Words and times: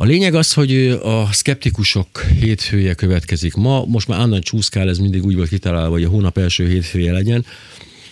A 0.00 0.04
lényeg 0.04 0.34
az, 0.34 0.52
hogy 0.52 0.86
a 1.02 1.28
szkeptikusok 1.32 2.20
hétfője 2.40 2.94
következik 2.94 3.54
ma. 3.54 3.84
Most 3.84 4.08
már 4.08 4.20
Anna 4.20 4.40
csúszkál, 4.40 4.88
ez 4.88 4.98
mindig 4.98 5.24
úgy 5.24 5.34
volt 5.34 5.48
kitalálva, 5.48 5.90
hogy 5.90 6.04
a 6.04 6.08
hónap 6.08 6.38
első 6.38 6.68
hétfője 6.68 7.12
legyen, 7.12 7.44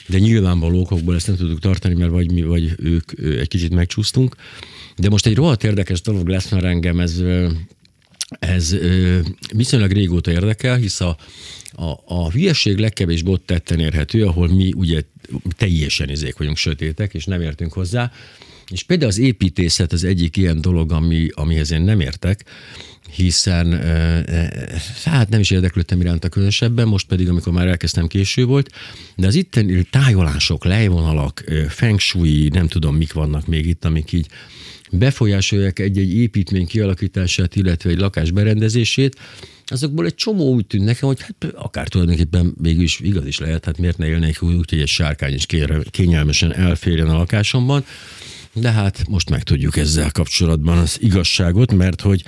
de 0.07 0.19
nyilvánvaló 0.19 0.81
okokból 0.81 1.15
ezt 1.15 1.27
nem 1.27 1.37
tudjuk 1.37 1.61
tartani, 1.61 1.95
mert 1.95 2.11
vagy 2.11 2.33
mi, 2.33 2.43
vagy 2.43 2.75
ők 2.79 3.13
egy 3.19 3.49
kicsit 3.49 3.75
megcsúsztunk. 3.75 4.37
De 4.97 5.09
most 5.09 5.27
egy 5.27 5.35
rohadt 5.35 5.65
érdekes 5.65 6.01
dolog 6.01 6.29
lesz, 6.29 6.51
mert 6.51 6.65
engem 6.65 7.01
ez, 7.01 7.23
ez 8.39 8.77
viszonylag 9.55 9.91
régóta 9.91 10.31
érdekel, 10.31 10.77
hisz 10.77 11.01
a, 11.01 11.17
a, 11.73 11.93
a 12.05 12.31
hülyeség 12.31 12.79
legkevésbé 12.79 13.31
ott 13.31 13.47
tetten 13.47 13.81
érhető, 13.81 14.25
ahol 14.25 14.49
mi 14.49 14.73
ugye 14.77 15.03
teljesen 15.57 16.11
izék 16.11 16.37
vagyunk 16.37 16.57
sötétek, 16.57 17.15
és 17.15 17.25
nem 17.25 17.41
értünk 17.41 17.73
hozzá. 17.73 18.13
És 18.71 18.83
például 18.83 19.11
az 19.11 19.19
építészet 19.19 19.93
az 19.93 20.05
egyik 20.05 20.37
ilyen 20.37 20.61
dolog, 20.61 20.93
ami, 20.93 21.29
amihez 21.35 21.71
én 21.71 21.81
nem 21.81 22.01
értek, 22.01 22.45
hiszen 23.11 23.81
hát 25.05 25.29
nem 25.29 25.41
is 25.41 25.51
érdeklődtem 25.51 26.01
iránta 26.01 26.29
különösebben, 26.29 26.89
most 26.89 27.07
pedig, 27.07 27.29
amikor 27.29 27.53
már 27.53 27.67
elkezdtem 27.67 28.07
késő 28.07 28.45
volt, 28.45 28.71
de 29.17 29.27
az 29.27 29.35
itteni 29.35 29.83
tájolások, 29.83 30.65
lejvonalak, 30.65 31.45
feng 31.69 32.01
shui, 32.01 32.49
nem 32.49 32.69
tudom 32.69 32.97
mik 32.97 33.13
vannak 33.13 33.47
még 33.47 33.67
itt, 33.67 33.85
amik 33.85 34.13
így 34.13 34.27
befolyásolják 34.91 35.79
egy-egy 35.79 36.15
építmény 36.15 36.67
kialakítását, 36.67 37.57
illetve 37.57 37.91
egy 37.91 37.99
lakás 37.99 38.31
berendezését, 38.31 39.17
azokból 39.67 40.07
egy 40.07 40.15
csomó 40.15 40.53
úgy 40.55 40.67
tűnt 40.67 40.85
nekem, 40.85 41.09
hogy 41.09 41.21
hát 41.21 41.53
akár 41.55 41.89
tulajdonképpen 41.89 42.55
mégis 42.63 43.01
igaz 43.01 43.27
is 43.27 43.39
lehet, 43.39 43.65
hát 43.65 43.79
miért 43.79 43.99
ne 43.99 44.07
élnék 44.07 44.43
úgy, 44.43 44.71
hogy 44.71 44.81
egy 44.81 44.89
sárkány 44.89 45.35
is 45.35 45.47
kényelmesen 45.91 46.55
elférjen 46.55 47.09
a 47.09 47.17
lakásomban, 47.17 47.85
de 48.61 48.71
hát 48.71 49.09
most 49.09 49.31
megtudjuk 49.31 49.77
ezzel 49.77 50.11
kapcsolatban 50.11 50.79
az 50.79 50.97
igazságot, 51.01 51.73
mert 51.73 52.01
hogy 52.01 52.23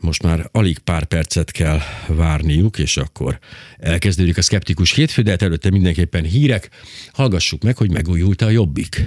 most 0.00 0.22
már 0.22 0.48
alig 0.52 0.78
pár 0.78 1.04
percet 1.04 1.50
kell 1.50 1.78
várniuk, 2.06 2.78
és 2.78 2.96
akkor 2.96 3.38
elkezdődik 3.78 4.38
a 4.38 4.42
szkeptikus 4.42 4.92
hétfő, 4.92 5.22
de 5.22 5.30
hát 5.30 5.42
előtte 5.42 5.70
mindenképpen 5.70 6.24
hírek. 6.24 6.68
Hallgassuk 7.12 7.62
meg, 7.62 7.76
hogy 7.76 7.90
megújult 7.90 8.42
a 8.42 8.50
jobbik. 8.50 9.04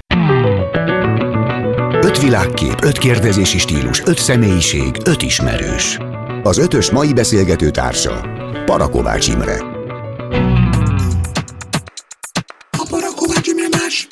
Öt 2.02 2.22
világkép, 2.22 2.84
öt 2.84 2.98
kérdezési 2.98 3.58
stílus, 3.58 4.02
öt 4.06 4.20
személyiség, 4.20 4.96
öt 5.04 5.22
ismerős. 5.22 5.98
Az 6.44 6.58
ötös 6.58 6.92
mai 6.92 7.14
beszélgető 7.14 7.70
társa 7.72 8.22
Parakovács 8.66 9.28
Imre. 9.28 9.58
A 12.72 12.86
Parakovács 12.90 13.48
Imre 13.48 13.68
más. 13.72 14.08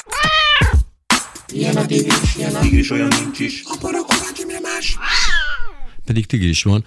Ilyen 1.56 1.76
a 1.76 1.82
a 1.82 2.25
tigris, 2.70 2.90
olyan 2.90 3.08
nincs 3.24 3.40
is. 3.40 3.62
A 3.64 3.78
Parakovács 3.80 4.40
Imre 4.40 4.60
más 4.60 4.98
pedig 6.06 6.26
tigris 6.26 6.64
van. 6.64 6.86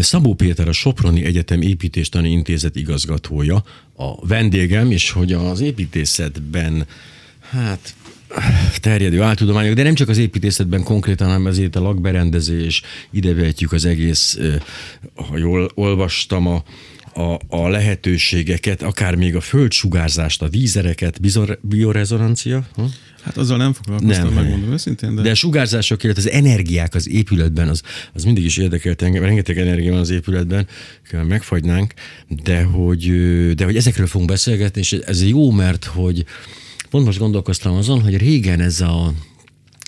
Szabó 0.00 0.34
Péter 0.34 0.68
a 0.68 0.72
Soproni 0.72 1.24
Egyetem 1.24 1.62
Építéstani 1.62 2.30
Intézet 2.30 2.76
igazgatója, 2.76 3.64
a 3.96 4.26
vendégem, 4.26 4.90
és 4.90 5.10
hogy 5.10 5.32
az 5.32 5.60
építészetben 5.60 6.86
hát 7.50 7.94
terjedő 8.80 9.22
áltudományok, 9.22 9.74
de 9.74 9.82
nem 9.82 9.94
csak 9.94 10.08
az 10.08 10.18
építészetben 10.18 10.82
konkrétan, 10.82 11.26
hanem 11.26 11.46
azért 11.46 11.76
a 11.76 11.80
lakberendezés, 11.80 12.82
ide 13.10 13.34
vehetjük 13.34 13.72
az 13.72 13.84
egész, 13.84 14.38
ha 15.14 15.36
jól 15.36 15.70
olvastam 15.74 16.46
a, 16.46 16.64
a, 17.14 17.40
a 17.48 17.68
lehetőségeket, 17.68 18.82
akár 18.82 19.14
még 19.14 19.36
a 19.36 19.40
földsugárzást, 19.40 20.42
a 20.42 20.48
vízereket, 20.48 21.20
bizor, 21.20 21.58
biorezonancia? 21.62 22.66
Hm? 22.74 22.82
Hát 23.22 23.36
azzal 23.36 23.56
nem 23.56 23.72
foglalkoztam, 23.72 24.24
nem, 24.24 24.34
megmondom 24.34 24.72
őszintén. 24.72 25.14
De... 25.14 25.22
de 25.22 25.30
a 25.30 25.34
sugárzások, 25.34 26.02
illetve 26.02 26.22
az 26.22 26.30
energiák 26.30 26.94
az 26.94 27.08
épületben, 27.08 27.68
az, 27.68 27.82
az 28.12 28.24
mindig 28.24 28.44
is 28.44 28.56
érdekelt 28.56 29.02
engem, 29.02 29.22
rengeteg 29.22 29.58
energia 29.58 29.90
van 29.90 30.00
az 30.00 30.10
épületben, 30.10 30.66
megfagynánk, 31.12 31.94
de 32.42 32.62
hogy, 32.62 33.10
de 33.54 33.64
hogy 33.64 33.76
ezekről 33.76 34.06
fogunk 34.06 34.30
beszélgetni, 34.30 34.80
és 34.80 34.92
ez 34.92 35.28
jó, 35.28 35.50
mert 35.50 35.84
hogy 35.84 36.24
pont 36.90 37.04
most 37.04 37.18
gondolkoztam 37.18 37.74
azon, 37.74 38.02
hogy 38.02 38.16
régen 38.16 38.60
ez 38.60 38.80
a 38.80 39.12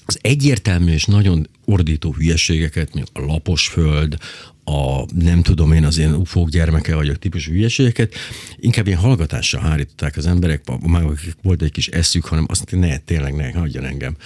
az 0.06 0.18
egyértelmű 0.20 0.92
és 0.92 1.04
nagyon 1.04 1.48
ordító 1.64 2.12
hülyeségeket, 2.12 2.94
mint 2.94 3.10
a 3.12 3.20
lapos 3.20 3.68
föld, 3.68 4.16
a 4.64 5.04
nem 5.14 5.42
tudom 5.42 5.72
én 5.72 5.84
az 5.84 5.98
én 5.98 6.12
ufók 6.12 6.48
gyermeke 6.48 6.94
vagyok 6.94 7.18
típusú 7.18 7.52
hülyeségeket, 7.52 8.14
inkább 8.56 8.86
ilyen 8.86 8.98
hallgatással 8.98 9.60
hárították 9.60 10.16
az 10.16 10.26
emberek, 10.26 10.62
már 10.86 11.04
volt 11.42 11.62
egy 11.62 11.70
kis 11.70 11.88
eszük, 11.88 12.24
hanem 12.24 12.46
azt 12.48 12.70
mondta, 12.70 12.88
ne, 12.88 12.98
tényleg 12.98 13.34
ne, 13.34 13.52
hagyjon 13.52 13.84
engem. 13.84 14.16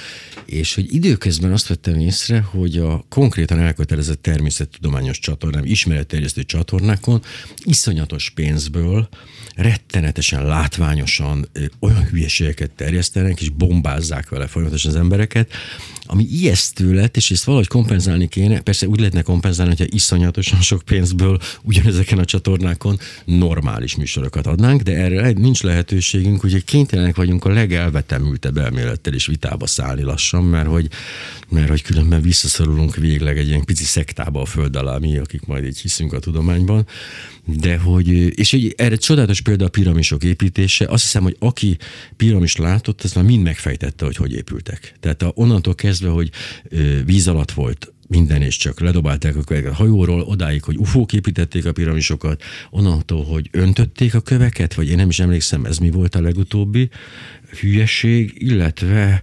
És 0.45 0.75
hogy 0.75 0.95
időközben 0.95 1.53
azt 1.53 1.69
vettem 1.69 1.99
észre, 1.99 2.41
hogy 2.41 2.77
a 2.77 3.05
konkrétan 3.09 3.59
elkötelezett 3.59 4.23
természettudományos 4.23 5.19
csatornám, 5.19 5.65
ismeretterjesztő 5.65 6.43
csatornákon 6.43 7.23
iszonyatos 7.65 8.31
pénzből 8.31 9.09
rettenetesen 9.55 10.47
látványosan 10.47 11.49
olyan 11.81 12.05
hülyeségeket 12.05 12.71
terjesztenek, 12.71 13.41
és 13.41 13.49
bombázzák 13.49 14.29
vele 14.29 14.47
folyamatosan 14.47 14.91
az 14.91 14.97
embereket, 14.97 15.53
ami 16.11 16.27
ijesztő 16.31 16.95
lett, 16.95 17.17
és 17.17 17.31
ezt 17.31 17.45
valahogy 17.45 17.67
kompenzálni 17.67 18.29
kéne. 18.29 18.61
Persze 18.61 18.87
úgy 18.87 18.99
lehetne 18.99 19.23
kompenzálni, 19.23 19.75
hogyha 19.77 19.95
iszonyatosan 19.97 20.61
sok 20.61 20.83
pénzből 20.83 21.39
ugyanezeken 21.63 22.19
a 22.19 22.25
csatornákon 22.25 22.99
normális 23.25 23.97
műsorokat 23.97 24.47
adnánk, 24.47 24.83
de 24.83 24.97
erre 24.97 25.31
nincs 25.31 25.63
lehetőségünk, 25.63 26.45
úgyhogy 26.45 26.65
kénytelenek 26.65 27.17
vagyunk 27.17 27.45
a 27.45 27.49
legelvetemültebb 27.49 28.57
elmélettel 28.57 29.13
is 29.13 29.27
vitába 29.27 29.67
szállni 29.67 30.03
lassan, 30.03 30.45
mert 30.45 30.69
hogy, 30.69 30.89
mert 31.49 31.69
hogy 31.69 31.83
különben 31.83 32.23
visszaszorulunk 32.23 32.97
végleg 32.97 33.39
egy 33.39 33.49
ilyen 33.49 33.65
pici 33.65 33.85
szektába 33.85 34.41
a 34.41 34.45
föld 34.45 34.77
alá, 34.77 34.99
mi, 34.99 35.19
akik 35.19 35.47
majd 35.47 35.65
így 35.65 35.81
hiszünk 35.81 36.13
a 36.13 36.19
tudományban. 36.19 36.87
De 37.45 37.79
hogy, 37.79 38.09
és 38.39 38.53
egy, 38.53 38.75
erre 38.77 38.97
csodálatos 38.97 39.41
példa 39.41 39.65
a 39.65 39.69
piramisok 39.69 40.25
építése. 40.25 40.85
Azt 40.85 41.03
hiszem, 41.03 41.23
hogy 41.23 41.37
aki 41.39 41.77
piramis 42.17 42.57
látott, 42.57 43.03
az 43.03 43.13
már 43.13 43.25
mind 43.25 43.43
megfejtette, 43.43 44.05
hogy 44.05 44.17
hogy 44.17 44.33
épültek. 44.33 44.95
Tehát 45.01 45.23
a, 45.23 45.33
onnantól 45.35 45.75
kezdve, 45.75 45.98
hogy 46.07 46.31
ö, 46.69 47.05
víz 47.05 47.29
alatt 47.29 47.51
volt 47.51 47.93
minden, 48.09 48.43
és 48.43 48.57
csak 48.57 48.81
ledobálták 48.81 49.37
a 49.37 49.43
köveket 49.43 49.71
a 49.71 49.75
hajóról, 49.75 50.21
odáig, 50.21 50.63
hogy 50.63 50.77
ufók 50.77 51.13
építették 51.13 51.67
a 51.67 51.73
piramisokat, 51.73 52.43
onnantól, 52.71 53.25
hogy 53.25 53.49
öntötték 53.53 54.15
a 54.15 54.21
köveket, 54.21 54.75
vagy 54.75 54.89
én 54.89 54.97
nem 54.97 55.09
is 55.09 55.19
emlékszem, 55.19 55.65
ez 55.65 55.79
mi 55.79 55.91
volt 55.91 56.15
a 56.15 56.21
legutóbbi 56.21 56.89
hülyeség, 57.61 58.35
illetve 58.35 59.23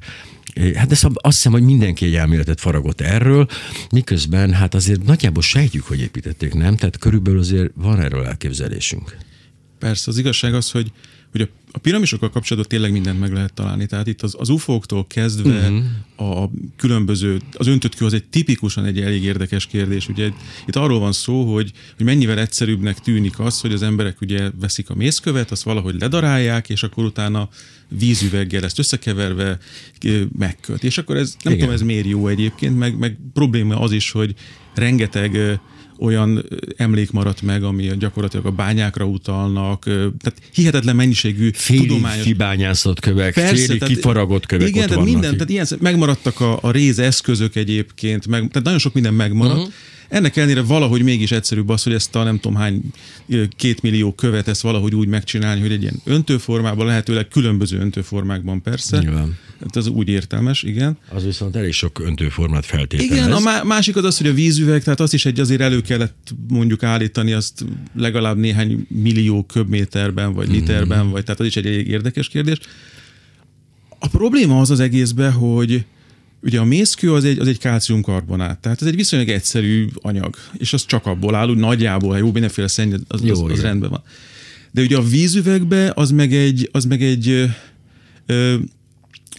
Hát 0.75 0.91
ezt 0.91 1.03
azt 1.03 1.35
hiszem, 1.35 1.51
hogy 1.51 1.61
mindenki 1.61 2.05
egy 2.05 2.15
elméletet 2.15 2.59
faragott 2.59 3.01
erről, 3.01 3.47
miközben 3.91 4.53
hát 4.53 4.73
azért 4.73 5.03
nagyjából 5.03 5.43
sejtjük, 5.43 5.83
hogy 5.83 5.99
építették, 5.99 6.53
nem? 6.53 6.75
Tehát 6.75 6.97
körülbelül 6.97 7.39
azért 7.39 7.71
van 7.75 7.99
erről 7.99 8.25
elképzelésünk. 8.25 9.17
Persze, 9.79 10.11
az 10.11 10.17
igazság 10.17 10.53
az, 10.53 10.71
hogy, 10.71 10.91
hogy 11.37 11.49
a, 11.49 11.67
a 11.71 11.77
piramisokkal 11.77 12.29
kapcsolatban 12.29 12.69
tényleg 12.69 12.91
mindent 12.91 13.19
meg 13.19 13.33
lehet 13.33 13.53
találni. 13.53 13.85
Tehát 13.85 14.07
itt 14.07 14.21
az, 14.21 14.35
az 14.37 14.49
UFO-któl 14.49 15.07
kezdve 15.07 15.69
uh-huh. 15.69 16.43
a 16.43 16.51
különböző, 16.75 17.39
az 17.53 17.67
öntött 17.67 17.95
kő 17.95 18.05
az 18.05 18.13
egy 18.13 18.23
tipikusan 18.23 18.85
egy 18.85 18.99
elég 18.99 19.23
érdekes 19.23 19.65
kérdés. 19.65 20.09
Ugye 20.09 20.29
itt 20.67 20.75
arról 20.75 20.99
van 20.99 21.11
szó, 21.11 21.53
hogy, 21.53 21.71
hogy 21.97 22.05
mennyivel 22.05 22.39
egyszerűbbnek 22.39 22.99
tűnik 22.99 23.39
az, 23.39 23.61
hogy 23.61 23.73
az 23.73 23.81
emberek 23.81 24.21
ugye 24.21 24.51
veszik 24.59 24.89
a 24.89 24.95
mészkövet, 24.95 25.51
azt 25.51 25.63
valahogy 25.63 25.95
ledarálják, 25.99 26.69
és 26.69 26.83
akkor 26.83 27.03
utána 27.03 27.49
vízüveggel 27.87 28.63
ezt 28.63 28.79
összekeverve 28.79 29.57
megköt. 30.37 30.83
És 30.83 30.97
akkor 30.97 31.15
ez, 31.15 31.35
nem 31.43 31.53
Igen. 31.53 31.65
tudom, 31.65 31.81
ez 31.81 31.85
miért 31.85 32.07
jó 32.07 32.27
egyébként, 32.27 32.77
meg, 32.77 32.97
meg 32.97 33.17
probléma 33.33 33.79
az 33.79 33.91
is, 33.91 34.11
hogy 34.11 34.33
rengeteg 34.75 35.59
olyan 35.99 36.45
emlék 36.77 37.11
maradt 37.11 37.41
meg, 37.41 37.63
ami 37.63 37.91
gyakorlatilag 37.99 38.45
a 38.45 38.51
bányákra 38.51 39.05
utalnak, 39.05 39.83
tehát 39.83 40.41
hihetetlen 40.53 40.95
mennyiségű 40.95 41.49
félig 41.53 41.87
tudományos... 41.87 42.25
kibányászott 42.25 42.99
kövek, 42.99 43.33
Persze, 43.33 43.55
félig 43.55 43.79
tehát, 43.79 43.95
kifaragott 43.95 44.45
kövek 44.45 44.67
Igen, 44.67 44.83
ott 44.83 44.89
tehát 44.89 45.05
minden, 45.05 45.31
tehát 45.31 45.49
ilyen, 45.49 45.67
megmaradtak 45.79 46.39
a, 46.39 46.59
a 46.61 46.71
réz 46.71 46.99
eszközök 46.99 47.55
egyébként, 47.55 48.27
meg, 48.27 48.39
tehát 48.39 48.63
nagyon 48.63 48.79
sok 48.79 48.93
minden 48.93 49.13
megmaradt, 49.13 49.57
uh-huh 49.57 49.73
ennek 50.09 50.35
ellenére 50.35 50.61
valahogy 50.61 51.01
mégis 51.01 51.31
egyszerűbb 51.31 51.69
az, 51.69 51.83
hogy 51.83 51.93
ezt 51.93 52.15
a 52.15 52.23
nem 52.23 52.39
tudom 52.39 52.57
hány 52.57 52.81
két 53.55 53.81
millió 53.81 54.13
követ 54.13 54.47
ezt 54.47 54.61
valahogy 54.61 54.95
úgy 54.95 55.07
megcsinálni, 55.07 55.61
hogy 55.61 55.71
egy 55.71 55.81
ilyen 55.81 56.01
öntőformában, 56.03 56.85
lehetőleg 56.85 57.27
különböző 57.27 57.79
öntőformákban 57.79 58.61
persze. 58.61 58.99
Nyilván. 58.99 59.37
Hát 59.59 59.75
ez 59.75 59.87
úgy 59.87 60.07
értelmes, 60.07 60.63
igen. 60.63 60.97
Az 61.09 61.23
viszont 61.23 61.55
elég 61.55 61.71
sok 61.71 61.99
öntőformát 61.99 62.65
feltételez. 62.65 63.11
Igen, 63.11 63.31
a 63.31 63.63
másik 63.63 63.95
az 63.95 64.03
az, 64.03 64.17
hogy 64.17 64.27
a 64.27 64.33
vízüveg, 64.33 64.83
tehát 64.83 64.99
azt 64.99 65.13
is 65.13 65.25
egy 65.25 65.39
azért 65.39 65.61
elő 65.61 65.81
kellett 65.81 66.33
mondjuk 66.47 66.83
állítani, 66.83 67.33
azt 67.33 67.65
legalább 67.95 68.37
néhány 68.37 68.85
millió 68.89 69.43
köbméterben, 69.43 70.33
vagy 70.33 70.49
literben, 70.49 71.05
mm. 71.05 71.09
vagy 71.09 71.23
tehát 71.23 71.39
az 71.39 71.45
is 71.45 71.55
egy 71.55 71.65
elég 71.65 71.87
érdekes 71.87 72.27
kérdés. 72.27 72.57
A 73.99 74.07
probléma 74.07 74.59
az 74.59 74.71
az 74.71 74.79
egészben, 74.79 75.31
hogy 75.31 75.85
Ugye 76.45 76.59
a 76.59 76.63
mészkő 76.63 77.13
az 77.13 77.23
egy, 77.23 77.39
az 77.39 77.47
egy 77.47 77.57
kálciumkarbonát, 77.57 78.59
tehát 78.59 78.81
ez 78.81 78.87
egy 78.87 78.95
viszonylag 78.95 79.29
egyszerű 79.29 79.87
anyag, 80.01 80.35
és 80.57 80.73
az 80.73 80.85
csak 80.85 81.05
abból 81.05 81.35
áll, 81.35 81.49
úgy 81.49 81.57
nagyjából, 81.57 82.17
jó, 82.17 82.31
mindenféle 82.31 82.67
szenny, 82.67 82.93
az, 83.07 83.23
jó, 83.23 83.45
az, 83.45 83.51
az 83.51 83.61
rendben 83.61 83.89
van. 83.89 84.03
De 84.71 84.81
ugye 84.81 84.97
a 84.97 85.03
vízüvegbe 85.03 85.91
az 85.95 86.11
meg 86.11 86.33
egy, 86.33 86.69
az 86.71 86.85
meg 86.85 87.03
egy 87.03 87.49
ö, 88.25 88.55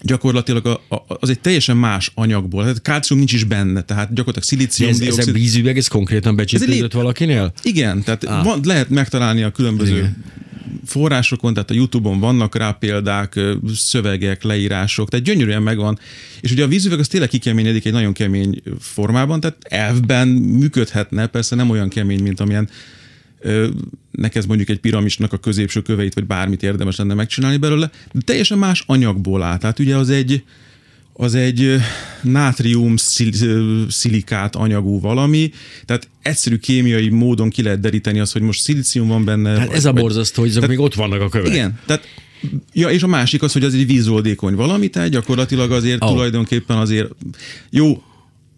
gyakorlatilag 0.02 0.66
a, 0.66 0.94
a, 0.94 1.04
az 1.06 1.28
egy 1.28 1.40
teljesen 1.40 1.76
más 1.76 2.10
anyagból. 2.14 2.62
Tehát 2.62 2.82
kálcium 2.82 3.19
nincs 3.19 3.32
is 3.32 3.44
benne, 3.44 3.82
tehát 3.82 4.14
gyakorlatilag 4.14 4.58
De 4.58 4.64
ez, 4.64 5.00
ez 5.00 5.06
a 5.06 5.12
szilícium 5.12 5.32
vízüveg, 5.32 5.76
ez 5.76 5.87
konkrétan 5.87 6.37
becsípődött 6.37 6.75
lép- 6.75 6.93
valakinél? 6.93 7.52
Igen, 7.62 8.02
tehát 8.02 8.25
ah. 8.25 8.44
van, 8.44 8.60
lehet 8.64 8.88
megtalálni 8.88 9.43
a 9.43 9.50
különböző 9.50 9.96
Igen. 9.96 10.25
forrásokon, 10.84 11.54
tehát 11.54 11.70
a 11.70 11.75
Youtube-on 11.75 12.20
vannak 12.20 12.54
rá 12.56 12.70
példák, 12.70 13.40
szövegek, 13.75 14.43
leírások, 14.43 15.08
tehát 15.08 15.26
gyönyörűen 15.26 15.62
megvan. 15.62 15.99
És 16.40 16.52
ugye 16.52 16.64
a 16.64 16.69
vízüveg 16.69 16.99
az 16.99 17.08
tényleg 17.08 17.28
kikeményedik 17.28 17.84
egy 17.84 17.92
nagyon 17.92 18.12
kemény 18.12 18.62
formában, 18.81 19.40
tehát 19.40 19.56
elvben 19.60 20.28
működhetne, 20.28 21.26
persze 21.26 21.54
nem 21.54 21.70
olyan 21.70 21.88
kemény, 21.88 22.22
mint 22.22 22.40
amilyen 22.40 22.69
neked 24.10 24.46
mondjuk 24.46 24.69
egy 24.69 24.78
piramisnak 24.78 25.32
a 25.32 25.37
középső 25.37 25.82
köveit, 25.82 26.14
vagy 26.14 26.25
bármit 26.25 26.62
érdemes 26.62 26.96
lenne 26.96 27.14
megcsinálni 27.14 27.56
belőle, 27.56 27.90
de 28.12 28.20
teljesen 28.25 28.58
más 28.58 28.84
anyagból 28.87 29.43
áll. 29.43 29.58
Tehát 29.58 29.78
ugye 29.78 29.96
az 29.96 30.10
egy, 30.10 30.44
az 31.12 31.34
egy 31.34 31.76
nátrium 32.22 32.94
szilikát 33.88 34.56
anyagú 34.56 35.00
valami, 35.00 35.50
tehát 35.84 36.08
egyszerű 36.22 36.56
kémiai 36.56 37.08
módon 37.08 37.50
ki 37.50 37.62
lehet 37.62 37.81
deríteni 37.81 38.20
azt, 38.20 38.32
hogy 38.32 38.43
most 38.43 38.60
szilícium 38.60 39.08
van 39.08 39.25
benne. 39.25 39.58
Hát 39.58 39.66
vagy- 39.66 39.76
ez 39.76 39.84
a 39.84 39.92
borzasztó, 39.92 40.40
hogy 40.42 40.50
azok 40.50 40.66
még 40.66 40.78
ott 40.78 40.94
vannak 40.94 41.20
a 41.20 41.28
kövek. 41.28 41.52
Igen, 41.52 41.78
tehát 41.87 42.08
Ja, 42.72 42.88
és 42.88 43.02
a 43.02 43.06
másik 43.06 43.42
az, 43.42 43.52
hogy 43.52 43.64
az 43.64 43.75
egy 43.75 43.87
vízoldékony 43.87 44.54
valami, 44.54 44.88
tehát 44.88 45.08
gyakorlatilag 45.08 45.72
azért 45.72 46.02
oh. 46.02 46.10
tulajdonképpen 46.10 46.76
azért 46.76 47.10
jó, 47.70 48.02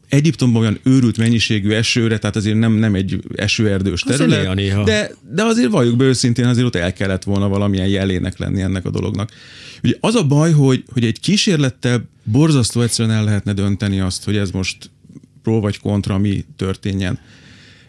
Egyiptomban 0.08 0.60
olyan 0.60 0.78
őrült 0.82 1.16
mennyiségű 1.16 1.70
esőre, 1.70 2.19
tehát 2.19 2.37
azért 2.37 2.58
nem, 2.58 2.72
nem 2.72 2.94
egy 2.94 3.20
esőerdős 3.34 4.00
terület, 4.00 4.40
néha-néha. 4.40 4.84
de, 4.84 5.10
de 5.34 5.44
azért 5.44 5.70
valljuk 5.70 5.96
be 5.96 6.05
őszintén, 6.05 6.44
azért 6.44 6.66
ott 6.66 6.75
el 6.75 6.93
kellett 6.93 7.25
volna 7.25 7.49
valamilyen 7.49 7.88
jelének 7.88 8.38
lenni 8.38 8.60
ennek 8.60 8.84
a 8.84 8.90
dolognak. 8.90 9.31
Ugye 9.82 9.94
az 10.00 10.14
a 10.14 10.26
baj, 10.26 10.52
hogy, 10.52 10.84
hogy 10.93 11.05
egy 11.05 11.20
kísérlettel 11.20 12.08
borzasztó 12.25 12.81
egyszerűen 12.81 13.14
el 13.16 13.25
lehetne 13.25 13.52
dönteni 13.52 14.00
azt, 14.00 14.25
hogy 14.25 14.37
ez 14.37 14.50
most 14.50 14.90
pro 15.43 15.60
vagy 15.60 15.78
kontra 15.78 16.19
mi 16.19 16.44
történjen 16.56 17.19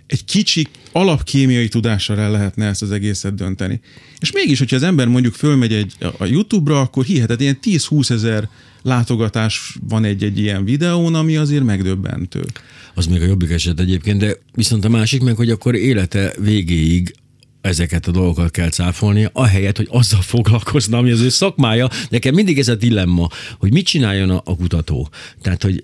egy 0.10 0.26
kicsi 0.26 0.68
alapkémiai 0.92 1.68
tudással 1.68 2.20
el 2.20 2.32
lehetne 2.32 2.66
ezt 2.66 2.82
az 2.82 2.92
egészet 2.92 3.36
dönteni. 3.36 3.80
És 4.20 4.32
mégis, 4.32 4.60
hogyha 4.60 4.76
az 4.76 4.84
ember 4.84 5.08
mondjuk 5.08 5.34
fölmegy 5.34 5.74
egy, 5.74 5.94
a 6.18 6.26
YouTube-ra, 6.26 6.80
akkor 6.80 7.06
hihetet, 7.06 7.42
ilyen 7.42 7.60
10-20 7.64 8.10
ezer 8.10 8.50
látogatás 8.82 9.78
van 9.88 10.04
egy-egy 10.04 10.40
ilyen 10.40 10.64
videón, 10.64 11.16
ami 11.16 11.36
azért 11.36 11.64
megdöbbentő. 11.64 12.46
Az 12.94 13.06
még 13.06 13.22
a 13.22 13.26
jobbik 13.26 13.50
eset 13.52 13.80
egyébként, 13.80 14.20
de 14.20 14.38
viszont 14.54 14.86
a 14.86 14.90
másik 14.90 15.22
meg, 15.22 15.36
hogy 15.36 15.50
akkor 15.50 15.76
élete 15.76 16.34
végéig 16.40 17.14
ezeket 17.62 18.08
a 18.08 18.12
dolgokat 18.12 18.52
kell 18.52 18.70
cáfolnia, 18.70 19.30
ahelyett, 19.34 19.78
hogy 19.78 19.88
azzal 19.90 20.22
foglalkozna, 20.22 20.98
ami 20.98 21.12
az 21.12 21.22
ő 21.22 21.30
szakmája. 21.30 21.90
Nekem 22.10 22.34
mindig 22.34 22.60
ez 22.60 22.68
a 22.68 22.76
dilemma, 22.76 23.28
hogy 23.58 23.72
mit 23.72 23.86
csináljon 23.86 24.30
a, 24.30 24.42
a 24.46 24.56
kutató. 24.56 25.10
Tehát, 25.42 25.64
hogy 25.64 25.84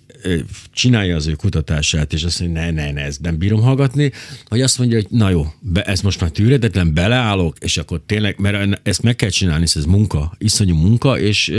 csinálja 0.72 1.16
az 1.16 1.27
ő 1.27 1.33
kutatását, 1.33 2.13
és 2.13 2.24
azt 2.24 2.39
mondja, 2.39 2.62
ne, 2.62 2.72
ne, 2.72 2.92
ne, 2.92 3.01
ezt 3.01 3.22
nem 3.22 3.38
bírom 3.38 3.62
hallgatni, 3.62 4.12
hogy 4.45 4.62
azt 4.62 4.77
mondja, 4.77 4.98
hogy 4.98 5.07
na 5.10 5.30
jó, 5.30 5.45
be, 5.60 5.83
ez 5.83 6.01
most 6.01 6.22
már 6.22 6.30
tűredetlen, 6.30 6.94
beleállok, 6.94 7.57
és 7.60 7.77
akkor 7.77 8.01
tényleg, 8.06 8.39
mert 8.39 8.80
ezt 8.83 9.01
meg 9.01 9.16
kell 9.16 9.30
csinálni, 9.30 9.66
ez 9.74 9.86
munka, 9.86 10.36
iszonyú 10.38 10.75
munka, 10.75 11.19
és 11.19 11.54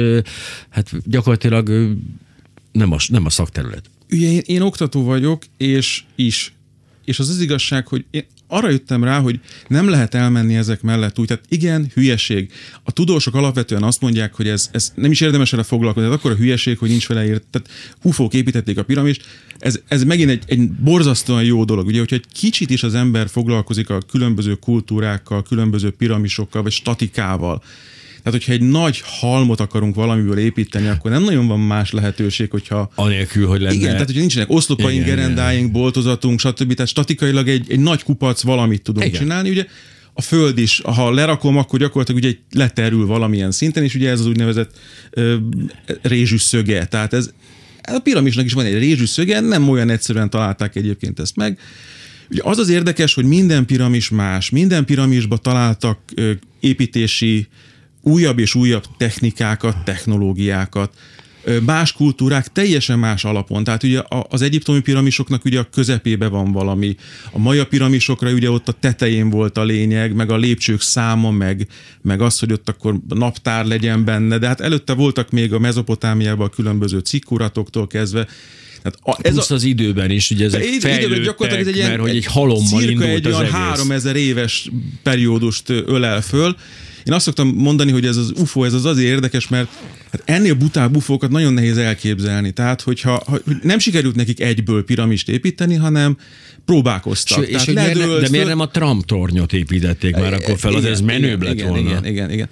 hát 0.68 0.90
gyakorlatilag 1.04 1.96
nem 2.72 2.92
a, 2.92 2.96
nem 3.08 3.24
a 3.24 3.30
szakterület. 3.30 3.90
Ugye 4.10 4.30
én, 4.30 4.42
én 4.44 4.60
oktató 4.60 5.04
vagyok, 5.04 5.42
és 5.56 6.02
is. 6.14 6.54
És 7.04 7.18
az 7.18 7.28
az 7.28 7.40
igazság, 7.40 7.86
hogy 7.86 8.04
én 8.10 8.24
arra 8.48 8.70
jöttem 8.70 9.04
rá, 9.04 9.20
hogy 9.20 9.40
nem 9.68 9.88
lehet 9.88 10.14
elmenni 10.14 10.56
ezek 10.56 10.82
mellett 10.82 11.18
úgy. 11.18 11.26
Tehát 11.26 11.44
igen, 11.48 11.90
hülyeség. 11.94 12.52
A 12.82 12.92
tudósok 12.92 13.34
alapvetően 13.34 13.82
azt 13.82 14.00
mondják, 14.00 14.34
hogy 14.34 14.48
ez, 14.48 14.68
ez 14.72 14.92
nem 14.94 15.10
is 15.10 15.20
érdemes 15.20 15.50
vele 15.50 15.62
foglalkozni, 15.62 16.08
tehát 16.08 16.18
akkor 16.18 16.30
a 16.30 16.36
hülyeség, 16.36 16.78
hogy 16.78 16.88
nincs 16.88 17.08
vele 17.08 17.26
ért. 17.26 17.44
Tehát 17.50 17.68
ufók 18.02 18.34
építették 18.34 18.78
a 18.78 18.84
piramist. 18.84 19.24
Ez, 19.58 19.80
ez 19.88 20.04
megint 20.04 20.30
egy, 20.30 20.42
egy 20.46 20.70
borzasztóan 20.70 21.44
jó 21.44 21.64
dolog. 21.64 21.86
Ugye, 21.86 21.98
hogyha 21.98 22.16
egy 22.16 22.26
kicsit 22.32 22.70
is 22.70 22.82
az 22.82 22.94
ember 22.94 23.28
foglalkozik 23.28 23.90
a 23.90 24.00
különböző 24.10 24.54
kultúrákkal, 24.54 25.42
különböző 25.42 25.90
piramisokkal, 25.90 26.62
vagy 26.62 26.72
statikával, 26.72 27.62
tehát, 28.26 28.40
hogyha 28.40 28.62
egy 28.62 28.70
nagy 28.70 29.02
halmot 29.04 29.60
akarunk 29.60 29.94
valamiből 29.94 30.38
építeni, 30.38 30.86
akkor 30.86 31.10
nem 31.10 31.22
nagyon 31.22 31.46
van 31.46 31.60
más 31.60 31.90
lehetőség, 31.90 32.50
hogyha 32.50 32.90
Anélkül, 32.94 33.46
hogy 33.46 33.60
lenne... 33.60 33.74
igen, 33.74 33.90
tehát 33.90 34.06
hogyha 34.06 34.20
nincsenek 34.20 34.50
oszlopaink, 34.50 35.04
Igen, 35.04 35.16
gerendáink, 35.16 35.70
boltozatunk, 35.70 36.40
stb. 36.40 36.74
Tehát 36.74 36.90
statikailag 36.90 37.48
egy, 37.48 37.66
egy 37.68 37.80
nagy 37.80 38.02
kupac 38.02 38.42
valamit 38.42 38.82
tudunk 38.82 39.06
Igen. 39.06 39.14
igen. 39.16 39.28
csinálni. 39.28 39.50
Ugye 39.50 39.66
a 40.12 40.20
föld 40.20 40.58
is, 40.58 40.80
ha 40.80 41.10
lerakom, 41.10 41.56
akkor 41.56 41.78
gyakorlatilag 41.78 42.20
ugye 42.20 42.30
egy 42.30 42.58
leterül 42.58 43.06
valamilyen 43.06 43.50
szinten, 43.50 43.82
és 43.82 43.94
ugye 43.94 44.10
ez 44.10 44.20
az 44.20 44.26
úgynevezett 44.26 44.78
ö, 45.10 45.36
rézsű 46.02 46.36
szöge. 46.36 46.84
Tehát 46.84 47.12
ez, 47.12 47.30
a 47.82 47.98
piramisnak 47.98 48.44
is 48.44 48.52
van 48.52 48.64
egy 48.64 48.78
rézsű 48.78 49.04
szöge, 49.04 49.40
nem 49.40 49.68
olyan 49.68 49.90
egyszerűen 49.90 50.30
találták 50.30 50.76
egyébként 50.76 51.20
ezt 51.20 51.36
meg. 51.36 51.58
Ugye 52.30 52.40
az 52.44 52.58
az 52.58 52.68
érdekes, 52.68 53.14
hogy 53.14 53.24
minden 53.24 53.64
piramis 53.66 54.08
más, 54.08 54.50
minden 54.50 54.84
piramisba 54.84 55.36
találtak 55.36 55.98
ö, 56.14 56.32
építési 56.60 57.46
újabb 58.06 58.38
és 58.38 58.54
újabb 58.54 58.84
technikákat, 58.96 59.84
technológiákat, 59.84 60.94
más 61.64 61.92
kultúrák 61.92 62.52
teljesen 62.52 62.98
más 62.98 63.24
alapon. 63.24 63.64
Tehát 63.64 63.82
ugye 63.82 64.00
az 64.28 64.42
egyiptomi 64.42 64.80
piramisoknak 64.80 65.44
ugye 65.44 65.58
a 65.58 65.66
közepébe 65.72 66.28
van 66.28 66.52
valami, 66.52 66.96
a 67.32 67.38
maja 67.38 67.66
piramisokra 67.66 68.30
ugye 68.30 68.50
ott 68.50 68.68
a 68.68 68.72
tetején 68.72 69.30
volt 69.30 69.58
a 69.58 69.64
lényeg, 69.64 70.14
meg 70.14 70.30
a 70.30 70.36
lépcsők 70.36 70.80
száma, 70.80 71.30
meg, 71.30 71.66
meg 72.02 72.20
az, 72.20 72.38
hogy 72.38 72.52
ott 72.52 72.68
akkor 72.68 73.00
naptár 73.08 73.64
legyen 73.64 74.04
benne, 74.04 74.38
de 74.38 74.46
hát 74.46 74.60
előtte 74.60 74.92
voltak 74.92 75.30
még 75.30 75.52
a 75.52 75.58
mezopotámiában 75.58 76.46
a 76.46 76.50
különböző 76.50 76.98
cikkuratoktól 76.98 77.86
kezdve, 77.86 78.26
tehát 78.82 78.98
a, 79.02 79.26
Ez 79.26 79.32
Plusz 79.32 79.50
az 79.50 79.62
időben 79.64 80.10
is, 80.10 80.30
ugye 80.30 80.44
ezek 80.44 80.64
Id- 80.64 80.84
időben 80.84 81.22
gyakorlatilag 81.22 81.60
ez 81.60 81.72
egy 81.72 81.76
ilyen, 81.76 81.88
mert 81.88 82.00
hogy 82.00 82.16
egy 82.16 82.26
halommal 82.26 82.82
indult 82.82 83.10
egy 83.10 83.26
az 83.26 83.32
olyan 83.32 83.40
egész. 83.40 83.54
3000 83.54 84.16
éves 84.16 84.70
periódust 85.02 85.68
ölel 85.68 86.22
föl. 86.22 86.56
Én 87.06 87.12
azt 87.12 87.24
szoktam 87.24 87.48
mondani, 87.48 87.92
hogy 87.92 88.06
ez 88.06 88.16
az 88.16 88.32
UFO, 88.36 88.64
ez 88.64 88.72
az 88.72 88.84
azért 88.84 89.08
érdekes, 89.08 89.48
mert 89.48 89.68
hát 90.12 90.22
ennél 90.24 90.54
butább 90.54 90.96
UFO-kat 90.96 91.30
nagyon 91.30 91.52
nehéz 91.52 91.76
elképzelni. 91.76 92.52
Tehát, 92.52 92.80
hogyha 92.80 93.22
ha, 93.26 93.38
nem 93.62 93.78
sikerült 93.78 94.14
nekik 94.14 94.40
egyből 94.40 94.84
piramist 94.84 95.28
építeni, 95.28 95.74
hanem 95.74 96.16
próbálkoztak. 96.64 97.46
És, 97.46 97.54
és 97.54 97.64
hogy 97.64 97.74
miért 97.74 97.98
ne, 97.98 98.06
de 98.06 98.28
miért 98.30 98.46
nem 98.46 98.60
a 98.60 98.68
Trump 98.68 99.04
tornyot 99.04 99.52
építették 99.52 100.16
már 100.16 100.32
akkor 100.32 100.58
fel, 100.58 100.74
az 100.74 100.84
ez 100.84 101.00
menőbb 101.00 101.42
lett 101.42 101.52
igen, 101.52 101.68
volna. 101.68 101.88
Igen, 101.88 102.04
igen, 102.04 102.30
igen. 102.30 102.48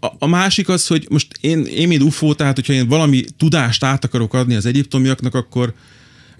A, 0.00 0.06
a 0.18 0.26
másik 0.26 0.68
az, 0.68 0.86
hogy 0.86 1.06
most 1.10 1.28
én, 1.40 1.64
én 1.64 1.88
mint 1.88 2.02
UFO, 2.02 2.34
tehát 2.34 2.54
hogyha 2.54 2.72
én 2.72 2.88
valami 2.88 3.24
tudást 3.36 3.84
át 3.84 4.04
akarok 4.04 4.34
adni 4.34 4.54
az 4.54 4.66
egyiptomiaknak, 4.66 5.34
akkor 5.34 5.74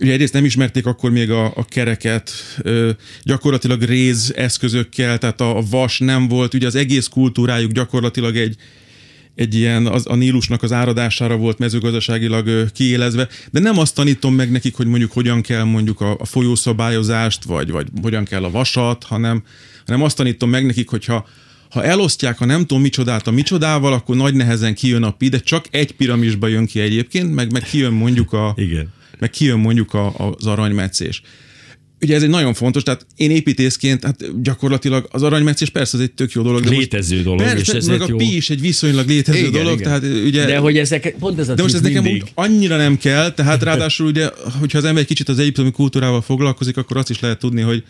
Ugye 0.00 0.12
egyrészt 0.12 0.32
nem 0.32 0.44
ismerték 0.44 0.86
akkor 0.86 1.10
még 1.10 1.30
a, 1.30 1.44
a 1.44 1.64
kereket, 1.64 2.30
ö, 2.58 2.90
gyakorlatilag 3.22 3.82
réz 3.82 4.32
eszközökkel, 4.36 5.18
tehát 5.18 5.40
a, 5.40 5.56
a 5.56 5.62
vas 5.70 5.98
nem 5.98 6.28
volt, 6.28 6.54
ugye 6.54 6.66
az 6.66 6.74
egész 6.74 7.06
kultúrájuk 7.06 7.72
gyakorlatilag 7.72 8.36
egy, 8.36 8.56
egy 9.34 9.54
ilyen, 9.54 9.86
az, 9.86 10.06
a 10.06 10.14
Nílusnak 10.14 10.62
az 10.62 10.72
áradására 10.72 11.36
volt 11.36 11.58
mezőgazdaságilag 11.58 12.46
ö, 12.46 12.64
kiélezve, 12.72 13.28
de 13.50 13.60
nem 13.60 13.78
azt 13.78 13.94
tanítom 13.94 14.34
meg 14.34 14.50
nekik, 14.50 14.74
hogy 14.76 14.86
mondjuk 14.86 15.12
hogyan 15.12 15.40
kell 15.40 15.64
mondjuk 15.64 16.00
a, 16.00 16.16
a 16.18 16.24
folyószabályozást, 16.24 17.44
vagy, 17.44 17.70
vagy 17.70 17.86
hogyan 18.02 18.24
kell 18.24 18.44
a 18.44 18.50
vasat, 18.50 19.04
hanem, 19.04 19.42
hanem 19.86 20.02
azt 20.02 20.16
tanítom 20.16 20.50
meg 20.50 20.66
nekik, 20.66 20.88
hogyha 20.88 21.26
ha 21.70 21.84
elosztják 21.84 22.40
a 22.40 22.44
nem 22.44 22.60
tudom 22.60 22.82
micsodát 22.82 23.26
a 23.26 23.30
micsodával, 23.30 23.92
akkor 23.92 24.16
nagy 24.16 24.34
nehezen 24.34 24.74
kijön 24.74 25.02
a 25.02 25.10
pi, 25.10 25.28
de 25.28 25.38
csak 25.38 25.64
egy 25.70 25.92
piramisba 25.92 26.46
jön 26.46 26.66
ki 26.66 26.80
egyébként, 26.80 27.34
meg, 27.34 27.52
meg 27.52 27.62
kijön 27.62 27.92
mondjuk 27.92 28.32
a, 28.32 28.54
Igen. 28.56 28.92
Meg 29.18 29.30
kijön 29.30 29.58
mondjuk 29.58 29.94
a, 29.94 30.34
az 30.38 30.46
aranymetszés. 30.46 31.22
Ugye 32.00 32.14
ez 32.14 32.22
egy 32.22 32.28
nagyon 32.28 32.54
fontos, 32.54 32.82
tehát 32.82 33.06
én 33.16 33.30
építészként, 33.30 34.04
hát 34.04 34.42
gyakorlatilag 34.42 35.08
az 35.12 35.22
aranymetszés 35.22 35.70
persze 35.70 35.96
ez 35.96 36.02
egy 36.02 36.12
tök 36.12 36.32
jó 36.32 36.42
dolog. 36.42 36.62
De 36.62 36.70
Létező 36.70 37.14
most, 37.14 37.24
dolog, 37.24 37.40
persze, 37.40 37.58
és 37.58 37.68
ezért 37.68 37.98
meg 37.98 38.08
a 38.08 38.10
jó. 38.10 38.16
pi 38.16 38.36
is 38.36 38.50
egy 38.50 38.60
viszonylag 38.60 39.08
létező 39.08 39.50
dolog, 39.50 39.80
tehát 39.80 40.02
ugye... 40.24 40.46
De 40.46 40.56
hogy 40.56 40.78
ezek, 40.78 41.14
pont 41.18 41.38
ez 41.38 41.48
a 41.48 41.54
de 41.54 41.62
most 41.62 41.74
ez 41.74 41.80
trükk 41.80 41.94
nekem 41.94 42.10
mindig. 42.10 42.22
úgy 42.22 42.32
annyira 42.34 42.76
nem 42.76 42.98
kell, 42.98 43.30
tehát 43.30 43.62
ráadásul 43.68 44.06
ugye, 44.06 44.28
hogyha 44.60 44.78
az 44.78 44.84
ember 44.84 45.02
egy 45.02 45.08
kicsit 45.08 45.28
az 45.28 45.38
egyiptomi 45.38 45.70
kultúrával 45.70 46.22
foglalkozik, 46.22 46.76
akkor 46.76 46.96
azt 46.96 47.10
is 47.10 47.20
lehet 47.20 47.38
tudni, 47.38 47.60
hogy 47.60 47.84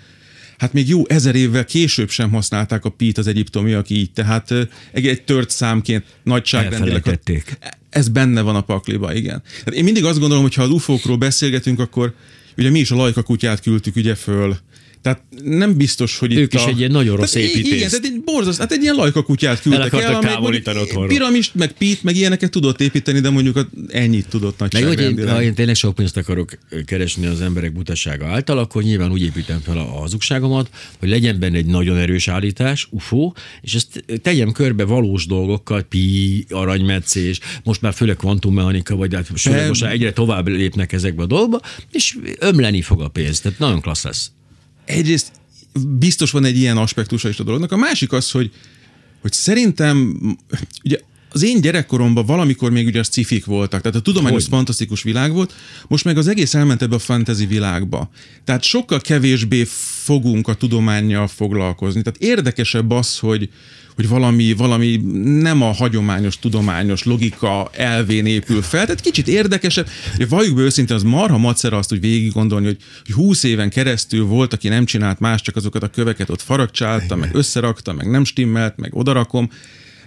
hát 0.58 0.72
még 0.72 0.88
jó 0.88 1.06
ezer 1.08 1.34
évvel 1.34 1.64
később 1.64 2.10
sem 2.10 2.30
használták 2.30 2.84
a 2.84 2.90
pít 2.90 3.18
az 3.18 3.26
egyiptomiak 3.26 3.90
így, 3.90 4.12
tehát 4.12 4.50
egy, 4.92 5.06
egy 5.06 5.22
tört 5.22 5.50
számként 5.50 6.04
nagyságrendileg. 6.22 7.02
Ez 7.90 8.08
benne 8.08 8.40
van 8.40 8.56
a 8.56 8.60
pakliba, 8.60 9.14
igen. 9.14 9.42
Hát 9.64 9.74
én 9.74 9.84
mindig 9.84 10.04
azt 10.04 10.18
gondolom, 10.18 10.42
hogy 10.42 10.54
ha 10.54 10.62
az 10.62 10.70
ufókról 10.70 11.16
beszélgetünk, 11.16 11.80
akkor 11.80 12.14
ugye 12.56 12.70
mi 12.70 12.78
is 12.78 12.90
a 12.90 12.96
lajka 12.96 13.22
kutyát 13.22 13.60
küldtük 13.60 13.96
ugye 13.96 14.14
föl. 14.14 14.56
Tehát 15.06 15.22
nem 15.44 15.76
biztos, 15.76 16.18
hogy 16.18 16.34
Ők 16.34 16.52
itt 16.52 16.60
is 16.60 16.64
egy 16.66 16.78
ilyen 16.78 16.90
nagyon 16.90 17.16
rossz 17.16 17.32
tehát, 17.32 17.48
építészt. 17.48 17.74
Igen, 17.74 17.88
tehát 17.88 18.04
egy 18.04 18.20
borzasztó, 18.24 18.62
hát 18.62 18.72
egy 18.72 18.82
ilyen 18.82 18.94
lajka 18.94 19.22
kutyát 19.22 19.60
küldtek 19.60 19.92
El 19.92 20.02
el, 20.02 20.18
távolítani 20.18 20.78
otthonról. 20.78 21.08
Piramist, 21.08 21.54
meg 21.54 21.72
pit, 21.72 22.02
meg 22.02 22.16
ilyeneket 22.16 22.50
tudott 22.50 22.80
építeni, 22.80 23.20
de 23.20 23.30
mondjuk 23.30 23.56
a- 23.56 23.68
ennyit 23.88 24.28
tudott 24.28 24.58
Meg 24.58 24.70
hogy 24.72 24.80
én, 24.80 24.86
nagyságrendileg. 24.86 25.34
ha 25.34 25.42
én 25.42 25.54
tényleg 25.54 25.74
sok 25.74 25.94
pénzt 25.94 26.16
akarok 26.16 26.58
keresni 26.84 27.26
az 27.26 27.40
emberek 27.40 27.72
butasága 27.72 28.26
által, 28.26 28.58
akkor 28.58 28.82
nyilván 28.82 29.10
úgy 29.10 29.22
építem 29.22 29.60
fel 29.60 29.78
a 29.78 29.84
hazugságomat, 29.84 30.70
hogy 30.98 31.08
legyen 31.08 31.38
benne 31.38 31.56
egy 31.56 31.66
nagyon 31.66 31.96
erős 31.96 32.28
állítás, 32.28 32.88
UFO, 32.90 33.32
és 33.60 33.74
ezt 33.74 34.04
tegyem 34.22 34.52
körbe 34.52 34.84
valós 34.84 35.26
dolgokkal, 35.26 35.82
pi, 35.82 36.44
aranymetszés, 36.50 37.40
most 37.64 37.80
már 37.80 37.94
főleg 37.94 38.16
kvantummechanika, 38.16 38.96
vagy 38.96 39.14
hát 39.14 39.28
most 39.68 39.84
egyre 39.84 40.12
tovább 40.12 40.48
lépnek 40.48 40.92
ezekbe 40.92 41.22
a 41.22 41.26
dolgokba, 41.26 41.60
és 41.90 42.16
ömleni 42.38 42.82
fog 42.82 43.00
a 43.00 43.08
pénz. 43.08 43.40
Tehát 43.40 43.58
nagyon 43.58 43.80
klassz 43.80 44.04
lesz. 44.04 44.30
Egyrészt 44.86 45.32
biztos 45.98 46.30
van 46.30 46.44
egy 46.44 46.56
ilyen 46.56 46.76
aspektusa 46.76 47.28
is 47.28 47.38
a 47.38 47.44
dolognak. 47.44 47.72
A 47.72 47.76
másik 47.76 48.12
az, 48.12 48.30
hogy, 48.30 48.50
hogy 49.20 49.32
szerintem 49.32 50.18
ugye 50.84 51.00
az 51.30 51.42
én 51.42 51.60
gyerekkoromban 51.60 52.26
valamikor 52.26 52.70
még 52.70 52.86
ugye 52.86 52.98
a 52.98 53.02
cifik 53.02 53.44
voltak, 53.44 53.80
tehát 53.80 53.96
a 53.96 54.02
tudományos 54.02 54.42
Hogy? 54.42 54.52
fantasztikus 54.52 55.02
világ 55.02 55.32
volt, 55.32 55.54
most 55.88 56.04
meg 56.04 56.16
az 56.18 56.28
egész 56.28 56.54
elment 56.54 56.82
ebbe 56.82 56.94
a 56.94 56.98
fantasy 56.98 57.46
világba. 57.46 58.10
Tehát 58.44 58.62
sokkal 58.62 59.00
kevésbé 59.00 59.64
fogunk 60.04 60.48
a 60.48 60.54
tudományjal 60.54 61.26
foglalkozni. 61.26 62.02
Tehát 62.02 62.20
érdekesebb 62.22 62.90
az, 62.90 63.18
hogy, 63.18 63.50
hogy 63.96 64.08
valami, 64.08 64.52
valami 64.52 64.96
nem 65.22 65.62
a 65.62 65.72
hagyományos 65.72 66.38
tudományos 66.38 67.04
logika 67.04 67.70
elvén 67.72 68.26
épül 68.26 68.62
fel, 68.62 68.84
tehát 68.84 69.00
kicsit 69.00 69.28
érdekesebb. 69.28 69.88
Valljuk 70.28 70.56
be 70.56 70.62
őszintén, 70.62 70.96
az 70.96 71.02
marha 71.02 71.38
macera 71.38 71.78
azt 71.78 71.92
úgy 71.92 72.00
végig 72.00 72.32
gondolni, 72.32 72.66
hogy, 72.66 72.78
hogy 73.04 73.14
20 73.14 73.42
éven 73.42 73.70
keresztül 73.70 74.24
volt, 74.24 74.52
aki 74.52 74.68
nem 74.68 74.84
csinált 74.84 75.18
más, 75.18 75.42
csak 75.42 75.56
azokat 75.56 75.82
a 75.82 75.88
köveket 75.88 76.30
ott 76.30 76.42
faragcsálta, 76.42 77.16
meg 77.16 77.34
összerakta, 77.34 77.92
meg 77.92 78.10
nem 78.10 78.24
stimmelt, 78.24 78.76
meg 78.76 78.94
odarakom. 78.94 79.50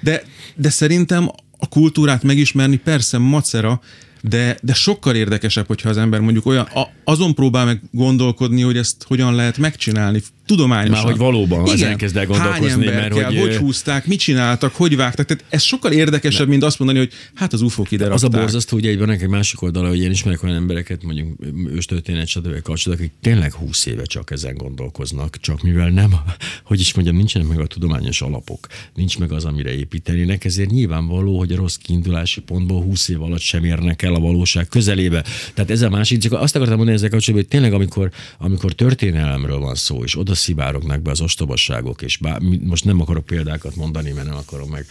De, 0.01 0.23
de 0.55 0.69
szerintem 0.69 1.29
a 1.57 1.67
kultúrát 1.67 2.23
megismerni 2.23 2.75
persze 2.75 3.17
macera, 3.17 3.81
de, 4.21 4.57
de 4.61 4.73
sokkal 4.73 5.15
érdekesebb, 5.15 5.67
hogyha 5.67 5.89
az 5.89 5.97
ember 5.97 6.19
mondjuk 6.19 6.45
olyan, 6.45 6.65
a, 6.65 6.87
azon 7.03 7.35
próbál 7.35 7.65
meg 7.65 7.81
gondolkodni, 7.91 8.61
hogy 8.61 8.77
ezt 8.77 9.03
hogyan 9.03 9.35
lehet 9.35 9.57
megcsinálni 9.57 10.21
tudományosan. 10.49 10.93
Már 10.93 11.03
hogy 11.03 11.17
valóban 11.17 11.65
Igen. 11.65 11.73
ezen 11.73 11.97
kezd 11.97 12.17
el 12.17 12.25
gondolkozni, 12.25 12.69
Hány 12.69 12.79
ember 12.79 12.93
mert 12.93 13.13
kell, 13.13 13.23
hogy, 13.23 13.39
hogy 13.39 13.55
húzták, 13.55 14.05
mit 14.05 14.19
csináltak, 14.19 14.75
hogy 14.75 14.95
vágtak. 14.95 15.25
Tehát 15.25 15.43
ez 15.49 15.61
sokkal 15.61 15.91
érdekesebb, 15.91 16.47
mint 16.47 16.63
azt 16.63 16.79
mondani, 16.79 16.99
hogy 16.99 17.11
hát 17.33 17.53
az 17.53 17.61
UFO-k 17.61 17.91
ide 17.91 18.05
Az 18.05 18.09
a 18.09 18.25
rakták. 18.25 18.41
borzasztó, 18.41 18.77
ugye 18.77 18.89
egy 18.89 18.97
van 18.97 19.09
egy 19.09 19.27
másik 19.27 19.61
oldala, 19.61 19.87
hogy 19.87 19.99
én 19.99 20.11
ismerek 20.11 20.43
olyan 20.43 20.55
embereket, 20.55 21.03
mondjuk 21.03 21.27
őstörténet, 21.75 22.27
stb. 22.27 22.61
kapcsolatban, 22.61 23.07
akik 23.07 23.11
tényleg 23.21 23.53
20 23.53 23.85
éve 23.85 24.03
csak 24.03 24.31
ezen 24.31 24.55
gondolkoznak, 24.55 25.39
csak 25.39 25.61
mivel 25.61 25.89
nem, 25.89 26.13
hogy 26.69 26.79
is 26.79 26.93
mondjam, 26.93 27.15
nincsenek 27.15 27.47
meg 27.47 27.59
a 27.59 27.65
tudományos 27.65 28.21
alapok, 28.21 28.67
nincs 28.95 29.19
meg 29.19 29.31
az, 29.31 29.45
amire 29.45 29.73
építenének, 29.73 30.45
ezért 30.45 30.69
nyilvánvaló, 30.69 31.37
hogy 31.37 31.51
a 31.51 31.55
rossz 31.55 31.75
kiindulási 31.75 32.41
pontból 32.41 32.81
20 32.81 33.09
év 33.09 33.21
alatt 33.21 33.39
sem 33.39 33.63
érnek 33.63 34.01
el 34.01 34.13
a 34.13 34.19
valóság 34.19 34.67
közelébe. 34.67 35.23
Tehát 35.53 35.71
ez 35.71 35.81
a 35.81 35.89
másik, 35.89 36.19
csak 36.19 36.31
azt 36.31 36.55
akartam 36.55 36.77
mondani 36.77 36.97
ezzel 36.97 37.09
kapcsolatban, 37.09 37.47
hogy 37.49 37.59
tényleg 37.59 37.73
amikor, 37.79 38.11
amikor 38.37 38.73
történelemről 38.73 39.59
van 39.59 39.75
szó, 39.75 40.03
és 40.03 40.17
oda 40.17 40.35
szivárognak 40.39 41.01
be 41.01 41.11
az 41.11 41.21
ostobasságok, 41.21 42.01
és 42.01 42.17
bár, 42.17 42.39
most 42.63 42.85
nem 42.85 43.01
akarok 43.01 43.25
példákat 43.25 43.75
mondani, 43.75 44.11
mert 44.11 44.27
nem 44.27 44.37
akarom 44.37 44.69
meg 44.69 44.85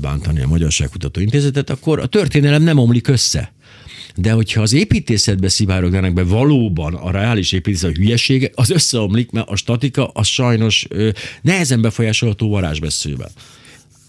bántani 0.00 0.40
a 0.40 0.46
Magyarságkutató 0.46 1.20
Intézetet, 1.20 1.70
akkor 1.70 1.98
a 1.98 2.06
történelem 2.06 2.62
nem 2.62 2.78
omlik 2.78 3.08
össze. 3.08 3.52
De 4.16 4.32
hogyha 4.32 4.62
az 4.62 4.72
építészetbe 4.72 5.48
szivárognának 5.48 6.12
be 6.12 6.22
valóban 6.22 6.94
a 6.94 7.10
reális 7.10 7.52
építészet 7.52 7.90
a 7.90 7.94
hülyesége, 7.94 8.50
az 8.54 8.70
összeomlik, 8.70 9.30
mert 9.30 9.48
a 9.48 9.56
statika 9.56 10.06
az 10.06 10.26
sajnos 10.26 10.86
ö, 10.88 11.10
nehezen 11.42 11.80
befolyásolható 11.80 12.48
varázsbeszőben. 12.48 13.30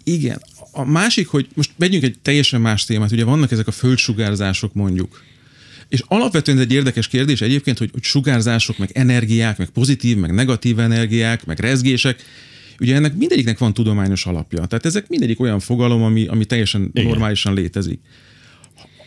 Igen. 0.03 0.41
A 0.72 0.84
másik, 0.84 1.27
hogy 1.27 1.48
most 1.53 1.72
vegyünk 1.75 2.03
egy 2.03 2.15
teljesen 2.22 2.62
más 2.62 2.86
témát, 2.86 3.12
ugye 3.12 3.24
vannak 3.24 3.51
ezek 3.51 3.67
a 3.67 3.72
földsugárzások 3.72 4.74
mondjuk. 4.74 5.24
És 5.89 6.04
alapvetően 6.08 6.58
ez 6.58 6.63
egy 6.63 6.74
érdekes 6.74 7.08
kérdés 7.08 7.42
egyébként, 7.42 7.77
hogy, 7.77 7.89
hogy 7.92 8.04
sugárzások, 8.04 8.77
meg 8.77 8.89
energiák, 8.94 9.58
meg 9.58 9.70
pozitív, 9.70 10.18
meg 10.18 10.34
negatív 10.34 10.80
energiák, 10.80 11.46
meg 11.46 11.60
rezgések, 11.60 12.24
ugye 12.80 12.96
ennek 12.96 13.15
mindegyiknek 13.18 13.58
van 13.58 13.74
tudományos 13.74 14.25
alapja. 14.25 14.65
Tehát 14.65 14.86
ezek 14.86 15.08
mindegyik 15.08 15.39
olyan 15.39 15.60
fogalom, 15.60 16.04
ami, 16.04 16.27
ami 16.27 16.46
teljesen 16.46 16.89
Igen. 16.94 17.10
normálisan 17.10 17.54
létezik. 17.54 18.00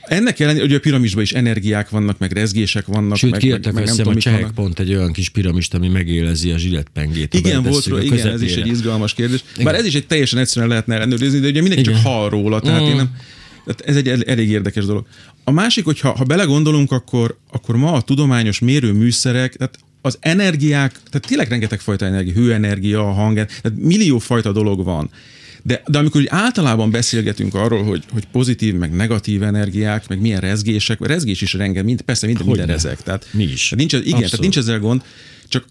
Ennek 0.09 0.41
ellenére, 0.41 0.65
hogy 0.65 0.75
a 0.75 0.81
piramisban 0.81 1.23
is 1.23 1.33
energiák 1.33 1.91
vannak, 1.91 2.19
meg 2.19 2.33
rezgések 2.33 2.87
vannak, 2.87 3.17
Sőt, 3.17 3.31
meg, 3.31 3.41
kiadtak 3.41 3.73
meg, 3.73 3.85
meg 3.85 3.97
nem 3.97 4.09
a 4.09 4.15
csehek 4.15 4.41
vannak. 4.41 4.55
pont 4.55 4.79
egy 4.81 4.95
olyan 4.95 5.13
kis 5.13 5.29
piramist, 5.29 5.75
ami 5.75 5.89
megélezi 5.89 6.51
a 6.51 6.59
zsiletpengét. 6.59 7.35
Igen, 7.35 7.63
volt 7.63 7.87
róla, 7.87 8.03
igen, 8.03 8.27
ez 8.27 8.43
is 8.43 8.55
egy 8.55 8.67
izgalmas 8.67 9.15
kérdés. 9.15 9.45
Bár 9.63 9.75
ez 9.75 9.85
is 9.87 9.95
egy 9.95 10.07
teljesen 10.07 10.39
egyszerűen 10.39 10.69
lehetne 10.69 10.95
ellenőrizni, 10.95 11.39
de 11.39 11.49
ugye 11.49 11.61
mindenki 11.61 11.85
csak 11.85 11.95
Igen. 11.95 12.05
hall 12.07 12.29
róla, 12.29 12.61
tehát 12.61 12.83
én 12.83 12.97
nem, 12.97 13.11
tehát 13.75 13.91
ez 13.91 13.97
egy 13.97 14.09
el- 14.09 14.23
elég 14.23 14.49
érdekes 14.51 14.85
dolog. 14.85 15.07
A 15.45 15.51
másik, 15.51 15.85
hogy 15.85 16.01
ha, 16.01 16.25
belegondolunk, 16.27 16.93
akkor, 16.93 17.39
akkor 17.51 17.77
ma 17.77 17.93
a 17.93 18.01
tudományos 18.01 18.59
mérőműszerek, 18.59 19.57
tehát 19.57 19.79
az 20.03 20.19
energiák, 20.21 20.93
tehát 20.93 21.27
tényleg 21.27 21.49
rengeteg 21.49 21.81
fajta 21.81 22.07
energia, 22.07 22.33
hőenergia, 22.33 23.03
hang, 23.03 23.35
tehát 23.35 23.79
millió 23.79 24.19
fajta 24.19 24.53
dolog 24.53 24.85
van. 24.85 25.11
De, 25.63 25.83
de 25.87 25.99
amikor 25.99 26.21
úgy 26.21 26.27
általában 26.31 26.91
beszélgetünk 26.91 27.55
arról, 27.55 27.83
hogy, 27.85 28.05
hogy 28.13 28.27
pozitív, 28.33 28.75
meg 28.75 28.93
negatív 28.93 29.43
energiák, 29.43 30.09
meg 30.09 30.21
milyen 30.21 30.41
rezgések, 30.41 31.07
rezgés 31.07 31.41
is 31.41 31.53
renget, 31.53 31.85
mind, 31.85 32.01
persze 32.01 32.27
minden, 32.27 32.47
minden 32.47 32.71
ezek. 32.71 33.03
Tehát, 33.03 33.27
Mi 33.33 33.43
is. 33.43 33.69
Tehát 33.69 33.77
nincs, 33.77 33.93
igen, 33.93 34.05
Abszolút. 34.05 34.31
tehát 34.31 34.41
nincs 34.41 34.59
ezzel 34.59 34.79
gond, 34.79 35.03
csak 35.49 35.65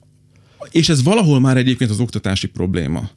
és 0.71 0.89
ez 0.89 1.03
valahol 1.03 1.39
már 1.39 1.57
egyébként 1.57 1.89
az 1.89 1.99
oktatási 1.99 2.47
probléma. 2.47 3.09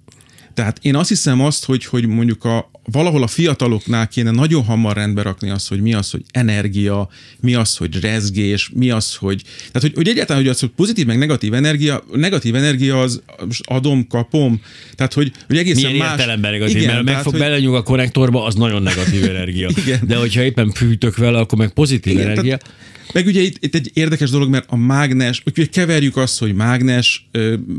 Tehát 0.61 0.79
én 0.83 0.97
azt 0.97 1.09
hiszem 1.09 1.41
azt, 1.41 1.65
hogy, 1.65 1.85
hogy 1.85 2.07
mondjuk 2.07 2.45
a, 2.45 2.71
valahol 2.85 3.23
a 3.23 3.27
fiataloknál 3.27 4.09
kéne 4.09 4.31
nagyon 4.31 4.65
hamar 4.65 4.97
rendbe 4.97 5.23
rakni 5.23 5.51
azt, 5.51 5.69
hogy 5.69 5.81
mi 5.81 5.95
az, 5.95 6.11
hogy 6.11 6.23
energia, 6.31 7.09
mi 7.41 7.55
az, 7.55 7.77
hogy 7.77 8.01
rezgés, 8.01 8.71
mi 8.75 8.91
az, 8.91 9.15
hogy... 9.15 9.43
Tehát, 9.57 9.81
hogy, 9.81 9.93
hogy 9.95 10.09
egyáltalán, 10.09 10.43
hogy 10.43 10.51
az, 10.51 10.61
hogy 10.61 10.69
pozitív, 10.77 11.07
meg 11.07 11.19
negatív 11.19 11.55
energia, 11.55 12.05
negatív 12.13 12.55
energia 12.55 13.01
az 13.01 13.23
most 13.47 13.63
adom, 13.67 14.07
kapom, 14.07 14.61
tehát, 14.95 15.13
hogy, 15.13 15.33
hogy 15.47 15.57
egészen 15.57 15.91
Milyen 15.91 16.07
más... 16.07 16.11
értelemben 16.11 16.51
negatív, 16.51 16.77
Igen, 16.77 16.87
mert 16.87 16.99
meg 16.99 17.07
tehát, 17.07 17.23
fog 17.23 17.33
hogy- 17.33 17.43
belenyúl 17.43 17.77
a 17.77 17.83
konnektorba, 17.83 18.45
az 18.45 18.55
nagyon 18.55 18.83
negatív 18.83 19.25
energia. 19.35 19.71
Igen. 19.77 20.01
De 20.07 20.17
hogyha 20.17 20.43
éppen 20.43 20.71
fűtök 20.73 21.17
vele, 21.17 21.39
akkor 21.39 21.59
meg 21.59 21.71
pozitív 21.71 22.13
Igen, 22.13 22.25
energia. 22.25 22.57
Tehát, 22.57 22.75
meg 23.13 23.27
ugye 23.27 23.41
itt, 23.41 23.65
itt 23.65 23.75
egy 23.75 23.91
érdekes 23.95 24.31
dolog, 24.31 24.49
mert 24.49 24.65
a 24.69 24.77
mágnes, 24.77 25.43
ugye 25.57 25.67
keverjük 25.67 26.17
azt, 26.17 26.39
hogy 26.39 26.55
mágnes, 26.55 27.29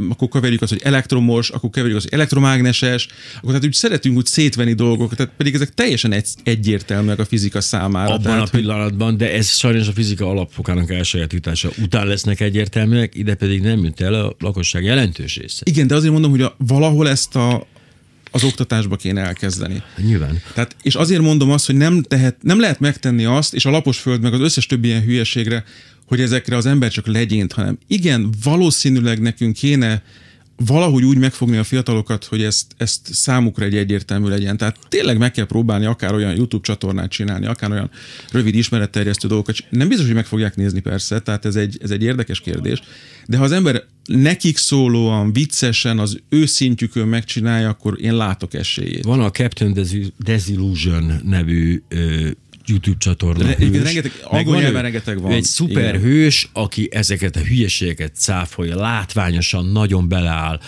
akkor 0.09 0.29
keverjük 0.29 0.61
azt, 0.61 0.71
hogy 0.71 0.81
elektromos, 0.83 1.49
akkor 1.49 1.69
keverjük 1.69 1.97
azt, 1.97 2.09
hogy 2.09 2.17
elektromágneses, 2.17 3.07
akkor 3.37 3.49
tehát 3.49 3.65
úgy 3.65 3.73
szeretünk 3.73 4.17
úgy 4.17 4.25
szétvenni 4.25 4.73
dolgokat, 4.73 5.17
tehát 5.17 5.33
pedig 5.37 5.53
ezek 5.53 5.73
teljesen 5.73 6.11
egy, 6.11 6.27
egyértelműek 6.43 7.19
a 7.19 7.25
fizika 7.25 7.61
számára. 7.61 8.09
abban 8.09 8.23
tehát, 8.23 8.47
a 8.47 8.49
pillanatban, 8.57 9.17
de 9.17 9.33
ez 9.33 9.47
sajnos 9.47 9.87
a 9.87 9.91
fizika 9.91 10.29
alapfokának 10.29 10.91
elsajátítása 10.91 11.69
után 11.81 12.07
lesznek 12.07 12.39
egyértelműek, 12.39 13.15
ide 13.15 13.35
pedig 13.35 13.61
nem 13.61 13.83
jut 13.83 14.01
el 14.01 14.13
a 14.13 14.35
lakosság 14.39 14.83
jelentős 14.83 15.37
része. 15.37 15.63
Igen, 15.65 15.87
de 15.87 15.95
azért 15.95 16.11
mondom, 16.11 16.31
hogy 16.31 16.41
a, 16.41 16.55
valahol 16.57 17.09
ezt 17.09 17.35
a, 17.35 17.67
az 18.31 18.43
oktatásba 18.43 18.95
kéne 18.95 19.21
elkezdeni. 19.21 19.83
Nyilván. 19.97 20.41
Tehát, 20.53 20.75
és 20.81 20.95
azért 20.95 21.21
mondom 21.21 21.51
azt, 21.51 21.65
hogy 21.65 21.75
nem, 21.75 22.01
tehet, 22.01 22.35
nem 22.41 22.59
lehet 22.59 22.79
megtenni 22.79 23.25
azt, 23.25 23.53
és 23.53 23.65
a 23.65 23.69
lapos 23.69 23.99
föld 23.99 24.21
meg 24.21 24.33
az 24.33 24.39
összes 24.39 24.65
többi 24.65 24.87
ilyen 24.87 25.03
hülyeségre, 25.03 25.63
hogy 26.05 26.21
ezekre 26.21 26.55
az 26.55 26.65
ember 26.65 26.91
csak 26.91 27.07
legyint, 27.07 27.51
hanem 27.51 27.77
igen, 27.87 28.33
valószínűleg 28.43 29.21
nekünk 29.21 29.55
kéne 29.55 30.03
valahogy 30.65 31.03
úgy 31.03 31.17
megfogni 31.17 31.57
a 31.57 31.63
fiatalokat, 31.63 32.25
hogy 32.25 32.43
ezt, 32.43 32.65
ezt 32.77 33.13
számukra 33.13 33.65
egy 33.65 33.75
egyértelmű 33.75 34.27
legyen. 34.27 34.57
Tehát 34.57 34.77
tényleg 34.89 35.17
meg 35.17 35.31
kell 35.31 35.45
próbálni 35.45 35.85
akár 35.85 36.13
olyan 36.13 36.35
YouTube 36.35 36.63
csatornát 36.63 37.09
csinálni, 37.09 37.45
akár 37.45 37.71
olyan 37.71 37.89
rövid 38.31 38.55
ismeretterjesztő 38.55 39.27
dolgokat. 39.27 39.55
Nem 39.69 39.87
biztos, 39.87 40.05
hogy 40.05 40.15
meg 40.15 40.25
fogják 40.25 40.55
nézni 40.55 40.79
persze, 40.79 41.19
tehát 41.19 41.45
ez 41.45 41.55
egy, 41.55 41.77
ez 41.81 41.91
egy 41.91 42.03
érdekes 42.03 42.39
kérdés. 42.39 42.81
De 43.27 43.37
ha 43.37 43.43
az 43.43 43.51
ember 43.51 43.83
nekik 44.05 44.57
szólóan, 44.57 45.33
viccesen, 45.33 45.99
az 45.99 46.19
ő 46.29 46.45
szintjükön 46.45 47.07
megcsinálja, 47.07 47.69
akkor 47.69 47.97
én 48.01 48.15
látok 48.15 48.53
esélyét. 48.53 49.03
Van 49.03 49.19
a 49.19 49.31
Captain 49.31 49.73
Desi- 49.73 50.13
Desillusion 50.17 51.21
nevű 51.23 51.81
ö, 51.87 52.29
YouTube 52.71 52.97
csatorna. 52.97 53.45
Re- 53.45 53.55
igen, 53.59 53.83
rengeteg- 53.83 54.21
angol 54.23 54.55
nyelven 54.61 54.81
rengeteg 54.81 55.21
van. 55.21 55.31
Egy 55.31 55.43
szuper 55.43 55.95
hős, 55.99 56.49
aki 56.53 56.87
ezeket 56.91 57.35
a 57.35 57.39
hülyeségeket 57.39 58.15
cáfolja, 58.15 58.75
látványosan 58.75 59.65
nagyon 59.65 60.07
beleáll 60.07 60.59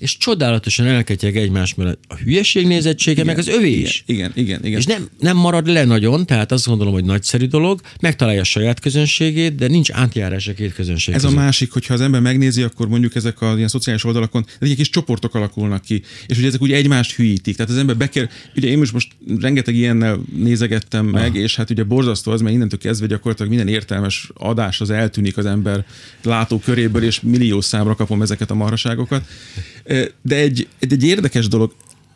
és 0.00 0.16
csodálatosan 0.16 0.86
elketyeg 0.86 1.36
egymás 1.36 1.74
mellett. 1.74 2.02
A 2.08 2.14
hülyeség 2.14 2.66
nézettsége, 2.66 3.24
meg 3.24 3.38
az 3.38 3.48
övé 3.48 3.70
is. 3.72 4.02
Igen, 4.06 4.32
igen, 4.34 4.64
igen. 4.64 4.78
És 4.78 4.84
nem, 4.84 5.08
nem 5.20 5.36
marad 5.36 5.66
le 5.66 5.84
nagyon, 5.84 6.26
tehát 6.26 6.52
azt 6.52 6.66
gondolom, 6.66 6.92
hogy 6.92 7.04
nagyszerű 7.04 7.46
dolog, 7.46 7.80
megtalálja 8.00 8.40
a 8.40 8.44
saját 8.44 8.80
közönségét, 8.80 9.54
de 9.54 9.66
nincs 9.66 9.90
átjárás 9.92 10.48
a 10.48 10.52
két 10.54 10.72
közönség 10.74 11.14
Ez 11.14 11.24
a 11.24 11.26
között. 11.26 11.42
másik, 11.42 11.70
hogyha 11.72 11.94
az 11.94 12.00
ember 12.00 12.20
megnézi, 12.20 12.62
akkor 12.62 12.88
mondjuk 12.88 13.14
ezek 13.14 13.40
a 13.40 13.54
ilyen 13.56 13.68
szociális 13.68 14.04
oldalakon 14.04 14.46
egy 14.60 14.76
kis 14.76 14.90
csoportok 14.90 15.34
alakulnak 15.34 15.82
ki, 15.82 16.02
és 16.26 16.38
ugye 16.38 16.46
ezek 16.46 16.60
ugye 16.60 16.76
egymást 16.76 17.12
hülyítik. 17.14 17.56
Tehát 17.56 17.70
az 17.70 17.78
ember 17.78 17.96
beker, 17.96 18.30
ugye 18.56 18.68
én 18.68 18.78
most, 18.78 18.92
most 18.92 19.08
rengeteg 19.40 19.74
ilyennel 19.74 20.20
nézegettem 20.36 21.06
meg, 21.06 21.30
Ah. 21.30 21.36
és 21.42 21.56
hát 21.56 21.70
ugye 21.70 21.84
borzasztó 21.84 22.32
az, 22.32 22.40
mert 22.40 22.54
innentől 22.54 22.78
kezdve 22.78 23.06
gyakorlatilag 23.06 23.50
minden 23.52 23.68
értelmes 23.68 24.30
adás 24.34 24.80
az 24.80 24.90
eltűnik 24.90 25.36
az 25.36 25.46
ember 25.46 25.84
látó 26.22 26.58
köréből, 26.58 27.02
és 27.02 27.20
millió 27.20 27.60
számra 27.60 27.94
kapom 27.94 28.22
ezeket 28.22 28.50
a 28.50 28.54
marhaságokat. 28.54 29.24
De 30.22 30.36
egy, 30.36 30.68
egy, 30.78 30.92
egy 30.92 31.04
érdekes 31.04 31.48
dolog, 31.48 31.74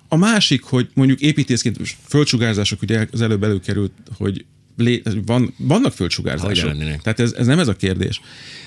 a 0.09 0.17
másik, 0.17 0.63
hogy 0.63 0.89
mondjuk 0.95 1.21
építészként, 1.21 1.79
most 1.79 1.97
földsugárzások, 2.07 2.83
ugye 2.83 3.07
az 3.13 3.21
előbb 3.21 3.43
előkerült, 3.43 3.93
hogy 4.17 4.45
lé, 4.77 5.03
van, 5.27 5.55
vannak 5.57 5.93
földsugárzások. 5.93 6.77
Tehát 7.03 7.21
ez, 7.21 7.33
ez 7.33 7.47
nem 7.47 7.59
ez 7.59 7.69
a 7.69 7.77
kérdés. 7.77 8.21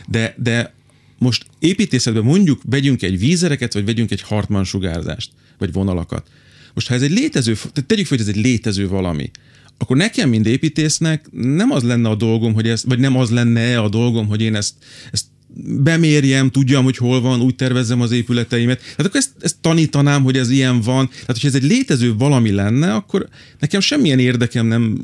De, 0.08 0.36
de 0.38 0.74
most 1.18 1.46
építészetben 1.60 2.24
mondjuk 2.24 2.62
vegyünk 2.66 3.02
egy 3.02 3.20
vízereket, 3.20 3.74
vagy 3.74 3.86
vegyünk 3.86 4.12
egy 4.12 4.22
Hartmann 4.22 4.64
sugárzást, 4.64 5.32
vagy 5.58 5.74
vonalakat. 5.74 6.28
Most 6.74 6.88
ha 6.88 6.94
ez 6.94 7.02
egy 7.02 7.12
létező, 7.12 7.54
tehát 7.54 7.86
tegyük 7.86 8.06
fel, 8.06 8.18
hogy 8.18 8.28
ez 8.28 8.36
egy 8.36 8.44
létező 8.44 8.88
valami, 8.88 9.32
akkor 9.78 9.98
nekem, 9.98 10.30
mint 10.30 10.48
építésznek 10.48 11.26
nem 11.32 11.72
az 11.72 11.84
lenne 11.84 12.10
a 12.10 12.16
dolgom, 12.16 12.54
hogy 12.54 12.68
ez, 12.68 12.84
vagy 12.84 13.00
nem 13.00 13.18
az 13.18 13.30
lenne 13.30 13.80
a 13.80 13.90
dolgom, 13.90 14.28
hogy 14.28 14.42
én 14.42 14.56
ezt, 14.56 14.74
ezt 15.12 15.26
bemérjem, 15.66 16.50
tudjam, 16.50 16.84
hogy 16.84 16.98
hol 16.98 17.22
van, 17.22 17.42
úgy 17.42 17.56
tervezzem 17.56 18.02
az 18.02 18.12
épületeimet. 18.12 18.80
Tehát 18.80 18.98
akkor 19.06 19.16
ezt, 19.16 19.32
ezt 19.40 19.56
tanítanám, 19.62 20.24
hogy 20.24 20.38
ez 20.38 20.50
ilyen 20.50 20.82
van. 20.82 21.08
Tehát, 21.10 21.26
hogyha 21.28 21.48
ez 21.48 21.56
egy 21.56 21.64
létező 21.64 22.16
valami 22.16 22.52
lenne, 22.52 22.94
akkor 22.94 23.28
nekem 23.60 23.80
semmilyen 23.80 24.20
érdekem 24.20 24.66
nem 24.66 24.98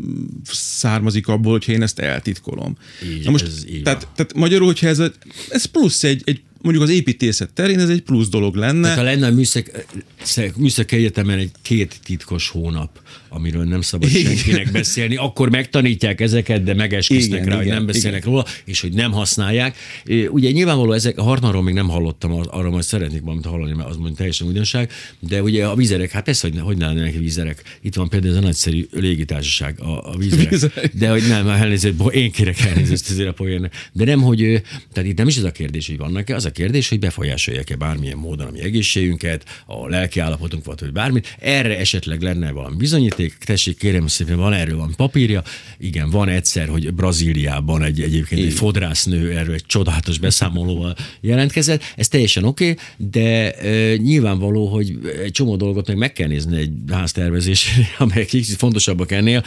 származik 0.52 1.28
abból, 1.28 1.52
hogyha 1.52 1.72
én 1.72 1.82
ezt 1.82 2.00
eltitkolom. 2.00 2.78
Így, 3.14 3.24
Na 3.26 3.32
most, 3.32 3.46
ez 3.46 3.64
így 3.70 3.82
tehát, 3.84 4.08
tehát 4.16 4.34
magyarul, 4.34 4.66
hogyha 4.68 4.88
ez, 4.88 5.00
a- 5.00 5.12
ez 5.50 5.66
plusz 5.66 6.04
egy, 6.04 6.22
egy 6.26 6.42
mondjuk 6.62 6.84
az 6.84 6.90
építészet 6.90 7.54
terén 7.54 7.80
ez 7.80 7.90
egy 7.90 8.02
plusz 8.02 8.30
dolog 8.30 8.56
lenne. 8.56 8.82
Tehát 8.82 8.98
ha 8.98 9.04
lenne 9.04 9.28
a 9.28 9.32
műszak, 9.32 9.86
szek- 10.22 10.56
műszaki 10.58 10.96
egyetemen 10.96 11.38
egy 11.38 11.52
két 11.62 12.00
titkos 12.04 12.50
hónap, 12.50 13.02
amiről 13.30 13.64
nem 13.64 13.82
szabad 13.82 14.10
Igen. 14.10 14.36
senkinek 14.36 14.72
beszélni, 14.72 15.16
akkor 15.16 15.50
megtanítják 15.50 16.22
ezeket, 16.22 16.64
de 16.64 16.74
megesküsznek 16.74 17.40
Igen, 17.40 17.50
rá, 17.50 17.56
hogy 17.56 17.66
igen, 17.66 17.78
nem 17.78 17.86
beszélnek 17.86 18.20
igen. 18.20 18.32
róla, 18.32 18.46
és 18.66 18.82
hogy 18.82 18.94
nem 18.94 19.12
használják. 19.12 19.76
Ö, 20.06 20.28
Ugye 20.28 20.52
nyilvánvaló 20.52 20.92
ezek, 20.92 21.18
a 21.18 21.24
Hartmanról 21.24 21.64
még 21.64 21.74
nem 21.74 21.90
hallottam, 21.90 22.34
ar- 22.34 22.50
arra 22.52 22.70
majd 22.70 22.84
szeretnék 22.84 23.22
valamit 23.22 23.46
hallani, 23.46 23.74
mert 23.74 23.90
az 23.90 23.96
mondjuk 23.96 24.18
teljesen 24.18 24.48
újdonság, 24.48 24.92
de 25.20 25.42
ugye 25.42 25.66
a 25.66 25.76
vízerek, 25.76 26.12
hát 26.12 26.24
persze, 26.24 26.48
hogy, 26.48 26.60
hogy 26.60 26.78
ne 26.78 26.86
lennének 26.86 27.18
vízerek. 27.18 27.64
Itt 27.82 27.96
van 27.96 28.10
például 28.10 28.32
ez 28.34 28.38
a 28.38 28.44
nagyszerű 28.46 28.88
légitársaság, 28.92 29.80
a, 29.80 30.12
a 30.12 30.18
vízerek. 30.18 30.50
Vízerek. 30.50 30.92
De 30.96 31.10
hogy 31.10 31.24
nem, 31.28 31.48
elnézést, 31.48 31.94
én 32.12 32.32
kérek 32.32 32.60
elnézést 32.60 33.10
ezért 33.10 33.30
a 33.30 33.34
poénnek. 33.34 33.90
De 33.94 34.06
nem, 34.06 34.22
hogy, 34.22 34.62
tehát 34.94 35.10
itt 35.10 35.18
nem 35.18 35.28
is 35.28 35.38
ez 35.38 35.44
a 35.44 35.52
kérdés, 35.52 35.88
hogy 35.88 35.98
vannak-e, 35.98 36.36
az 36.36 36.46
a 36.50 36.52
kérdés, 36.52 36.90
hogy 36.90 37.00
befolyásolják-e 37.00 37.76
bármilyen 37.76 38.18
módon 38.18 38.48
a 38.48 38.52
mi 38.52 38.60
egészségünket, 38.60 39.64
a 39.66 39.88
lelki 39.88 40.20
állapotunkat, 40.20 40.80
vagy 40.80 40.92
bármit. 40.92 41.36
Erre 41.40 41.78
esetleg 41.78 42.22
lenne 42.22 42.52
valami 42.52 42.76
bizonyíték, 42.76 43.38
tessék, 43.38 43.78
kérem 43.78 44.08
szépen, 44.08 44.38
van 44.38 44.54
erről 44.54 44.78
van 44.78 44.94
papírja. 44.96 45.44
Igen, 45.78 46.10
van 46.10 46.30
egyszer, 46.30 46.68
hogy 46.68 46.94
Brazíliában 46.94 47.84
egy 47.84 48.02
egyébként 48.02 48.46
egy 48.46 48.54
fodrásznő 48.54 49.38
erről 49.38 49.54
egy 49.54 49.66
csodálatos 49.66 50.18
beszámolóval 50.18 50.96
jelentkezett. 51.22 51.84
Ez 51.96 52.08
teljesen 52.08 52.44
oké, 52.44 52.70
okay, 52.70 52.84
de 52.98 53.54
e, 53.54 53.96
nyilvánvaló, 53.96 54.68
hogy 54.68 55.00
egy 55.24 55.32
csomó 55.32 55.56
dolgot 55.56 55.88
meg 55.88 55.98
meg 55.98 56.14
kell 56.14 56.28
nézni 56.28 56.58
egy 56.58 56.72
háztervezésre, 56.92 57.88
amelyek 57.98 58.28
kicsit 58.28 58.56
fontosabbak 58.56 59.12
ennél. 59.12 59.44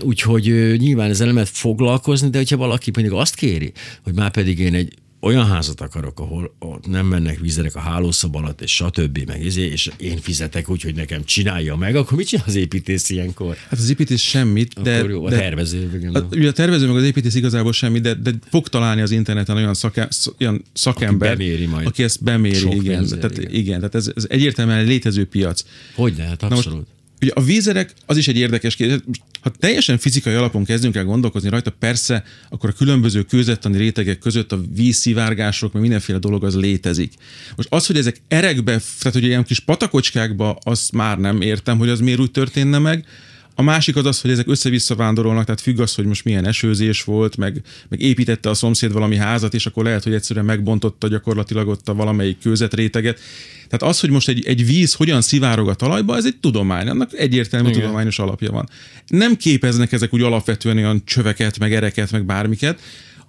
Úgyhogy 0.00 0.48
e, 0.48 0.76
nyilván 0.76 1.10
ezzel 1.10 1.26
nem 1.26 1.34
lehet 1.34 1.50
foglalkozni, 1.50 2.30
de 2.30 2.38
hogyha 2.38 2.56
valaki 2.56 2.90
pedig 2.90 3.10
azt 3.10 3.34
kéri, 3.34 3.72
hogy 4.02 4.14
már 4.14 4.30
pedig 4.30 4.58
én 4.58 4.74
egy 4.74 4.92
olyan 5.24 5.46
házat 5.46 5.80
akarok, 5.80 6.20
ahol 6.20 6.54
ott 6.58 6.86
nem 6.86 7.06
mennek 7.06 7.38
vízerek 7.38 7.76
a 7.76 7.80
hálószob 7.80 8.36
alatt, 8.36 8.60
és 8.60 8.74
stb. 8.74 9.18
Meg 9.26 9.44
izé, 9.44 9.62
és 9.62 9.90
én 9.96 10.18
fizetek 10.18 10.68
úgy, 10.68 10.82
hogy 10.82 10.94
nekem 10.94 11.24
csinálja 11.24 11.76
meg, 11.76 11.96
akkor 11.96 12.16
mit 12.16 12.26
csinál 12.26 12.44
az 12.48 12.54
építész 12.54 13.10
ilyenkor? 13.10 13.56
Hát 13.68 13.78
az 13.78 13.90
építész 13.90 14.20
semmit, 14.20 14.82
de... 14.82 14.96
akkor 14.96 15.10
jó, 15.10 15.24
a 15.26 15.30
de, 15.30 15.36
tervező. 15.36 15.90
a, 15.92 15.96
igen. 15.96 16.26
ugye 16.30 16.48
a 16.48 16.52
tervező 16.52 16.86
meg 16.86 16.96
az 16.96 17.04
építész 17.04 17.34
igazából 17.34 17.72
semmi, 17.72 18.00
de, 18.00 18.14
de 18.14 18.32
fog 18.50 18.68
találni 18.68 19.00
az 19.00 19.10
interneten 19.10 19.56
olyan, 19.56 19.74
szake, 19.74 20.06
sz- 20.10 20.34
olyan 20.40 20.64
szakember, 20.72 21.32
Aki 21.32 21.42
beméri 21.42 21.66
majd. 21.66 21.86
aki 21.86 22.02
ezt 22.02 22.22
beméri, 22.22 22.54
Sok 22.54 22.74
igen. 22.74 22.96
pénzzel, 22.96 23.18
tehát, 23.18 23.38
igen. 23.38 23.52
igen. 23.52 23.76
tehát 23.76 23.94
ez, 23.94 24.10
ez 24.14 24.26
egyértelműen 24.28 24.78
egy 24.78 24.86
létező 24.86 25.26
piac. 25.26 25.64
Hogy 25.94 26.14
ne? 26.16 26.24
Hát 26.24 26.40
Na 26.40 26.48
most, 26.48 26.66
abszolút. 26.66 26.86
Ugye 27.22 27.32
a 27.34 27.42
vízerek, 27.42 27.92
az 28.06 28.16
is 28.16 28.28
egy 28.28 28.36
érdekes 28.36 28.76
kérdés. 28.76 28.98
Ha 29.40 29.50
teljesen 29.50 29.98
fizikai 29.98 30.34
alapon 30.34 30.64
kezdünk 30.64 30.96
el 30.96 31.04
gondolkozni 31.04 31.48
rajta, 31.48 31.70
persze, 31.70 32.24
akkor 32.50 32.70
a 32.70 32.72
különböző 32.72 33.22
kőzettani 33.22 33.76
rétegek 33.76 34.18
között 34.18 34.52
a 34.52 34.60
vízszivárgások, 34.74 35.72
meg 35.72 35.82
mindenféle 35.82 36.18
dolog 36.18 36.44
az 36.44 36.56
létezik. 36.56 37.12
Most 37.56 37.68
az, 37.72 37.86
hogy 37.86 37.96
ezek 37.96 38.20
erekbe, 38.28 38.80
tehát 38.98 39.12
hogy 39.12 39.24
ilyen 39.24 39.44
kis 39.44 39.60
patakocskákba, 39.60 40.58
azt 40.62 40.92
már 40.92 41.18
nem 41.18 41.40
értem, 41.40 41.78
hogy 41.78 41.88
az 41.88 42.00
miért 42.00 42.20
úgy 42.20 42.30
történne 42.30 42.78
meg. 42.78 43.06
A 43.54 43.62
másik 43.62 43.96
az 43.96 44.06
az, 44.06 44.20
hogy 44.20 44.30
ezek 44.30 44.48
össze-vissza 44.48 44.94
vándorolnak, 44.94 45.44
tehát 45.44 45.60
függ 45.60 45.80
az, 45.80 45.94
hogy 45.94 46.04
most 46.04 46.24
milyen 46.24 46.46
esőzés 46.46 47.02
volt, 47.02 47.36
meg, 47.36 47.62
meg 47.88 48.00
építette 48.00 48.50
a 48.50 48.54
szomszéd 48.54 48.92
valami 48.92 49.16
házat, 49.16 49.54
és 49.54 49.66
akkor 49.66 49.84
lehet, 49.84 50.02
hogy 50.02 50.14
egyszerűen 50.14 50.44
megbontotta 50.44 51.08
gyakorlatilag 51.08 51.68
ott 51.68 51.88
a 51.88 51.94
valamelyik 51.94 52.38
kőzetréteget. 52.38 53.20
Tehát 53.68 53.94
az, 53.94 54.00
hogy 54.00 54.10
most 54.10 54.28
egy, 54.28 54.46
egy 54.46 54.66
víz 54.66 54.94
hogyan 54.94 55.20
szivárog 55.20 55.68
a 55.68 55.74
talajba, 55.74 56.16
ez 56.16 56.24
egy 56.24 56.36
tudomány, 56.40 56.88
annak 56.88 57.12
egyértelmű 57.12 57.68
Igen. 57.68 57.80
tudományos 57.80 58.18
alapja 58.18 58.50
van. 58.50 58.68
Nem 59.06 59.36
képeznek 59.36 59.92
ezek 59.92 60.14
úgy 60.14 60.22
alapvetően 60.22 60.76
olyan 60.76 61.02
csöveket, 61.04 61.58
meg 61.58 61.74
ereket, 61.74 62.10
meg 62.10 62.24
bármiket. 62.24 62.80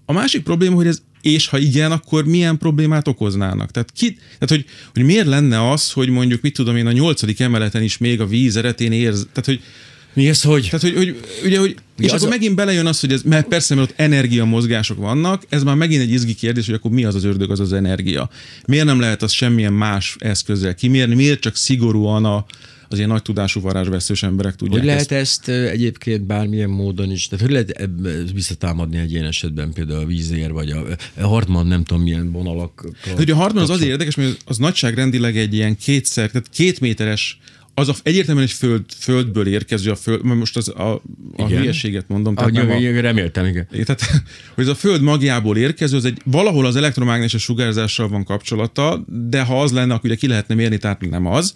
A 0.05 0.13
másik 0.13 0.43
probléma, 0.43 0.75
hogy 0.75 0.87
ez, 0.87 1.01
és 1.21 1.47
ha 1.47 1.57
igen, 1.57 1.91
akkor 1.91 2.25
milyen 2.25 2.57
problémát 2.57 3.07
okoznának? 3.07 3.71
Tehát, 3.71 3.91
ki, 3.91 4.13
tehát 4.13 4.49
hogy, 4.49 4.65
hogy 4.93 5.03
miért 5.03 5.27
lenne 5.27 5.69
az, 5.71 5.91
hogy 5.91 6.09
mondjuk, 6.09 6.41
mit 6.41 6.53
tudom 6.53 6.75
én, 6.75 6.87
a 6.87 6.91
nyolcadik 6.91 7.39
emeleten 7.39 7.83
is 7.83 7.97
még 7.97 8.21
a 8.21 8.25
víz 8.25 8.55
eretén 8.55 8.91
érz, 8.91 9.27
tehát 9.31 9.45
hogy 9.45 9.61
Mi 10.13 10.29
ez, 10.29 10.41
hogy? 10.41 10.63
tehát, 10.69 10.81
hogy, 10.81 10.95
hogy 10.95 11.15
ugye, 11.45 11.59
hogy 11.59 11.75
és 11.97 12.05
az 12.11 12.13
akkor 12.13 12.27
a- 12.27 12.29
megint 12.29 12.55
belejön 12.55 12.85
az, 12.85 12.99
hogy 12.99 13.11
ez, 13.11 13.21
mert 13.21 13.47
persze, 13.47 13.75
mert 13.75 13.89
ott 13.89 13.99
energiamozgások 13.99 14.97
vannak, 14.97 15.43
ez 15.49 15.63
már 15.63 15.75
megint 15.75 16.01
egy 16.01 16.11
izgi 16.11 16.35
kérdés, 16.35 16.65
hogy 16.65 16.75
akkor 16.75 16.91
mi 16.91 17.03
az 17.03 17.15
az 17.15 17.23
ördög, 17.23 17.51
az 17.51 17.59
az 17.59 17.73
energia. 17.73 18.29
Miért 18.65 18.85
nem 18.85 18.99
lehet 18.99 19.21
az 19.23 19.31
semmilyen 19.31 19.73
más 19.73 20.15
eszközzel 20.19 20.75
kimérni, 20.75 21.15
miért 21.15 21.39
csak 21.39 21.55
szigorúan 21.55 22.25
a, 22.25 22.45
az 22.87 22.97
ilyen 22.97 23.09
nagy 23.09 23.21
tudású 23.21 23.61
varázsveszős 23.61 24.23
emberek 24.23 24.55
tudják 24.55 24.77
Hogy 24.79 24.87
lehet 24.87 25.11
ezt. 25.11 25.47
ezt 25.47 25.69
egyébként 25.71 26.25
bármilyen 26.25 26.69
módon 26.69 27.11
is, 27.11 27.27
tehát 27.27 27.45
hogy 27.45 27.53
lehet 27.53 27.69
ebbe 27.69 28.09
visszatámadni 28.33 28.97
egy 28.97 29.11
ilyen 29.11 29.25
esetben 29.25 29.73
például 29.73 29.99
a 29.99 30.05
vízér, 30.05 30.51
vagy 30.51 30.69
a, 30.69 30.85
a 31.21 31.27
Hartmann 31.27 31.67
nem 31.67 31.83
tudom 31.83 32.03
milyen 32.03 32.31
vonalak. 32.31 32.85
Ugye 33.17 33.33
a 33.33 33.35
Hartmann 33.35 33.63
az 33.63 33.69
azért 33.69 33.89
érdekes, 33.89 34.15
mert 34.15 34.37
az 34.45 34.57
nagyságrendileg 34.57 35.37
egy 35.37 35.53
ilyen 35.53 35.77
kétszer, 35.77 36.29
tehát 36.31 36.49
két 36.49 36.79
méteres 36.79 37.39
az 37.75 37.89
a, 37.89 37.93
egyértelműen 38.03 38.47
egy 38.47 38.53
föld, 38.53 38.83
földből 38.97 39.47
érkező 39.47 39.91
a 39.91 39.95
föld, 39.95 40.23
most 40.23 40.57
az 40.57 40.69
a, 40.69 40.93
a 40.93 41.01
Igen. 41.35 41.59
hülyeséget 41.59 42.07
mondom. 42.07 42.35
Tehát 42.35 42.51
nem 42.51 42.69
a, 42.69 43.01
reméltem, 43.01 43.45
igen. 43.45 43.67
Tehát, 43.69 44.01
hogy 44.55 44.63
ez 44.63 44.69
a 44.69 44.75
Föld 44.75 45.01
magjából 45.01 45.57
érkező, 45.57 45.97
az 45.97 46.05
egy 46.05 46.21
valahol 46.25 46.65
az 46.65 46.75
elektromágneses 46.75 47.41
sugárzással 47.41 48.07
van 48.07 48.23
kapcsolata, 48.23 49.05
de 49.07 49.41
ha 49.41 49.61
az 49.61 49.71
lenne, 49.71 49.93
akkor 49.93 50.09
ugye 50.09 50.19
ki 50.19 50.27
lehetne 50.27 50.55
mérni, 50.55 50.77
tehát 50.77 51.09
nem 51.09 51.25
az. 51.25 51.55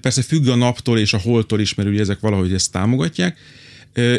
Persze 0.00 0.22
függ 0.22 0.46
a 0.46 0.54
naptól 0.54 0.98
és 0.98 1.12
a 1.12 1.18
holtól 1.18 1.60
is, 1.60 1.74
mert 1.74 1.88
ugye 1.88 2.00
ezek 2.00 2.20
valahogy 2.20 2.52
ezt 2.52 2.72
támogatják. 2.72 3.38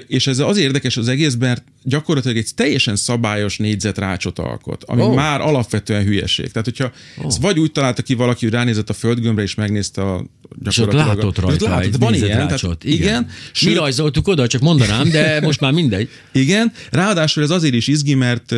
És 0.08 0.28
ez 0.28 0.40
az 0.40 0.58
érdekes 0.58 0.98
az 0.98 1.08
egész, 1.08 1.36
mert 1.40 1.64
gyakorlatilag 1.84 2.38
egy 2.38 2.50
teljesen 2.56 2.96
szabályos 2.96 3.58
négyzetrácsot 3.58 4.40
alkot, 4.40 4.84
ami 4.84 5.02
oh. 5.02 5.16
már 5.16 5.42
alapvetően 5.42 6.04
hülyeség. 6.04 6.52
Tehát, 6.52 6.68
hogyha 6.68 6.92
oh. 7.18 7.26
ezt 7.26 7.42
vagy 7.42 7.60
úgy 7.60 7.72
találta 7.72 8.02
ki 8.02 8.14
valaki, 8.14 8.46
hogy 8.46 8.54
ránézett 8.54 8.90
a 8.90 8.94
földgömbre 8.94 9.44
és 9.44 9.56
megnézte 9.56 10.02
a 10.02 10.26
És 10.66 10.78
ott 10.78 10.86
gyakorlatilag 10.86 11.18
látott 11.18 11.38
és 11.38 11.44
ott 11.44 11.50
rajta 11.50 11.70
látott, 11.70 11.96
van 11.96 12.14
ilyen, 12.14 12.48
tehát, 12.48 12.84
igen. 12.84 13.24
Mi 13.24 13.32
Sőt, 13.52 13.78
rajzoltuk 13.78 14.28
oda, 14.28 14.48
csak 14.48 14.62
mondanám, 14.62 15.10
de 15.10 15.40
most 15.42 15.60
már 15.60 15.72
mindegy. 15.72 16.10
igen, 16.32 16.72
ráadásul 16.92 17.44
ez 17.44 17.50
azért 17.50 17.74
is 17.74 17.88
izgi, 17.88 18.14
mert 18.14 18.56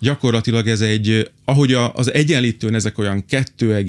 gyakorlatilag 0.00 0.68
ez 0.68 0.80
egy, 0.80 1.30
ahogy 1.44 1.72
a, 1.72 1.94
az 1.94 2.12
egyenlítőn 2.12 2.74
ezek 2.74 2.98
olyan 2.98 3.24
2, 3.26 3.84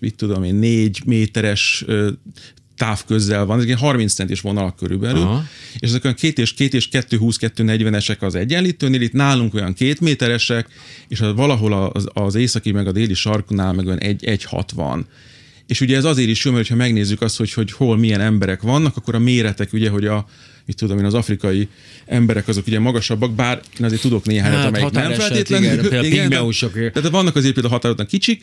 mit 0.00 0.14
tudom 0.14 0.44
én, 0.44 0.54
4 0.54 1.02
méteres 1.04 1.84
távközzel 2.76 3.44
van, 3.44 3.56
ezek 3.56 3.66
ilyen 3.68 3.78
30 3.78 4.12
centis 4.12 4.40
vonalak 4.40 4.76
körülbelül, 4.76 5.22
Aha. 5.22 5.44
És 5.78 5.88
ezek 5.88 6.04
olyan 6.04 6.16
2 6.16 6.42
és 6.42 6.54
2 6.54 6.76
és 6.76 6.88
2 6.88 7.16
20 7.16 7.36
2 7.36 7.64
40-esek 7.66 8.18
az 8.18 8.34
egyenlítőnél, 8.34 9.00
itt 9.00 9.12
nálunk 9.12 9.54
olyan 9.54 9.74
2 9.74 9.94
méteresek, 10.00 10.68
és 11.08 11.18
valahol 11.18 11.90
az, 11.92 12.06
az 12.12 12.34
északi 12.34 12.72
meg 12.72 12.86
a 12.86 12.92
déli 12.92 13.14
sarknál 13.14 13.72
meg 13.72 13.86
olyan 13.86 13.98
1, 13.98 14.24
1 14.24 14.44
60. 14.44 15.06
És 15.66 15.80
ugye 15.80 15.96
ez 15.96 16.04
azért 16.04 16.28
is 16.28 16.44
jó, 16.44 16.52
mert 16.52 16.68
ha 16.68 16.74
megnézzük 16.74 17.20
azt, 17.22 17.36
hogy, 17.36 17.52
hogy 17.52 17.72
hol 17.72 17.96
milyen 17.96 18.20
emberek 18.20 18.62
vannak, 18.62 18.96
akkor 18.96 19.14
a 19.14 19.18
méretek 19.18 19.72
ugye, 19.72 19.90
hogy 19.90 20.06
a 20.06 20.26
mit 20.66 20.76
tudom 20.76 20.98
én, 20.98 21.04
az 21.04 21.14
afrikai 21.14 21.68
emberek 22.06 22.48
azok 22.48 22.66
ugye 22.66 22.78
magasabbak, 22.78 23.34
bár 23.34 23.60
én 23.78 23.84
azért 23.84 24.00
tudok 24.00 24.24
néhányat, 24.24 24.58
Hát, 24.58 24.66
amelyik 24.66 24.90
nem 24.90 25.12
feltétlenül. 25.12 25.66
igen, 25.66 25.80
például 25.80 26.04
igen, 26.12 26.28
pigmeusok. 26.28 26.72
tehát 26.72 27.08
vannak 27.08 27.36
azért 27.36 27.52
például 27.52 27.74
határozottan 27.74 28.06
kicsik, 28.10 28.42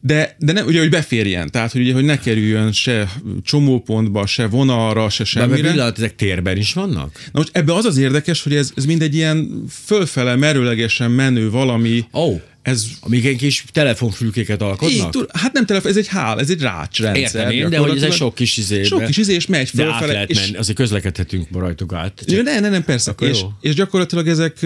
de, 0.00 0.36
de 0.38 0.52
nem, 0.52 0.66
ugye, 0.66 0.78
hogy 0.80 0.90
beférjen, 0.90 1.50
tehát 1.50 1.72
hogy, 1.72 1.80
ugye, 1.80 1.92
hogy 1.92 2.04
ne 2.04 2.18
kerüljön 2.18 2.72
se 2.72 3.12
csomópontba, 3.44 4.26
se 4.26 4.46
vonalra, 4.46 5.08
se 5.08 5.22
De 5.22 5.28
semmire. 5.28 5.70
pillanat, 5.70 5.96
ezek 5.98 6.14
térben 6.16 6.56
is 6.56 6.72
vannak? 6.72 7.12
Na 7.32 7.38
most 7.38 7.50
ebbe 7.52 7.74
az 7.74 7.84
az 7.84 7.96
érdekes, 7.96 8.42
hogy 8.42 8.54
ez, 8.54 8.72
ez 8.76 8.84
mindegy 8.84 9.14
ilyen 9.14 9.64
fölfele 9.84 10.36
merőlegesen 10.36 11.10
menő 11.10 11.50
valami. 11.50 12.04
Oh, 12.10 12.40
Ez 12.62 12.86
amíg 13.00 13.26
egy 13.26 13.36
kis 13.36 13.64
telefonfülkéket 13.72 14.62
alkotnak? 14.62 15.14
így, 15.16 15.26
hát 15.32 15.52
nem 15.52 15.66
telefon, 15.66 15.90
ez 15.90 15.96
egy 15.96 16.08
hál, 16.08 16.40
ez 16.40 16.50
egy 16.50 16.60
rácsrendszer. 16.60 17.40
Értem 17.40 17.50
én, 17.50 17.70
de 17.70 17.78
hogy 17.78 17.96
ez 17.96 18.02
egy 18.02 18.12
sok 18.12 18.34
kis 18.34 18.56
izé. 18.56 18.82
Sok 18.82 19.04
kis 19.04 19.16
izé, 19.16 19.34
és 19.34 19.46
megy 19.46 19.70
De 19.72 19.82
át 19.84 19.88
fölfele. 19.90 20.12
lehet 20.12 20.30
és, 20.30 20.40
menni, 20.40 20.56
azért 20.56 20.76
közlekedhetünk 20.78 21.46
rajtuk 21.52 21.92
át. 21.92 22.22
Ja, 22.26 22.42
ne, 22.42 22.60
ne, 22.60 22.68
nem, 22.68 22.84
persze. 22.84 23.10
Akkor 23.10 23.28
És, 23.28 23.40
jó. 23.40 23.48
és 23.60 23.74
gyakorlatilag 23.74 24.28
ezek 24.28 24.58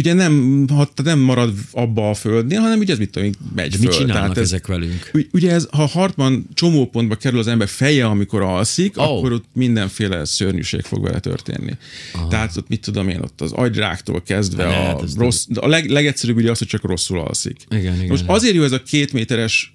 ugye 0.00 0.12
nem, 0.12 0.64
ha, 0.68 0.88
nem 1.04 1.18
marad 1.18 1.54
abba 1.72 2.10
a 2.10 2.14
földnél, 2.14 2.60
hanem 2.60 2.78
ugye 2.78 2.92
ez 2.92 2.98
mit 2.98 3.10
tudom, 3.10 3.30
megy 3.54 3.70
De 3.70 3.76
mit 3.80 3.94
föl. 3.94 3.98
csinálnak 3.98 4.36
ez, 4.36 4.42
ezek 4.42 4.66
velünk? 4.66 5.10
Ugy- 5.14 5.28
Ugye 5.32 5.52
ez, 5.52 5.68
ha 5.70 5.86
hartban 5.86 6.48
csomópontba 6.54 7.14
kerül 7.14 7.38
az 7.38 7.46
ember 7.46 7.68
feje, 7.68 8.06
amikor 8.06 8.42
alszik, 8.42 8.98
oh. 8.98 9.04
akkor 9.04 9.32
ott 9.32 9.44
mindenféle 9.52 10.24
szörnyűség 10.24 10.80
fog 10.82 11.02
vele 11.02 11.20
történni. 11.20 11.76
Aha. 12.12 12.28
Tehát 12.28 12.56
ott 12.56 12.68
mit 12.68 12.80
tudom 12.80 13.08
én, 13.08 13.20
ott 13.20 13.40
az 13.40 13.52
agyráktól 13.52 14.22
kezdve 14.22 14.64
Ne, 14.64 14.76
a 14.76 14.82
hát 14.84 15.02
ez 15.02 15.16
rossz, 15.16 15.46
a 15.54 15.68
leg, 15.68 15.88
legegyszerűbb 15.90 16.36
ugye 16.36 16.50
az, 16.50 16.58
hogy 16.58 16.68
csak 16.68 16.82
rosszul 16.84 17.18
alszik. 17.18 17.56
Igen, 17.70 17.94
igen, 17.94 18.06
Most 18.08 18.22
igen. 18.22 18.34
azért 18.34 18.54
jó 18.54 18.62
ez 18.62 18.72
a 18.72 18.82
két 18.82 19.12
méteres 19.12 19.74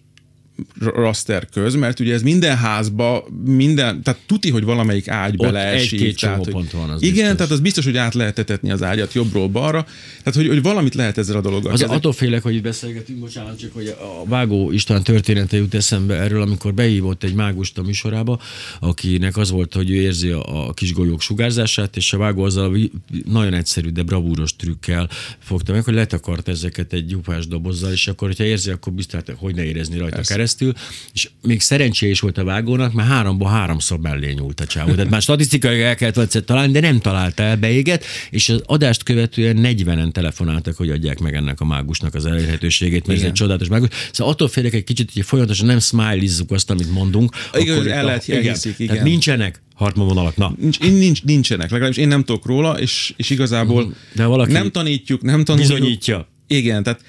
raster 0.80 1.48
köz, 1.52 1.76
mert 1.76 2.00
ugye 2.00 2.14
ez 2.14 2.22
minden 2.22 2.58
házba, 2.58 3.28
minden, 3.46 4.04
tehát 4.04 4.20
tuti, 4.26 4.50
hogy 4.50 4.64
valamelyik 4.64 5.08
ágy 5.08 5.34
Ott 5.38 5.46
beleesik. 5.46 6.00
egy-két 6.00 6.20
tehát, 6.20 6.46
hogy- 6.46 6.72
van, 6.72 6.90
az 6.90 7.02
Igen, 7.02 7.14
biztos. 7.14 7.36
tehát 7.36 7.52
az 7.52 7.60
biztos, 7.60 7.86
hogy 7.86 7.98
át 7.98 8.14
lehet 8.14 8.40
etetni 8.40 8.72
az 8.72 8.84
ágyat 8.84 9.14
jobbról 9.14 9.48
balra. 9.48 9.84
Tehát, 10.18 10.36
hogy, 10.36 10.48
hogy 10.48 10.62
valamit 10.62 10.96
lehet 10.96 11.18
ezzel 11.18 11.36
a 11.38 11.42
dologgal 11.42 11.72
Az 11.72 11.82
attól 11.82 12.14
félek, 12.14 12.44
hogy 12.44 12.56
itt 12.56 12.64
beszélgetünk, 12.64 13.20
bocsánat, 13.20 13.60
csak 13.60 13.74
hogy 13.74 13.88
a 13.88 14.28
Vágó 14.28 14.72
István 14.72 15.04
története 15.04 15.58
jut 15.58 15.74
eszembe 15.74 16.16
erről, 16.16 16.42
amikor 16.42 16.74
behívott 16.74 17.24
egy 17.24 17.34
mágust 17.34 17.78
a 17.78 17.82
műsorába, 17.82 18.40
akinek 18.80 19.38
az 19.38 19.52
volt, 19.52 19.74
hogy 19.74 19.90
ő 19.90 19.94
érzi 19.94 20.30
a, 20.30 20.68
a 20.68 20.74
kis 20.74 20.94
golyók 20.94 21.22
sugárzását, 21.22 21.96
és 21.96 22.14
a 22.14 22.18
Vágó 22.18 22.44
azzal 22.44 22.74
a 22.74 22.78
nagyon 23.26 23.54
egyszerű, 23.54 23.90
de 23.90 24.04
bravúros 24.04 24.56
trükkel 24.56 25.10
fogta 25.40 25.72
meg, 25.74 25.84
hogy 25.84 25.94
letakart 25.94 26.48
ezeket 26.48 26.94
egy 26.94 27.06
gyupás 27.06 27.48
dobozzal, 27.48 27.92
és 27.92 28.08
akkor, 28.08 28.28
hogyha 28.28 28.44
érzi, 28.44 28.70
akkor 28.72 28.94
biztos, 28.94 29.22
hogy 29.38 29.56
ne 29.56 29.64
érezni 29.64 29.98
rajta 29.98 30.16
Persze. 30.16 30.34
Keresztül. 30.46 30.74
És 31.14 31.30
még 31.42 31.62
szerencsé 31.62 32.10
is 32.10 32.20
volt 32.20 32.38
a 32.38 32.44
Vágónak, 32.44 32.94
mert 32.94 33.08
háromból 33.10 33.50
háromszor 33.50 34.00
mellé 34.00 34.32
nyúlt 34.32 34.60
a 34.60 34.66
csávó. 34.66 34.92
Tehát 34.94 35.10
már 35.10 35.22
statisztikai 35.22 35.82
el 35.82 35.96
kellett 35.96 36.18
egyszer 36.18 36.42
találni, 36.44 36.72
de 36.72 36.80
nem 36.80 37.00
találta 37.00 37.44
el, 37.44 37.58
beégett, 37.58 38.04
és 38.30 38.50
az 38.50 38.62
adást 38.66 39.04
követően 39.04 39.58
40-en 39.62 40.12
telefonáltak, 40.12 40.76
hogy 40.76 40.90
adják 40.90 41.20
meg 41.20 41.34
ennek 41.34 41.62
a 41.62 41.66
mágusnak 41.66 42.14
az 42.16 42.26
elérhetőségét, 42.26 43.00
mert 43.00 43.10
ez 43.10 43.18
Igen. 43.18 43.28
egy 43.30 43.34
csodálatos 43.34 43.68
mágus. 43.68 43.90
Szóval 44.12 44.34
attól 44.34 44.48
félek 44.48 44.74
egy 44.74 44.84
kicsit, 44.84 45.12
hogy 45.14 45.26
folyamatosan 45.26 45.66
nem 45.66 45.80
smilizzuk 45.80 46.52
azt, 46.52 46.70
amit 46.70 46.92
mondunk. 46.92 47.36
Igen, 47.54 47.76
akkor 47.78 47.88
el 47.88 47.98
itt 47.98 48.04
a- 48.04 48.06
lehet- 48.06 48.30
elhiszik, 48.30 48.74
igen. 48.80 48.94
Tehát 48.94 49.08
nincsenek 49.10 49.62
hartmavonalak. 49.76 50.36
Na, 50.38 50.54
Nincs, 50.60 50.80
nincs, 50.80 51.24
nincsenek, 51.24 51.70
legalábbis 51.72 51.98
én 51.98 52.08
nem 52.08 52.24
tudok 52.24 52.46
róla, 52.46 52.80
és, 52.80 53.14
és 53.18 53.30
igazából 53.30 53.94
De 54.14 54.26
valaki 54.26 54.52
nem 54.52 54.72
tanítjuk, 54.72 55.22
nem 55.22 55.44
tanuljuk. 55.44 55.72
bizonyítja. 55.72 56.28
Igen, 56.48 56.84
tehát 56.84 57.02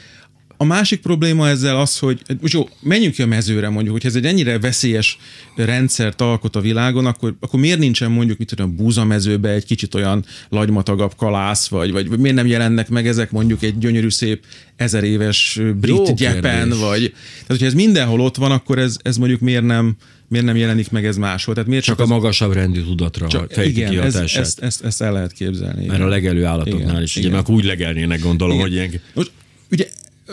a 0.57 0.65
másik 0.65 1.01
probléma 1.01 1.49
ezzel 1.49 1.81
az, 1.81 1.99
hogy 1.99 2.23
most 2.41 2.53
jó, 2.53 2.69
menjünk 2.81 3.15
ki 3.15 3.23
a 3.23 3.27
mezőre 3.27 3.69
mondjuk, 3.69 3.95
hogy 3.95 4.07
ez 4.07 4.15
egy 4.15 4.25
ennyire 4.25 4.59
veszélyes 4.59 5.19
rendszert 5.57 6.21
alkot 6.21 6.57
a 6.57 6.61
világon, 6.61 7.07
akkor, 7.07 7.35
akkor 7.41 7.61
miért 7.61 7.79
nincsen 7.79 8.11
mondjuk, 8.11 8.39
mit 8.39 8.49
tudom, 8.49 8.77
búzamezőbe 8.77 9.51
egy 9.51 9.65
kicsit 9.65 9.95
olyan 9.95 10.25
lagymatagabb 10.49 11.13
kalász, 11.17 11.69
vagy, 11.69 11.93
vagy, 11.93 12.09
vagy 12.09 12.19
miért 12.19 12.37
nem 12.37 12.47
jelennek 12.47 12.89
meg 12.89 13.07
ezek 13.07 13.31
mondjuk 13.31 13.63
egy 13.63 13.79
gyönyörű 13.79 14.11
szép 14.11 14.45
ezer 14.77 15.05
éves 15.05 15.61
brit 15.81 15.97
Jó 15.97 16.15
gyepen, 16.15 16.43
kérdés. 16.43 16.79
vagy 16.79 17.13
tehát 17.33 17.47
hogyha 17.47 17.67
ez 17.67 17.75
mindenhol 17.75 18.21
ott 18.21 18.37
van, 18.37 18.51
akkor 18.51 18.79
ez, 18.79 18.97
ez 19.03 19.17
mondjuk 19.17 19.41
miért 19.41 19.65
nem, 19.65 19.97
miért 20.29 20.47
nem 20.47 20.57
jelenik 20.57 20.91
meg 20.91 21.07
ez 21.07 21.17
máshol? 21.17 21.55
Tehát 21.55 21.69
miért 21.69 21.85
Csak 21.85 21.97
csak, 21.97 22.07
a 22.07 22.09
magasabb 22.09 22.53
rendű 22.53 22.83
tudatra 22.83 23.27
csak 23.27 23.53
fejti 23.53 23.71
igen, 23.71 23.91
ki 23.91 23.97
ez, 23.97 24.15
hatását. 24.15 24.43
ezt, 24.43 24.61
ezt, 24.61 24.85
ezt, 24.85 25.03
el 25.03 25.13
lehet 25.13 25.33
képzelni. 25.33 25.87
Mert 25.87 25.99
igen. 25.99 26.07
a 26.07 26.09
legelő 26.09 26.45
állatoknál 26.45 26.91
Igen, 26.91 27.03
is, 27.03 27.11
ugye, 27.11 27.21
igen. 27.21 27.31
mert 27.33 27.43
akkor 27.43 27.55
úgy 27.55 27.65
legelnének, 27.65 28.21
gondolom, 28.21 28.55
Igen. 28.55 28.67
hogy 28.69 28.77
ilyen... 28.77 29.01
Most, 29.15 29.31
ugye, 29.71 29.89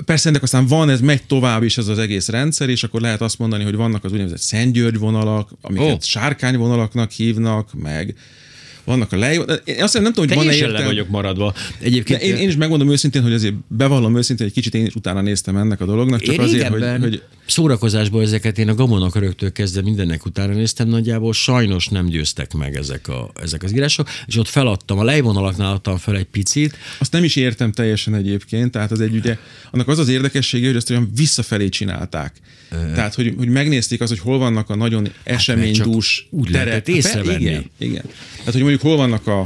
persze 0.06 0.30
ennek 0.30 0.44
aztán 0.44 0.68
van, 0.68 0.90
ez 0.90 1.02
megy 1.02 1.24
tovább 1.24 1.64
is 1.64 1.78
ez 1.78 1.88
az 1.88 2.00
egész 2.00 2.28
rendszer, 2.28 2.70
és 2.70 2.84
akkor 2.84 3.02
lehet 3.02 3.22
azt 3.22 3.40
mondani, 3.40 3.64
hogy 3.64 3.76
vannak 3.76 4.04
az 4.04 4.12
úgynevezett 4.12 4.40
Szentgyörgy 4.40 4.98
vonalak, 4.98 5.50
amiket 5.62 5.94
oh. 5.94 6.02
sárkányvonalaknak 6.02 7.12
hívnak, 7.12 7.74
meg 7.74 8.16
vannak 8.84 9.12
a 9.12 9.18
lej... 9.18 9.36
Én 9.36 9.44
azt 9.46 9.66
hiszem, 9.66 10.02
nem 10.02 10.14
tudom, 10.14 10.28
hogy 10.28 10.38
van-e 10.38 10.56
értelme. 10.56 10.86
vagyok 10.86 11.10
maradva. 11.10 11.54
De 11.80 11.86
Egyébként 11.86 12.22
én, 12.22 12.36
én 12.36 12.48
is 12.48 12.56
megmondom 12.56 12.92
őszintén, 12.92 13.22
hogy 13.22 13.34
azért 13.34 13.54
bevallom 13.68 14.18
őszintén, 14.18 14.46
hogy 14.46 14.56
kicsit 14.56 14.74
én 14.74 14.86
is 14.86 14.96
utána 14.96 15.22
néztem 15.22 15.58
ennek 15.58 15.82
a 15.82 15.86
dolognak, 15.86 16.22
csak 16.22 16.34
én 16.34 16.40
azért, 16.40 16.68
hogy, 16.68 16.84
hogy 17.00 17.22
szórakozásból 17.46 18.22
ezeket 18.22 18.58
én 18.58 18.70
a 18.70 18.76
gamonok 18.76 19.16
öröktől 19.16 19.52
kezdve 19.52 19.82
mindennek 19.82 20.26
utána 20.26 20.54
néztem, 20.54 20.88
nagyjából 20.88 21.34
sajnos 21.34 21.88
nem 21.88 22.06
győztek 22.06 22.54
meg 22.54 22.76
ezek, 22.76 23.08
a, 23.08 23.32
ezek 23.42 23.64
az 23.64 23.74
írások, 23.74 24.10
és 24.26 24.38
ott 24.38 24.48
feladtam, 24.48 25.00
a 25.00 25.04
lejvonalaknál 25.04 25.74
adtam 25.74 25.98
fel 25.98 26.16
egy 26.16 26.24
picit, 26.24 26.78
Azt 27.00 27.12
nem 27.12 27.24
is 27.24 27.36
értem 27.36 27.72
teljesen 27.72 28.16
egyébként, 28.16 28.72
tehát 28.72 28.92
az 28.92 29.02
egy 29.02 29.16
ugye, 29.16 29.38
annak 29.72 29.88
az 29.88 30.00
az 30.00 30.08
érdekessége, 30.08 30.68
hogy 30.68 30.76
ezt 30.76 30.90
olyan 30.90 31.12
visszafelé 31.16 31.70
csinálták. 31.70 32.34
Tehát, 32.94 33.16
hogy, 33.16 33.34
hogy 33.38 33.48
megnézték 33.48 34.02
az, 34.02 34.10
hogy 34.10 34.20
hol 34.20 34.38
vannak 34.38 34.70
a 34.70 34.76
nagyon 34.76 35.08
eseménydús 35.24 36.20
Hát, 36.20 36.40
úgy 36.40 36.50
lehetett 36.50 36.84
terek. 36.84 36.98
észrevenni. 36.98 37.42
Igen, 37.42 37.70
igen. 37.78 38.04
Tehát, 38.38 38.54
hogy 38.54 38.62
mondjuk 38.74 38.92
hol 38.92 39.08
vannak 39.08 39.28
a, 39.28 39.40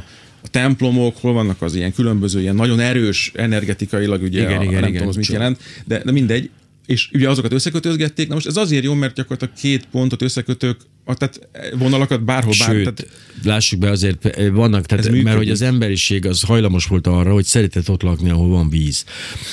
a 0.44 0.48
templomok, 0.52 1.18
hol 1.18 1.34
vannak 1.34 1.62
az 1.62 1.76
ilyen 1.76 1.94
különböző, 1.94 2.42
ilyen 2.42 2.56
nagyon 2.56 2.80
erős 2.80 3.32
energetikailag, 3.36 4.22
ugye, 4.22 4.42
Igen, 4.42 4.60
a, 4.60 4.64
igen, 4.64 4.74
nem 4.74 4.84
igen. 4.84 4.94
tudom, 4.94 5.08
az 5.08 5.16
mit 5.16 5.28
jelent, 5.28 5.60
de, 5.86 6.02
de 6.04 6.12
mindegy. 6.12 6.50
És 6.86 7.10
ugye 7.14 7.30
azokat 7.30 7.54
összekötözgették, 7.54 8.28
na 8.28 8.34
most 8.34 8.48
ez 8.48 8.58
azért 8.58 8.84
jó, 8.84 8.94
mert 8.94 9.16
gyakorlatilag 9.16 9.54
két 9.54 9.86
pontot 9.92 10.22
összekötök, 10.22 10.78
tehát 11.16 11.48
vonalakat 11.78 12.24
bárhol, 12.24 12.54
bár, 12.60 12.70
Sőt, 12.70 12.84
tehát, 12.84 13.08
lássuk 13.44 13.80
be 13.80 13.90
azért, 13.90 14.26
eh, 14.26 14.50
vannak, 14.50 14.86
tehát, 14.86 15.04
mert 15.04 15.16
működik. 15.16 15.38
hogy 15.38 15.50
az 15.50 15.62
emberiség 15.62 16.26
az 16.26 16.42
hajlamos 16.42 16.86
volt 16.86 17.08
arra, 17.08 17.34
hogy 17.34 17.46
szeretett 17.46 17.90
ott 17.90 18.02
lakni, 18.02 18.30
ahol 18.30 18.48
van 18.48 18.70
víz. 18.70 19.04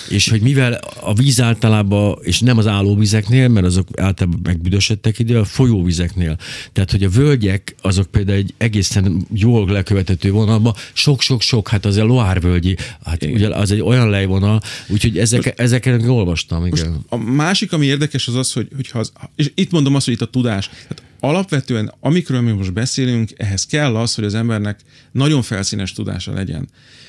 És 0.09 0.29
hogy 0.29 0.41
mivel 0.41 0.81
a 1.01 1.15
víz 1.15 1.41
általában, 1.41 2.19
és 2.23 2.41
nem 2.41 2.59
az 2.59 2.67
állóvizeknél, 2.67 3.49
mert 3.49 3.67
azok 3.67 3.89
általában 4.01 4.41
megbüdösödtek 4.43 5.19
ide, 5.19 5.39
a 5.39 5.45
folyóvizeknél. 5.45 6.37
Tehát, 6.73 6.91
hogy 6.91 7.05
a 7.05 7.09
völgyek, 7.09 7.75
azok 7.83 8.07
például 8.07 8.39
egy 8.39 8.55
egészen 8.59 9.27
jól 9.35 9.71
lekövetető 9.71 10.31
vonalban, 10.31 10.75
sok-sok-sok, 10.93 11.69
hát 11.69 11.85
az 11.85 11.97
a 11.97 12.05
Loire 12.05 12.41
völgyi, 12.41 12.77
hát 13.05 13.23
Igen. 13.23 13.35
ugye 13.35 13.49
az 13.49 13.71
egy 13.71 13.81
olyan 13.81 14.11
lejvonal, 14.11 14.61
úgyhogy 14.89 15.19
ezek, 15.19 15.55
ezeken 15.57 16.09
olvastam, 16.09 16.67
igen. 16.67 17.05
A 17.09 17.17
másik, 17.17 17.73
ami 17.73 17.87
érdekes, 17.87 18.29
az 18.29 18.35
az, 18.35 18.53
hogy, 18.53 18.69
hogyha 18.75 18.99
az, 18.99 19.13
és 19.37 19.51
itt 19.55 19.71
mondom 19.71 19.95
azt, 19.95 20.05
hogy 20.05 20.15
itt 20.15 20.21
a 20.21 20.27
tudás. 20.27 20.69
Tehát 20.69 21.03
alapvetően, 21.25 21.93
amikről 22.01 22.41
mi 22.41 22.51
most 22.51 22.73
beszélünk, 22.73 23.31
ehhez 23.37 23.67
kell 23.67 23.97
az, 23.97 24.15
hogy 24.15 24.25
az 24.25 24.35
embernek 24.35 24.81
nagyon 25.13 25.43
felszínes 25.43 25.93
tudása 25.93 26.33
legyen. 26.33 26.69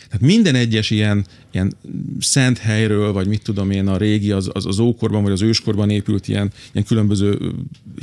Tehát 0.10 0.22
minden 0.22 0.56
egyes 0.56 0.90
ilyen, 0.90 1.26
ilyen 1.52 1.74
szent 2.20 2.58
helyről, 2.58 3.12
vagy 3.12 3.28
mit 3.28 3.42
tudom 3.44 3.72
én, 3.72 3.88
a 3.88 3.98
régi, 3.98 4.32
az, 4.32 4.50
az, 4.54 4.66
az 4.66 4.80
ókorban, 4.80 5.24
vagy 5.24 5.32
az 5.32 5.42
őskorban 5.42 5.90
épült 5.90 6.28
ilyen, 6.28 6.52
ilyen 6.72 6.86
különböző 6.86 7.52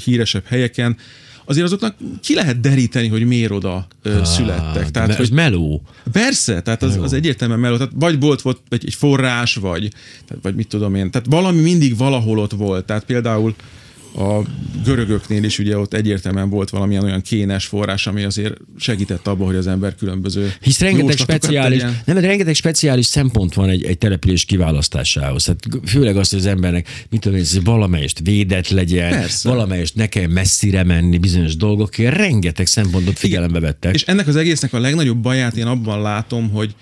híresebb 0.04 0.44
helyeken, 0.44 0.96
azért 1.44 1.66
azoknak 1.66 1.96
ki 2.20 2.34
lehet 2.34 2.60
deríteni, 2.60 3.08
hogy 3.08 3.26
miért 3.26 3.50
oda 3.50 3.86
ö, 4.02 4.20
születtek. 4.24 4.90
Tehát, 4.90 5.14
hogy 5.14 5.24
ez 5.24 5.30
meló. 5.30 5.82
Persze, 6.12 6.62
tehát 6.62 6.82
az, 6.82 6.96
az 6.96 7.12
egyértelműen 7.12 7.60
mellett, 7.60 7.78
tehát 7.78 7.92
vagy 7.96 8.20
volt, 8.20 8.42
volt 8.42 8.60
egy, 8.68 8.86
egy 8.86 8.94
forrás, 8.94 9.54
vagy, 9.54 9.92
tehát, 10.26 10.42
vagy 10.42 10.54
mit 10.54 10.68
tudom 10.68 10.94
én, 10.94 11.10
tehát 11.10 11.26
valami 11.30 11.60
mindig 11.60 11.96
valahol 11.96 12.38
ott 12.38 12.52
volt, 12.52 12.84
tehát 12.84 13.04
például 13.04 13.54
a 14.14 14.42
görögöknél 14.84 15.44
is 15.44 15.58
ugye 15.58 15.78
ott 15.78 15.94
egyértelműen 15.94 16.50
volt 16.50 16.70
valamilyen 16.70 17.04
olyan 17.04 17.20
kénes 17.20 17.66
forrás, 17.66 18.06
ami 18.06 18.22
azért 18.22 18.54
segített 18.76 19.26
abban, 19.26 19.46
hogy 19.46 19.56
az 19.56 19.66
ember 19.66 19.94
különböző 19.94 20.52
Hisz 20.60 20.80
rengeteg 20.80 21.16
speciális, 21.16 21.80
tegyen. 21.80 22.00
nem, 22.04 22.16
de 22.16 22.26
rengeteg 22.26 22.54
speciális 22.54 23.06
szempont 23.06 23.54
van 23.54 23.68
egy, 23.68 23.84
egy 23.84 23.98
település 23.98 24.44
kiválasztásához. 24.44 25.44
Tehát 25.44 25.60
főleg 25.84 26.16
azt, 26.16 26.30
hogy 26.30 26.38
az 26.38 26.46
embernek, 26.46 27.06
mit 27.10 27.20
tudom 27.20 27.38
én, 27.38 27.44
hogy 27.52 27.64
valamelyest 27.64 28.20
védett 28.24 28.68
legyen, 28.68 29.10
Persze. 29.10 29.48
valamelyest 29.48 29.94
ne 29.94 30.06
kell 30.06 30.26
messzire 30.26 30.84
menni 30.84 31.18
bizonyos 31.18 31.56
dolgokért, 31.56 32.16
rengeteg 32.16 32.66
szempontot 32.66 33.18
figyelembe 33.18 33.60
vettek. 33.60 33.94
És 33.94 34.02
ennek 34.02 34.26
az 34.26 34.36
egésznek 34.36 34.72
a 34.72 34.78
legnagyobb 34.78 35.18
baját 35.18 35.56
én 35.56 35.66
abban 35.66 36.02
látom, 36.02 36.50
hogy, 36.50 36.74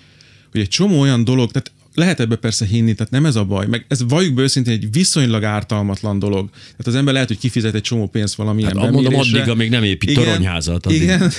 hogy 0.51 0.61
egy 0.61 0.67
csomó 0.67 0.99
olyan 0.99 1.23
dolog, 1.23 1.51
tehát 1.51 1.71
lehet 2.01 2.19
ebbe 2.19 2.35
persze 2.35 2.65
hinni, 2.65 2.93
tehát 2.93 3.11
nem 3.11 3.25
ez 3.25 3.35
a 3.35 3.45
baj, 3.45 3.67
meg 3.67 3.85
ez 3.87 4.03
valljuk 4.07 4.33
be 4.33 4.41
őszintén 4.41 4.73
egy 4.73 4.91
viszonylag 4.91 5.43
ártalmatlan 5.43 6.19
dolog. 6.19 6.49
Tehát 6.49 6.87
az 6.87 6.95
ember 6.95 7.13
lehet, 7.13 7.27
hogy 7.27 7.37
kifizet 7.37 7.73
egy 7.73 7.81
csomó 7.81 8.07
pénzt 8.07 8.35
valamilyen 8.35 8.77
Hát, 8.77 8.81
mondom, 8.83 9.03
bemérésre. 9.03 9.39
addig, 9.39 9.51
amíg 9.51 9.69
nem 9.69 9.83
épít 9.83 10.09
Igen, 10.09 10.23
toronyházat, 10.23 10.85
addig. 10.85 11.01
Igen, 11.01 11.31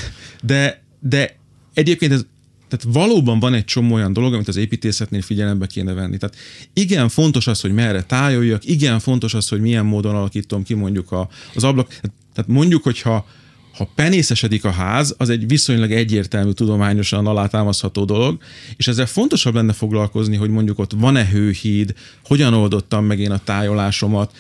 de, 0.43 0.83
de 1.01 1.37
egyébként 1.75 2.13
ez 2.13 2.25
tehát 2.69 2.87
valóban 2.95 3.41
van 3.41 3.55
egy 3.55 3.65
csomó 3.65 3.95
olyan 3.95 4.13
dolog, 4.13 4.35
amit 4.35 4.49
az 4.49 4.57
építészetnél 4.57 5.23
figyelembe 5.23 5.67
kéne 5.67 5.93
venni. 5.93 6.17
Tehát 6.17 6.37
igen, 6.73 7.09
fontos 7.09 7.47
az, 7.47 7.61
hogy 7.61 7.73
merre 7.73 8.03
tájoljak, 8.03 8.65
igen, 8.65 8.99
fontos 8.99 9.35
az, 9.35 9.49
hogy 9.49 9.61
milyen 9.61 9.85
módon 9.85 10.15
alakítom 10.15 10.63
ki 10.63 10.75
mondjuk 10.75 11.13
a, 11.13 11.29
az 11.55 11.65
ablak. 11.65 11.89
Tehát 12.35 12.51
mondjuk, 12.51 12.83
hogyha 12.83 13.27
ha 13.73 13.89
penészesedik 13.95 14.65
a 14.65 14.71
ház, 14.71 15.15
az 15.19 15.29
egy 15.29 15.47
viszonylag 15.47 15.93
egyértelmű, 15.93 16.51
tudományosan 16.51 17.27
alátámasztható 17.27 18.05
dolog, 18.05 18.39
és 18.77 18.89
ezzel 18.89 19.07
fontosabb 19.07 19.55
lenne 19.55 19.73
foglalkozni, 19.73 20.37
hogy 20.37 20.51
mondjuk 20.51 20.79
ott 20.79 20.93
van-e 20.97 21.27
hőhíd, 21.27 21.95
hogyan 22.25 22.55
oldottam 22.55 23.05
meg 23.05 23.21
én 23.21 23.31
a 23.31 23.39
tájolásomat, 23.45 24.33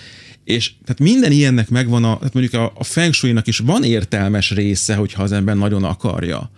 és 0.44 0.72
tehát 0.84 1.00
minden 1.00 1.32
ilyennek 1.32 1.68
megvan, 1.68 2.04
a, 2.04 2.16
tehát 2.16 2.34
mondjuk 2.34 2.62
a, 2.62 2.72
a 2.74 2.84
feng 2.84 3.12
shui-nak 3.12 3.46
is 3.46 3.58
van 3.58 3.84
értelmes 3.84 4.50
része, 4.50 4.94
hogyha 4.94 5.22
az 5.22 5.32
ember 5.32 5.56
nagyon 5.56 5.84
akarja. 5.84 6.50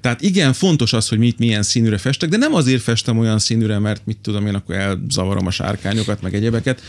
Tehát 0.00 0.22
igen, 0.22 0.52
fontos 0.52 0.92
az, 0.92 1.08
hogy 1.08 1.18
mit 1.18 1.38
milyen 1.38 1.62
színűre 1.62 1.98
festek, 1.98 2.28
de 2.28 2.36
nem 2.36 2.54
azért 2.54 2.82
festem 2.82 3.18
olyan 3.18 3.38
színűre, 3.38 3.78
mert 3.78 4.06
mit 4.06 4.18
tudom 4.18 4.46
én, 4.46 4.54
akkor 4.54 4.74
elzavarom 4.74 5.46
a 5.46 5.50
sárkányokat, 5.50 6.22
meg 6.22 6.34
egyebeket, 6.34 6.82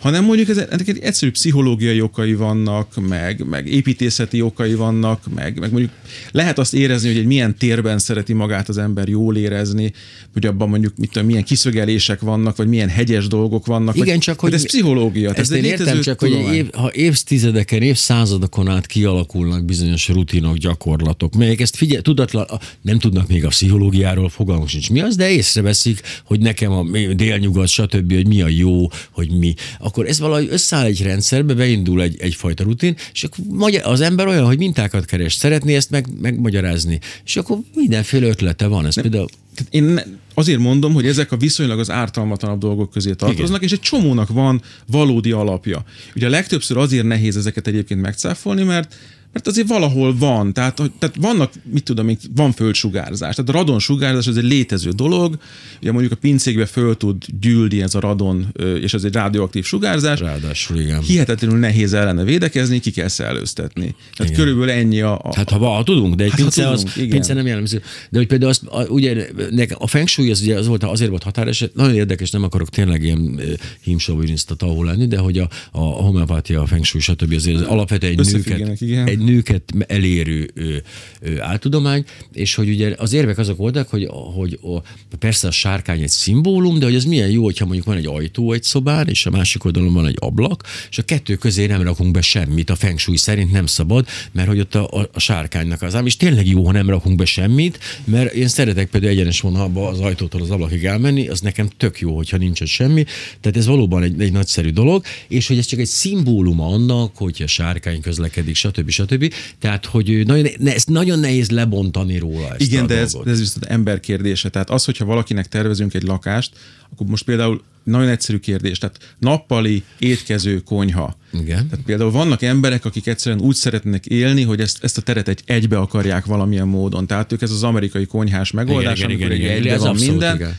hanem 0.00 0.24
mondjuk 0.24 0.48
ez, 0.48 0.56
ennek 0.56 0.88
egy 0.88 0.98
egyszerű 0.98 1.30
pszichológiai 1.30 2.00
okai 2.00 2.34
vannak, 2.34 3.08
meg, 3.08 3.46
meg 3.46 3.68
építészeti 3.68 4.40
okai 4.40 4.74
vannak, 4.74 5.20
meg, 5.34 5.58
meg 5.58 5.70
mondjuk 5.70 5.92
lehet 6.30 6.58
azt 6.58 6.74
érezni, 6.74 7.08
hogy 7.08 7.18
egy 7.18 7.26
milyen 7.26 7.56
térben 7.58 7.98
szereti 7.98 8.32
magát 8.32 8.68
az 8.68 8.78
ember 8.78 9.08
jól 9.08 9.36
érezni, 9.36 9.92
hogy 10.32 10.46
abban 10.46 10.68
mondjuk 10.68 10.96
mit 10.96 11.10
tudom, 11.12 11.28
milyen 11.28 11.44
kiszögelések 11.44 12.20
vannak, 12.20 12.56
vagy 12.56 12.68
milyen 12.68 12.88
hegyes 12.88 13.26
dolgok 13.26 13.66
vannak. 13.66 13.96
Igen, 13.96 14.08
vagy, 14.08 14.18
csak 14.18 14.40
hogy 14.40 14.52
ez 14.52 14.66
pszichológia. 14.66 15.32
Ezt 15.32 15.52
én 15.52 15.64
értem, 15.64 16.00
csak 16.00 16.20
hogy 16.20 16.30
év, 16.52 16.70
ha 16.72 16.92
évtizedeken, 16.92 17.82
évszázadokon 17.82 18.68
át 18.68 18.86
kialakulnak 18.86 19.64
bizonyos 19.64 20.08
rutinok, 20.08 20.56
gyakorlatok, 20.56 21.34
melyek 21.34 21.60
ezt 21.60 21.76
figyel, 21.76 22.02
tudatlan, 22.02 22.46
nem 22.82 22.98
tudnak 22.98 23.28
még 23.28 23.44
a 23.44 23.48
pszichológiáról, 23.48 24.28
fogalmuk 24.28 24.68
sincs 24.68 24.90
mi 24.90 25.00
az, 25.00 25.16
de 25.16 25.30
észreveszik, 25.30 26.00
hogy 26.24 26.40
nekem 26.40 26.72
a 26.72 26.84
délnyugat, 27.14 27.68
stb., 27.68 28.14
hogy 28.14 28.26
mi 28.26 28.42
a 28.42 28.48
jó, 28.48 28.88
hogy 29.10 29.30
mi 29.30 29.54
akkor 29.86 30.06
ez 30.06 30.18
valahogy 30.18 30.48
összeáll 30.50 30.84
egy 30.84 31.02
rendszerbe, 31.02 31.54
beindul 31.54 32.02
egy, 32.02 32.16
egyfajta 32.20 32.64
rutin, 32.64 32.96
és 33.12 33.24
akkor 33.24 33.80
az 33.82 34.00
ember 34.00 34.26
olyan, 34.26 34.44
hogy 34.44 34.58
mintákat 34.58 35.04
keres, 35.04 35.34
szeretné 35.34 35.74
ezt 35.74 35.90
meg, 35.90 36.06
megmagyarázni, 36.20 36.98
és 37.24 37.36
akkor 37.36 37.58
mindenféle 37.74 38.26
ötlete 38.26 38.66
van. 38.66 38.86
Ez 38.86 38.94
Nem. 38.94 39.04
például 39.04 39.28
én 39.70 40.00
azért 40.34 40.58
mondom, 40.58 40.92
hogy 40.92 41.06
ezek 41.06 41.32
a 41.32 41.36
viszonylag 41.36 41.78
az 41.78 41.90
ártalmatlanabb 41.90 42.60
dolgok 42.60 42.90
közé 42.90 43.12
tartoznak, 43.12 43.62
Igen. 43.62 43.62
és 43.62 43.72
egy 43.72 43.80
csomónak 43.80 44.28
van 44.28 44.62
valódi 44.86 45.32
alapja. 45.32 45.84
Ugye 46.14 46.26
a 46.26 46.30
legtöbbször 46.30 46.76
azért 46.76 47.06
nehéz 47.06 47.36
ezeket 47.36 47.66
egyébként 47.66 48.00
megcáfolni, 48.00 48.62
mert 48.62 48.94
mert 49.32 49.46
azért 49.46 49.68
valahol 49.68 50.16
van, 50.16 50.52
tehát, 50.52 50.74
tehát 50.98 51.16
vannak, 51.20 51.52
mit 51.64 51.84
tudom 51.84 52.08
én, 52.08 52.18
van 52.34 52.52
földsugárzás. 52.52 53.34
Tehát 53.34 53.50
a 53.50 53.52
radon 53.52 53.78
sugárzás 53.78 54.26
ez 54.26 54.36
egy 54.36 54.44
létező 54.44 54.90
dolog, 54.90 55.38
ugye 55.80 55.92
mondjuk 55.92 56.12
a 56.12 56.16
pincékbe 56.16 56.66
föl 56.66 56.96
tud 56.96 57.24
gyűlni 57.40 57.82
ez 57.82 57.94
a 57.94 58.00
radon, 58.00 58.54
és 58.80 58.94
ez 58.94 59.04
egy 59.04 59.12
radioaktív 59.12 59.64
sugárzás. 59.64 60.20
Ráadásul, 60.20 60.78
igen. 60.78 61.02
Hihetetlenül 61.02 61.58
nehéz 61.58 61.92
ellene 61.92 62.24
védekezni, 62.24 62.80
ki 62.80 62.90
kell 62.90 63.08
szellőztetni. 63.08 63.94
Tehát 64.16 64.32
igen. 64.32 64.44
körülbelül 64.44 64.70
ennyi 64.70 65.00
a, 65.00 65.18
a... 65.22 65.34
Hát 65.34 65.50
ha, 65.50 65.68
ha 65.68 65.82
tudunk, 65.82 66.14
de 66.14 66.24
egy 66.24 66.30
hát, 66.30 66.40
pince, 66.40 66.62
tudunk, 66.62 66.86
az, 66.86 66.96
igen. 66.96 67.08
pince 67.08 67.34
nem 67.34 67.46
jellemző. 67.46 67.82
De 68.10 68.18
hogy 68.18 68.26
például 68.26 68.50
azt, 68.50 68.62
a, 68.66 68.82
ugye 68.82 69.26
a 69.74 69.86
feng 69.86 70.08
shui 70.08 70.30
az, 70.30 70.40
ugye 70.40 70.56
az 70.56 70.66
volt, 70.66 70.84
azért 70.84 71.10
volt 71.10 71.22
határeset, 71.22 71.74
nagyon 71.74 71.94
érdekes, 71.94 72.30
nem 72.30 72.42
akarok 72.42 72.68
tényleg 72.68 73.02
ilyen 73.02 73.40
hímsoviniszta 73.82 74.54
tahó 74.54 74.82
lenni, 74.82 75.06
de 75.06 75.18
hogy 75.18 75.38
a, 75.38 75.48
a 75.72 75.80
homeopátia, 75.80 76.62
a 76.62 76.66
feng 76.66 76.84
shui, 76.84 77.00
stb. 77.00 77.32
azért 77.32 77.56
az 77.56 77.62
alapvetően 77.62 78.18
egy 78.18 78.32
nőket, 78.32 78.80
egy 79.08 79.18
nőket 79.26 79.62
elérő 79.86 80.50
ö, 80.54 80.76
ö, 81.20 81.40
áltudomány, 81.40 82.04
és 82.32 82.54
hogy 82.54 82.68
ugye 82.68 82.94
az 82.98 83.12
érvek 83.12 83.38
azok 83.38 83.56
voltak, 83.56 83.88
hogy, 83.88 84.08
hogy 84.34 84.58
a, 84.62 85.16
persze 85.18 85.48
a 85.48 85.50
sárkány 85.50 86.02
egy 86.02 86.08
szimbólum, 86.08 86.78
de 86.78 86.84
hogy 86.84 86.94
az 86.94 87.04
milyen 87.04 87.30
jó, 87.30 87.44
hogyha 87.44 87.64
mondjuk 87.64 87.86
van 87.86 87.96
egy 87.96 88.06
ajtó 88.06 88.52
egy 88.52 88.62
szobán, 88.62 89.08
és 89.08 89.26
a 89.26 89.30
másik 89.30 89.64
oldalon 89.64 89.92
van 89.92 90.06
egy 90.06 90.16
ablak, 90.18 90.62
és 90.90 90.98
a 90.98 91.02
kettő 91.02 91.34
közé 91.34 91.66
nem 91.66 91.82
rakunk 91.82 92.10
be 92.10 92.20
semmit, 92.20 92.70
a 92.70 92.76
feng 92.76 92.98
shui 92.98 93.16
szerint 93.16 93.52
nem 93.52 93.66
szabad, 93.66 94.06
mert 94.32 94.48
hogy 94.48 94.60
ott 94.60 94.74
a, 94.74 94.88
a, 94.90 95.08
a 95.12 95.20
sárkánynak 95.20 95.82
az 95.82 95.94
ám, 95.94 96.06
és 96.06 96.16
tényleg 96.16 96.46
jó, 96.46 96.66
ha 96.66 96.72
nem 96.72 96.88
rakunk 96.90 97.16
be 97.16 97.24
semmit, 97.24 97.78
mert 98.04 98.32
én 98.32 98.48
szeretek 98.48 98.88
például 98.88 99.12
egyenes 99.12 99.40
vonalba 99.40 99.88
az 99.88 100.00
ajtótól 100.00 100.42
az 100.42 100.50
ablakig 100.50 100.84
elmenni, 100.84 101.28
az 101.28 101.40
nekem 101.40 101.68
tök 101.76 102.00
jó, 102.00 102.16
hogyha 102.16 102.36
nincs 102.36 102.60
ott 102.60 102.66
semmi. 102.66 103.04
Tehát 103.40 103.56
ez 103.56 103.66
valóban 103.66 104.02
egy, 104.02 104.20
egy 104.20 104.32
nagyszerű 104.32 104.70
dolog, 104.70 105.04
és 105.28 105.46
hogy 105.46 105.58
ez 105.58 105.66
csak 105.66 105.78
egy 105.78 105.86
szimbólum 105.86 106.60
annak, 106.60 107.16
hogy 107.16 107.42
a 107.42 107.46
sárkány 107.46 108.00
közlekedik, 108.00 108.54
stb. 108.54 108.90
stb 108.90 109.05
stb. 109.06 109.34
Tehát, 109.58 109.86
hogy 109.86 110.26
nagyon, 110.26 110.46
ezt 110.64 110.88
nagyon 110.88 111.18
nehéz 111.18 111.50
lebontani 111.50 112.18
róla. 112.18 112.48
Ezt 112.50 112.60
Igen, 112.60 112.86
de 112.86 112.98
ez, 112.98 113.16
ez 113.24 113.38
viszont 113.38 113.64
ember 113.64 114.00
kérdése. 114.00 114.48
Tehát 114.48 114.70
az, 114.70 114.84
hogyha 114.84 115.04
valakinek 115.04 115.46
tervezünk 115.46 115.94
egy 115.94 116.02
lakást, 116.02 116.52
akkor 116.92 117.06
most 117.06 117.24
például 117.24 117.62
nagyon 117.84 118.08
egyszerű 118.08 118.38
kérdés, 118.38 118.78
tehát 118.78 119.16
nappali 119.18 119.82
étkező 119.98 120.58
konyha. 120.60 121.16
Igen. 121.32 121.68
Tehát 121.68 121.84
például 121.84 122.10
vannak 122.10 122.42
emberek, 122.42 122.84
akik 122.84 123.06
egyszerűen 123.06 123.40
úgy 123.40 123.54
szeretnek 123.54 124.06
élni, 124.06 124.42
hogy 124.42 124.60
ezt, 124.60 124.84
ezt 124.84 124.98
a 124.98 125.00
teret 125.00 125.28
egy 125.28 125.42
egybe 125.44 125.78
akarják 125.78 126.24
valamilyen 126.24 126.68
módon. 126.68 127.06
Tehát 127.06 127.32
ők 127.32 127.42
ez 127.42 127.50
az 127.50 127.62
amerikai 127.62 128.06
konyhás 128.06 128.50
megoldás, 128.50 128.98
igen, 128.98 129.10
amikor 129.10 129.26
igen, 129.26 129.40
igen, 129.40 129.50
egybe 129.50 129.66
igen, 129.66 129.78
van 129.78 129.88
abszolút, 129.88 130.10
minden. 130.10 130.36
Igen. 130.36 130.58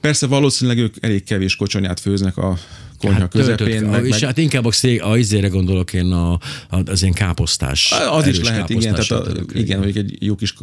Persze 0.00 0.26
valószínűleg 0.26 0.78
ők 0.78 0.94
elég 1.00 1.24
kevés 1.24 1.56
kocsonyát 1.56 2.00
főznek 2.00 2.36
a 2.36 2.58
konyha 2.98 3.18
hát 3.18 3.30
közepén. 3.30 3.56
Töltött, 3.56 3.90
meg, 3.90 4.04
és 4.04 4.10
meg... 4.10 4.20
hát 4.20 4.38
inkább 4.38 4.64
a, 4.64 4.72
szék, 4.72 5.04
a 5.04 5.18
izére 5.18 5.48
gondolok 5.48 5.92
én 5.92 6.12
a, 6.12 6.32
a, 6.32 6.40
az 6.84 7.02
én 7.02 7.12
káposztás. 7.12 7.94
Az 8.10 8.26
is 8.26 8.40
lehet, 8.40 8.70
igen, 8.70 8.94
tehát 8.94 9.10
a, 9.10 9.40
igen, 9.52 9.82
hogy 9.82 9.96
egy 9.96 10.16
jó 10.20 10.34
kis 10.34 10.54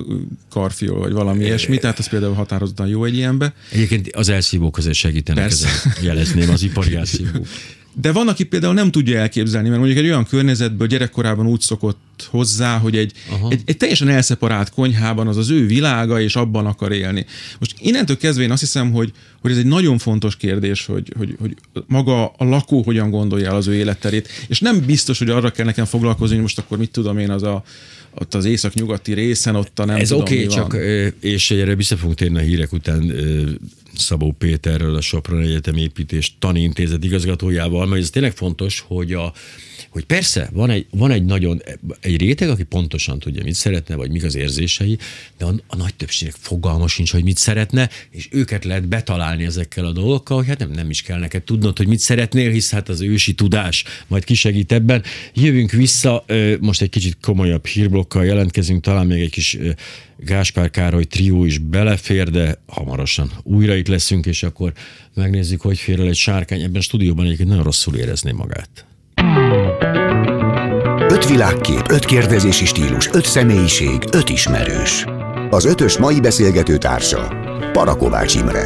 karfiol, 0.50 1.00
vagy 1.00 1.12
valami 1.12 1.44
ilyesmi, 1.44 1.78
tehát 1.78 2.00
az 2.00 2.10
például 2.10 2.34
határozottan 2.34 2.88
jó 2.88 3.06
egy 3.06 3.16
ilyenbe. 3.16 3.54
Egyébként 3.72 4.16
az 4.16 4.30
elszívók 4.30 4.78
azért 4.78 4.96
segítenek, 4.96 5.44
Persze. 5.44 5.68
ezen 5.68 5.94
jelezném 6.02 6.50
az 6.50 6.64
ipari 6.64 6.96
elszívók. 6.96 7.48
De 7.94 8.12
van, 8.12 8.28
aki 8.28 8.44
például 8.44 8.74
nem 8.74 8.92
tudja 8.92 9.20
elképzelni, 9.20 9.68
mert 9.68 9.80
mondjuk 9.80 10.00
egy 10.00 10.10
olyan 10.10 10.26
környezetből 10.26 10.88
gyerekkorában 10.88 11.48
úgy 11.48 11.62
szokott 11.62 12.28
hozzá, 12.30 12.78
hogy 12.78 12.98
egy, 12.98 13.12
egy, 13.50 13.62
egy 13.66 13.78
teljesen 13.78 14.08
elszeparált 14.08 14.70
konyhában 14.70 15.28
az 15.28 15.38
az 15.38 15.50
ő 15.50 15.66
világa, 15.66 16.22
és 16.22 16.36
abban 16.36 16.66
akar 16.66 16.92
élni. 16.92 17.26
Most 17.60 17.76
innentől 17.80 18.18
kezdve 18.18 18.44
én 18.44 18.52
azt 18.52 18.62
hiszem, 18.62 18.92
hogy, 18.92 19.12
hogy 19.42 19.52
ez 19.52 19.58
egy 19.58 19.66
nagyon 19.66 19.98
fontos 19.98 20.36
kérdés, 20.36 20.86
hogy, 20.86 21.14
hogy, 21.18 21.36
hogy 21.40 21.56
maga 21.88 22.28
a 22.28 22.44
lakó 22.44 22.82
hogyan 22.82 23.10
gondolja 23.10 23.50
el 23.50 23.56
az 23.56 23.68
ő 23.68 23.74
életterét, 23.74 24.28
és 24.48 24.60
nem 24.60 24.86
biztos, 24.86 25.18
hogy 25.18 25.30
arra 25.30 25.52
kell 25.52 25.66
nekem 25.66 25.86
foglalkozni, 25.86 26.34
hogy 26.34 26.44
most 26.44 26.60
akkor 26.60 26.78
mit 26.78 26.92
tudom 26.92 27.18
én, 27.18 27.30
az 27.30 27.44
a 27.44 27.64
ott 28.14 28.34
az 28.34 28.46
észak-nyugati 28.46 29.14
részen, 29.14 29.56
ott 29.56 29.80
a 29.80 29.86
nem 29.86 29.96
Ez 29.96 30.12
oké, 30.12 30.44
okay, 30.44 30.48
csak, 30.48 30.78
és 31.20 31.52
erre 31.52 31.76
vissza 31.76 31.98
fogunk 31.98 32.18
térni 32.18 32.38
a 32.38 32.42
hírek 32.42 32.74
után 32.74 33.14
Szabó 34.02 34.32
Péterről, 34.32 34.96
a 34.96 35.02
Sopron 35.02 35.42
Egyetem 35.42 35.76
építés 35.76 36.36
tanintézet 36.40 37.04
igazgatójával, 37.04 37.86
mert 37.86 38.02
ez 38.02 38.10
tényleg 38.10 38.32
fontos, 38.32 38.84
hogy 38.88 39.14
a, 39.14 39.34
hogy 39.90 40.06
persze 40.06 40.50
van 40.54 40.70
egy, 40.70 40.86
van 40.92 41.12
egy 41.12 41.26
nagyon, 41.26 41.62
egy 42.02 42.18
réteg, 42.18 42.50
aki 42.50 42.64
pontosan 42.64 43.20
tudja, 43.20 43.44
mit 43.44 43.54
szeretne, 43.54 43.96
vagy 43.96 44.12
mik 44.12 44.24
az 44.24 44.36
érzései, 44.36 44.98
de 45.38 45.46
a, 45.46 45.54
a 45.68 45.76
nagy 45.76 45.96
többségnek 45.96 46.38
fogalma 46.40 46.88
sincs, 46.88 47.12
hogy 47.12 47.24
mit 47.24 47.38
szeretne, 47.38 47.90
és 48.10 48.28
őket 48.32 48.66
lehet 48.66 48.88
betalálni 48.88 49.46
ezekkel 49.46 49.86
a 49.86 49.92
dolgokkal, 49.92 50.38
hogy 50.38 50.48
hát 50.48 50.60
nem, 50.60 50.72
nem 50.72 50.90
is 50.90 51.02
kell 51.02 51.20
neked 51.20 51.44
tudnod, 51.44 51.78
hogy 51.78 51.88
mit 51.88 52.00
szeretnél, 52.00 52.52
hisz 52.52 52.72
hát 52.72 52.90
az 52.90 53.02
ősi 53.02 53.34
tudás 53.34 53.84
majd 54.08 54.24
kisegít 54.24 54.72
ebben. 54.72 55.04
Jövünk 55.34 55.72
vissza, 55.72 56.26
most 56.60 56.82
egy 56.82 56.90
kicsit 56.90 57.18
komolyabb 57.22 57.66
hírblokkal 57.66 58.26
jelentkezünk, 58.26 58.84
talán 58.84 59.08
még 59.08 59.22
egy 59.22 59.30
kis 59.30 59.58
Gáspár 60.18 60.70
Károly 60.70 61.04
trió 61.04 61.46
is 61.46 61.58
belefér, 61.58 62.30
de 62.30 62.62
hamarosan 62.66 63.32
újra 63.44 63.76
itt 63.76 63.88
leszünk, 63.88 64.26
és 64.26 64.44
akkor 64.44 64.74
megnézzük, 65.14 65.62
hogy 65.62 65.80
fér 65.80 66.00
el 66.00 66.08
egy 66.08 66.16
sárkány. 66.16 66.62
Ebben 66.62 66.76
a 66.76 66.82
stúdióban 66.82 67.26
egyébként 67.26 67.50
nagyon 67.50 67.64
rosszul 67.64 67.96
érezné 67.96 68.32
magát. 68.32 68.86
Öt 71.10 71.28
világkép, 71.28 71.82
öt 71.90 72.06
kérdezési 72.06 72.66
stílus, 72.66 73.10
öt 73.14 73.26
személyiség, 73.26 74.04
öt 74.12 74.30
ismerős. 74.30 75.06
Az 75.50 75.66
ötös 75.66 75.98
mai 75.98 76.20
beszélgető 76.20 76.78
társa 76.78 77.34
Parakovács 77.74 78.36
Imre. 78.36 78.64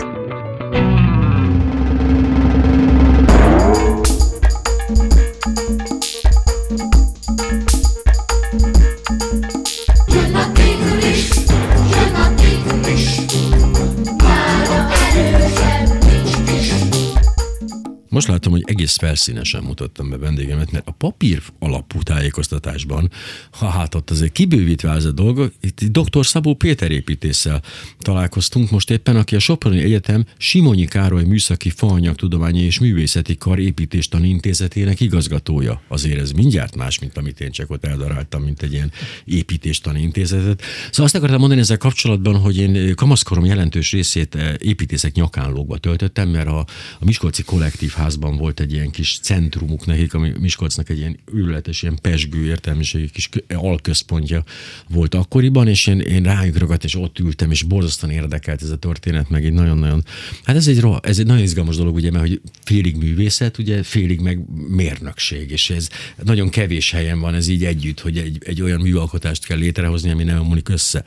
Most 18.15 18.28
látom, 18.28 18.51
hogy 18.51 18.63
egész 18.65 18.95
felszínesen 18.97 19.63
mutattam 19.63 20.10
be 20.10 20.17
vendégemet, 20.17 20.71
mert 20.71 20.88
a 20.88 20.91
papír 20.91 21.41
alapú 21.60 22.01
tájékoztatásban, 22.01 23.12
ha 23.51 23.67
hát 23.67 23.95
ott 23.95 24.10
azért 24.10 24.32
kibővítve 24.32 24.91
ez 24.91 25.06
a 25.06 25.12
dolog, 25.12 25.51
itt 25.62 25.84
dr. 25.84 26.25
Szabó 26.25 26.54
Péter 26.54 26.91
építéssel 26.91 27.62
találkoztunk 27.99 28.71
most 28.71 28.89
éppen, 28.89 29.15
aki 29.15 29.36
a 29.36 29.39
Soproni 29.39 29.82
Egyetem 29.82 30.25
Simonyi 30.38 30.86
Károly 30.86 31.23
Műszaki 31.23 31.69
Faanyagtudományi 31.69 32.62
és 32.62 32.80
Művészeti 32.80 33.38
Kar 33.38 33.60
építéstani 33.60 34.28
intézetének 34.28 34.99
igazgatója. 34.99 35.82
Azért 35.88 36.19
ez 36.19 36.32
mindjárt 36.32 36.75
más, 36.75 36.99
mint 36.99 37.17
amit 37.17 37.39
én 37.39 37.51
csak 37.51 37.69
ott 37.69 37.86
eldaráltam, 37.86 38.43
mint 38.43 38.62
egy 38.62 38.73
ilyen 38.73 38.91
építéstani 39.25 40.01
intézetet. 40.01 40.62
Szóval 40.86 41.06
azt 41.06 41.15
akartam 41.15 41.39
mondani 41.39 41.62
ezzel 41.62 41.78
kapcsolatban, 41.78 42.36
hogy 42.36 42.58
én 42.58 42.95
kamaszkorom 42.95 43.45
jelentős 43.45 43.91
részét 43.91 44.38
építészek 44.60 45.13
nyakán 45.13 45.51
lógva 45.51 45.78
töltöttem, 45.78 46.30
mert 46.30 46.47
a, 46.47 46.60
a 46.99 47.06
Miskolci 47.06 47.43
Kollektív 47.43 47.91
Panelházban 48.06 48.38
volt 48.38 48.60
egy 48.60 48.74
ilyen 48.74 48.91
kis 48.91 49.20
centrumuk 49.22 49.86
nekik, 49.86 50.13
ami 50.13 50.32
Miskolcnak 50.39 50.89
egy 50.89 50.98
ilyen 50.98 51.20
űrletes, 51.36 51.82
ilyen 51.82 51.98
pesgő 52.02 52.46
értelmiségi 52.46 53.10
kis 53.10 53.30
alközpontja 53.48 54.44
volt 54.89 55.15
akkoriban, 55.15 55.68
és 55.68 55.88
én, 55.88 56.00
én 56.00 56.24
rájuk 56.24 56.58
ragadt, 56.58 56.84
és 56.84 56.96
ott 56.96 57.20
ültem, 57.20 57.52
és 57.52 57.63
borzasztóan 57.63 58.13
érdekelt 58.13 58.62
ez 58.62 58.70
a 58.70 58.76
történet, 58.76 59.30
meg 59.30 59.46
egy 59.46 59.54
nagyon-nagyon, 59.54 60.06
hát 60.44 60.56
ez 60.56 60.68
egy, 60.68 60.86
ez 61.02 61.20
egy 61.20 61.26
nagyon 61.26 61.44
izgalmas 61.44 61.76
dolog, 61.76 61.96
ugye, 61.96 62.12
mert 62.12 62.28
hogy 62.28 62.41
félig 62.63 62.96
művészet, 62.96 63.58
ugye, 63.58 63.84
félig 63.84 64.20
meg 64.20 64.39
mérnökség, 64.68 65.52
és 65.52 65.70
ez 65.70 65.89
nagyon 66.24 66.50
kevés 66.50 66.91
helyen 66.91 67.20
van 67.20 67.34
ez 67.34 67.48
így 67.48 67.65
együtt, 67.65 68.00
hogy 68.00 68.18
egy, 68.18 68.38
egy 68.46 68.62
olyan 68.62 68.82
műalkotást 68.82 69.46
kell 69.46 69.58
létrehozni, 69.58 70.10
ami 70.10 70.24
nem 70.24 70.39
omlik 70.39 70.70
össze. 70.70 71.04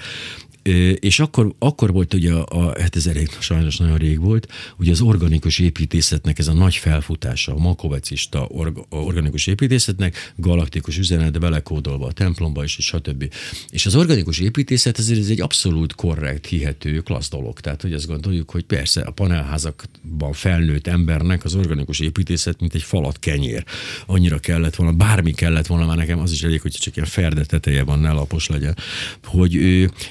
És 1.01 1.21
akkor, 1.21 1.55
akkor 1.59 1.93
volt 1.93 2.15
ugye, 2.15 2.33
a, 2.33 2.47
a, 2.49 2.81
hát 2.81 2.97
ez 2.97 3.07
elég 3.07 3.31
sajnos 3.39 3.77
nagyon 3.77 3.97
rég 3.97 4.21
volt, 4.21 4.53
ugye 4.79 4.91
az 4.91 5.01
organikus 5.01 5.59
építészetnek 5.59 6.39
ez 6.39 6.49
a 6.49 6.53
nagy 6.53 6.75
felfutása, 6.75 7.55
a 7.55 7.59
makovecista 7.59 8.47
org, 8.49 8.87
organikus 8.89 9.47
építészetnek, 9.47 10.33
galaktikus 10.37 10.99
üzenet 10.99 11.41
belekódolva 11.41 12.07
a 12.07 12.13
templomba 12.13 12.65
is, 12.65 12.79
és 12.79 12.85
stb. 12.85 13.33
És 13.71 13.87
az 13.87 13.95
organikus 13.95 14.39
építészet 14.39 14.99
ezért 14.99 15.21
ez 15.21 15.29
egy 15.29 15.41
abszolút 15.41 15.95
korrekt, 15.95 16.47
hihető, 16.47 17.01
klassz 17.01 17.29
dolog. 17.29 17.61
Tehát, 17.61 17.83
hogy 17.83 17.93
azt 17.93 18.07
gondoljuk, 18.07 18.51
hogy 18.51 18.65
persze 18.65 19.01
a 19.01 19.11
panelházakban 19.11 20.33
felnőtt 20.33 20.87
embernek 20.87 21.45
az 21.45 21.55
organikus 21.55 22.01
építészet, 22.01 22.61
mint 22.61 22.75
egy 22.75 22.83
falat 22.83 23.19
kenyér. 23.19 23.65
Annyira 24.07 24.39
kellett 24.39 24.75
volna, 24.75 24.93
bármi 24.93 25.33
kellett 25.33 25.67
volna, 25.67 25.87
már 25.87 25.97
nekem 25.97 26.19
az 26.19 26.33
is 26.33 26.43
elég, 26.43 26.61
hogy 26.61 26.73
csak 26.73 26.97
ilyen 26.97 27.09
ferde 27.09 27.45
teteje 27.45 27.85
van, 27.85 27.99
ne 27.99 28.11
lapos 28.13 28.47
legyen. 28.47 28.77
Hogy, 29.25 29.55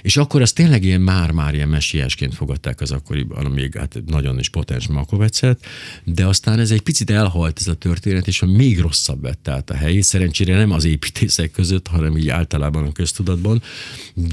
és 0.01 0.17
akkor 0.17 0.41
az 0.47 0.53
tényleg 0.53 0.83
ilyen 0.83 1.01
már-már 1.01 1.53
ilyen 1.53 1.67
messiásként 1.67 2.33
fogadták 2.33 2.81
az 2.81 2.91
akkoriban, 2.91 3.51
még 3.51 3.75
hát 3.77 4.01
nagyon 4.05 4.39
is 4.39 4.49
potens 4.49 4.87
Makovecet, 4.87 5.65
de 6.03 6.25
aztán 6.25 6.59
ez 6.59 6.71
egy 6.71 6.81
picit 6.81 7.09
elhalt 7.09 7.59
ez 7.59 7.67
a 7.67 7.73
történet, 7.73 8.27
és 8.27 8.43
még 8.45 8.79
rosszabb 8.79 9.21
vett 9.21 9.47
át 9.47 9.69
a 9.69 9.73
helyét. 9.73 10.03
Szerencsére 10.03 10.57
nem 10.57 10.71
az 10.71 10.85
építészek 10.85 11.51
között, 11.51 11.87
hanem 11.87 12.17
így 12.17 12.29
általában 12.29 12.83
a 12.83 12.91
köztudatban, 12.91 13.61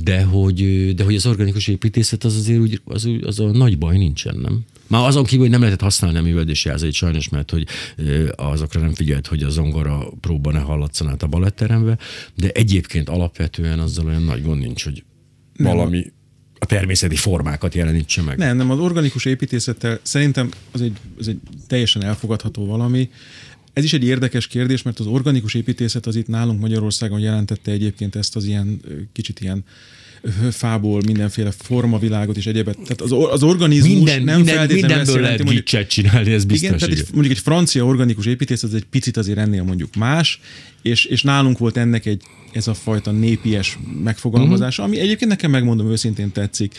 de 0.03 0.22
hogy, 0.22 0.94
de 0.94 1.05
hogy 1.05 1.14
az 1.14 1.27
organikus 1.27 1.68
építészet 1.68 2.24
az 2.24 2.37
azért 2.37 2.61
úgy, 2.61 2.81
az, 2.85 3.09
az 3.22 3.40
a 3.40 3.50
nagy 3.50 3.79
baj 3.79 3.96
nincsen, 3.96 4.37
nem? 4.37 4.64
Már 4.87 5.07
azon 5.07 5.24
kívül, 5.24 5.40
hogy 5.40 5.50
nem 5.50 5.61
lehetett 5.61 5.83
használni 5.83 6.18
a 6.18 6.22
műveldési 6.22 6.68
jelzeit 6.68 6.92
sajnos, 6.92 7.29
mert 7.29 7.50
hogy 7.50 7.66
azokra 8.37 8.81
nem 8.81 8.94
figyelt, 8.94 9.27
hogy 9.27 9.42
a 9.42 9.50
zongora 9.50 10.09
próba 10.20 10.53
ne 10.53 10.59
hallatsson 10.59 11.09
át 11.09 11.22
a 11.22 11.27
baletterembe, 11.27 11.98
de 12.35 12.50
egyébként 12.50 13.09
alapvetően 13.09 13.79
azzal 13.79 14.07
olyan 14.07 14.22
nagy 14.22 14.42
gond 14.42 14.61
nincs, 14.61 14.85
hogy 14.85 15.05
valami 15.57 16.12
a 16.59 16.67
természeti 16.67 17.17
formákat 17.17 17.75
jelenítse 17.75 18.23
meg. 18.23 18.38
Nem, 18.38 18.57
nem, 18.57 18.71
az 18.71 18.79
organikus 18.79 19.25
építészettel 19.25 19.99
szerintem 20.03 20.49
az 20.71 20.81
egy, 20.81 20.97
az 21.19 21.29
egy 21.29 21.38
teljesen 21.67 22.05
elfogadható 22.05 22.67
valami. 22.67 23.11
Ez 23.73 23.85
is 23.85 23.93
egy 23.93 24.05
érdekes 24.05 24.47
kérdés, 24.47 24.83
mert 24.83 24.99
az 24.99 25.07
organikus 25.07 25.55
építészet 25.55 26.07
az 26.07 26.17
itt 26.17 26.27
nálunk 26.27 26.61
Magyarországon 26.61 27.21
jelentette 27.21 27.71
egyébként 27.71 28.17
ezt 28.17 28.37
az 28.37 28.45
ilyen 28.45 28.81
kicsit 29.12 29.40
ilyen 29.40 29.64
fából 30.50 31.00
mindenféle 31.06 31.50
formavilágot 31.50 32.37
és 32.37 32.46
egyebet. 32.46 32.74
Tehát 32.74 33.00
az, 33.00 33.12
az 33.30 33.42
organizmus 33.42 33.94
minden, 33.94 34.22
nem 34.22 34.37
minden, 34.37 34.54
feltétlenül 34.54 34.96
mindenből 34.96 35.22
lehet 35.22 35.44
mondjuk, 35.44 35.87
csinálni, 35.87 36.32
ez 36.32 36.44
biztos. 36.44 36.68
Igen, 36.68 36.78
tehát 36.78 36.98
egy, 36.98 37.06
mondjuk 37.12 37.37
egy 37.37 37.42
francia 37.42 37.84
organikus 37.84 38.26
építészet 38.26 38.70
az 38.70 38.76
egy 38.76 38.84
picit 38.84 39.16
azért 39.16 39.38
ennél 39.38 39.62
mondjuk 39.62 39.94
más, 39.94 40.40
és, 40.82 41.04
és 41.04 41.22
nálunk 41.22 41.58
volt 41.58 41.76
ennek 41.76 42.06
egy 42.06 42.22
ez 42.52 42.68
a 42.68 42.74
fajta 42.74 43.10
népies 43.10 43.78
megfogalmazása, 44.02 44.82
uh-huh. 44.82 44.96
ami 44.96 45.06
egyébként 45.06 45.30
nekem 45.30 45.50
megmondom 45.50 45.90
őszintén 45.90 46.32
tetszik. 46.32 46.74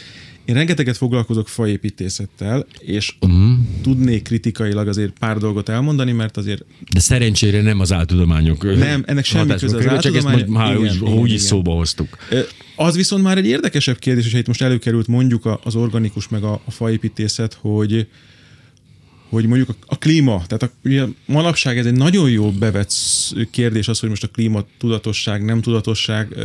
Én 0.45 0.55
rengeteget 0.55 0.97
foglalkozok 0.97 1.47
faépítészettel, 1.47 2.65
és 2.79 3.15
uh-huh. 3.21 3.58
tudnék 3.81 4.23
kritikailag 4.23 4.88
azért 4.88 5.19
pár 5.19 5.38
dolgot 5.38 5.69
elmondani, 5.69 6.12
mert 6.12 6.38
azért... 6.38 6.65
De 6.93 6.99
szerencsére 6.99 7.62
nem 7.62 7.79
az 7.79 7.91
áltudományok. 7.91 8.63
Nem, 8.77 9.03
ennek 9.08 9.25
semmi 9.25 9.53
köze 9.60 9.91
az 9.91 10.01
Csak 10.01 10.15
ezt 10.15 10.27
most 10.31 10.47
már 10.47 10.69
igen, 10.69 10.81
úgy, 10.81 10.95
igen, 10.95 11.13
úgy 11.13 11.31
is 11.31 11.41
szóba 11.41 11.71
hoztuk. 11.71 12.17
Az 12.75 12.95
viszont 12.95 13.23
már 13.23 13.38
egy 13.38 13.45
érdekesebb 13.45 13.99
kérdés, 13.99 14.23
hogyha 14.23 14.38
itt 14.38 14.47
most 14.47 14.62
előkerült 14.62 15.08
mondjuk 15.08 15.60
az 15.63 15.75
organikus 15.75 16.27
meg 16.27 16.43
a, 16.43 16.62
a 16.65 16.71
faépítészet, 16.71 17.58
hogy 17.62 18.08
hogy 19.36 19.45
mondjuk 19.45 19.69
a, 19.69 19.76
a 19.86 19.98
klíma, 19.98 20.43
tehát 20.48 20.63
a, 20.63 20.69
ugye 20.84 21.06
manapság 21.26 21.78
ez 21.78 21.86
egy 21.86 21.93
nagyon 21.93 22.30
jó 22.30 22.52
bevett 22.52 22.93
kérdés 23.52 23.88
az, 23.88 24.00
hogy 24.00 24.10
most 24.10 24.24
a 24.24 24.28
klíma 24.28 24.63
tudatosság, 24.78 25.45
nem 25.45 25.62
tudatosság. 25.62 26.36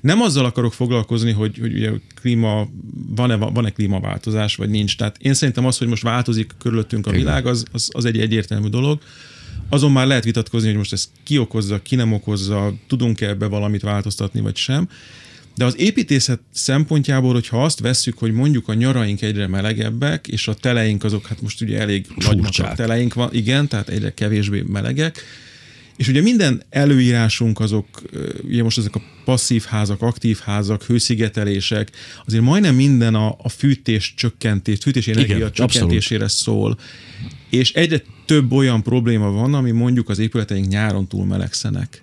Nem 0.00 0.20
azzal 0.20 0.44
akarok 0.44 0.72
foglalkozni, 0.72 1.32
hogy, 1.32 1.58
hogy 1.60 1.72
ugye 1.72 1.90
klíma, 2.20 2.68
van-e, 3.08 3.36
van-e 3.36 3.70
klímaváltozás, 3.70 4.56
vagy 4.56 4.68
nincs. 4.68 4.96
Tehát 4.96 5.16
én 5.18 5.34
szerintem 5.34 5.66
az, 5.66 5.78
hogy 5.78 5.88
most 5.88 6.02
változik 6.02 6.54
körülöttünk 6.58 7.06
a 7.06 7.10
világ, 7.10 7.46
az, 7.46 7.64
az, 7.72 7.88
az 7.92 8.04
egy 8.04 8.18
egyértelmű 8.18 8.68
dolog. 8.68 9.00
Azon 9.68 9.92
már 9.92 10.06
lehet 10.06 10.24
vitatkozni, 10.24 10.68
hogy 10.68 10.76
most 10.76 10.92
ezt 10.92 11.08
ki 11.22 11.38
okozza, 11.38 11.82
ki 11.82 11.94
nem 11.94 12.12
okozza, 12.12 12.74
tudunk-e 12.86 13.28
ebbe 13.28 13.46
valamit 13.46 13.82
változtatni, 13.82 14.40
vagy 14.40 14.56
sem. 14.56 14.88
De 15.58 15.64
az 15.64 15.78
építészet 15.78 16.40
szempontjából, 16.52 17.32
hogyha 17.32 17.64
azt 17.64 17.80
vesszük, 17.80 18.18
hogy 18.18 18.32
mondjuk 18.32 18.68
a 18.68 18.74
nyaraink 18.74 19.22
egyre 19.22 19.46
melegebbek, 19.46 20.28
és 20.28 20.48
a 20.48 20.54
teleink 20.54 21.04
azok, 21.04 21.26
hát 21.26 21.42
most 21.42 21.60
ugye 21.60 21.78
elég 21.78 22.06
nagy 22.16 22.50
teleink 22.74 23.14
van, 23.14 23.28
igen, 23.32 23.68
tehát 23.68 23.88
egyre 23.88 24.14
kevésbé 24.14 24.64
melegek, 24.66 25.22
és 25.96 26.08
ugye 26.08 26.20
minden 26.20 26.62
előírásunk 26.70 27.60
azok, 27.60 28.02
ugye 28.44 28.62
most 28.62 28.78
ezek 28.78 28.94
a 28.94 29.02
passzív 29.24 29.62
házak, 29.62 30.02
aktív 30.02 30.38
házak, 30.38 30.84
hőszigetelések, 30.84 31.90
azért 32.26 32.42
majdnem 32.42 32.74
minden 32.74 33.14
a, 33.14 33.36
a 33.42 33.48
fűtés 33.48 34.14
csökkentés, 34.16 34.78
fűtési 34.82 35.10
energia 35.10 35.36
Igen, 35.36 35.52
csökkentésére 35.52 36.24
abszolút. 36.24 36.78
szól. 36.78 36.78
És 37.50 37.72
egyre 37.72 38.02
több 38.26 38.52
olyan 38.52 38.82
probléma 38.82 39.30
van, 39.30 39.54
ami 39.54 39.70
mondjuk 39.70 40.08
az 40.08 40.18
épületeink 40.18 40.68
nyáron 40.68 41.08
túl 41.08 41.26
melegszenek. 41.26 42.02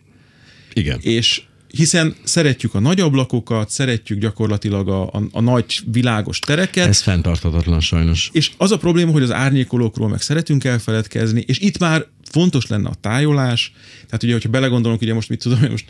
Igen. 0.74 1.00
És 1.02 1.42
hiszen 1.76 2.16
szeretjük 2.24 2.74
a 2.74 2.80
nagy 2.80 3.00
ablakokat, 3.00 3.70
szeretjük 3.70 4.20
gyakorlatilag 4.20 4.90
a, 4.90 5.04
a, 5.04 5.22
a 5.32 5.42
nagy 5.42 5.80
világos 5.92 6.40
tereket. 6.40 6.88
Ez 6.88 7.02
fenntarthatatlan 7.02 7.80
sajnos. 7.80 8.30
És 8.34 8.52
az 8.58 8.72
a 8.72 8.78
probléma, 8.78 9.12
hogy 9.12 9.24
az 9.24 9.32
árnyékolókról 9.32 10.10
meg 10.10 10.22
szeretünk 10.22 10.64
elfeledkezni, 10.64 11.44
és 11.48 11.60
itt 11.60 11.78
már 11.78 12.06
fontos 12.32 12.68
lenne 12.68 12.90
a 12.90 12.96
tájolás, 13.02 13.74
tehát 14.06 14.24
ugye, 14.24 14.34
hogyha 14.34 14.50
belegondolunk, 14.50 15.02
ugye 15.02 15.14
most 15.14 15.30
mit 15.30 15.42
tudom, 15.42 15.60
most 15.70 15.86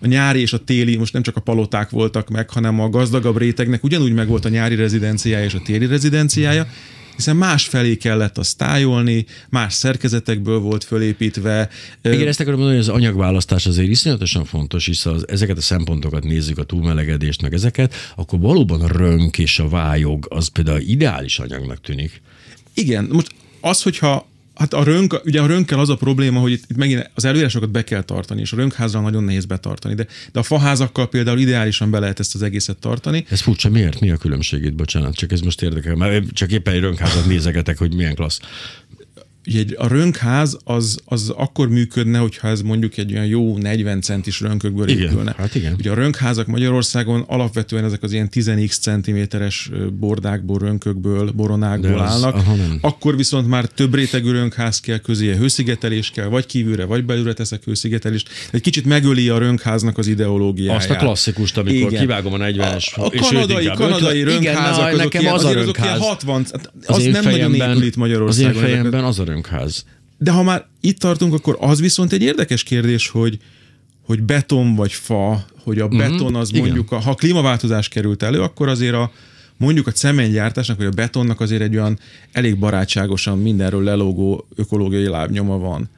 a 0.00 0.06
nyári 0.06 0.40
és 0.40 0.52
a 0.52 0.64
téli 0.64 0.96
most 0.96 1.12
nem 1.12 1.22
csak 1.22 1.36
a 1.36 1.40
paloták 1.40 1.90
voltak 1.90 2.28
meg, 2.28 2.50
hanem 2.50 2.80
a 2.80 2.88
gazdagabb 2.88 3.38
rétegnek 3.38 3.84
ugyanúgy 3.84 4.12
meg 4.12 4.28
volt 4.28 4.44
a 4.44 4.48
nyári 4.48 4.74
rezidenciája 4.74 5.44
és 5.44 5.54
a 5.54 5.62
téli 5.64 5.86
rezidenciája, 5.86 6.66
hiszen 7.16 7.36
más 7.36 7.66
felé 7.66 7.96
kellett 7.96 8.38
azt 8.38 8.56
tájolni, 8.56 9.26
más 9.48 9.72
szerkezetekből 9.72 10.58
volt 10.58 10.84
fölépítve. 10.84 11.68
Igen, 12.02 12.28
ezt 12.28 12.40
akarom 12.40 12.58
mondani, 12.58 12.78
hogy 12.80 12.88
az 12.88 12.94
anyagválasztás 12.94 13.66
azért 13.66 13.88
iszonyatosan 13.88 14.44
fontos, 14.44 14.86
hisz 14.86 15.06
az, 15.06 15.28
ezeket 15.28 15.56
a 15.56 15.60
szempontokat 15.60 16.24
nézzük, 16.24 16.58
a 16.58 16.64
túlmelegedést, 16.64 17.42
meg 17.42 17.54
ezeket, 17.54 17.94
akkor 18.16 18.38
valóban 18.40 18.80
a 18.80 18.88
rönk 18.88 19.38
és 19.38 19.58
a 19.58 19.68
vályog 19.68 20.26
az 20.28 20.48
például 20.48 20.80
ideális 20.80 21.38
anyagnak 21.38 21.80
tűnik. 21.80 22.20
Igen, 22.74 23.08
most 23.12 23.34
az, 23.60 23.82
hogyha 23.82 24.28
Hát 24.56 24.74
a 24.74 24.82
rönk, 24.82 25.20
ugye 25.24 25.40
a 25.40 25.46
rönkkel 25.46 25.78
az 25.78 25.88
a 25.88 25.96
probléma, 25.96 26.40
hogy 26.40 26.52
itt, 26.52 26.64
itt 26.68 26.76
megint 26.76 27.10
az 27.14 27.24
előírásokat 27.24 27.70
be 27.70 27.84
kell 27.84 28.02
tartani, 28.02 28.40
és 28.40 28.52
a 28.52 28.56
rönkházral 28.56 29.02
nagyon 29.02 29.24
nehéz 29.24 29.44
betartani, 29.44 29.94
de, 29.94 30.06
de 30.32 30.38
a 30.38 30.42
faházakkal 30.42 31.08
például 31.08 31.38
ideálisan 31.38 31.90
be 31.90 31.98
lehet 31.98 32.20
ezt 32.20 32.34
az 32.34 32.42
egészet 32.42 32.76
tartani. 32.76 33.24
Ez 33.28 33.40
furcsa, 33.40 33.68
miért? 33.68 34.00
Mi 34.00 34.10
a 34.10 34.16
különbség 34.16 34.64
itt? 34.64 34.74
Bocsánat, 34.74 35.14
csak 35.14 35.32
ez 35.32 35.40
most 35.40 35.62
érdekel, 35.62 35.94
mert 35.94 36.32
csak 36.32 36.52
éppen 36.52 36.74
egy 36.74 36.80
rönkházat 36.80 37.26
nézegetek, 37.26 37.78
hogy 37.78 37.94
milyen 37.94 38.14
klassz 38.14 38.40
ugye 39.46 39.64
a 39.76 39.86
rönkház 39.86 40.58
az, 40.64 40.98
az 41.04 41.32
akkor 41.36 41.68
működne, 41.68 42.18
hogyha 42.18 42.48
ez 42.48 42.60
mondjuk 42.60 42.96
egy 42.96 43.12
olyan 43.12 43.26
jó 43.26 43.58
40 43.58 44.00
centis 44.00 44.40
rönkökből 44.40 44.88
igen, 44.88 45.08
épülne. 45.08 45.34
Hát 45.38 45.54
igen. 45.54 45.74
Ugye 45.78 45.90
a 45.90 45.94
rönkházak 45.94 46.46
Magyarországon 46.46 47.24
alapvetően 47.26 47.84
ezek 47.84 48.02
az 48.02 48.12
ilyen 48.12 48.28
10x 48.32 48.80
centiméteres 48.80 49.70
bordákból, 49.98 50.58
rönkökből, 50.58 51.30
boronákból 51.30 51.98
az, 51.98 52.10
állnak. 52.10 52.34
Aha, 52.34 52.54
akkor 52.80 53.16
viszont 53.16 53.48
már 53.48 53.64
több 53.64 53.94
rétegű 53.94 54.30
rönkház 54.30 54.80
kell, 54.80 54.98
közé 54.98 55.34
hőszigetelés 55.36 56.10
kell, 56.10 56.26
vagy 56.26 56.46
kívülre, 56.46 56.84
vagy 56.84 57.04
belülre 57.04 57.32
teszek 57.32 57.64
hőszigetelést. 57.64 58.28
Egy 58.50 58.60
kicsit 58.60 58.84
megöli 58.84 59.28
a 59.28 59.38
rönkháznak 59.38 59.98
az 59.98 60.06
ideológiáját. 60.06 60.80
Azt 60.80 60.90
a 60.90 60.96
klasszikust, 60.96 61.56
amikor 61.56 61.90
igen. 61.90 62.00
kivágom 62.00 62.32
a 62.32 62.38
40-es. 62.38 62.94
A, 62.94 63.04
a 63.04 63.10
kanadai, 63.10 63.70
kanadai 63.74 64.22
rönkházak, 64.22 64.42
igen, 64.42 64.64
azok 64.64 64.96
nekem 64.96 65.20
ilyen, 65.20 65.34
az 65.34 65.44
a 65.44 65.52
rönkház. 65.52 65.98
60, 65.98 66.46
az, 66.86 66.96
az 66.96 67.04
nem 67.04 67.24
nagyon 67.24 67.54
épül 67.54 67.82
itt 67.82 67.96
Magyarországon. 67.96 68.50
Az 68.50 68.56
én 68.56 68.62
fejemben 68.62 69.04
az 69.04 69.18
a 69.18 69.24
rönkház. 69.24 69.35
De 70.18 70.30
ha 70.30 70.42
már 70.42 70.66
itt 70.80 70.98
tartunk, 70.98 71.34
akkor 71.34 71.56
az 71.60 71.80
viszont 71.80 72.12
egy 72.12 72.22
érdekes 72.22 72.62
kérdés, 72.62 73.08
hogy, 73.08 73.38
hogy 74.02 74.22
beton 74.22 74.74
vagy 74.74 74.92
fa, 74.92 75.44
hogy 75.62 75.78
a 75.78 75.86
mhm, 75.86 75.96
beton 75.96 76.34
az 76.34 76.52
mm-hmm, 76.52 76.64
mondjuk, 76.64 76.92
a, 76.92 76.98
ha 76.98 77.14
klímaváltozás 77.14 77.88
került 77.88 78.22
elő, 78.22 78.40
akkor 78.40 78.68
azért 78.68 78.94
a, 78.94 79.12
mondjuk 79.56 79.86
a 79.86 79.92
cementgyártásnak, 79.92 80.76
vagy 80.76 80.86
a 80.86 80.90
betonnak 80.90 81.40
azért 81.40 81.62
egy 81.62 81.76
olyan 81.76 81.98
elég 82.32 82.58
barátságosan 82.58 83.38
mindenről 83.38 83.82
lelógó 83.82 84.46
ökológiai 84.54 85.08
lábnyoma 85.08 85.58
van. 85.58 85.88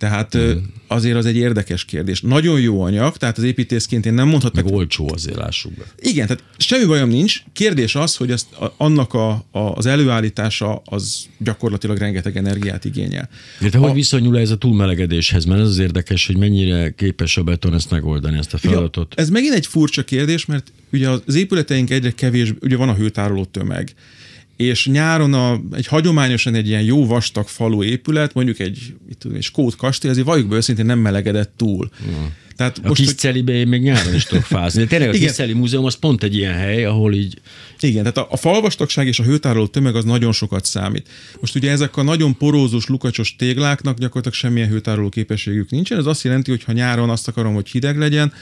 Tehát 0.00 0.36
mm. 0.36 0.50
azért 0.86 1.16
az 1.16 1.26
egy 1.26 1.36
érdekes 1.36 1.84
kérdés. 1.84 2.20
Nagyon 2.20 2.60
jó 2.60 2.82
anyag, 2.82 3.16
tehát 3.16 3.38
az 3.38 3.44
építészként 3.44 4.06
én 4.06 4.14
nem 4.14 4.28
mondhatok. 4.28 4.64
Meg 4.64 4.74
olcsó 4.74 5.10
azért 5.12 5.36
lássuk 5.36 5.72
be. 5.72 5.84
Igen, 5.98 6.26
tehát 6.26 6.42
semmi 6.56 6.84
bajom 6.84 7.08
nincs. 7.08 7.42
Kérdés 7.52 7.94
az, 7.94 8.16
hogy 8.16 8.30
ezt, 8.30 8.46
annak 8.76 9.14
a, 9.14 9.30
a, 9.50 9.58
az 9.58 9.86
előállítása 9.86 10.82
az 10.84 11.26
gyakorlatilag 11.38 11.98
rengeteg 11.98 12.36
energiát 12.36 12.84
igényel. 12.84 13.28
De 13.70 13.78
a, 13.78 13.80
hogy 13.80 13.92
viszonyul 13.92 14.38
ez 14.38 14.50
a 14.50 14.56
túlmelegedéshez? 14.56 15.44
Mert 15.44 15.60
ez 15.60 15.68
az 15.68 15.78
érdekes, 15.78 16.26
hogy 16.26 16.36
mennyire 16.36 16.90
képes 16.90 17.36
a 17.36 17.42
beton 17.42 17.74
ezt 17.74 17.90
megoldani, 17.90 18.38
ezt 18.38 18.54
a 18.54 18.58
feladatot. 18.58 19.12
Ugye, 19.12 19.22
ez 19.22 19.30
megint 19.30 19.54
egy 19.54 19.66
furcsa 19.66 20.04
kérdés, 20.04 20.46
mert 20.46 20.72
ugye 20.92 21.08
az 21.08 21.34
épületeink 21.34 21.90
egyre 21.90 22.10
kevés, 22.10 22.54
ugye 22.60 22.76
van 22.76 22.88
a 22.88 22.94
hőtároló 22.94 23.44
tömeg 23.44 23.94
és 24.60 24.86
nyáron 24.86 25.34
a, 25.34 25.60
egy 25.72 25.86
hagyományosan 25.86 26.54
egy 26.54 26.68
ilyen 26.68 26.82
jó 26.82 27.06
vastag 27.06 27.48
falu 27.48 27.82
épület, 27.82 28.34
mondjuk 28.34 28.58
egy, 28.58 28.94
mit 29.06 29.18
tudom, 29.18 29.36
egy 29.36 29.42
skót 29.42 29.76
kastély, 29.76 30.10
azért 30.10 30.26
valljuk 30.26 30.48
be 30.48 30.56
őszintén 30.56 30.86
nem 30.86 30.98
melegedett 30.98 31.52
túl. 31.56 31.90
Mm. 32.10 32.24
Tehát 32.56 32.78
a 32.82 32.88
most, 32.88 33.00
Kiscelibe 33.00 33.52
én 33.52 33.68
még 33.68 33.82
nyáron 33.82 34.14
is 34.14 34.24
tudok 34.24 34.44
fázni. 34.44 34.86
Tényleg 34.86 35.08
a 35.08 35.12
Kisceli 35.12 35.52
Múzeum 35.52 35.84
az 35.84 35.94
pont 35.94 36.22
egy 36.22 36.36
ilyen 36.36 36.54
hely, 36.54 36.84
ahol 36.84 37.14
így... 37.14 37.40
Igen, 37.80 38.02
tehát 38.02 38.16
a, 38.16 38.26
a 38.30 38.36
falvastagság 38.36 39.06
és 39.06 39.18
a 39.18 39.22
hőtároló 39.22 39.66
tömeg 39.66 39.94
az 39.96 40.04
nagyon 40.04 40.32
sokat 40.32 40.64
számít. 40.64 41.08
Most 41.40 41.54
ugye 41.54 41.70
ezek 41.70 41.96
a 41.96 42.02
nagyon 42.02 42.36
porózus, 42.36 42.86
lukacsos 42.86 43.36
tégláknak 43.36 43.98
gyakorlatilag 43.98 44.36
semmilyen 44.36 44.68
hőtároló 44.68 45.08
képességük 45.08 45.70
nincsen. 45.70 45.98
Ez 45.98 46.06
azt 46.06 46.24
jelenti, 46.24 46.50
hogy 46.50 46.64
ha 46.64 46.72
nyáron 46.72 47.10
azt 47.10 47.28
akarom, 47.28 47.54
hogy 47.54 47.68
hideg 47.68 47.98
legyen, 47.98 48.32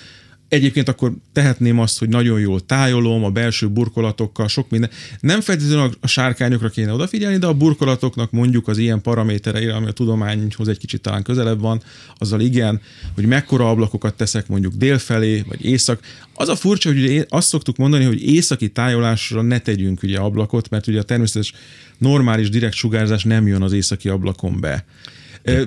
Egyébként 0.49 0.89
akkor 0.89 1.13
tehetném 1.33 1.79
azt, 1.79 1.99
hogy 1.99 2.09
nagyon 2.09 2.41
jól 2.41 2.61
tájolom, 2.61 3.25
a 3.25 3.31
belső 3.31 3.69
burkolatokkal, 3.69 4.49
sok 4.49 4.71
minden. 4.71 4.91
Nem 5.21 5.41
feltétlenül 5.41 5.91
a 6.01 6.07
sárkányokra 6.07 6.69
kéne 6.69 6.93
odafigyelni, 6.93 7.39
de 7.39 7.47
a 7.47 7.55
burkolatoknak 7.55 8.31
mondjuk 8.31 8.69
az 8.69 8.79
ilyen 8.79 9.01
paramétereire, 9.01 9.75
ami 9.75 9.87
a 9.87 9.93
tudományhoz 9.93 10.69
egy 10.69 10.79
kicsit 10.79 11.01
talán 11.01 11.23
közelebb 11.23 11.61
van, 11.61 11.83
azzal 12.19 12.41
igen, 12.41 12.81
hogy 13.15 13.27
mekkora 13.27 13.71
ablakokat 13.71 14.15
teszek 14.15 14.49
mondjuk 14.49 14.75
délfelé, 14.75 15.45
vagy 15.49 15.65
észak. 15.65 16.01
Az 16.35 16.49
a 16.49 16.57
furcsa, 16.57 16.89
hogy 16.89 17.03
ugye 17.03 17.25
azt 17.29 17.49
szoktuk 17.49 17.77
mondani, 17.77 18.05
hogy 18.05 18.23
északi 18.23 18.69
tájolásra 18.69 19.43
ne 19.43 19.59
tegyünk 19.59 20.03
ugye 20.03 20.19
ablakot, 20.19 20.71
mert 20.71 20.87
ugye 20.87 20.99
a 20.99 21.03
természetes 21.03 21.53
normális 21.99 22.49
direkt 22.49 22.75
sugárzás 22.75 23.25
nem 23.25 23.47
jön 23.47 23.63
az 23.63 23.73
északi 23.73 24.09
ablakon 24.09 24.61
be. 24.61 24.85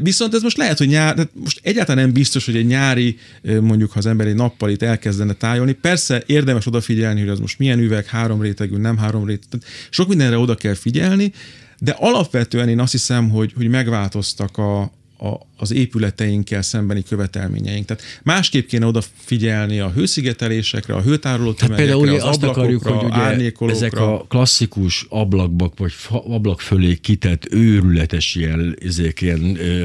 Viszont 0.01 0.34
ez 0.34 0.41
most 0.41 0.57
lehet, 0.57 0.78
hogy 0.78 0.88
nyár, 0.88 1.28
most 1.34 1.59
egyáltalán 1.63 2.03
nem 2.03 2.13
biztos, 2.13 2.45
hogy 2.45 2.55
egy 2.55 2.65
nyári, 2.65 3.17
mondjuk 3.61 3.91
ha 3.91 3.99
az 3.99 4.05
ember 4.05 4.28
egy 4.28 4.36
nappal 4.36 4.69
itt 4.69 4.82
elkezdene 4.82 5.34
tájolni. 5.34 5.72
Persze 5.72 6.24
érdemes 6.26 6.67
odafigyelni, 6.67 7.19
hogy 7.19 7.30
az 7.30 7.39
most 7.39 7.59
milyen 7.59 7.80
üveg, 7.80 8.05
három 8.05 8.41
rétegű, 8.41 8.78
nem 8.78 8.97
három 8.97 9.26
rétegű. 9.26 9.63
Sok 9.89 10.07
mindenre 10.07 10.38
oda 10.38 10.55
kell 10.55 10.74
figyelni, 10.74 11.32
de 11.80 11.95
alapvetően 11.99 12.69
én 12.69 12.80
azt 12.80 12.91
hiszem, 12.91 13.30
hogy, 13.30 13.53
hogy 13.55 13.67
megváltoztak 13.67 14.57
a, 14.57 14.91
a, 15.22 15.39
az 15.57 15.72
épületeinkkel 15.72 16.61
szembeni 16.61 17.03
követelményeink. 17.03 17.86
Tehát 17.86 18.03
másképp 18.24 18.67
kéne 18.67 18.86
odafigyelni 18.86 19.80
a 19.80 19.91
hőszigetelésekre, 19.91 20.93
a 20.93 21.01
hőtároló 21.01 21.53
hát 21.57 21.76
például 21.76 22.09
az 22.09 22.24
azt 22.24 22.43
akarjuk, 22.43 22.84
hogy 22.84 23.03
ugye 23.03 23.51
ezek 23.67 23.99
a 23.99 24.26
klasszikus 24.30 25.05
ablakbak, 25.09 25.78
vagy 25.78 25.93
ablak 26.09 26.61
fölé 26.61 26.95
kitett 26.95 27.53
őrületes 27.53 28.36
ilyen, 28.36 28.78
ezek 28.86 29.22
ilyen 29.22 29.55
ö, 29.59 29.84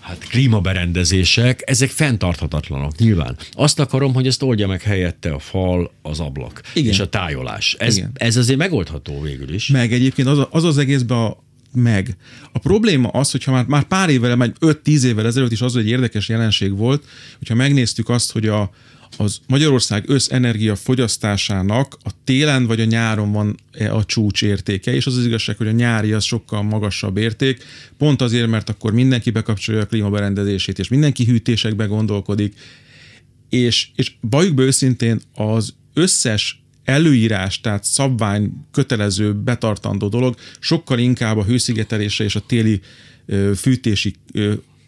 hát 0.00 0.28
klímaberendezések, 0.28 1.62
ezek 1.66 1.90
fenntarthatatlanok 1.90 2.98
nyilván. 2.98 3.36
Azt 3.52 3.80
akarom, 3.80 4.14
hogy 4.14 4.26
ezt 4.26 4.42
oldja 4.42 4.66
meg 4.66 4.82
helyette 4.82 5.30
a 5.30 5.38
fal, 5.38 5.90
az 6.02 6.20
ablak 6.20 6.60
Igen. 6.74 6.92
és 6.92 7.00
a 7.00 7.08
tájolás. 7.08 7.76
Ez, 7.78 7.96
Igen. 7.96 8.10
ez 8.14 8.36
azért 8.36 8.58
megoldható 8.58 9.20
végül 9.20 9.54
is. 9.54 9.68
Meg 9.68 9.92
egyébként 9.92 10.28
az 10.28 10.46
az, 10.50 10.64
az 10.64 10.78
egészben 10.78 11.18
a, 11.18 11.36
meg. 11.74 12.16
A 12.52 12.58
probléma 12.58 13.08
az, 13.08 13.30
hogyha 13.30 13.52
már, 13.52 13.66
már 13.66 13.84
pár 13.84 14.08
évvel, 14.08 14.36
már 14.36 14.52
5-10 14.60 15.02
évvel 15.02 15.26
ezelőtt 15.26 15.52
is 15.52 15.60
az 15.60 15.76
egy 15.76 15.88
érdekes 15.88 16.28
jelenség 16.28 16.76
volt, 16.76 17.04
hogyha 17.38 17.54
megnéztük 17.54 18.08
azt, 18.08 18.32
hogy 18.32 18.46
a, 18.46 18.70
az 19.16 19.38
Magyarország 19.46 20.04
összenergia 20.06 20.76
fogyasztásának 20.76 21.96
a 22.02 22.10
télen 22.24 22.66
vagy 22.66 22.80
a 22.80 22.84
nyáron 22.84 23.32
van 23.32 23.56
a 23.90 24.04
csúcs 24.04 24.42
értéke, 24.42 24.94
és 24.94 25.06
az 25.06 25.16
az 25.16 25.26
igazság, 25.26 25.56
hogy 25.56 25.66
a 25.66 25.70
nyári 25.70 26.12
az 26.12 26.24
sokkal 26.24 26.62
magasabb 26.62 27.16
érték, 27.16 27.64
pont 27.98 28.22
azért, 28.22 28.48
mert 28.48 28.68
akkor 28.68 28.92
mindenki 28.92 29.30
bekapcsolja 29.30 29.80
a 29.80 29.86
klímaberendezését, 29.86 30.78
és 30.78 30.88
mindenki 30.88 31.24
hűtésekbe 31.24 31.84
gondolkodik, 31.84 32.54
és, 33.48 33.88
és 33.94 34.12
bajuk 34.20 34.54
be 34.54 34.62
őszintén 34.62 35.20
az 35.34 35.74
összes 35.94 36.62
előírás, 36.88 37.60
tehát 37.60 37.84
szabvány 37.84 38.52
kötelező, 38.72 39.34
betartandó 39.34 40.08
dolog, 40.08 40.34
sokkal 40.58 40.98
inkább 40.98 41.36
a 41.36 41.44
hőszigetelésre 41.44 42.24
és 42.24 42.36
a 42.36 42.40
téli 42.40 42.80
fűtési 43.56 44.14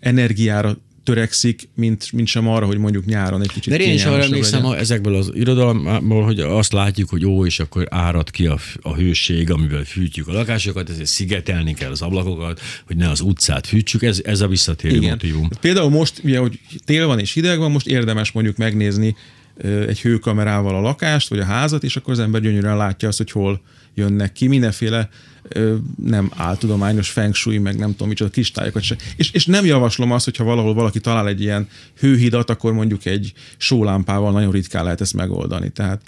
energiára 0.01 0.77
törekszik, 1.05 1.69
mint, 1.75 2.13
mint 2.13 2.27
sem 2.27 2.49
arra, 2.49 2.67
hogy 2.67 2.79
mondjuk 2.79 3.05
nyáron 3.05 3.43
egy 3.43 3.53
kicsit 3.53 3.73
De 3.73 3.79
én 3.79 3.95
is 3.95 4.05
arra 4.05 4.23
emlékszem 4.23 4.63
legyen. 4.63 4.79
ezekből 4.79 5.15
az 5.15 5.31
irodalomból, 5.35 6.25
hogy 6.25 6.41
azt 6.41 6.73
látjuk, 6.73 7.09
hogy 7.09 7.25
ó, 7.25 7.47
és 7.47 7.61
akkor 7.61 7.87
árad 7.91 8.31
ki 8.31 8.47
a, 8.47 8.59
a 8.81 8.95
hőség, 8.95 9.51
amivel 9.51 9.85
fűtjük 9.85 10.29
a 10.29 10.33
lakásokat, 10.33 10.91
ezért 10.91 11.09
szigetelni 11.09 11.75
kell 11.75 11.91
az 11.91 12.03
ablakokat, 12.03 12.61
hogy 12.87 12.97
ne 12.97 13.09
az 13.09 13.21
utcát 13.21 13.67
fűtsük, 13.67 14.03
ez, 14.03 14.21
ez 14.25 14.41
a 14.41 14.49
visszatérő 14.49 14.97
Igen. 14.97 15.11
motivum. 15.11 15.49
Például 15.61 15.91
most, 15.91 16.21
ugye, 16.25 16.39
hogy 16.39 16.61
tél 16.85 17.07
van 17.07 17.19
és 17.19 17.33
hideg 17.33 17.59
van, 17.59 17.71
most 17.71 17.87
érdemes 17.87 18.33
mondjuk 18.33 18.57
megnézni 18.57 19.17
egy 19.63 20.01
hőkamerával 20.01 20.75
a 20.75 20.81
lakást, 20.81 21.29
vagy 21.29 21.39
a 21.39 21.45
házat, 21.45 21.85
és 21.85 21.97
akkor 21.97 22.13
az 22.13 22.19
ember 22.19 22.41
gyönyörűen 22.41 22.77
látja 22.77 23.09
azt, 23.09 23.19
hogy 23.19 23.31
hol 23.31 23.61
jönnek 23.95 24.33
ki. 24.33 24.47
Mindenféle 24.47 25.09
nem 26.05 26.31
áltudományos 26.37 27.11
feng 27.11 27.35
shui, 27.35 27.59
meg 27.59 27.79
nem 27.79 27.91
tudom 27.91 28.09
micsoda 28.09 28.31
kristályokat 28.31 28.83
se. 28.83 28.97
És, 29.17 29.31
és 29.31 29.47
nem 29.47 29.65
javaslom 29.65 30.13
azt, 30.13 30.25
hogyha 30.25 30.45
valahol 30.45 30.75
valaki 30.75 31.01
talál 31.01 31.29
egy 31.29 31.41
ilyen 31.41 31.69
hőhidat, 31.99 32.51
akkor 32.51 32.73
mondjuk 32.73 33.05
egy 33.05 33.33
sólámpával 33.57 34.33
nagyon 34.33 34.53
ritkán 34.53 34.85
lehet 34.85 35.01
ezt 35.01 35.15
megoldani. 35.15 35.71
Tehát... 35.71 36.03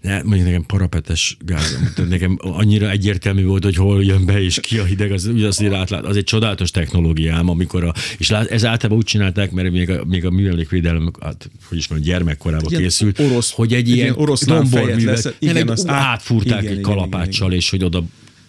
Ne, 0.00 0.22
mondjuk 0.22 0.44
nekem 0.46 0.64
parapetes 0.66 1.36
gáz, 1.44 1.78
nekem 2.08 2.38
annyira 2.40 2.90
egyértelmű 2.90 3.44
volt, 3.44 3.64
hogy 3.64 3.76
hol 3.76 4.04
jön 4.04 4.24
be 4.24 4.42
és 4.42 4.60
ki 4.60 4.78
a 4.78 4.84
hideg, 4.84 5.12
az, 5.12 5.30
az, 5.34 5.42
azért 5.42 5.74
átlát, 5.74 6.04
az 6.04 6.16
egy 6.16 6.24
csodálatos 6.24 6.70
technológiám, 6.70 7.48
amikor 7.48 7.84
a, 7.84 7.94
és 8.18 8.30
lát, 8.30 8.46
ez 8.46 8.64
általában 8.64 8.98
úgy 8.98 9.04
csinálták, 9.04 9.50
mert 9.50 9.70
még 9.70 9.90
a, 9.90 10.04
még 10.04 10.24
a 10.24 10.30
műemlékvédelem, 10.30 11.10
hát, 11.20 11.50
hogy 11.68 11.78
is 11.78 11.88
mondjam, 11.88 12.10
gyermekkorában 12.12 12.72
készült, 12.72 13.18
orosz, 13.18 13.50
hogy 13.50 13.72
egy 13.72 13.88
ilyen, 13.88 14.14
ilyen 14.16 14.36
domborművet, 14.46 15.04
lesz, 15.04 15.34
igen, 15.38 15.72
átfúrták 15.86 16.62
igen, 16.62 16.76
egy 16.76 16.80
kalapáccsal, 16.80 17.26
igen, 17.26 17.46
igen. 17.46 17.58
és 17.58 17.70
hogy 17.70 17.84
oda 17.84 18.04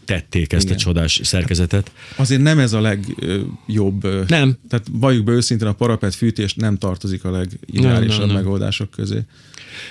tették 0.06 0.54
ezt 0.54 0.64
Igen. 0.64 0.78
a 0.78 0.80
csodás 0.80 1.20
szerkezetet. 1.24 1.92
Azért 2.16 2.42
nem 2.42 2.60
ez 2.60 2.74
a 2.74 2.82
legjobb. 2.82 4.28
Nem. 4.28 4.58
Tehát 4.70 4.86
valljuk 4.92 5.24
be 5.24 5.32
őszintén, 5.32 5.68
a 5.68 5.74
parapet 5.74 6.16
fűtés 6.16 6.54
nem 6.54 6.78
tartozik 6.78 7.24
a 7.24 7.32
legideálisabb 7.32 8.10
nem, 8.10 8.18
nem, 8.18 8.28
nem. 8.28 8.36
megoldások 8.36 8.90
közé. 8.92 9.20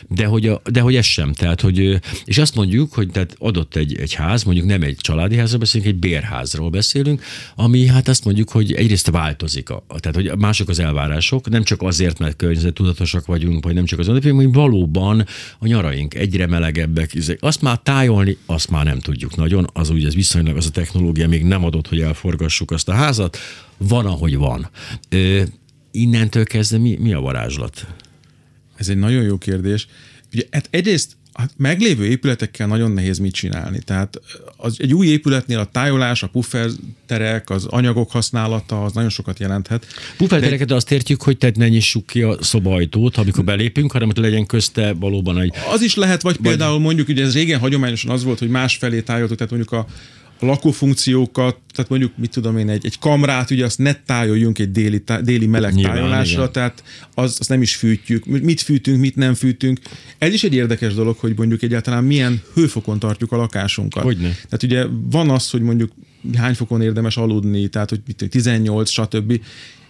De 0.08 0.26
hogy, 0.26 0.46
a, 0.46 0.60
de 0.70 0.80
hogy 0.80 0.96
ez 0.96 1.04
sem. 1.04 1.32
Tehát, 1.32 1.60
hogy, 1.60 2.00
és 2.24 2.38
azt 2.38 2.54
mondjuk, 2.54 2.92
hogy 2.92 3.10
tehát 3.10 3.36
adott 3.38 3.76
egy, 3.76 3.96
egy 3.96 4.14
ház, 4.14 4.42
mondjuk 4.42 4.66
nem 4.66 4.82
egy 4.82 4.96
családi 4.96 5.36
házról 5.36 5.58
beszélünk, 5.58 5.90
egy 5.90 5.98
bérházról 5.98 6.70
beszélünk, 6.70 7.22
ami 7.56 7.86
hát 7.86 8.08
azt 8.08 8.24
mondjuk, 8.24 8.50
hogy 8.50 8.72
egyrészt 8.72 9.10
változik. 9.10 9.70
A, 9.70 9.84
tehát, 9.98 10.14
hogy 10.14 10.38
mások 10.38 10.68
az 10.68 10.78
elvárások, 10.78 11.48
nem 11.48 11.62
csak 11.62 11.82
azért, 11.82 12.18
mert 12.18 12.36
környezettudatosak 12.36 13.26
vagyunk, 13.26 13.64
vagy 13.64 13.74
nem 13.74 13.84
csak 13.84 13.98
az 13.98 14.06
hanem 14.06 14.34
hogy 14.34 14.52
valóban 14.52 15.26
a 15.58 15.66
nyaraink 15.66 16.14
egyre 16.14 16.46
melegebbek. 16.46 17.16
Azt 17.40 17.62
már 17.62 17.78
tájolni, 17.82 18.36
azt 18.46 18.70
már 18.70 18.84
nem 18.84 18.98
tudjuk 18.98 19.36
nagyon, 19.36 19.70
az 19.72 19.90
úgy 19.90 20.01
ez 20.06 20.14
viszonylag 20.14 20.56
az 20.56 20.66
a 20.66 20.70
technológia 20.70 21.28
még 21.28 21.44
nem 21.44 21.64
adott, 21.64 21.88
hogy 21.88 22.00
elforgassuk 22.00 22.70
azt 22.70 22.88
a 22.88 22.92
házat, 22.92 23.38
van, 23.76 24.06
ahogy 24.06 24.36
van. 24.36 24.70
Ö, 25.08 25.42
innentől 25.90 26.44
kezdve 26.44 26.78
mi, 26.78 26.96
mi 27.00 27.12
a 27.12 27.20
varázslat? 27.20 27.86
Ez 28.76 28.88
egy 28.88 28.98
nagyon 28.98 29.22
jó 29.22 29.38
kérdés. 29.38 29.86
Ugye 30.32 30.42
hát 30.50 30.68
egyrészt 30.70 31.16
a 31.34 31.42
meglévő 31.56 32.04
épületekkel 32.04 32.66
nagyon 32.66 32.90
nehéz 32.90 33.18
mit 33.18 33.32
csinálni. 33.32 33.78
Tehát 33.78 34.20
az, 34.56 34.76
egy 34.78 34.94
új 34.94 35.06
épületnél 35.06 35.58
a 35.58 35.64
tájolás, 35.64 36.22
a 36.22 36.26
pufferterek, 36.26 37.50
az 37.50 37.64
anyagok 37.64 38.10
használata, 38.10 38.84
az 38.84 38.92
nagyon 38.92 39.10
sokat 39.10 39.38
jelenthet. 39.38 39.86
Puffertereket 40.16 40.68
De... 40.68 40.74
azt 40.74 40.92
értjük, 40.92 41.22
hogy 41.22 41.38
tehát 41.38 41.56
ne 41.56 41.68
nyissuk 41.68 42.06
ki 42.06 42.22
a 42.22 42.42
szobajtót, 42.42 43.16
amikor 43.16 43.44
belépünk, 43.44 43.92
hanem 43.92 44.08
hogy 44.08 44.16
legyen 44.16 44.46
közte 44.46 44.92
valóban 44.92 45.40
egy... 45.40 45.54
Az 45.72 45.82
is 45.82 45.94
lehet, 45.94 46.22
vagy, 46.22 46.36
vagy... 46.36 46.46
például 46.46 46.78
mondjuk, 46.78 47.08
ugye 47.08 47.24
ez 47.24 47.34
régen 47.34 47.58
hagyományosan 47.58 48.10
az 48.10 48.24
volt, 48.24 48.38
hogy 48.38 48.48
másfelé 48.48 49.00
tájoltuk, 49.00 49.36
tehát 49.36 49.52
mondjuk 49.52 49.72
a 49.72 49.86
lakófunkciókat, 50.46 51.56
tehát 51.72 51.90
mondjuk, 51.90 52.12
mit 52.16 52.30
tudom 52.30 52.58
én, 52.58 52.68
egy, 52.68 52.86
egy 52.86 52.98
kamrát, 52.98 53.50
ugye 53.50 53.64
azt 53.64 53.78
ne 53.78 53.94
tájoljunk 53.94 54.58
egy 54.58 54.70
déli, 54.70 55.00
tá, 55.00 55.20
déli 55.20 55.46
meleg 55.46 55.74
Nyilván, 55.74 55.96
tájolásra, 55.96 56.40
igen. 56.40 56.52
tehát 56.52 56.82
az, 57.14 57.36
azt 57.38 57.48
nem 57.48 57.62
is 57.62 57.76
fűtjük. 57.76 58.24
Mit 58.26 58.60
fűtünk, 58.60 59.00
mit 59.00 59.16
nem 59.16 59.34
fűtünk. 59.34 59.80
Ez 60.18 60.32
is 60.32 60.44
egy 60.44 60.54
érdekes 60.54 60.94
dolog, 60.94 61.16
hogy 61.16 61.32
mondjuk 61.36 61.62
egyáltalán 61.62 62.04
milyen 62.04 62.42
hőfokon 62.54 62.98
tartjuk 62.98 63.32
a 63.32 63.36
lakásunkat. 63.36 64.02
Hogyne. 64.02 64.28
Tehát 64.28 64.62
ugye 64.62 64.86
van 65.10 65.30
az, 65.30 65.50
hogy 65.50 65.62
mondjuk 65.62 65.92
hány 66.36 66.54
fokon 66.54 66.82
érdemes 66.82 67.16
aludni, 67.16 67.68
tehát 67.68 67.90
hogy 67.90 68.00
18, 68.30 68.90
stb. 68.90 69.40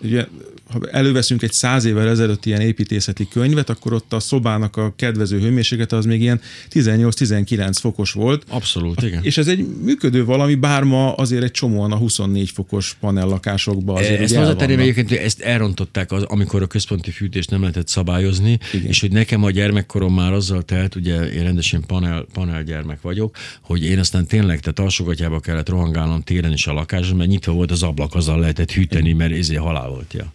ugye, 0.00 0.26
ha 0.72 0.80
előveszünk 0.90 1.42
egy 1.42 1.52
száz 1.52 1.84
évvel 1.84 2.08
ezelőtt 2.08 2.46
ilyen 2.46 2.60
építészeti 2.60 3.28
könyvet, 3.28 3.70
akkor 3.70 3.92
ott 3.92 4.12
a 4.12 4.20
szobának 4.20 4.76
a 4.76 4.92
kedvező 4.96 5.40
hőmérséklete 5.40 5.96
az 5.96 6.04
még 6.04 6.20
ilyen 6.20 6.40
18-19 6.70 7.76
fokos 7.80 8.12
volt. 8.12 8.44
Abszolút, 8.48 9.02
igen. 9.02 9.22
És 9.22 9.38
ez 9.38 9.48
egy 9.48 9.66
működő 9.82 10.24
valami, 10.24 10.54
bár 10.54 10.82
ma 10.82 11.14
azért 11.14 11.42
egy 11.42 11.50
csomóan 11.50 11.92
a 11.92 11.96
24 11.96 12.50
fokos 12.50 12.96
panellakásokban 13.00 13.96
azért 13.96 14.20
ezt 14.20 14.34
hozzátenném 14.34 14.78
egyébként, 14.78 15.08
hogy 15.08 15.18
ezt 15.18 15.40
elrontották, 15.40 16.12
az, 16.12 16.22
amikor 16.22 16.62
a 16.62 16.66
központi 16.66 17.10
fűtést 17.10 17.50
nem 17.50 17.60
lehetett 17.60 17.88
szabályozni, 17.88 18.58
Igen. 18.72 18.86
és 18.86 19.00
hogy 19.00 19.12
nekem 19.12 19.44
a 19.44 19.50
gyermekkorom 19.50 20.14
már 20.14 20.32
azzal 20.32 20.62
telt, 20.62 20.94
ugye 20.94 21.32
én 21.32 21.42
rendesen 21.42 21.84
panel, 21.86 22.26
panel 22.32 22.62
gyermek 22.62 23.00
vagyok, 23.00 23.36
hogy 23.60 23.84
én 23.84 23.98
aztán 23.98 24.26
tényleg, 24.26 24.60
tehát 24.60 24.78
alsógatyába 24.78 25.40
kellett 25.40 25.68
rohangálnom 25.68 26.22
téren 26.22 26.52
is 26.52 26.66
a 26.66 26.72
lakásban, 26.72 27.16
mert 27.16 27.30
nyitva 27.30 27.52
volt 27.52 27.70
az 27.70 27.82
ablak, 27.82 28.14
azzal 28.14 28.38
lehetett 28.38 28.72
hűteni, 28.72 29.12
mert 29.12 29.32
ezért 29.32 29.60
halál 29.60 29.88
volt. 29.88 30.12
Ja. 30.12 30.32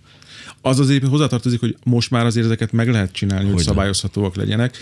Az 0.61 0.79
azért 0.79 1.07
hozzátartozik, 1.07 1.59
hogy 1.59 1.77
most 1.83 2.11
már 2.11 2.25
azért 2.25 2.45
ezeket 2.45 2.71
meg 2.71 2.89
lehet 2.89 3.11
csinálni, 3.11 3.45
hogy, 3.45 3.53
hogy 3.53 3.63
szabályozhatóak 3.63 4.35
legyenek, 4.35 4.77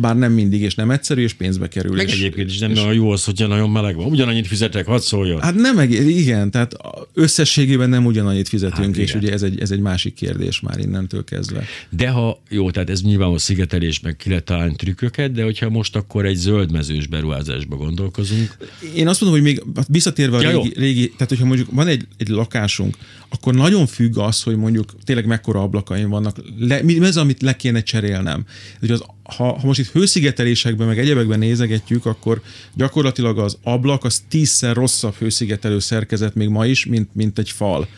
bár 0.00 0.16
nem 0.16 0.32
mindig, 0.32 0.60
és 0.60 0.74
nem 0.74 0.90
egyszerű, 0.90 1.22
és 1.22 1.32
pénzbe 1.32 1.68
kerül. 1.68 1.96
Meg 1.96 2.06
és, 2.06 2.14
egyébként 2.14 2.50
is 2.50 2.58
nem 2.58 2.72
nagyon 2.72 2.94
jó 2.94 3.10
az, 3.10 3.24
hogyha 3.24 3.46
nagyon 3.46 3.70
meleg 3.70 3.96
van. 3.96 4.06
Ugyanannyit 4.06 4.46
fizetek, 4.46 4.86
hadd 4.86 4.98
szóljon. 4.98 5.40
Hát 5.40 5.54
nem, 5.54 5.80
igen, 5.90 6.50
tehát 6.50 6.76
összességében 7.14 7.88
nem 7.88 8.06
ugyanannyit 8.06 8.48
fizetünk, 8.48 8.76
Hát 8.76 8.86
hát 8.86 8.96
és 8.96 9.14
ugye 9.14 9.32
ez 9.32 9.42
egy, 9.42 9.60
ez 9.60 9.70
egy 9.70 9.80
másik 9.80 10.14
kérdés 10.14 10.60
már 10.60 10.78
innentől 10.78 11.24
kezdve. 11.24 11.64
De 11.90 12.08
ha, 12.08 12.42
jó, 12.48 12.70
tehát 12.70 12.90
ez 12.90 13.02
nyilván 13.02 13.30
a 13.30 13.38
szigetelés, 13.38 14.00
meg 14.00 14.16
ki 14.16 14.28
lehet 14.28 14.44
találni 14.44 14.74
trükköket, 14.76 15.32
de 15.32 15.42
hogyha 15.42 15.70
most 15.70 15.96
akkor 15.96 16.26
egy 16.26 16.36
zöldmezős 16.36 17.06
beruházásba 17.06 17.76
gondolkozunk, 17.76 18.56
Én 18.94 19.08
azt 19.08 19.20
mondom, 19.20 19.40
hogy 19.40 19.48
még 19.48 19.62
visszatérve 19.88 20.36
a 20.36 20.40
Ja, 20.40 20.50
jó. 20.50 20.62
régi, 20.62 20.78
régi, 20.78 21.08
tehát 21.08 21.28
hogyha 21.28 21.44
mondjuk 21.44 21.68
van 21.70 21.86
egy, 21.86 22.06
egy 22.16 22.28
lakásunk, 22.28 22.96
akkor 23.28 23.54
nagyon 23.54 23.86
függ 23.86 24.18
az, 24.18 24.42
hogy 24.42 24.56
mondjuk 24.56 24.94
tényleg 25.04 25.26
mekkora 25.26 25.62
ablakaim 25.62 26.08
vannak, 26.08 26.36
le, 26.58 26.82
mi 26.82 26.98
az, 26.98 27.16
amit 27.16 27.42
le 27.42 27.56
kéne 27.56 27.82
cserélnem. 27.82 28.44
Hogy 28.80 28.90
az, 28.90 29.04
ha, 29.22 29.58
ha 29.58 29.66
most 29.66 29.78
itt 29.82 29.92
hőszigetelésekben, 29.92 30.86
meg 30.86 30.98
egyebekben 30.98 31.38
nézegetjük, 31.38 32.06
akkor 32.06 32.42
gyakorlatilag 32.74 33.38
az 33.38 33.58
ablak 33.62 34.04
az 34.04 34.22
tízszer 34.28 34.74
rosszabb 34.74 35.14
hőszigetelő 35.14 35.78
szerkezet 35.78 36.34
még 36.34 36.48
ma 36.48 36.66
is, 36.66 36.86
mint, 36.86 37.14
mint 37.14 37.38
egy 37.38 37.50
fal. 37.50 37.88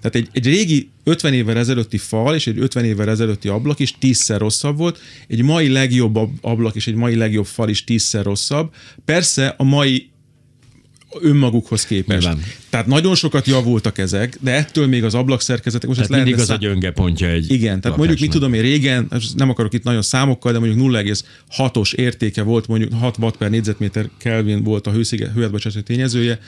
Tehát 0.00 0.14
egy, 0.14 0.28
egy 0.32 0.46
régi 0.46 0.90
50 1.04 1.32
évvel 1.32 1.56
ezelőtti 1.56 1.98
fal 1.98 2.34
és 2.34 2.46
egy 2.46 2.58
50 2.58 2.84
évvel 2.84 3.10
ezelőtti 3.10 3.48
ablak 3.48 3.78
is 3.78 3.94
tízszer 3.98 4.40
rosszabb 4.40 4.76
volt, 4.76 4.98
egy 5.28 5.42
mai 5.42 5.68
legjobb 5.68 6.16
ab- 6.16 6.38
ablak 6.40 6.74
és 6.74 6.86
egy 6.86 6.94
mai 6.94 7.16
legjobb 7.16 7.46
fal 7.46 7.68
is 7.68 7.84
tízszer 7.84 8.24
rosszabb. 8.24 8.74
Persze 9.04 9.54
a 9.58 9.64
mai 9.64 10.10
önmagukhoz 11.20 11.86
képest. 11.86 12.20
Nyilván. 12.20 12.42
Tehát 12.70 12.86
nagyon 12.86 13.14
sokat 13.14 13.46
javultak 13.46 13.98
ezek, 13.98 14.38
de 14.40 14.50
ettől 14.50 14.86
még 14.86 15.04
az 15.04 15.14
ablakszerkezetek, 15.14 15.88
most 15.88 16.00
tehát 16.00 16.24
mindig 16.24 16.40
az 16.40 16.46
lehetne 16.46 16.68
a 16.68 16.70
gyönge 16.70 16.90
pontja 16.90 17.28
egy 17.28 17.50
igen, 17.50 17.80
tehát 17.80 17.96
mondjuk 17.96 18.20
mit 18.20 18.30
tudom 18.30 18.52
én 18.52 18.62
régen, 18.62 19.10
nem 19.36 19.50
akarok 19.50 19.74
itt 19.74 19.82
nagyon 19.82 20.02
számokkal, 20.02 20.52
de 20.52 20.58
mondjuk 20.58 20.92
0,6-os 20.92 21.94
értéke 21.94 22.42
volt, 22.42 22.66
mondjuk 22.66 22.92
6 22.92 23.18
watt 23.18 23.36
per 23.36 23.50
négyzetméter 23.50 24.08
Kelvin 24.18 24.62
volt 24.62 24.86
a 24.86 24.90
hőszige, 24.90 25.30
hőátbocsátó 25.34 25.80
tényezője, 25.80 26.38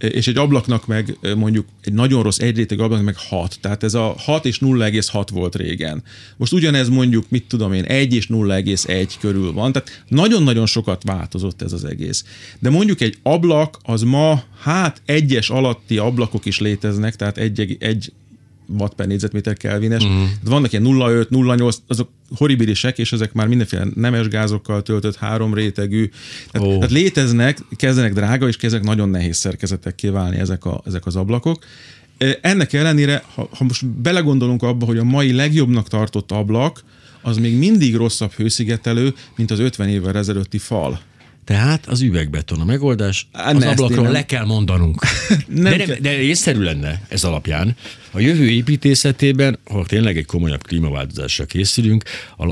és 0.00 0.28
egy 0.28 0.36
ablaknak 0.36 0.86
meg 0.86 1.18
mondjuk 1.36 1.66
egy 1.82 1.92
nagyon 1.92 2.22
rossz 2.22 2.38
egy 2.38 2.56
réteg 2.56 2.80
ablaknak 2.80 3.04
meg 3.04 3.16
6. 3.28 3.58
Tehát 3.60 3.82
ez 3.82 3.94
a 3.94 4.14
6 4.18 4.44
és 4.44 4.58
0,6 4.58 5.26
volt 5.32 5.54
régen. 5.54 6.02
Most 6.36 6.52
ugyanez 6.52 6.88
mondjuk, 6.88 7.24
mit 7.28 7.44
tudom 7.48 7.72
én, 7.72 7.84
1 7.84 8.14
és 8.14 8.26
0,1 8.26 9.14
körül 9.20 9.52
van. 9.52 9.72
Tehát 9.72 10.04
nagyon-nagyon 10.08 10.66
sokat 10.66 11.02
változott 11.02 11.62
ez 11.62 11.72
az 11.72 11.84
egész. 11.84 12.24
De 12.58 12.70
mondjuk 12.70 13.00
egy 13.00 13.18
ablak 13.22 13.78
az 13.82 14.02
ma, 14.02 14.42
hát 14.60 15.02
egyes 15.04 15.50
alatti 15.50 15.98
ablakok 15.98 16.44
is 16.44 16.60
léteznek, 16.60 17.16
tehát 17.16 17.38
egy, 17.38 17.76
egy 17.80 18.12
watt 18.78 18.94
per 18.94 19.06
négyzetméter 19.06 19.56
kelvines. 19.56 20.04
Uh-huh. 20.04 20.22
Vannak 20.44 20.72
ilyen 20.72 20.84
0,5, 20.84 21.28
0,8, 21.30 21.74
azok 21.86 22.10
horribilisek, 22.36 22.98
és 22.98 23.12
ezek 23.12 23.32
már 23.32 23.46
mindenféle 23.46 23.86
nemes 23.94 24.28
gázokkal 24.28 24.82
töltött, 24.82 25.16
három 25.16 25.54
rétegű. 25.54 26.10
Tehát, 26.50 26.68
oh. 26.68 26.74
tehát 26.74 26.90
léteznek, 26.90 27.58
kezdenek 27.76 28.12
drága, 28.12 28.48
és 28.48 28.56
kezdenek 28.56 28.86
nagyon 28.86 29.08
nehéz 29.08 29.36
szerkezetekké 29.36 30.08
válni 30.08 30.36
ezek, 30.36 30.64
a, 30.64 30.82
ezek 30.86 31.06
az 31.06 31.16
ablakok. 31.16 31.64
Ennek 32.40 32.72
ellenére, 32.72 33.22
ha, 33.34 33.48
ha 33.52 33.64
most 33.64 33.86
belegondolunk 33.86 34.62
abba, 34.62 34.86
hogy 34.86 34.98
a 34.98 35.04
mai 35.04 35.32
legjobbnak 35.32 35.88
tartott 35.88 36.30
ablak, 36.30 36.84
az 37.22 37.36
még 37.36 37.58
mindig 37.58 37.96
rosszabb 37.96 38.32
hőszigetelő, 38.32 39.14
mint 39.36 39.50
az 39.50 39.58
50 39.58 39.88
évvel 39.88 40.16
ezelőtti 40.16 40.58
fal. 40.58 41.00
Tehát 41.50 41.86
az 41.86 42.00
üvegbeton 42.00 42.60
a 42.60 42.64
megoldás, 42.64 43.28
Á, 43.32 43.52
az 43.52 43.64
ablakról 43.64 44.02
nem- 44.02 44.12
le 44.12 44.26
kell 44.26 44.44
mondanunk. 44.44 45.02
Nem 45.46 45.76
de, 45.78 45.86
nem, 45.86 45.96
de 46.00 46.20
észszerű 46.20 46.60
lenne 46.60 47.02
ez 47.08 47.24
alapján. 47.24 47.76
A 48.10 48.20
jövő 48.20 48.48
építészetében, 48.48 49.58
ha 49.70 49.84
tényleg 49.86 50.16
egy 50.16 50.26
komolyabb 50.26 50.62
klímaváltozásra 50.62 51.44
készülünk, 51.44 52.04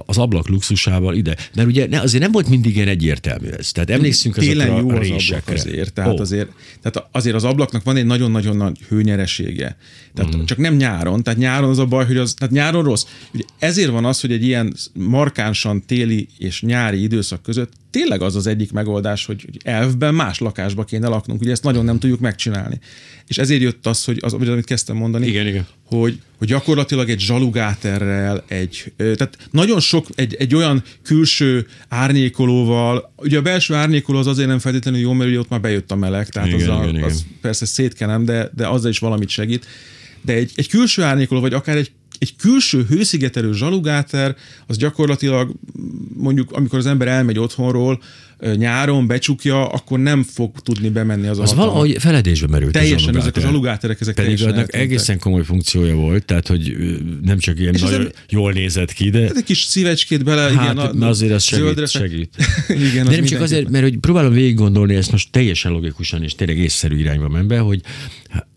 az 0.06 0.18
ablak 0.18 0.48
luxusával 0.48 1.14
ide. 1.14 1.36
Mert 1.54 1.68
ugye 1.68 1.86
ne, 1.88 2.00
azért 2.00 2.22
nem 2.22 2.32
volt 2.32 2.48
mindig 2.48 2.76
ilyen 2.76 2.88
egyértelmű 2.88 3.48
ez. 3.48 3.72
Tehát 3.72 3.90
emlékszünk 3.90 4.34
Télen 4.34 4.70
azokra 4.70 4.90
jó 4.90 4.96
a 4.96 5.00
az 5.00 5.06
résekre. 5.08 5.54
azért, 5.54 5.92
tehát, 5.92 6.18
Ó. 6.18 6.20
azért, 6.20 6.48
tehát 6.82 7.08
azért 7.12 7.34
az 7.34 7.44
ablaknak 7.44 7.82
van 7.82 7.96
egy 7.96 8.06
nagyon-nagyon 8.06 8.56
nagy 8.56 8.78
hőnyeresége. 8.88 9.76
Tehát 10.14 10.36
mm. 10.36 10.44
csak 10.44 10.58
nem 10.58 10.74
nyáron, 10.74 11.22
tehát 11.22 11.38
nyáron 11.38 11.70
az 11.70 11.78
a 11.78 11.86
baj, 11.86 12.06
hogy 12.06 12.16
az, 12.16 12.34
tehát 12.34 12.54
nyáron 12.54 12.84
rossz. 12.84 13.04
Ugye 13.34 13.44
ezért 13.58 13.90
van 13.90 14.04
az, 14.04 14.20
hogy 14.20 14.32
egy 14.32 14.44
ilyen 14.44 14.74
markánsan 14.92 15.82
téli 15.86 16.28
és 16.38 16.62
nyári 16.62 17.02
időszak 17.02 17.42
között 17.42 17.72
tényleg 17.98 18.22
az 18.22 18.36
az 18.36 18.46
egyik 18.46 18.72
megoldás, 18.72 19.26
hogy 19.26 19.42
hogy 19.44 19.60
elvben 19.64 20.14
más 20.14 20.38
lakásba 20.38 20.84
kéne 20.84 21.08
laknunk. 21.08 21.40
Ugye 21.40 21.50
ezt 21.50 21.62
nagyon 21.62 21.84
nem 21.84 21.98
tudjuk 21.98 22.20
megcsinálni. 22.20 22.80
És 23.26 23.38
ezért 23.38 23.60
jött 23.60 23.86
az, 23.86 24.04
hogy 24.04 24.18
az, 24.20 24.32
amit 24.32 24.64
kezdtem 24.64 24.96
mondani, 24.96 25.26
Igen, 25.26 25.46
igen. 25.46 25.66
hogy, 25.84 26.20
hogy 26.38 26.48
gyakorlatilag 26.48 27.10
egy 27.10 27.20
zsalugáterrel, 27.20 28.44
egy, 28.48 28.92
tehát 28.96 29.38
nagyon 29.50 29.80
sok, 29.80 30.06
egy, 30.14 30.34
egy 30.34 30.54
olyan 30.54 30.82
külső 31.02 31.66
árnyékolóval, 31.88 33.12
ugye 33.16 33.38
a 33.38 33.42
belső 33.42 33.74
árnyékoló 33.74 34.18
az 34.18 34.26
azért 34.26 34.48
nem 34.48 34.58
feltétlenül 34.58 35.00
jó, 35.00 35.12
mert 35.12 35.30
ugye 35.30 35.38
ott 35.38 35.48
már 35.48 35.60
bejött 35.60 35.90
a 35.90 35.96
meleg, 35.96 36.28
tehát 36.28 36.48
Igen, 36.48 36.60
az, 36.60 36.76
a, 36.76 36.82
igen, 36.82 36.94
igen. 36.94 37.02
az 37.02 37.24
persze 37.40 37.66
szétkenem, 37.66 38.24
de, 38.24 38.50
de 38.54 38.68
azzal 38.68 38.90
is 38.90 38.98
valamit 38.98 39.28
segít. 39.28 39.66
De 40.22 40.32
egy, 40.32 40.52
egy 40.54 40.68
külső 40.68 41.02
árnyékoló, 41.02 41.40
vagy 41.40 41.54
akár 41.54 41.76
egy 41.76 41.90
egy 42.18 42.36
külső 42.36 42.84
hőszigetelő 42.88 43.52
zsalugáter, 43.52 44.36
az 44.66 44.76
gyakorlatilag 44.76 45.54
mondjuk, 46.14 46.52
amikor 46.52 46.78
az 46.78 46.86
ember 46.86 47.08
elmegy 47.08 47.38
otthonról, 47.38 48.02
nyáron 48.56 49.06
becsukja, 49.06 49.66
akkor 49.68 49.98
nem 49.98 50.22
fog 50.22 50.58
tudni 50.60 50.88
bemenni 50.88 51.26
az, 51.26 51.38
Az 51.38 51.38
a 51.38 51.54
hatalmas- 51.54 51.66
valahogy 51.72 51.96
feledésbe 52.02 52.46
merült. 52.46 52.76
a 52.76 52.78
Teljesen, 52.78 53.16
ezek 53.16 53.36
a 53.36 53.40
zsalugáter. 53.40 53.42
zsalugáterek, 53.42 54.00
ezek 54.00 54.14
Pedig 54.14 54.30
teljesen 54.36 54.58
annak 54.58 54.74
egészen 54.74 55.18
komoly 55.18 55.44
funkciója 55.44 55.94
volt, 55.94 56.24
tehát 56.24 56.46
hogy 56.46 56.76
nem 57.22 57.38
csak 57.38 57.58
ilyen 57.58 57.74
az 57.74 57.80
nagyon 57.80 58.00
em- 58.00 58.14
jól 58.28 58.52
nézett 58.52 58.92
ki, 58.92 59.10
de 59.10 59.18
Ez 59.28 59.36
egy 59.36 59.44
kis 59.44 59.62
szívecskét 59.62 60.24
bele, 60.24 60.42
Hát, 60.42 60.72
igen. 60.74 60.96
na 60.96 61.06
azért 61.08 61.32
az 61.32 61.42
segít, 61.42 61.64
zöldre- 61.64 61.90
segít. 61.90 62.34
igen, 62.90 63.06
az 63.06 63.10
De 63.10 63.16
nem 63.16 63.24
csak 63.24 63.40
azért, 63.40 63.68
mert 63.68 63.84
hogy 63.84 63.98
próbálom 63.98 64.32
végig 64.32 64.54
gondolni 64.54 64.94
ezt 64.94 65.10
most 65.12 65.30
teljesen 65.32 65.72
logikusan 65.72 66.22
és 66.22 66.34
tényleg 66.34 66.58
észszerű 66.58 66.98
irányba 66.98 67.28
menve, 67.28 67.58
hogy 67.58 67.80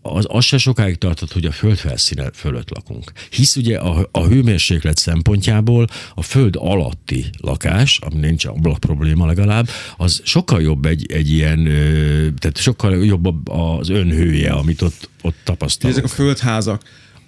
az, 0.02 0.24
az 0.28 0.44
se 0.44 0.58
sokáig 0.58 0.96
tartott, 0.96 1.32
hogy 1.32 1.44
a 1.44 1.52
föld 1.52 1.76
felszíne 1.76 2.30
fölött 2.34 2.70
lakunk. 2.70 3.12
Hisz 3.30 3.56
ugye 3.56 3.76
a, 3.78 4.08
a 4.12 4.26
hőmérséklet 4.26 4.96
szempontjából 4.96 5.86
a 6.14 6.22
föld 6.22 6.54
alatti 6.58 7.24
lakás, 7.38 7.98
ami 8.02 8.20
nincs 8.20 8.44
ablak 8.44 8.78
probléma 8.80 9.26
legalább, 9.26 9.68
az 9.96 10.20
sokkal 10.24 10.62
jobb 10.62 10.84
egy, 10.86 11.12
egy 11.12 11.30
ilyen, 11.30 11.64
tehát 12.38 12.56
sokkal 12.56 13.04
jobb 13.04 13.48
az 13.48 13.88
önhője, 13.88 14.52
amit 14.52 14.82
ott, 14.82 15.08
ott 15.22 15.36
tapasztalunk. 15.44 15.98
Ezek 15.98 16.10
a 16.10 16.14
földházak. 16.14 16.82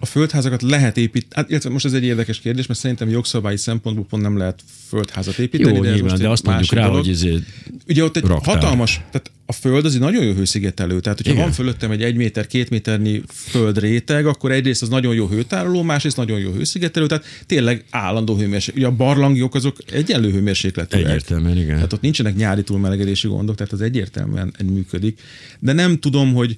A 0.05 0.07
földházakat 0.07 0.63
lehet 0.63 0.97
építeni, 0.97 1.33
hát, 1.35 1.51
illetve 1.51 1.71
most 1.71 1.85
ez 1.85 1.93
egy 1.93 2.05
érdekes 2.05 2.41
kérdés, 2.41 2.67
mert 2.67 2.81
szerintem 2.81 3.09
jogszabályi 3.09 3.57
szempontból 3.57 4.05
pont 4.05 4.23
nem 4.23 4.37
lehet 4.37 4.61
földházat 4.89 5.39
építeni. 5.39 5.77
Jó, 5.77 5.83
de 5.83 5.89
ez 5.89 5.95
nyilván, 5.95 6.19
de 6.19 6.29
azt 6.29 6.45
mondjuk 6.45 6.73
rá, 6.73 6.85
dolog. 6.87 7.05
hogy 7.05 7.11
ezért 7.13 7.43
Ugye 7.89 8.05
ott 8.05 8.17
egy 8.17 8.23
raktár. 8.25 8.55
hatalmas, 8.55 8.95
tehát 8.95 9.31
a 9.47 9.53
föld 9.53 9.85
az 9.85 9.95
egy 9.95 10.01
nagyon 10.01 10.25
jó 10.25 10.33
hőszigetelő, 10.33 11.01
tehát 11.01 11.19
hogyha 11.19 11.33
Igen. 11.33 11.45
van 11.45 11.55
fölöttem 11.55 11.91
egy 11.91 12.03
egy 12.03 12.15
méter, 12.17 12.47
két 12.47 12.71
méternyi 12.71 13.23
földréteg, 13.29 14.27
akkor 14.27 14.53
egyrészt 14.53 14.83
az 14.83 14.89
nagyon 14.89 15.15
jó 15.15 15.27
hőtároló, 15.27 15.83
másrészt 15.83 16.17
nagyon 16.17 16.39
jó 16.39 16.51
hőszigetelő, 16.51 17.07
tehát 17.07 17.25
tényleg 17.47 17.85
állandó 17.91 18.37
hőmérséklet. 18.37 18.77
Ugye 18.77 18.87
a 18.87 18.97
barlangjok 18.97 19.55
azok 19.55 19.77
egyenlő 19.93 20.31
hőmérsékletűek. 20.31 21.05
Egyértelműen, 21.05 21.57
igen. 21.57 21.75
Tehát 21.75 21.93
ott 21.93 22.01
nincsenek 22.01 22.37
nyári 22.37 22.63
túlmelegedési 22.63 23.29
gondok, 23.29 23.57
tehát 23.57 23.73
az 23.73 23.81
egyértelműen 23.81 24.55
működik. 24.65 25.21
De 25.59 25.73
nem 25.73 25.99
tudom, 25.99 26.35
hogy 26.35 26.57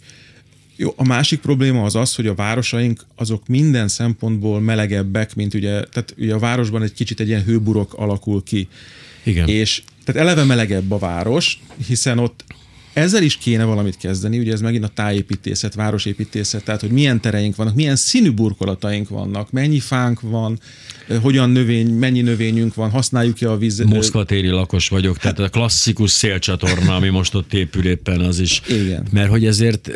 jó, 0.76 0.92
a 0.96 1.04
másik 1.04 1.40
probléma 1.40 1.82
az 1.82 1.94
az, 1.94 2.14
hogy 2.14 2.26
a 2.26 2.34
városaink 2.34 3.06
azok 3.14 3.46
minden 3.46 3.88
szempontból 3.88 4.60
melegebbek, 4.60 5.34
mint 5.34 5.54
ugye, 5.54 5.84
tehát 5.84 6.14
ugye 6.18 6.34
a 6.34 6.38
városban 6.38 6.82
egy 6.82 6.92
kicsit 6.92 7.20
egy 7.20 7.28
ilyen 7.28 7.44
hőburok 7.44 7.94
alakul 7.94 8.42
ki. 8.42 8.68
Igen. 9.22 9.48
És 9.48 9.82
tehát 10.04 10.20
eleve 10.20 10.44
melegebb 10.44 10.90
a 10.90 10.98
város, 10.98 11.60
hiszen 11.86 12.18
ott 12.18 12.44
ezzel 12.96 13.22
is 13.22 13.36
kéne 13.36 13.64
valamit 13.64 13.96
kezdeni, 13.96 14.38
ugye 14.38 14.52
ez 14.52 14.60
megint 14.60 14.84
a 14.84 14.88
tájépítészet, 14.88 15.74
városépítészet, 15.74 16.64
tehát 16.64 16.80
hogy 16.80 16.90
milyen 16.90 17.20
tereink 17.20 17.56
vannak, 17.56 17.74
milyen 17.74 17.96
színű 17.96 18.30
burkolataink 18.30 19.08
vannak, 19.08 19.50
mennyi 19.50 19.80
fánk 19.80 20.20
van, 20.20 20.58
hogyan 21.22 21.50
növény, 21.50 21.92
mennyi 21.92 22.20
növényünk 22.20 22.74
van, 22.74 22.90
használjuk-e 22.90 23.50
a 23.50 23.56
vizet. 23.56 23.86
Moszkva 23.86 24.24
téri 24.24 24.48
lakos 24.48 24.88
vagyok, 24.88 25.18
tehát 25.18 25.38
a 25.38 25.48
klasszikus 25.48 26.10
szélcsatorna, 26.10 26.94
ami 26.94 27.08
most 27.08 27.34
ott 27.34 27.54
épül 27.54 27.86
éppen 27.86 28.20
az 28.20 28.38
is. 28.38 28.62
Igen. 28.68 29.06
Mert 29.10 29.28
hogy 29.28 29.46
ezért, 29.46 29.90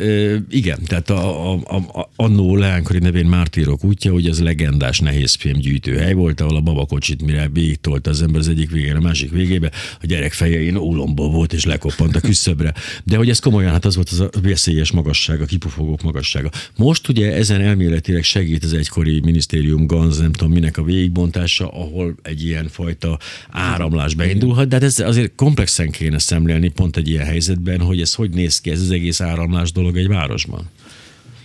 igen, 0.51 0.79
tehát 0.87 1.11
a, 1.11 1.53
a, 1.53 1.77
a, 1.77 2.11
annó 2.17 2.57
leánkori 2.57 2.99
nevén 2.99 3.27
Mártírok 3.27 3.85
útja, 3.85 4.13
hogy 4.13 4.27
az 4.27 4.41
legendás 4.41 4.99
nehéz 4.99 5.37
gyűjtőhely 5.55 6.13
volt, 6.13 6.41
ahol 6.41 6.57
a 6.57 6.61
babakocsit 6.61 7.23
mire 7.23 7.49
végigtolt 7.53 8.07
az 8.07 8.23
ember 8.23 8.41
az 8.41 8.49
egyik 8.49 8.71
végén 8.71 8.97
a 8.97 9.01
másik 9.01 9.31
végébe, 9.31 9.71
a 10.01 10.07
gyerek 10.07 10.33
fején 10.33 10.77
ólomból 10.77 11.31
volt 11.31 11.53
és 11.53 11.65
lekoppant 11.65 12.17
a 12.17 12.21
küszöbre. 12.21 12.75
De 13.05 13.17
hogy 13.17 13.29
ez 13.29 13.39
komolyan, 13.39 13.71
hát 13.71 13.85
az 13.85 13.95
volt 13.95 14.09
az 14.09 14.21
a 14.21 14.31
veszélyes 14.43 14.91
magasság, 14.91 15.41
a 15.41 15.45
kipufogók 15.45 16.03
magassága. 16.03 16.51
Most 16.77 17.09
ugye 17.09 17.33
ezen 17.33 17.61
elméletileg 17.61 18.23
segít 18.23 18.65
az 18.65 18.73
egykori 18.73 19.21
minisztérium 19.21 19.87
GANZ, 19.87 20.19
nem 20.19 20.33
tudom 20.33 20.53
minek 20.53 20.77
a 20.77 20.83
végigbontása, 20.83 21.69
ahol 21.69 22.15
egy 22.23 22.45
ilyen 22.45 22.69
fajta 22.69 23.19
áramlás 23.51 24.15
beindulhat, 24.15 24.69
de 24.69 24.75
hát 24.75 24.85
ez 24.85 24.99
azért 24.99 25.33
komplexen 25.35 25.91
kéne 25.91 26.19
szemlélni 26.19 26.69
pont 26.69 26.97
egy 26.97 27.09
ilyen 27.09 27.25
helyzetben, 27.25 27.81
hogy 27.81 28.01
ez 28.01 28.15
hogy 28.15 28.31
néz 28.31 28.61
ki 28.61 28.71
ez 28.71 28.81
az 28.81 28.91
egész 28.91 29.21
áramlás 29.21 29.73
dolog 29.73 29.97
egy 29.97 30.09
városban. 30.09 30.71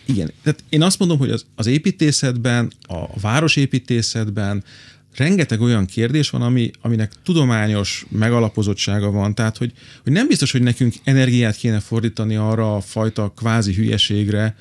Igen, 0.06 0.32
tehát 0.44 0.64
én 0.70 0.82
azt 0.82 1.00
mondom, 1.00 1.18
hogy 1.18 1.30
az, 1.30 1.46
az 1.56 1.66
építészetben, 1.66 2.72
a 2.82 3.20
városépítészetben 3.20 4.64
rengeteg 5.18 5.62
olyan 5.62 5.86
kérdés 5.86 6.30
van, 6.30 6.42
ami, 6.42 6.72
aminek 6.82 7.12
tudományos 7.24 8.06
megalapozottsága 8.10 9.12
van, 9.12 9.36
tehát 9.36 9.58
hogy, 9.58 9.72
hogy 10.04 10.12
nem 10.12 10.28
biztos, 10.28 10.52
hogy 10.52 10.62
nekünk 10.62 10.94
energiát 11.04 11.56
kéne 11.56 11.80
fordítani 11.80 12.36
arra 12.36 12.76
a 12.76 12.82
fajta 12.82 13.34
kvázi 13.36 13.74
hülyeségre, 13.74 14.56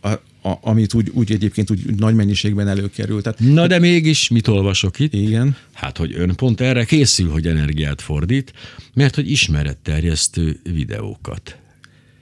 a, 0.00 0.08
a, 0.48 0.58
amit 0.60 0.94
úgy, 0.94 1.10
úgy 1.12 1.32
egyébként 1.32 1.70
úgy, 1.70 1.82
úgy 1.86 1.98
nagy 1.98 2.14
mennyiségben 2.14 2.68
előkerül. 2.68 3.22
Tehát, 3.22 3.38
Na 3.38 3.66
de 3.66 3.78
mégis 3.78 4.28
mit 4.28 4.48
olvasok 4.48 4.98
itt? 4.98 5.14
Igen. 5.14 5.56
Hát, 5.72 5.96
hogy 5.96 6.14
ön 6.16 6.34
pont 6.34 6.60
erre 6.60 6.84
készül, 6.84 7.30
hogy 7.30 7.46
energiát 7.46 8.00
fordít, 8.00 8.52
mert 8.94 9.14
hogy 9.14 9.30
ismeretterjesztő 9.30 10.60
videókat 10.72 11.56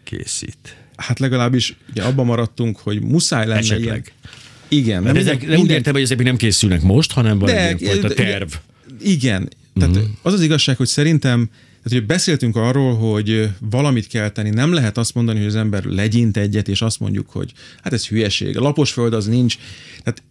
készít. 0.05 0.77
Hát 0.97 1.19
legalábbis 1.19 1.77
ugye 1.91 2.03
abban 2.03 2.27
maradtunk, 2.27 2.79
hogy 2.79 3.03
muszáj 3.03 3.47
lenne 3.47 3.59
Esetleg. 3.59 3.83
ilyen. 3.83 4.05
Igen. 4.77 5.03
Mert 5.03 5.17
ezek 5.17 5.41
minden, 5.41 5.59
úgy 5.59 5.71
értem, 5.71 5.93
hogy 5.93 6.03
ezek 6.03 6.17
még 6.17 6.27
nem 6.27 6.37
készülnek 6.37 6.83
most, 6.83 7.13
hanem 7.13 7.39
van 7.39 7.49
De- 7.49 7.69
egy 7.69 7.81
ilyen 7.81 7.93
fajta 7.93 8.09
de- 8.09 8.15
terv. 8.15 8.53
Igen. 9.03 9.49
Tehát 9.75 9.97
uh-huh. 9.97 10.11
az 10.23 10.33
az 10.33 10.41
igazság, 10.41 10.77
hogy 10.77 10.87
szerintem 10.87 11.51
tehát, 11.85 11.99
hogy 11.99 12.07
beszéltünk 12.07 12.57
arról, 12.57 12.95
hogy 12.97 13.49
valamit 13.71 14.07
kell 14.07 14.29
tenni. 14.29 14.51
Nem 14.51 14.73
lehet 14.73 14.99
azt 14.99 15.15
mondani, 15.15 15.39
hogy 15.39 15.47
az 15.47 15.57
ember 15.57 15.85
legyint 15.85 16.37
egyet, 16.37 16.69
és 16.69 16.83
azt 16.83 17.01
mondjuk, 17.01 17.31
hogy 17.31 17.53
hát 17.83 17.93
ez 17.93 18.07
hülyeség. 18.07 18.57
A 18.57 18.61
lapos 18.61 18.93
föld 18.93 19.13
az 19.13 19.27
nincs. 19.27 19.57
Tehát 20.03 20.23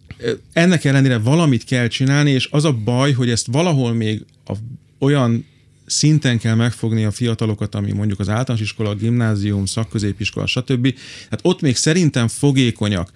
ennek 0.52 0.84
ellenére 0.84 1.18
valamit 1.18 1.64
kell 1.64 1.88
csinálni, 1.88 2.30
és 2.30 2.48
az 2.50 2.64
a 2.64 2.72
baj, 2.72 3.12
hogy 3.12 3.30
ezt 3.30 3.46
valahol 3.50 3.92
még 3.92 4.24
a, 4.46 4.52
olyan 4.98 5.46
szinten 5.86 6.38
kell 6.38 6.54
megfogni 6.54 7.04
a 7.04 7.10
fiatalokat, 7.10 7.74
ami 7.74 7.92
mondjuk 7.92 8.20
az 8.20 8.28
általános 8.28 8.64
iskola, 8.64 8.90
a 8.90 8.94
gimnázium, 8.94 9.66
szakközépiskola, 9.66 10.46
stb. 10.46 10.94
Hát 11.30 11.40
ott 11.42 11.60
még 11.60 11.76
szerintem 11.76 12.28
fogékonyak. 12.28 13.10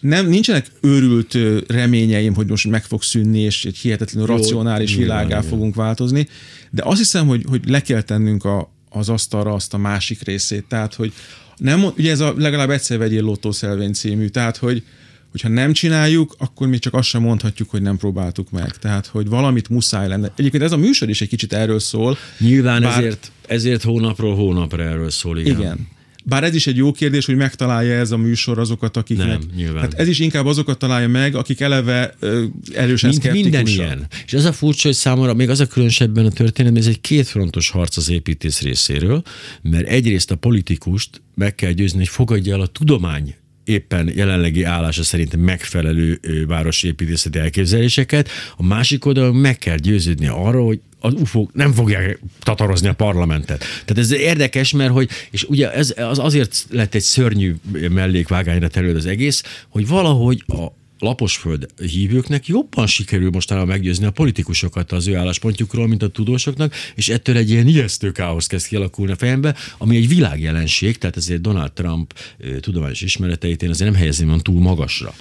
Nem, 0.00 0.28
nincsenek 0.28 0.66
őrült 0.80 1.38
reményeim, 1.66 2.34
hogy 2.34 2.46
most 2.46 2.68
meg 2.68 2.84
fog 2.84 3.02
szűnni, 3.02 3.40
és 3.40 3.64
egy 3.64 3.76
hihetetlenül 3.76 4.28
Jó, 4.28 4.36
racionális 4.36 4.94
világá 4.94 5.40
fogunk 5.40 5.74
változni, 5.74 6.28
de 6.70 6.82
azt 6.84 6.98
hiszem, 6.98 7.26
hogy, 7.26 7.44
hogy 7.48 7.68
le 7.68 7.80
kell 7.82 8.02
tennünk 8.02 8.44
a, 8.44 8.72
az 8.88 9.08
asztalra 9.08 9.52
azt 9.52 9.74
a 9.74 9.78
másik 9.78 10.22
részét. 10.22 10.64
Tehát, 10.68 10.94
hogy 10.94 11.12
nem, 11.56 11.84
ugye 11.84 12.10
ez 12.10 12.20
a 12.20 12.34
legalább 12.36 12.70
egyszer 12.70 12.98
vegyél 12.98 13.22
lottószelvény 13.22 13.92
című, 13.92 14.26
tehát, 14.26 14.56
hogy 14.56 14.82
hogyha 15.30 15.48
nem 15.48 15.72
csináljuk, 15.72 16.34
akkor 16.38 16.66
még 16.66 16.80
csak 16.80 16.94
azt 16.94 17.08
sem 17.08 17.22
mondhatjuk, 17.22 17.70
hogy 17.70 17.82
nem 17.82 17.96
próbáltuk 17.96 18.50
meg. 18.50 18.76
Tehát, 18.76 19.06
hogy 19.06 19.28
valamit 19.28 19.68
muszáj 19.68 20.08
lenne. 20.08 20.32
Egyébként 20.36 20.62
ez 20.62 20.72
a 20.72 20.76
műsor 20.76 21.08
is 21.08 21.20
egy 21.20 21.28
kicsit 21.28 21.52
erről 21.52 21.78
szól. 21.78 22.16
Nyilván 22.38 22.82
Bár- 22.82 22.98
ezért, 22.98 23.32
ezért 23.46 23.82
hónapról 23.82 24.34
hónapra 24.34 24.82
erről 24.82 25.10
szól, 25.10 25.38
igen. 25.38 25.58
Igen. 25.58 25.88
Bár 26.22 26.44
ez 26.44 26.54
is 26.54 26.66
egy 26.66 26.76
jó 26.76 26.92
kérdés, 26.92 27.26
hogy 27.26 27.36
megtalálja 27.36 27.94
ez 27.94 28.10
a 28.10 28.16
műsor 28.16 28.58
azokat, 28.58 28.96
akiknek... 28.96 29.26
Nem, 29.26 29.40
nyilván. 29.56 29.82
Hát 29.82 29.94
ez 29.94 30.08
is 30.08 30.18
inkább 30.18 30.46
azokat 30.46 30.78
találja 30.78 31.08
meg, 31.08 31.34
akik 31.34 31.60
eleve 31.60 32.14
ö, 32.18 32.44
erősen 32.74 33.10
Mint 33.10 33.32
minden 33.32 33.66
ilyen. 33.66 34.06
És 34.26 34.32
ez 34.32 34.44
a 34.44 34.52
furcsa, 34.52 34.88
hogy 34.88 34.96
számomra 34.96 35.34
még 35.34 35.50
az 35.50 35.60
a 35.60 35.66
különösebben 35.66 36.26
a 36.26 36.30
történetben, 36.30 36.82
ez 36.82 36.88
egy 36.88 37.00
kétfrontos 37.00 37.70
harc 37.70 37.96
az 37.96 38.10
építész 38.10 38.60
részéről, 38.60 39.22
mert 39.62 39.88
egyrészt 39.88 40.30
a 40.30 40.36
politikust 40.36 41.22
meg 41.34 41.54
kell 41.54 41.72
győzni, 41.72 41.98
hogy 41.98 42.08
fogadja 42.08 42.54
el 42.54 42.60
a 42.60 42.66
tudomány 42.66 43.34
éppen 43.64 44.10
jelenlegi 44.14 44.62
állása 44.62 45.02
szerint 45.02 45.36
megfelelő 45.36 46.20
városépítészeti 46.46 47.38
elképzeléseket, 47.38 48.28
a 48.56 48.62
másik 48.62 49.04
oldalon 49.04 49.34
meg 49.34 49.58
kell 49.58 49.76
győződni 49.76 50.26
arról, 50.26 50.66
hogy 50.66 50.80
az 51.02 51.14
UFO-k 51.14 51.54
nem 51.54 51.72
fogják 51.72 52.20
tatarozni 52.40 52.88
a 52.88 52.92
parlamentet. 52.92 53.58
Tehát 53.58 53.98
ez 53.98 54.12
érdekes, 54.12 54.72
mert 54.72 54.92
hogy, 54.92 55.08
és 55.30 55.44
ugye 55.44 55.72
ez 55.72 55.94
az 55.96 56.18
azért 56.18 56.66
lett 56.70 56.94
egy 56.94 57.02
szörnyű 57.02 57.54
mellékvágányra 57.90 58.68
terül 58.68 58.96
az 58.96 59.06
egész, 59.06 59.42
hogy 59.68 59.86
valahogy 59.86 60.44
a 60.46 60.66
laposföld 60.98 61.66
hívőknek 61.76 62.46
jobban 62.46 62.86
sikerül 62.86 63.30
mostanában 63.30 63.68
meggyőzni 63.68 64.06
a 64.06 64.10
politikusokat 64.10 64.92
az 64.92 65.06
ő 65.06 65.16
álláspontjukról, 65.16 65.88
mint 65.88 66.02
a 66.02 66.08
tudósoknak, 66.08 66.74
és 66.94 67.08
ettől 67.08 67.36
egy 67.36 67.50
ilyen 67.50 67.66
ijesztő 67.66 68.12
káosz 68.12 68.46
kezd 68.46 68.66
kialakulni 68.66 69.12
a 69.12 69.16
fejembe, 69.16 69.54
ami 69.78 69.96
egy 69.96 70.08
világjelenség, 70.08 70.98
tehát 70.98 71.16
ezért 71.16 71.40
Donald 71.40 71.72
Trump 71.72 72.14
tudományos 72.60 73.00
ismereteit 73.00 73.62
én 73.62 73.70
azért 73.70 73.90
nem 73.90 73.98
helyezném 73.98 74.38
túl 74.38 74.60
magasra. 74.60 75.14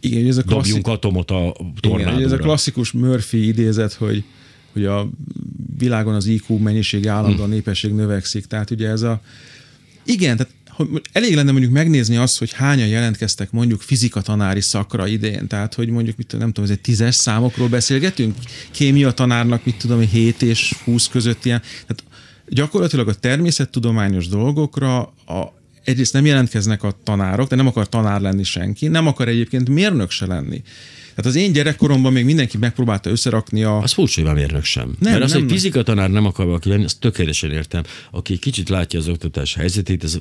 Igen, 0.00 0.26
ez 0.26 0.36
a 0.36 0.42
klasszik... 0.42 0.72
Dobjunk 0.72 0.86
atomot 0.86 1.30
a 1.30 1.54
Igen, 1.58 1.74
tornádóra. 1.80 2.16
ugye 2.16 2.24
ez 2.24 2.32
a 2.32 2.36
klasszikus 2.36 2.92
Murphy 2.92 3.46
idézet, 3.46 3.92
hogy, 3.92 4.24
hogy 4.74 4.84
a 4.84 5.08
világon 5.78 6.14
az 6.14 6.26
IQ 6.26 6.56
mennyisége 6.56 7.10
állandóan 7.10 7.48
Hm. 7.48 7.54
népesség 7.54 7.92
növekszik. 7.92 8.46
Tehát 8.46 8.70
ugye 8.70 8.88
ez 8.88 9.02
a... 9.02 9.20
Igen, 10.04 10.36
tehát 10.36 10.52
elég 11.12 11.34
lenne 11.34 11.50
mondjuk 11.50 11.72
megnézni 11.72 12.16
azt, 12.16 12.38
hogy 12.38 12.52
hányan 12.52 12.86
jelentkeztek 12.86 13.50
mondjuk 13.50 13.80
fizika 13.80 14.20
tanári 14.20 14.60
szakra 14.60 15.06
idén. 15.06 15.46
Tehát, 15.46 15.74
hogy 15.74 15.88
mondjuk, 15.88 16.16
mit, 16.16 16.26
tudom, 16.26 16.44
nem 16.44 16.54
tudom, 16.54 16.70
ez 16.70 16.76
egy 16.76 16.82
tízes 16.82 17.14
számokról 17.14 17.68
beszélgetünk? 17.68 18.36
Kémia 18.70 19.10
tanárnak, 19.10 19.64
mit 19.64 19.76
tudom, 19.78 20.00
7 20.00 20.42
és 20.42 20.74
20 20.84 21.08
között 21.08 21.44
ilyen. 21.44 21.60
Tehát 21.60 22.04
gyakorlatilag 22.48 23.08
a 23.08 23.14
természettudományos 23.14 24.28
dolgokra 24.28 24.98
a, 25.26 25.52
egyrészt 25.84 26.12
nem 26.12 26.26
jelentkeznek 26.26 26.82
a 26.82 26.96
tanárok, 27.02 27.48
de 27.48 27.56
nem 27.56 27.66
akar 27.66 27.88
tanár 27.88 28.20
lenni 28.20 28.44
senki, 28.44 28.88
nem 28.88 29.06
akar 29.06 29.28
egyébként 29.28 29.68
mérnök 29.68 30.10
se 30.10 30.26
lenni. 30.26 30.62
Tehát 31.14 31.30
az 31.30 31.34
én 31.34 31.52
gyerekkoromban 31.52 32.12
még 32.12 32.24
mindenki 32.24 32.58
megpróbálta 32.58 33.10
összerakni 33.10 33.62
a... 33.62 33.78
Az 33.78 33.92
furcsa, 33.92 34.22
hogy 34.22 34.34
mérnök 34.34 34.64
sem. 34.64 34.84
Nem, 34.84 34.96
Nem, 34.98 35.12
Mert 35.12 35.24
az, 35.24 35.32
nem, 35.32 35.40
hogy 35.40 35.50
fizika 35.50 35.82
tanár 35.82 36.10
nem 36.10 36.26
akar 36.26 36.46
valaki 36.46 36.68
lenni, 36.68 36.84
azt 36.84 36.98
tökéletesen 36.98 37.50
értem. 37.50 37.82
Aki 38.10 38.38
kicsit 38.38 38.68
látja 38.68 38.98
az 38.98 39.08
oktatás 39.08 39.54
helyzetét, 39.54 40.04
ez 40.04 40.18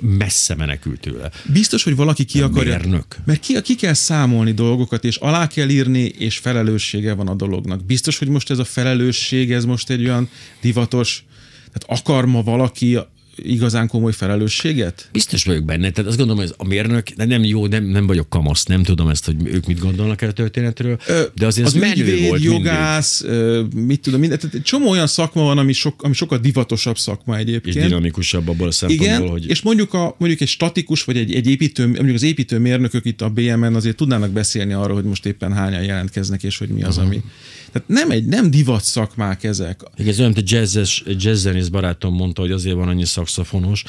messze 0.00 0.54
menekült 0.54 1.00
tőle. 1.00 1.30
Biztos, 1.52 1.82
hogy 1.82 1.96
valaki 1.96 2.24
ki 2.24 2.40
akarja... 2.40 2.76
mérnök. 2.76 3.16
Mert 3.24 3.40
ki, 3.40 3.62
ki 3.62 3.74
kell 3.74 3.92
számolni 3.92 4.52
dolgokat, 4.52 5.04
és 5.04 5.16
alá 5.16 5.46
kell 5.46 5.68
írni, 5.68 6.00
és 6.00 6.38
felelőssége 6.38 7.12
van 7.12 7.28
a 7.28 7.34
dolognak. 7.34 7.84
Biztos, 7.84 8.18
hogy 8.18 8.28
most 8.28 8.50
ez 8.50 8.58
a 8.58 8.64
felelősség, 8.64 9.52
ez 9.52 9.64
most 9.64 9.90
egy 9.90 10.04
olyan 10.04 10.28
divatos... 10.60 11.24
Tehát 11.72 12.00
akar 12.00 12.26
ma 12.26 12.42
valaki 12.42 12.98
igazán 13.36 13.88
komoly 13.88 14.12
felelősséget? 14.12 15.08
Biztos 15.12 15.44
vagyok 15.44 15.64
benne, 15.64 15.90
tehát 15.90 16.08
azt 16.08 16.18
gondolom, 16.18 16.42
hogy 16.42 16.50
ez 16.50 16.54
a 16.58 16.68
mérnök, 16.68 17.08
de 17.08 17.24
nem 17.24 17.44
jó, 17.44 17.66
nem, 17.66 17.84
nem 17.84 18.06
vagyok 18.06 18.28
kamasz, 18.28 18.64
nem 18.64 18.82
tudom 18.82 19.08
ezt, 19.08 19.24
hogy 19.24 19.36
ők 19.44 19.66
mit 19.66 19.78
gondolnak 19.78 20.22
el 20.22 20.28
a 20.28 20.32
történetről, 20.32 20.98
de 21.34 21.46
azért 21.46 21.66
az 21.66 21.74
ez 21.74 21.80
menő 21.80 22.02
ügyvéd, 22.02 22.28
volt 22.28 22.42
jogász, 22.42 23.22
ö, 23.22 23.62
mit 23.74 24.00
tudom, 24.00 24.20
minden, 24.20 24.38
tehát 24.38 24.54
egy 24.54 24.62
csomó 24.62 24.90
olyan 24.90 25.06
szakma 25.06 25.42
van, 25.42 25.58
ami, 25.58 25.72
sok, 25.72 26.02
ami 26.02 26.14
sokkal 26.14 26.38
divatosabb 26.38 26.98
szakma 26.98 27.36
mindig, 27.36 27.54
és 27.54 27.60
egyébként. 27.60 27.86
dinamikusabb 27.86 28.48
abból 28.48 28.68
a 28.68 28.70
szempontból, 28.70 29.16
Igen, 29.16 29.28
hogy 29.28 29.48
és 29.48 29.62
mondjuk, 29.62 29.94
a, 29.94 30.14
mondjuk 30.18 30.40
egy 30.40 30.48
statikus, 30.48 31.04
vagy 31.04 31.16
egy, 31.16 31.34
egy 31.34 31.46
építő, 31.46 31.86
mondjuk 31.86 32.14
az 32.14 32.22
építőmérnökök 32.22 33.04
itt 33.04 33.20
a 33.20 33.28
BMN 33.28 33.74
azért 33.74 33.96
tudnának 33.96 34.30
beszélni 34.30 34.72
arról, 34.72 34.94
hogy 34.94 35.04
most 35.04 35.26
éppen 35.26 35.52
hányan 35.52 35.82
jelentkeznek, 35.82 36.42
és 36.42 36.58
hogy 36.58 36.68
mi 36.68 36.82
az, 36.82 36.98
ami... 36.98 37.22
Tehát 37.74 37.88
nem 37.88 38.10
egy, 38.10 38.24
nem 38.24 38.50
divat 38.50 38.84
szakmák 38.84 39.44
ezek. 39.44 39.80
Igen, 39.96 40.10
ez 40.12 40.18
olyan, 40.18 40.32
mint 40.34 40.50
a 40.50 40.54
jazzes, 40.56 41.02
jazzzenész 41.06 41.68
barátom 41.68 42.14
mondta, 42.14 42.40
hogy 42.40 42.50
azért 42.50 42.74
van 42.74 42.88
annyi 42.88 43.04
szakszafonos, 43.04 43.84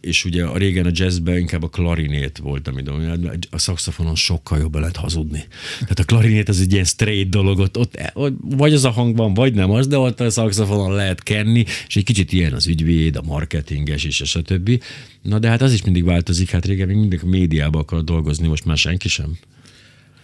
és 0.00 0.24
ugye 0.24 0.44
a 0.44 0.56
régen 0.56 0.86
a 0.86 0.90
jazzben 0.92 1.38
inkább 1.38 1.62
a 1.62 1.68
klarinét 1.68 2.38
volt, 2.38 2.68
ami 2.68 2.82
dominált, 2.82 3.48
a 3.50 3.58
szakszafonon 3.58 4.14
sokkal 4.14 4.58
jobban 4.58 4.80
lehet 4.80 4.96
hazudni. 4.96 5.46
Tehát 5.78 5.98
a 5.98 6.04
klarinét 6.04 6.48
az 6.48 6.60
egy 6.60 6.72
ilyen 6.72 6.84
straight 6.84 7.28
dolog, 7.28 7.58
ott, 7.58 7.78
ott 7.78 8.12
vagy 8.40 8.72
az 8.72 8.84
a 8.84 8.90
hangban, 8.90 9.34
vagy 9.34 9.54
nem 9.54 9.70
az, 9.70 9.86
de 9.86 9.98
ott 9.98 10.20
a 10.20 10.30
szakszafonon 10.30 10.94
lehet 10.94 11.22
kenni, 11.22 11.64
és 11.86 11.96
egy 11.96 12.04
kicsit 12.04 12.32
ilyen 12.32 12.52
az 12.52 12.66
ügyvéd, 12.66 13.16
a 13.16 13.22
marketinges 13.22 14.04
és 14.04 14.20
a 14.20 14.24
stb. 14.24 14.82
Na 15.22 15.38
de 15.38 15.48
hát 15.48 15.62
az 15.62 15.72
is 15.72 15.82
mindig 15.82 16.04
változik, 16.04 16.50
hát 16.50 16.66
régen 16.66 16.86
még 16.86 16.96
mindig 16.96 17.20
a 17.22 17.26
médiában 17.26 17.80
akar 17.80 18.04
dolgozni, 18.04 18.46
most 18.46 18.64
már 18.64 18.76
senki 18.76 19.08
sem. 19.08 19.38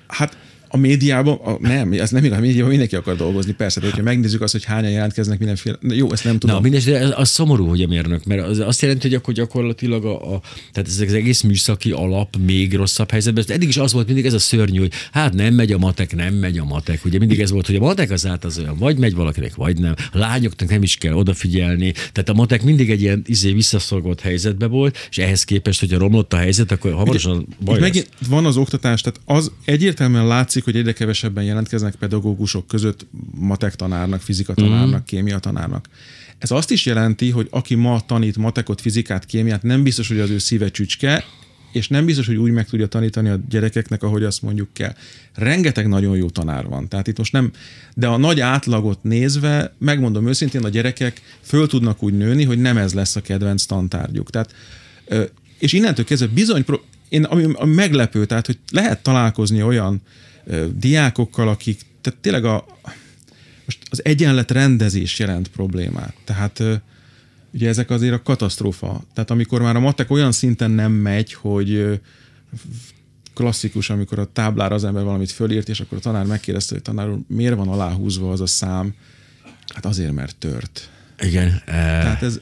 Hát 0.06 0.36
a 0.74 0.76
médiában, 0.76 1.34
a, 1.34 1.56
nem, 1.60 1.92
ez 1.92 2.10
nem 2.10 2.24
igaz, 2.24 2.38
a 2.38 2.40
médiában 2.40 2.68
mindenki 2.68 2.96
akar 2.96 3.16
dolgozni, 3.16 3.52
persze, 3.52 3.80
de 3.80 3.86
hogyha 3.86 4.02
megnézzük 4.02 4.40
azt, 4.40 4.52
hogy 4.52 4.64
hányan 4.64 4.90
jelentkeznek 4.90 5.38
mindenféle, 5.38 5.76
jó, 5.82 6.12
ezt 6.12 6.24
nem 6.24 6.38
tudom. 6.38 6.56
Na, 6.56 6.62
mindesetre 6.62 7.04
az, 7.04 7.12
az 7.16 7.28
szomorú, 7.28 7.66
hogy 7.66 7.82
a 7.82 7.86
mérnök, 7.86 8.24
mert 8.24 8.46
az 8.46 8.58
azt 8.58 8.82
jelenti, 8.82 9.08
hogy 9.08 9.16
akkor 9.16 9.34
gyakorlatilag 9.34 10.04
a, 10.04 10.34
a 10.34 10.40
tehát 10.72 10.88
ez 10.88 11.00
az 11.00 11.12
egész 11.12 11.40
műszaki 11.40 11.90
alap 11.90 12.36
még 12.46 12.74
rosszabb 12.74 13.10
helyzetben. 13.10 13.44
Eddig 13.48 13.68
is 13.68 13.76
az 13.76 13.92
volt 13.92 14.06
mindig 14.06 14.26
ez 14.26 14.32
a 14.32 14.38
szörnyű, 14.38 14.78
hogy 14.78 14.92
hát 15.12 15.34
nem 15.34 15.54
megy 15.54 15.72
a 15.72 15.78
matek, 15.78 16.14
nem 16.14 16.34
megy 16.34 16.58
a 16.58 16.64
matek. 16.64 17.04
Ugye 17.04 17.18
mindig 17.18 17.40
ez 17.40 17.50
volt, 17.50 17.66
hogy 17.66 17.76
a 17.76 17.80
matek 17.80 18.10
az 18.10 18.26
át 18.26 18.44
az 18.44 18.58
olyan, 18.58 18.76
vagy 18.78 18.98
megy 18.98 19.14
valakinek, 19.14 19.54
vagy 19.54 19.78
nem. 19.78 19.94
A 20.12 20.18
lányoknak 20.18 20.68
nem 20.68 20.82
is 20.82 20.96
kell 20.96 21.14
odafigyelni. 21.14 21.92
Tehát 21.92 22.28
a 22.28 22.34
matek 22.34 22.62
mindig 22.62 22.90
egy 22.90 23.00
ilyen 23.00 23.22
izé 23.26 23.52
visszaszorgott 23.52 24.20
helyzetbe 24.20 24.66
volt, 24.66 25.08
és 25.10 25.18
ehhez 25.18 25.44
képest, 25.44 25.80
hogy 25.80 25.92
a 25.92 25.98
romlott 25.98 26.32
a 26.32 26.36
helyzet, 26.36 26.72
akkor 26.72 26.92
hamarosan 26.92 27.46
baj 27.64 27.80
megint 27.80 28.08
van 28.28 28.44
az 28.44 28.56
oktatás, 28.56 29.00
tehát 29.00 29.20
az 29.24 29.50
egyértelműen 29.64 30.26
látszik, 30.26 30.63
hogy 30.64 30.76
egyre 30.76 30.92
kevesebben 30.92 31.44
jelentkeznek 31.44 31.94
pedagógusok 31.94 32.66
között 32.66 33.06
matek 33.34 33.74
tanárnak, 33.74 34.20
fizika 34.20 34.54
tanárnak, 34.54 35.00
mm. 35.00 35.04
kémia 35.04 35.38
tanárnak. 35.38 35.88
Ez 36.38 36.50
azt 36.50 36.70
is 36.70 36.86
jelenti, 36.86 37.30
hogy 37.30 37.46
aki 37.50 37.74
ma 37.74 38.00
tanít 38.06 38.36
matekot, 38.36 38.80
fizikát, 38.80 39.26
kémiát, 39.26 39.62
nem 39.62 39.82
biztos, 39.82 40.08
hogy 40.08 40.18
az 40.18 40.30
ő 40.30 40.38
szíve 40.38 40.70
csücske, 40.70 41.24
és 41.72 41.88
nem 41.88 42.04
biztos, 42.04 42.26
hogy 42.26 42.36
úgy 42.36 42.50
meg 42.50 42.66
tudja 42.66 42.86
tanítani 42.86 43.28
a 43.28 43.40
gyerekeknek, 43.48 44.02
ahogy 44.02 44.24
azt 44.24 44.42
mondjuk 44.42 44.68
kell. 44.72 44.94
Rengeteg 45.34 45.88
nagyon 45.88 46.16
jó 46.16 46.30
tanár 46.30 46.66
van. 46.66 46.88
Tehát 46.88 47.06
itt 47.06 47.18
most 47.18 47.32
nem, 47.32 47.50
de 47.94 48.06
a 48.06 48.16
nagy 48.16 48.40
átlagot 48.40 49.02
nézve, 49.02 49.74
megmondom 49.78 50.28
őszintén, 50.28 50.64
a 50.64 50.68
gyerekek 50.68 51.20
föl 51.40 51.66
tudnak 51.66 52.02
úgy 52.02 52.16
nőni, 52.16 52.44
hogy 52.44 52.58
nem 52.58 52.76
ez 52.76 52.94
lesz 52.94 53.16
a 53.16 53.20
kedvenc 53.20 53.64
tantárgyuk. 53.64 54.30
Tehát, 54.30 54.54
és 55.58 55.72
innentől 55.72 56.04
kezdve 56.04 56.28
bizony, 56.28 56.64
én, 57.08 57.24
ami, 57.24 57.44
ami 57.54 57.74
meglepő, 57.74 58.26
tehát, 58.26 58.46
hogy 58.46 58.58
lehet 58.72 59.02
találkozni 59.02 59.62
olyan 59.62 60.02
diákokkal, 60.74 61.48
akik, 61.48 61.80
tehát 62.00 62.20
tényleg 62.20 62.44
a, 62.44 62.66
most 63.64 63.78
az 63.90 64.04
egyenlet 64.04 64.50
rendezés 64.50 65.18
jelent 65.18 65.48
problémát. 65.48 66.14
Tehát 66.24 66.62
ugye 67.52 67.68
ezek 67.68 67.90
azért 67.90 68.14
a 68.14 68.22
katasztrófa. 68.22 69.04
Tehát 69.14 69.30
amikor 69.30 69.62
már 69.62 69.76
a 69.76 69.80
matek 69.80 70.10
olyan 70.10 70.32
szinten 70.32 70.70
nem 70.70 70.92
megy, 70.92 71.32
hogy 71.32 72.00
klasszikus, 73.34 73.90
amikor 73.90 74.18
a 74.18 74.32
táblára 74.32 74.74
az 74.74 74.84
ember 74.84 75.04
valamit 75.04 75.30
fölírt, 75.30 75.68
és 75.68 75.80
akkor 75.80 75.98
a 75.98 76.00
tanár 76.00 76.26
megkérdezte, 76.26 76.74
hogy 76.74 76.82
tanár 76.82 77.08
úr, 77.08 77.18
miért 77.26 77.56
van 77.56 77.68
aláhúzva 77.68 78.30
az 78.30 78.40
a 78.40 78.46
szám? 78.46 78.94
Hát 79.74 79.86
azért, 79.86 80.12
mert 80.12 80.36
tört. 80.36 80.90
Igen. 81.18 81.62
Tehát 81.66 82.22
ez, 82.22 82.40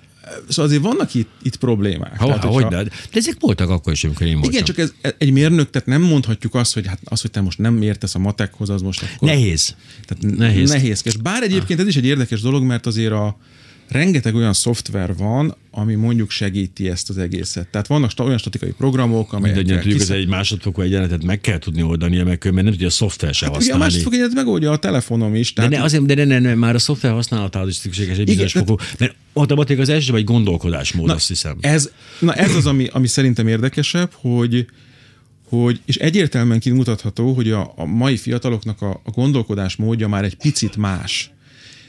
szóval 0.48 0.64
azért 0.64 0.82
vannak 0.82 1.14
itt, 1.14 1.30
itt 1.42 1.56
problémák. 1.56 2.18
ha, 2.18 2.26
Tehát, 2.26 2.42
ha, 2.42 2.48
hogyha- 2.48 2.76
hogy 2.76 2.84
de, 2.88 2.90
de 3.10 3.18
ezek 3.18 3.36
voltak 3.40 3.70
akkor 3.70 3.92
is, 3.92 4.04
amikor 4.04 4.26
én 4.26 4.32
voltam. 4.32 4.52
igen, 4.52 4.64
csak 4.64 4.78
ez 4.78 4.92
egy 5.18 5.32
mérnök, 5.32 5.70
tehát 5.70 5.88
nem 5.88 6.02
mondhatjuk 6.02 6.54
azt, 6.54 6.74
hogy 6.74 6.86
hát 6.86 6.98
az, 7.04 7.20
hogy 7.20 7.30
te 7.30 7.40
most 7.40 7.58
nem 7.58 7.82
értesz 7.82 8.14
a 8.14 8.18
matekhoz, 8.18 8.70
az 8.70 8.82
most 8.82 9.02
akkor... 9.02 9.28
Nehéz. 9.28 9.74
Tehát 10.06 10.36
Nehéz. 10.38 10.70
Nehézkes. 10.70 11.16
Bár 11.16 11.42
egyébként 11.42 11.80
ez 11.80 11.86
is 11.86 11.96
egy 11.96 12.04
érdekes 12.06 12.40
dolog, 12.40 12.62
mert 12.62 12.86
azért 12.86 13.12
a 13.12 13.36
rengeteg 13.92 14.34
olyan 14.34 14.52
szoftver 14.52 15.16
van, 15.16 15.56
ami 15.70 15.94
mondjuk 15.94 16.30
segíti 16.30 16.88
ezt 16.88 17.10
az 17.10 17.18
egészet. 17.18 17.68
Tehát 17.68 17.86
vannak 17.86 18.10
olyan 18.18 18.38
statikai 18.38 18.70
programok, 18.70 19.32
amelyek 19.32 19.56
Mindannyian 19.56 19.82
tudjuk, 19.82 20.08
hogy 20.08 20.16
egy 20.16 20.28
másodfokú 20.28 20.80
egyenletet 20.80 21.24
meg 21.24 21.40
kell 21.40 21.58
tudni 21.58 21.82
oldani, 21.82 22.22
mert 22.22 22.38
különben 22.38 22.64
nem 22.64 22.72
tudja 22.72 22.88
a 22.88 22.90
szoftver 22.90 23.34
se 23.34 23.46
Hát 23.46 23.56
ugye 23.56 23.64
a 23.64 23.72
használni. 23.72 23.84
másodfok 23.84 24.12
egyet 24.14 24.34
megoldja 24.34 24.70
a 24.70 24.76
telefonom 24.76 25.34
is. 25.34 25.52
De, 25.52 25.62
Tehát 25.62 25.70
ne, 25.78 25.82
azért, 25.84 26.06
de 26.06 26.14
ne, 26.14 26.24
ne, 26.24 26.38
ne, 26.38 26.54
már 26.54 26.74
a 26.74 26.78
szoftver 26.78 27.12
használatához 27.12 27.68
is 27.68 27.74
szükséges 27.74 28.18
egy 28.18 28.24
bizonyos 28.24 28.54
Igen, 28.54 28.66
fokú, 28.66 28.82
mert 28.98 29.14
matematika 29.32 29.80
az 29.80 29.88
első, 29.88 30.12
vagy 30.12 30.24
gondolkodásmód, 30.24 31.10
azt 31.10 31.28
hiszem. 31.28 31.56
Ez, 31.60 31.90
na 32.18 32.34
ez 32.34 32.54
az, 32.54 32.66
ami, 32.66 32.86
ami 32.92 33.06
szerintem 33.06 33.46
érdekesebb, 33.48 34.10
hogy, 34.14 34.66
hogy 35.48 35.80
és 35.84 35.96
egyértelműen 35.96 36.60
kimutatható, 36.60 37.32
hogy 37.32 37.50
a, 37.50 37.72
a 37.76 37.84
mai 37.84 38.16
fiataloknak 38.16 38.82
a, 38.82 39.00
a 39.04 39.10
gondolkodás 39.10 39.76
módja 39.76 40.08
már 40.08 40.24
egy 40.24 40.34
picit 40.36 40.76
más. 40.76 41.30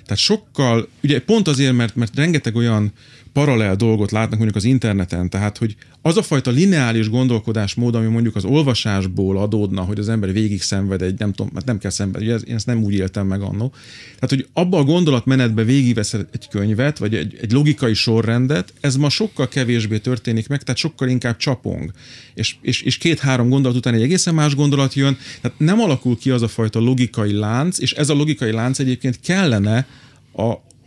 Tehát 0.05 0.23
sokkal, 0.23 0.87
ugye 1.03 1.21
pont 1.21 1.47
azért, 1.47 1.73
mert, 1.73 1.95
mert 1.95 2.15
rengeteg 2.15 2.55
olyan 2.55 2.91
paralel 3.33 3.75
dolgot 3.75 4.11
látnak 4.11 4.37
mondjuk 4.37 4.55
az 4.55 4.63
interneten, 4.63 5.29
tehát 5.29 5.57
hogy 5.57 5.75
az 6.01 6.17
a 6.17 6.21
fajta 6.21 6.51
lineáris 6.51 7.09
gondolkodásmód, 7.09 7.95
ami 7.95 8.07
mondjuk 8.07 8.35
az 8.35 8.45
olvasásból 8.45 9.37
adódna, 9.37 9.81
hogy 9.81 9.99
az 9.99 10.09
ember 10.09 10.31
végig 10.31 10.61
szenved 10.61 11.01
egy, 11.01 11.19
nem 11.19 11.33
tudom, 11.33 11.51
mert 11.53 11.65
nem 11.65 11.77
kell 11.77 11.91
szenvedni, 11.91 12.27
ugye 12.27 12.37
én 12.47 12.55
ezt 12.55 12.65
nem 12.65 12.83
úgy 12.83 12.93
éltem 12.93 13.27
meg 13.27 13.41
annó. 13.41 13.69
Tehát, 14.19 14.29
hogy 14.29 14.47
abba 14.53 14.77
a 14.77 14.83
gondolatmenetbe 14.83 15.63
végigvesz 15.63 16.13
egy 16.13 16.47
könyvet, 16.49 16.97
vagy 16.97 17.15
egy, 17.15 17.37
egy 17.41 17.51
logikai 17.51 17.93
sorrendet, 17.93 18.73
ez 18.79 18.95
ma 18.95 19.09
sokkal 19.09 19.47
kevésbé 19.47 19.97
történik 19.97 20.47
meg, 20.47 20.63
tehát 20.63 20.79
sokkal 20.79 21.07
inkább 21.07 21.37
csapong. 21.37 21.91
És, 22.33 22.55
és, 22.61 22.81
és 22.81 22.97
két-három 22.97 23.49
gondolat 23.49 23.77
után 23.77 23.93
egy 23.93 24.01
egészen 24.01 24.33
más 24.33 24.55
gondolat 24.55 24.93
jön, 24.93 25.17
tehát 25.41 25.59
nem 25.59 25.79
alakul 25.79 26.17
ki 26.17 26.29
az 26.29 26.41
a 26.41 26.47
fajta 26.47 26.79
logikai 26.79 27.31
lánc, 27.31 27.79
és 27.79 27.91
ez 27.91 28.09
a 28.09 28.13
logikai 28.13 28.51
lánc 28.51 28.79
egyébként 28.79 29.19
kellene 29.19 29.87
a, 30.31 30.43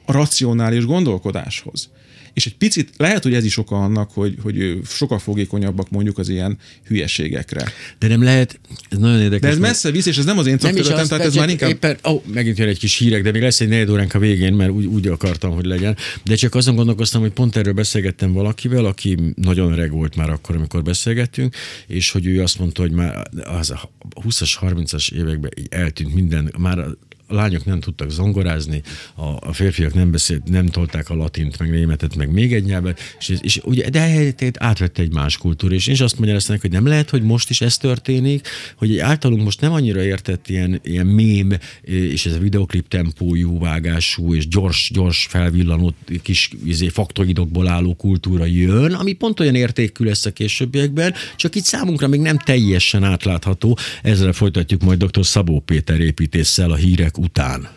a 0.06 0.12
racionális 0.12 0.84
gondolkodáshoz. 0.84 1.90
És 2.36 2.46
egy 2.46 2.56
picit, 2.56 2.90
lehet, 2.96 3.22
hogy 3.22 3.34
ez 3.34 3.44
is 3.44 3.56
oka 3.56 3.76
annak, 3.76 4.10
hogy, 4.10 4.36
hogy 4.42 4.80
sokkal 4.86 5.18
fogékonyabbak 5.18 5.90
mondjuk 5.90 6.18
az 6.18 6.28
ilyen 6.28 6.58
hülyeségekre. 6.86 7.72
De 7.98 8.08
nem 8.08 8.22
lehet, 8.22 8.60
ez 8.90 8.98
nagyon 8.98 9.20
érdekes. 9.20 9.40
De 9.40 9.48
ez 9.48 9.58
mert- 9.58 9.72
messze 9.72 9.90
visz, 9.90 10.06
és 10.06 10.18
ez 10.18 10.24
nem 10.24 10.38
az 10.38 10.46
én 10.46 10.58
szakterületem, 10.58 11.06
tehát 11.06 11.24
ez 11.24 11.34
már 11.34 11.48
inkább... 11.48 11.70
Éppen, 11.70 11.96
ó, 12.08 12.22
megint 12.32 12.58
jön 12.58 12.68
egy 12.68 12.78
kis 12.78 12.96
hírek, 12.98 13.22
de 13.22 13.30
még 13.30 13.42
lesz 13.42 13.60
egy 13.60 13.68
negyed 13.68 13.90
óránk 13.90 14.14
a 14.14 14.18
végén, 14.18 14.52
mert 14.52 14.70
úgy, 14.70 14.84
úgy 14.84 15.06
akartam, 15.06 15.50
hogy 15.50 15.64
legyen. 15.64 15.96
De 16.24 16.34
csak 16.34 16.54
azon 16.54 16.74
gondolkoztam, 16.74 17.20
hogy 17.20 17.30
pont 17.30 17.56
erről 17.56 17.72
beszélgettem 17.72 18.32
valakivel, 18.32 18.84
aki 18.84 19.18
nagyon 19.34 19.72
öreg 19.72 19.90
volt 19.90 20.16
már 20.16 20.30
akkor, 20.30 20.56
amikor 20.56 20.82
beszélgettünk, 20.82 21.54
és 21.86 22.10
hogy 22.10 22.26
ő 22.26 22.42
azt 22.42 22.58
mondta, 22.58 22.82
hogy 22.82 22.92
már 22.92 23.30
az 23.44 23.70
a 23.70 23.90
20-as, 24.28 24.52
30-as 24.60 25.12
években 25.12 25.50
így 25.58 25.68
eltűnt 25.70 26.14
minden, 26.14 26.54
már 26.58 26.78
a 27.26 27.34
lányok 27.34 27.64
nem 27.64 27.80
tudtak 27.80 28.10
zongorázni, 28.10 28.82
a, 29.14 29.48
a 29.48 29.52
férfiak 29.52 29.94
nem 29.94 30.10
beszélt, 30.10 30.48
nem 30.48 30.66
tolták 30.66 31.10
a 31.10 31.14
latint, 31.14 31.58
meg 31.58 31.70
németet, 31.70 32.16
meg 32.16 32.30
még 32.32 32.52
egy 32.52 32.64
nyelvet, 32.64 33.00
és, 33.18 33.34
és 33.40 33.60
ugye, 33.64 33.90
de 33.90 34.00
helyett 34.00 34.56
átvette 34.58 35.02
egy 35.02 35.12
más 35.12 35.36
kultúra, 35.36 35.74
és 35.74 35.86
én 35.86 35.94
is 35.94 36.00
azt 36.00 36.18
mondja 36.18 36.58
hogy 36.60 36.70
nem 36.70 36.86
lehet, 36.86 37.10
hogy 37.10 37.22
most 37.22 37.50
is 37.50 37.60
ez 37.60 37.76
történik, 37.76 38.48
hogy 38.76 38.90
egy 38.90 38.98
általunk 38.98 39.42
most 39.42 39.60
nem 39.60 39.72
annyira 39.72 40.02
értett 40.02 40.48
ilyen, 40.48 40.80
ilyen 40.84 41.06
mém, 41.06 41.52
és 41.82 42.26
ez 42.26 42.32
a 42.32 42.38
videoklip 42.38 42.88
tempójú, 42.88 43.58
vágású, 43.58 44.34
és 44.34 44.48
gyors, 44.48 44.90
gyors 44.94 45.26
felvillanó 45.30 45.94
kis 46.22 46.50
izé, 46.64 46.88
faktoidokból 46.88 47.68
álló 47.68 47.94
kultúra 47.94 48.44
jön, 48.44 48.92
ami 48.92 49.12
pont 49.12 49.40
olyan 49.40 49.54
értékű 49.54 50.04
lesz 50.04 50.26
a 50.26 50.32
későbbiekben, 50.32 51.14
csak 51.36 51.54
itt 51.54 51.64
számunkra 51.64 52.08
még 52.08 52.20
nem 52.20 52.38
teljesen 52.38 53.04
átlátható. 53.04 53.78
Ezzel 54.02 54.32
folytatjuk 54.32 54.82
majd 54.82 55.04
dr. 55.04 55.26
Szabó 55.26 55.60
Péter 55.60 56.00
építéssel 56.00 56.70
a 56.70 56.76
hírek 56.76 57.15
után. 57.16 57.68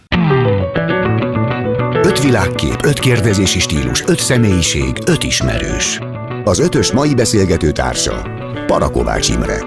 Öt 2.03 2.21
világkép, 2.21 2.85
öt 2.85 2.99
kérdezési 2.99 3.59
stílus, 3.59 4.03
öt 4.07 4.19
személyiség, 4.19 4.97
öt 5.05 5.23
ismerős. 5.23 5.99
Az 6.43 6.59
ötös 6.59 6.91
mai 6.91 7.13
beszélgető 7.13 7.71
társa 7.71 8.21
Parakovács 8.67 9.29
Imre. 9.29 9.57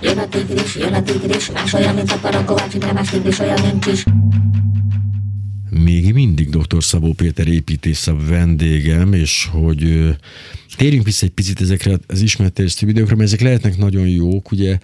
Jön 0.00 0.18
a 0.18 0.28
tigris, 0.28 0.76
jön 0.76 0.94
a 0.94 1.02
tigris, 1.02 1.50
más 1.50 1.72
olyan, 1.72 1.94
mint 1.94 2.12
a 2.12 2.16
parakovács, 2.20 2.76
de 2.76 2.92
más 2.92 3.08
tigris 3.08 3.38
olyan 3.38 3.60
nincs 3.60 3.86
is. 3.86 4.04
Még 5.80 6.12
mindig 6.12 6.50
dr. 6.50 6.84
Szabó 6.84 7.12
Péter 7.12 7.48
építész 7.48 8.06
a 8.06 8.16
vendégem, 8.16 9.12
és 9.12 9.48
hogy 9.50 10.10
térjünk 10.76 11.04
vissza 11.04 11.26
egy 11.26 11.32
picit 11.32 11.60
ezekre 11.60 11.98
az 12.06 12.20
ismerterjesztő 12.20 12.86
videókra, 12.86 13.16
mert 13.16 13.28
ezek 13.28 13.40
lehetnek 13.40 13.76
nagyon 13.76 14.08
jók, 14.08 14.50
ugye 14.50 14.78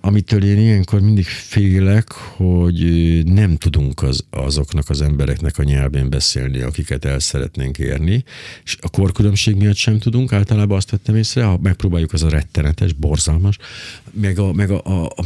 amitől 0.00 0.44
én 0.44 0.58
ilyenkor 0.58 1.00
mindig 1.00 1.24
félek, 1.24 2.12
hogy 2.12 2.80
nem 3.24 3.56
tudunk 3.56 4.02
az, 4.02 4.24
azoknak 4.30 4.88
az 4.88 5.00
embereknek 5.00 5.58
a 5.58 5.62
nyelvén 5.62 6.10
beszélni, 6.10 6.60
akiket 6.60 7.04
el 7.04 7.18
szeretnénk 7.18 7.78
érni, 7.78 8.24
és 8.64 8.76
a 8.80 8.90
korkülönbség 8.90 9.54
miatt 9.54 9.76
sem 9.76 9.98
tudunk, 9.98 10.32
általában 10.32 10.76
azt 10.76 10.90
vettem 10.90 11.16
észre, 11.16 11.44
ha 11.44 11.58
megpróbáljuk, 11.62 12.12
az 12.12 12.22
a 12.22 12.28
rettenetes, 12.28 12.92
borzalmas, 12.92 13.58
meg 14.10 14.38
a, 14.38 14.52
meg 14.52 14.70
a, 14.70 14.82
a, 14.84 15.04
a 15.04 15.24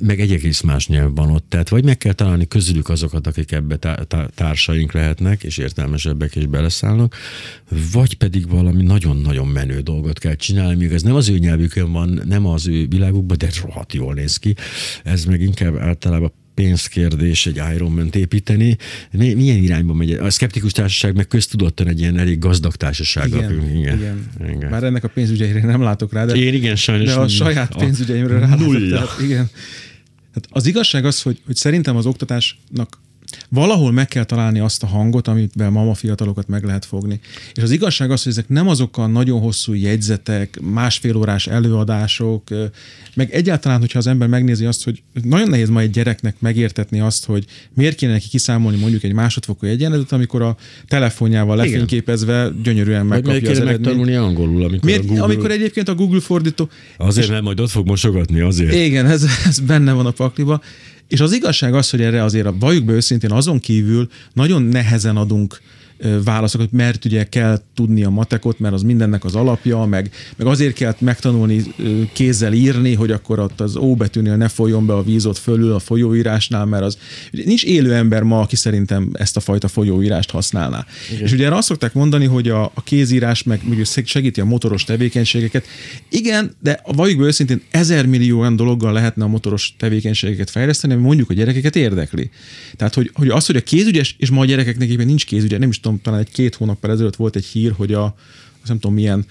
meg 0.00 0.20
egy 0.20 0.32
egész 0.32 0.60
más 0.60 0.86
nyelv 0.86 1.14
van 1.14 1.30
ott. 1.30 1.44
Tehát 1.48 1.68
vagy 1.68 1.84
meg 1.84 1.98
kell 1.98 2.12
találni 2.12 2.48
közülük 2.48 2.88
azokat, 2.88 3.26
akik 3.26 3.52
ebbe 3.52 3.76
tá- 3.76 4.06
tá- 4.06 4.32
társaink 4.34 4.92
lehetnek, 4.92 5.42
és 5.42 5.58
értelmesebbek, 5.58 6.36
és 6.36 6.46
beleszállnak, 6.46 7.16
vagy 7.92 8.14
pedig 8.16 8.48
valami 8.48 8.82
nagyon-nagyon 8.82 9.46
menő 9.46 9.80
dolgot 9.80 10.18
kell 10.18 10.34
csinálni, 10.34 10.74
míg 10.74 10.92
ez 10.92 11.02
nem 11.02 11.14
az 11.14 11.28
ő 11.28 11.38
nyelvükön 11.38 11.92
van, 11.92 12.20
nem 12.24 12.46
az 12.46 12.66
ő 12.66 12.86
világukban, 12.88 13.38
de 13.38 13.48
rohadt 13.62 13.92
jól 13.92 14.14
néz 14.14 14.36
ki. 14.36 14.54
Ez 15.04 15.24
meg 15.24 15.40
inkább 15.40 15.76
általában 15.78 16.32
pénzkérdés 16.54 17.46
egy 17.46 17.60
Ironman 17.74 18.08
építeni. 18.12 18.76
Mi- 19.12 19.34
Milyen 19.34 19.56
irányba 19.62 19.92
megy? 19.94 20.12
A 20.12 20.30
szkeptikus 20.30 20.72
társaság 20.72 21.14
meg 21.16 21.26
köztudottan 21.26 21.88
egy 21.88 22.00
ilyen 22.00 22.18
elég 22.18 22.38
gazdag 22.38 22.74
társaság. 22.76 23.26
Igen, 23.28 23.52
igen. 23.76 23.96
igen. 23.98 24.28
igen. 24.56 24.70
Bár 24.70 24.84
ennek 24.84 25.04
a 25.04 25.08
pénzügyeire 25.08 25.60
nem 25.64 25.82
látok 25.82 26.12
rá, 26.12 26.24
de, 26.24 26.34
Én 26.34 26.54
igen, 26.54 26.76
sajnos. 26.76 27.06
de 27.14 27.14
a 27.20 27.28
saját 27.28 27.74
a- 27.74 27.78
pénzügyeimre 27.78 28.46
nulla. 28.56 28.96
Tehát, 28.96 29.20
igen. 29.22 29.50
Hát 30.36 30.46
az 30.50 30.66
igazság 30.66 31.04
az, 31.04 31.22
hogy, 31.22 31.40
hogy 31.46 31.56
szerintem 31.56 31.96
az 31.96 32.06
oktatásnak 32.06 32.98
valahol 33.48 33.92
meg 33.92 34.08
kell 34.08 34.24
találni 34.24 34.58
azt 34.58 34.82
a 34.82 34.86
hangot, 34.86 35.28
amivel 35.28 35.70
mama 35.70 35.94
fiatalokat 35.94 36.48
meg 36.48 36.64
lehet 36.64 36.84
fogni. 36.84 37.20
És 37.54 37.62
az 37.62 37.70
igazság 37.70 38.10
az, 38.10 38.22
hogy 38.22 38.32
ezek 38.32 38.48
nem 38.48 38.68
azok 38.68 38.98
a 38.98 39.06
nagyon 39.06 39.40
hosszú 39.40 39.74
jegyzetek, 39.74 40.60
másfél 40.60 41.16
órás 41.16 41.46
előadások, 41.46 42.42
meg 43.14 43.34
egyáltalán, 43.34 43.80
hogyha 43.80 43.98
az 43.98 44.06
ember 44.06 44.28
megnézi 44.28 44.64
azt, 44.64 44.84
hogy 44.84 45.02
nagyon 45.22 45.48
nehéz 45.48 45.68
ma 45.68 45.80
egy 45.80 45.90
gyereknek 45.90 46.36
megértetni 46.38 47.00
azt, 47.00 47.24
hogy 47.24 47.44
miért 47.74 47.96
kéne 47.96 48.12
neki 48.12 48.28
kiszámolni 48.28 48.78
mondjuk 48.78 49.02
egy 49.02 49.12
másodfokú 49.12 49.66
egyenletet, 49.66 50.12
amikor 50.12 50.42
a 50.42 50.56
telefonjával 50.88 51.56
lefényképezve 51.56 52.50
gyönyörűen 52.62 53.06
megkapja 53.06 53.50
az 53.50 53.58
eredményt. 53.58 53.80
megtanulni 53.80 54.14
angolul, 54.14 54.64
amikor 54.64 54.84
Miért, 54.84 55.02
a 55.02 55.06
Google... 55.06 55.22
amikor 55.22 55.50
egyébként 55.50 55.88
a 55.88 55.94
Google 55.94 56.20
fordító 56.20 56.68
Azért, 56.96 57.28
mert 57.28 57.42
majd 57.42 57.60
ott 57.60 57.70
fog 57.70 57.86
mosogatni, 57.86 58.40
azért. 58.40 58.74
igen, 58.74 59.06
ez, 59.06 59.26
ez 59.46 59.58
benne 59.58 59.92
van 59.92 60.06
a 60.06 60.10
pakliba. 60.10 60.60
És 61.08 61.20
az 61.20 61.32
igazság 61.32 61.74
az, 61.74 61.90
hogy 61.90 62.00
erre 62.00 62.22
azért 62.22 62.46
a 62.46 62.58
valljuk 62.58 62.84
be 62.84 62.92
őszintén, 62.92 63.32
azon 63.32 63.58
kívül 63.58 64.08
nagyon 64.32 64.62
nehezen 64.62 65.16
adunk 65.16 65.60
válaszokat, 66.24 66.72
mert 66.72 67.04
ugye 67.04 67.24
kell 67.24 67.60
tudni 67.74 68.04
a 68.04 68.10
matekot, 68.10 68.58
mert 68.58 68.74
az 68.74 68.82
mindennek 68.82 69.24
az 69.24 69.34
alapja, 69.34 69.84
meg, 69.84 70.10
meg 70.36 70.46
azért 70.46 70.74
kell 70.74 70.94
megtanulni 70.98 71.62
kézzel 72.12 72.52
írni, 72.52 72.94
hogy 72.94 73.10
akkor 73.10 73.38
ott 73.38 73.60
az 73.60 73.76
ó 73.76 73.94
betűnél 73.94 74.36
ne 74.36 74.48
folyjon 74.48 74.86
be 74.86 74.94
a 74.94 75.02
vízot 75.02 75.38
fölül 75.38 75.72
a 75.72 75.78
folyóírásnál, 75.78 76.64
mert 76.64 76.82
az 76.82 76.98
nincs 77.30 77.64
élő 77.64 77.94
ember 77.94 78.22
ma, 78.22 78.40
aki 78.40 78.56
szerintem 78.56 79.10
ezt 79.12 79.36
a 79.36 79.40
fajta 79.40 79.68
folyóírást 79.68 80.30
használná. 80.30 80.86
Igen. 81.10 81.22
És 81.22 81.32
ugye 81.32 81.44
erre 81.46 81.56
azt 81.56 81.68
szokták 81.68 81.92
mondani, 81.94 82.24
hogy 82.24 82.48
a, 82.48 82.64
a 82.64 82.82
kézírás 82.84 83.42
meg 83.42 83.60
ugye 83.70 83.84
segíti 84.04 84.40
a 84.40 84.44
motoros 84.44 84.84
tevékenységeket. 84.84 85.66
Igen, 86.10 86.54
de 86.62 86.80
valljuk 86.84 87.18
be 87.18 87.24
őszintén 87.24 87.62
ezer 87.70 88.06
millió 88.06 88.40
olyan 88.40 88.56
dologgal 88.56 88.92
lehetne 88.92 89.24
a 89.24 89.28
motoros 89.28 89.74
tevékenységeket 89.78 90.50
fejleszteni, 90.50 90.92
ami 90.92 91.02
mondjuk 91.02 91.30
a 91.30 91.34
gyerekeket 91.34 91.76
érdekli. 91.76 92.30
Tehát, 92.76 92.94
hogy, 92.94 93.10
hogy 93.14 93.28
az, 93.28 93.46
hogy 93.46 93.56
a 93.56 93.60
kézügyes, 93.60 94.16
és 94.18 94.30
ma 94.30 94.40
a 94.40 94.44
gyerekeknek 94.44 94.88
éppen 94.88 95.06
nincs 95.06 95.24
kézügye, 95.24 95.58
nem 95.58 95.68
is 95.68 95.80
tudom, 95.86 96.00
talán 96.02 96.20
egy 96.20 96.32
két 96.32 96.54
hónappal 96.54 96.90
ezelőtt 96.90 97.16
volt 97.16 97.36
egy 97.36 97.44
hír, 97.44 97.72
hogy 97.76 97.92
a, 97.92 98.14
nem 98.68 98.78
tudom 98.78 98.96
milyen 98.96 99.24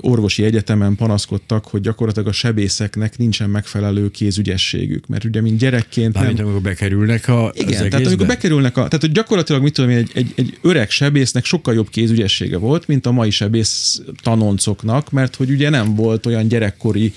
orvosi 0.00 0.44
egyetemen 0.44 0.96
panaszkodtak, 0.96 1.64
hogy 1.64 1.80
gyakorlatilag 1.80 2.28
a 2.28 2.32
sebészeknek 2.32 3.18
nincsen 3.18 3.50
megfelelő 3.50 4.10
kézügyességük, 4.10 5.06
mert 5.06 5.24
ugye 5.24 5.40
mint 5.40 5.58
gyerekként 5.58 6.12
Bármint 6.12 6.36
nem... 6.36 6.46
amikor 6.46 6.62
bekerülnek 6.62 7.28
a, 7.28 7.52
Igen, 7.54 7.66
tehát 7.68 7.84
egészbe? 7.84 8.06
amikor 8.08 8.26
bekerülnek 8.26 8.76
a... 8.76 8.82
Tehát, 8.84 9.00
hogy 9.00 9.12
gyakorlatilag 9.12 9.62
mit 9.62 9.72
tudom 9.72 9.90
én, 9.90 9.96
egy, 9.96 10.10
egy, 10.14 10.32
egy 10.36 10.58
öreg 10.62 10.90
sebésznek 10.90 11.44
sokkal 11.44 11.74
jobb 11.74 11.88
kézügyessége 11.88 12.56
volt, 12.58 12.86
mint 12.86 13.06
a 13.06 13.10
mai 13.12 13.30
sebész 13.30 14.00
tanoncoknak, 14.22 15.10
mert 15.10 15.36
hogy 15.36 15.50
ugye 15.50 15.68
nem 15.70 15.94
volt 15.94 16.26
olyan 16.26 16.48
gyerekkori, 16.48 17.12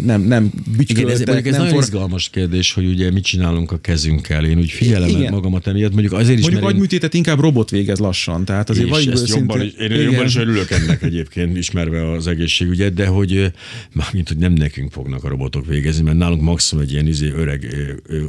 nem, 0.00 0.20
nem 0.22 0.50
Igen, 0.78 1.08
ez, 1.08 1.20
ez 1.20 1.26
nem 1.26 1.42
nagyon 1.42 1.68
for... 1.68 1.82
izgalmas 1.82 2.28
kérdés, 2.30 2.72
hogy 2.72 2.86
ugye 2.86 3.10
mit 3.10 3.24
csinálunk 3.24 3.72
a 3.72 3.78
kezünkkel. 3.78 4.44
Én 4.44 4.58
úgy 4.58 4.70
figyelem 4.70 5.08
Igen. 5.08 5.32
magamat 5.32 5.66
emiatt, 5.66 5.92
mondjuk 5.92 6.12
azért 6.12 6.38
is, 6.38 6.40
Mondjuk 6.40 6.52
mert 6.52 6.64
én- 6.64 6.70
agyműtétet 6.70 7.14
inkább 7.14 7.40
robot 7.40 7.70
végez 7.70 7.98
lassan, 7.98 8.44
tehát 8.44 8.70
azért 8.70 8.86
és 8.86 8.90
vagy 8.90 9.08
ezt 9.08 9.28
jobban, 9.28 9.62
is- 9.62 9.72
én 9.72 9.90
jobban 9.90 10.24
is 10.26 10.36
örülök 10.36 10.70
ennek 10.70 11.02
egyébként, 11.08 11.56
ismerve 11.56 12.10
az 12.12 12.26
egészségügyet, 12.26 12.94
de 12.94 13.06
hogy 13.06 13.52
mármint, 13.92 14.28
hogy 14.28 14.36
nem 14.36 14.52
nekünk 14.52 14.92
fognak 14.92 15.24
a 15.24 15.28
robotok 15.28 15.66
végezni, 15.66 16.02
mert 16.02 16.16
nálunk 16.16 16.42
maximum 16.42 16.84
egy 16.84 16.92
ilyen 16.92 17.06
izé, 17.06 17.30
öreg 17.30 17.66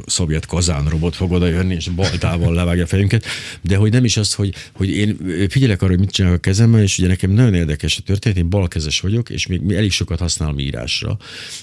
szovjet 0.06 0.46
kazán 0.46 0.84
robot 0.88 1.16
fog 1.16 1.32
oda 1.32 1.46
jönni, 1.46 1.74
és 1.74 1.88
baltával 1.88 2.54
levágja 2.54 2.82
a 2.82 2.86
fejünket, 2.86 3.24
de 3.60 3.76
hogy 3.76 3.92
nem 3.92 4.04
is 4.04 4.16
az, 4.16 4.34
hogy, 4.34 4.54
hogy 4.72 4.88
én 4.88 5.18
figyelek 5.48 5.82
arra, 5.82 5.90
hogy 5.90 6.00
mit 6.00 6.10
csinálok 6.10 6.36
a 6.36 6.40
kezemmel, 6.40 6.82
és 6.82 6.98
ugye 6.98 7.08
nekem 7.08 7.30
nagyon 7.30 7.54
érdekes 7.54 7.98
a 7.98 8.02
történet, 8.02 8.38
én 8.38 8.50
balkezes 8.50 9.00
vagyok, 9.00 9.30
és 9.30 9.46
még 9.46 9.72
elég 9.72 9.90
sokat 9.90 10.18
használom 10.18 10.58
írásra, 10.58 11.18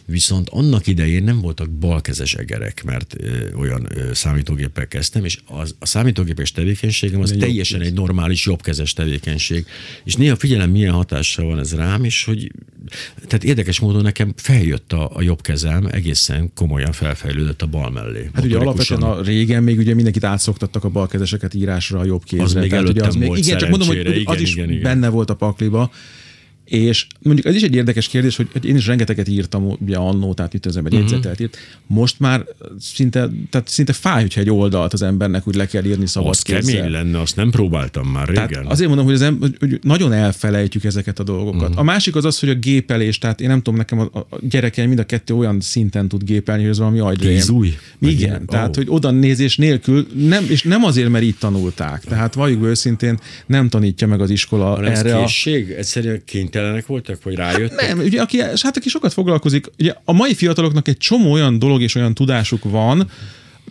viszont 0.05 0.49
annak 0.49 0.88
idején 0.88 1.24
nem 1.24 1.41
voltak 1.41 1.70
balkezes 1.70 2.34
egerek, 2.34 2.84
mert 2.84 3.15
ö, 3.18 3.53
olyan 3.53 3.88
ö, 3.95 4.13
számítógéppel 4.13 4.88
kezdtem, 4.88 5.26
és 5.26 5.39
az, 5.45 5.76
a 5.80 5.86
számítógépes 5.86 6.51
tevékenységem 6.51 7.22
az 7.22 7.36
teljesen 7.39 7.82
egy 7.82 7.93
normális 7.93 8.45
jobbkezes 8.45 8.93
tevékenység. 8.93 9.65
És 10.03 10.15
néha 10.15 10.36
figyelem, 10.36 10.70
milyen 10.70 10.93
hatással 11.09 11.45
van 11.45 11.59
ez 11.59 11.75
rám, 11.75 12.03
és 12.03 12.23
hogy 12.23 12.51
tehát 13.15 13.43
érdekes 13.43 13.79
módon 13.79 14.01
nekem 14.01 14.33
feljött 14.35 14.93
a, 14.93 15.09
a 15.13 15.21
jobb 15.21 15.41
kezem, 15.41 15.87
egészen 15.91 16.51
komolyan 16.55 16.91
felfejlődött 16.91 17.61
a 17.61 17.65
bal 17.65 17.91
mellé. 17.91 18.29
Hát 18.33 18.45
ugye 18.45 18.57
alapvetően 18.57 19.01
a 19.01 19.21
régen 19.21 19.63
még 19.63 19.77
ugye 19.77 19.93
mindenkit 19.93 20.23
átszoktattak 20.23 20.83
a 20.83 20.89
balkezeseket 20.89 21.53
írásra 21.53 21.99
a 21.99 22.05
jobb 22.05 22.23
kézre. 22.23 22.45
Az 22.45 22.53
még 22.53 22.69
Tehát 22.69 22.89
ugye 22.89 23.01
előttem 23.01 23.21
volt 23.21 23.39
igen, 23.39 23.57
csak 23.57 23.69
mondom, 23.69 23.87
hogy 23.87 23.97
hogy 23.97 24.07
az 24.07 24.21
Igen, 24.21 24.41
is 24.41 24.51
igen, 24.53 24.69
igen. 24.69 24.81
benne 24.81 25.09
volt 25.09 25.29
a 25.29 25.35
pakliba. 25.35 25.91
És 26.68 27.07
mondjuk 27.22 27.45
ez 27.47 27.55
is 27.55 27.61
egy 27.61 27.76
érdekes 27.76 28.07
kérdés, 28.07 28.36
hogy, 28.36 28.47
hogy 28.51 28.65
én 28.65 28.76
is 28.76 28.88
rengeteget 28.88 29.28
írtam 29.28 29.76
ugye 29.80 29.95
annó, 29.97 30.34
tehát 30.34 30.53
itt 30.53 30.65
az 30.65 30.78
ember 30.78 30.91
Mhm. 30.91 31.01
uh-huh. 31.01 31.15
jegyzetelt 31.18 31.39
írt. 31.39 31.57
Most 31.88 32.20
már 32.20 32.45
szinte, 32.80 33.30
tehát 33.49 33.68
szinte 33.68 33.93
fáj, 33.93 34.22
hogyha 34.22 34.41
egy 34.41 34.49
oldalt 34.49 34.93
az 34.93 35.01
embernek 35.01 35.47
úgy 35.47 35.55
le 35.55 35.65
kell 35.65 35.84
írni 35.86 36.07
szabad 36.07 36.30
Az 36.30 36.41
kemény 36.41 36.61
kézzel. 36.63 36.89
lenne, 36.89 37.20
azt 37.20 37.36
nem 37.36 37.49
próbáltam 37.49 38.07
már 38.07 38.28
régen. 38.28 38.47
Tehát 38.47 38.65
azért 38.72 38.88
mondom, 38.88 39.05
hogy, 39.05 39.13
az 39.13 39.22
em- 39.22 39.55
hogy- 39.59 39.80
nagyon 39.82 40.13
elfelejtjük 40.13 40.84
ezeket 40.84 41.20
a 41.20 41.24
dolgokat. 41.24 41.61
Uh-huh. 41.61 41.80
A 41.80 41.84
másik 41.84 42.15
az 42.15 42.26
az, 42.26 42.39
hogy 42.39 42.49
a 42.49 42.55
gépelés, 42.55 43.18
tehát 43.18 43.41
én 43.41 43.47
nem 43.47 43.57
tudom, 43.61 43.76
nekem 43.76 43.99
a, 43.99 44.03
a 44.18 44.28
gyerekeim 44.49 44.88
mind 44.88 44.99
a 44.99 45.03
kettő 45.05 45.34
olyan 45.36 45.59
szinten 45.61 46.07
tud 46.07 46.24
gépelni, 46.24 46.61
hogy 46.61 46.72
ez 46.72 46.78
valami 46.78 46.99
agyrém. 46.99 47.39
Vagy 47.99 48.11
Igen, 48.11 48.28
ilyen? 48.30 48.45
tehát 48.45 48.76
hogy 48.76 48.86
oda 48.89 49.11
nézés 49.11 49.57
nélkül, 49.57 50.07
nem, 50.15 50.45
és 50.49 50.63
nem 50.63 50.84
azért, 50.84 51.09
mert 51.09 51.24
így 51.24 51.38
tanulták. 51.39 52.03
Tehát 52.03 52.34
valljuk 52.34 52.63
őszintén, 52.63 53.20
nem 53.45 53.70
tanítja 53.70 54.07
meg 54.07 54.22
az 54.22 54.30
iskola 54.30 54.65
Hanem 54.65 54.91
ez 54.91 54.99
erre 54.99 55.15
a... 55.15 55.20
készség? 55.20 55.70
Egyszerűen 55.72 56.22
kénytelenek 56.57 56.85
voltak, 56.85 57.23
vagy 57.23 57.35
rájöttek? 57.35 57.87
Nem, 57.87 57.99
ugye 57.99 58.21
aki, 58.21 58.41
hát 58.41 58.77
aki 58.77 58.89
sokat 58.89 59.13
foglalkozik, 59.13 59.65
ugye 59.79 59.93
a 60.05 60.13
mai 60.13 60.33
fiataloknak 60.33 60.87
egy 60.87 60.97
csomó 60.97 61.31
olyan 61.31 61.59
dolog 61.59 61.81
és 61.81 61.95
olyan 61.95 62.13
tudásuk 62.13 62.63
van, 62.63 63.09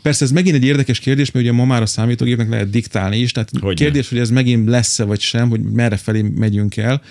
Persze 0.03 0.25
ez 0.25 0.31
megint 0.31 0.57
egy 0.57 0.65
érdekes 0.65 0.99
kérdés, 0.99 1.31
mert 1.31 1.45
ugye 1.47 1.55
ma 1.55 1.65
már 1.65 1.83
a 1.83 1.87
számítógépnek 1.87 2.49
lehet 2.49 2.71
diktálni 2.71 3.19
is, 3.19 3.33
tehát 3.33 3.51
Hogyne. 3.61 3.75
kérdés, 3.75 4.09
hogy 4.09 4.19
ez 4.19 4.31
megint 4.31 4.69
lesz-e 4.69 5.05
vagy 5.05 5.21
sem, 5.21 5.49
hogy 5.49 5.61
merre 5.61 5.97
felé 5.97 6.23
megyünk 6.23 6.77
el. 6.77 7.03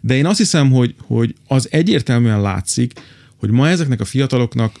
De 0.00 0.16
én 0.16 0.26
azt 0.26 0.38
hiszem, 0.38 0.70
hogy, 0.70 0.94
hogy 1.06 1.34
az 1.46 1.68
egyértelműen 1.70 2.40
látszik, 2.40 2.92
hogy 3.36 3.50
ma 3.50 3.68
ezeknek 3.68 4.00
a 4.00 4.04
fiataloknak 4.04 4.74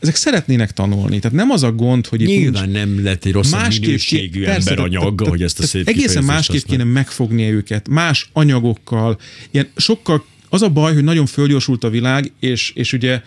ezek 0.00 0.14
szeretnének 0.14 0.72
tanulni. 0.72 1.18
Tehát 1.18 1.36
nem 1.36 1.50
az 1.50 1.62
a 1.62 1.72
gond, 1.72 2.06
hogy 2.06 2.20
itt 2.20 2.28
Nyilván 2.28 2.70
nem 2.70 3.04
lett 3.04 3.24
egy 3.24 3.34
másképp 3.50 3.84
minőségű 3.84 4.44
persze, 4.44 4.70
emberanyag, 4.70 5.02
tehát- 5.02 5.20
ahogy 5.20 5.42
ezt 5.42 5.58
a 5.58 5.62
szép 5.62 5.88
Egészen 5.88 6.24
másképp 6.24 6.62
kéne 6.62 6.84
megfognia 6.84 7.48
őket, 7.48 7.88
más 7.88 8.28
anyagokkal, 8.32 9.18
ilyen 9.50 9.68
sokkal, 9.76 10.24
az 10.48 10.62
a 10.62 10.68
baj, 10.68 10.94
hogy 10.94 11.04
nagyon 11.04 11.26
fölgyorsult 11.26 11.84
a 11.84 11.90
világ, 11.90 12.32
és, 12.40 12.72
és 12.74 12.92
ugye 12.92 13.20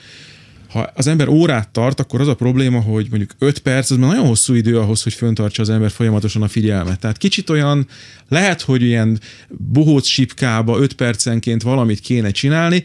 ha 0.70 0.92
az 0.96 1.08
ember 1.08 1.28
órát 1.28 1.70
tart, 1.70 2.00
akkor 2.00 2.22
az 2.22 2.28
a 2.28 2.36
probléma, 2.36 2.80
hogy 2.80 3.08
mondjuk 3.10 3.32
5 3.40 3.60
perc, 3.60 3.92
az 3.92 3.98
már 3.98 4.10
nagyon 4.10 4.28
hosszú 4.28 4.54
idő 4.54 4.80
ahhoz, 4.80 5.04
hogy 5.04 5.14
föntartsa 5.14 5.62
az 5.62 5.70
ember 5.70 5.92
folyamatosan 5.92 6.42
a 6.42 6.48
figyelmet. 6.48 7.00
Tehát 7.00 7.18
kicsit 7.18 7.50
olyan, 7.50 7.88
lehet, 8.28 8.62
hogy 8.62 8.82
ilyen 8.82 9.20
bohóc 9.50 10.08
sipkába 10.08 10.80
5 10.80 10.94
percenként 10.94 11.62
valamit 11.62 12.00
kéne 12.00 12.32
csinálni, 12.32 12.84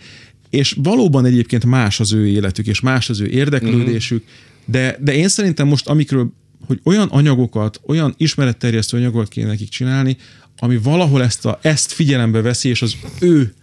és 0.55 0.77
valóban 0.83 1.25
egyébként 1.25 1.65
más 1.65 2.01
az 2.01 2.13
ő 2.13 2.27
életük, 2.27 2.67
és 2.67 2.81
más 2.81 3.11
az 3.11 3.21
ő 3.21 3.27
érdeklődésük, 3.27 4.25
de, 4.65 4.97
de 5.01 5.15
én 5.15 5.29
szerintem 5.29 5.67
most, 5.67 5.87
amikről, 5.87 6.33
hogy 6.67 6.81
olyan 6.85 7.09
anyagokat, 7.09 7.81
olyan 7.87 8.15
ismeretterjesztő 8.17 8.97
anyagokat 8.97 9.29
kéne 9.29 9.47
nekik 9.47 9.69
csinálni, 9.69 10.17
ami 10.59 10.77
valahol 10.77 11.23
ezt, 11.23 11.47
a, 11.47 11.59
ezt 11.63 11.93
figyelembe 11.93 12.41
veszi, 12.41 12.69
és 12.69 12.83
az 12.83 12.97
ő 13.21 13.55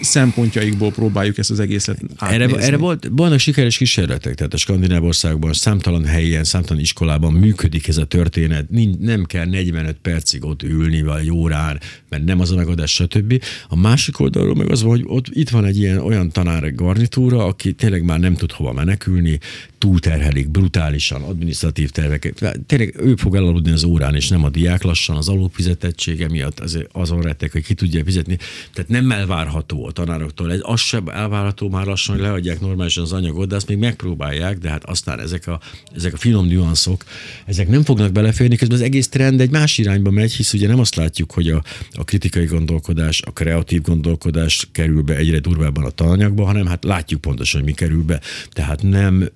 szempontjaikból 0.00 0.90
próbáljuk 0.90 1.38
ezt 1.38 1.50
az 1.50 1.60
egészet 1.60 1.98
Erre, 2.18 2.44
átnézni. 2.44 2.62
erre 2.62 2.76
volt, 2.76 3.08
vannak 3.10 3.38
sikeres 3.38 3.76
kísérletek, 3.76 4.34
tehát 4.34 4.54
a 4.54 4.56
skandináv 4.56 5.04
országban 5.04 5.52
számtalan 5.52 6.04
helyen, 6.04 6.44
számtalan 6.44 6.82
iskolában 6.82 7.32
működik 7.32 7.88
ez 7.88 7.96
a 7.96 8.04
történet, 8.04 8.66
nem 8.98 9.24
kell 9.24 9.46
45 9.46 9.96
percig 10.02 10.44
ott 10.44 10.62
ülni, 10.62 11.02
vagy 11.02 11.20
egy 11.20 11.30
órán, 11.30 11.80
mert 12.08 12.24
nem 12.24 12.40
az 12.40 12.52
a 12.52 12.56
megoldás, 12.56 12.92
stb. 12.92 13.42
A 13.68 13.76
másik 13.76 14.20
oldalról 14.20 14.54
meg 14.54 14.70
az 14.70 14.82
van, 14.82 14.90
hogy 14.90 15.04
ott 15.06 15.26
itt 15.30 15.48
van 15.48 15.64
egy 15.64 15.78
ilyen 15.78 15.98
olyan 15.98 16.30
tanár 16.30 16.74
garnitúra, 16.74 17.44
aki 17.44 17.72
tényleg 17.72 18.04
már 18.04 18.18
nem 18.18 18.34
tud 18.34 18.52
hova 18.52 18.72
menekülni, 18.72 19.38
túlterhelik 19.78 20.48
brutálisan, 20.48 21.22
adminisztratív 21.22 21.90
terveket. 21.90 22.58
Tényleg 22.66 22.94
ő 22.98 23.14
fog 23.16 23.34
elaludni 23.34 23.70
az 23.70 23.84
órán, 23.84 24.14
és 24.14 24.28
nem 24.28 24.44
a 24.44 24.48
diák 24.48 24.82
lassan, 24.82 25.16
az 25.16 25.28
alulfizetettsége 25.28 26.28
miatt 26.28 26.60
azért 26.60 26.88
azon 26.92 27.22
rettek, 27.22 27.52
hogy 27.52 27.64
ki 27.64 27.74
tudja 27.74 28.04
fizetni. 28.04 28.38
Tehát 28.72 28.90
nem 28.90 29.10
elvárható 29.10 29.86
a 29.86 29.90
tanároktól. 29.90 30.52
Ez 30.52 30.60
az 30.62 30.80
sem 30.80 31.08
elvárható 31.08 31.68
már 31.68 31.86
lassan, 31.86 32.14
hogy 32.14 32.24
leadják 32.24 32.60
normálisan 32.60 33.04
az 33.04 33.12
anyagot, 33.12 33.48
de 33.48 33.54
azt 33.56 33.68
még 33.68 33.78
megpróbálják, 33.78 34.58
de 34.58 34.70
hát 34.70 34.84
aztán 34.84 35.20
ezek 35.20 35.46
a, 35.46 35.60
ezek 35.96 36.12
a 36.12 36.16
finom 36.16 36.46
nüanszok, 36.46 37.04
ezek 37.46 37.68
nem 37.68 37.82
fognak 37.82 38.12
beleférni, 38.12 38.56
közben 38.56 38.76
az 38.76 38.84
egész 38.84 39.08
trend 39.08 39.40
egy 39.40 39.50
más 39.50 39.78
irányba 39.78 40.10
megy, 40.10 40.32
hisz 40.32 40.52
ugye 40.52 40.66
nem 40.66 40.78
azt 40.78 40.94
látjuk, 40.94 41.32
hogy 41.32 41.48
a, 41.48 41.62
a 41.92 42.04
kritikai 42.04 42.44
gondolkodás, 42.44 43.22
a 43.22 43.32
kreatív 43.32 43.82
gondolkodás 43.82 44.68
kerül 44.72 45.02
be 45.02 45.16
egyre 45.16 45.38
durvábban 45.38 45.84
a 45.84 45.90
tananyagba, 45.90 46.44
hanem 46.44 46.66
hát 46.66 46.84
látjuk 46.84 47.20
pontosan, 47.20 47.60
hogy 47.60 47.68
mi 47.68 47.74
kerül 47.76 48.02
be. 48.02 48.20
Tehát 48.50 48.82
nem 48.82 49.28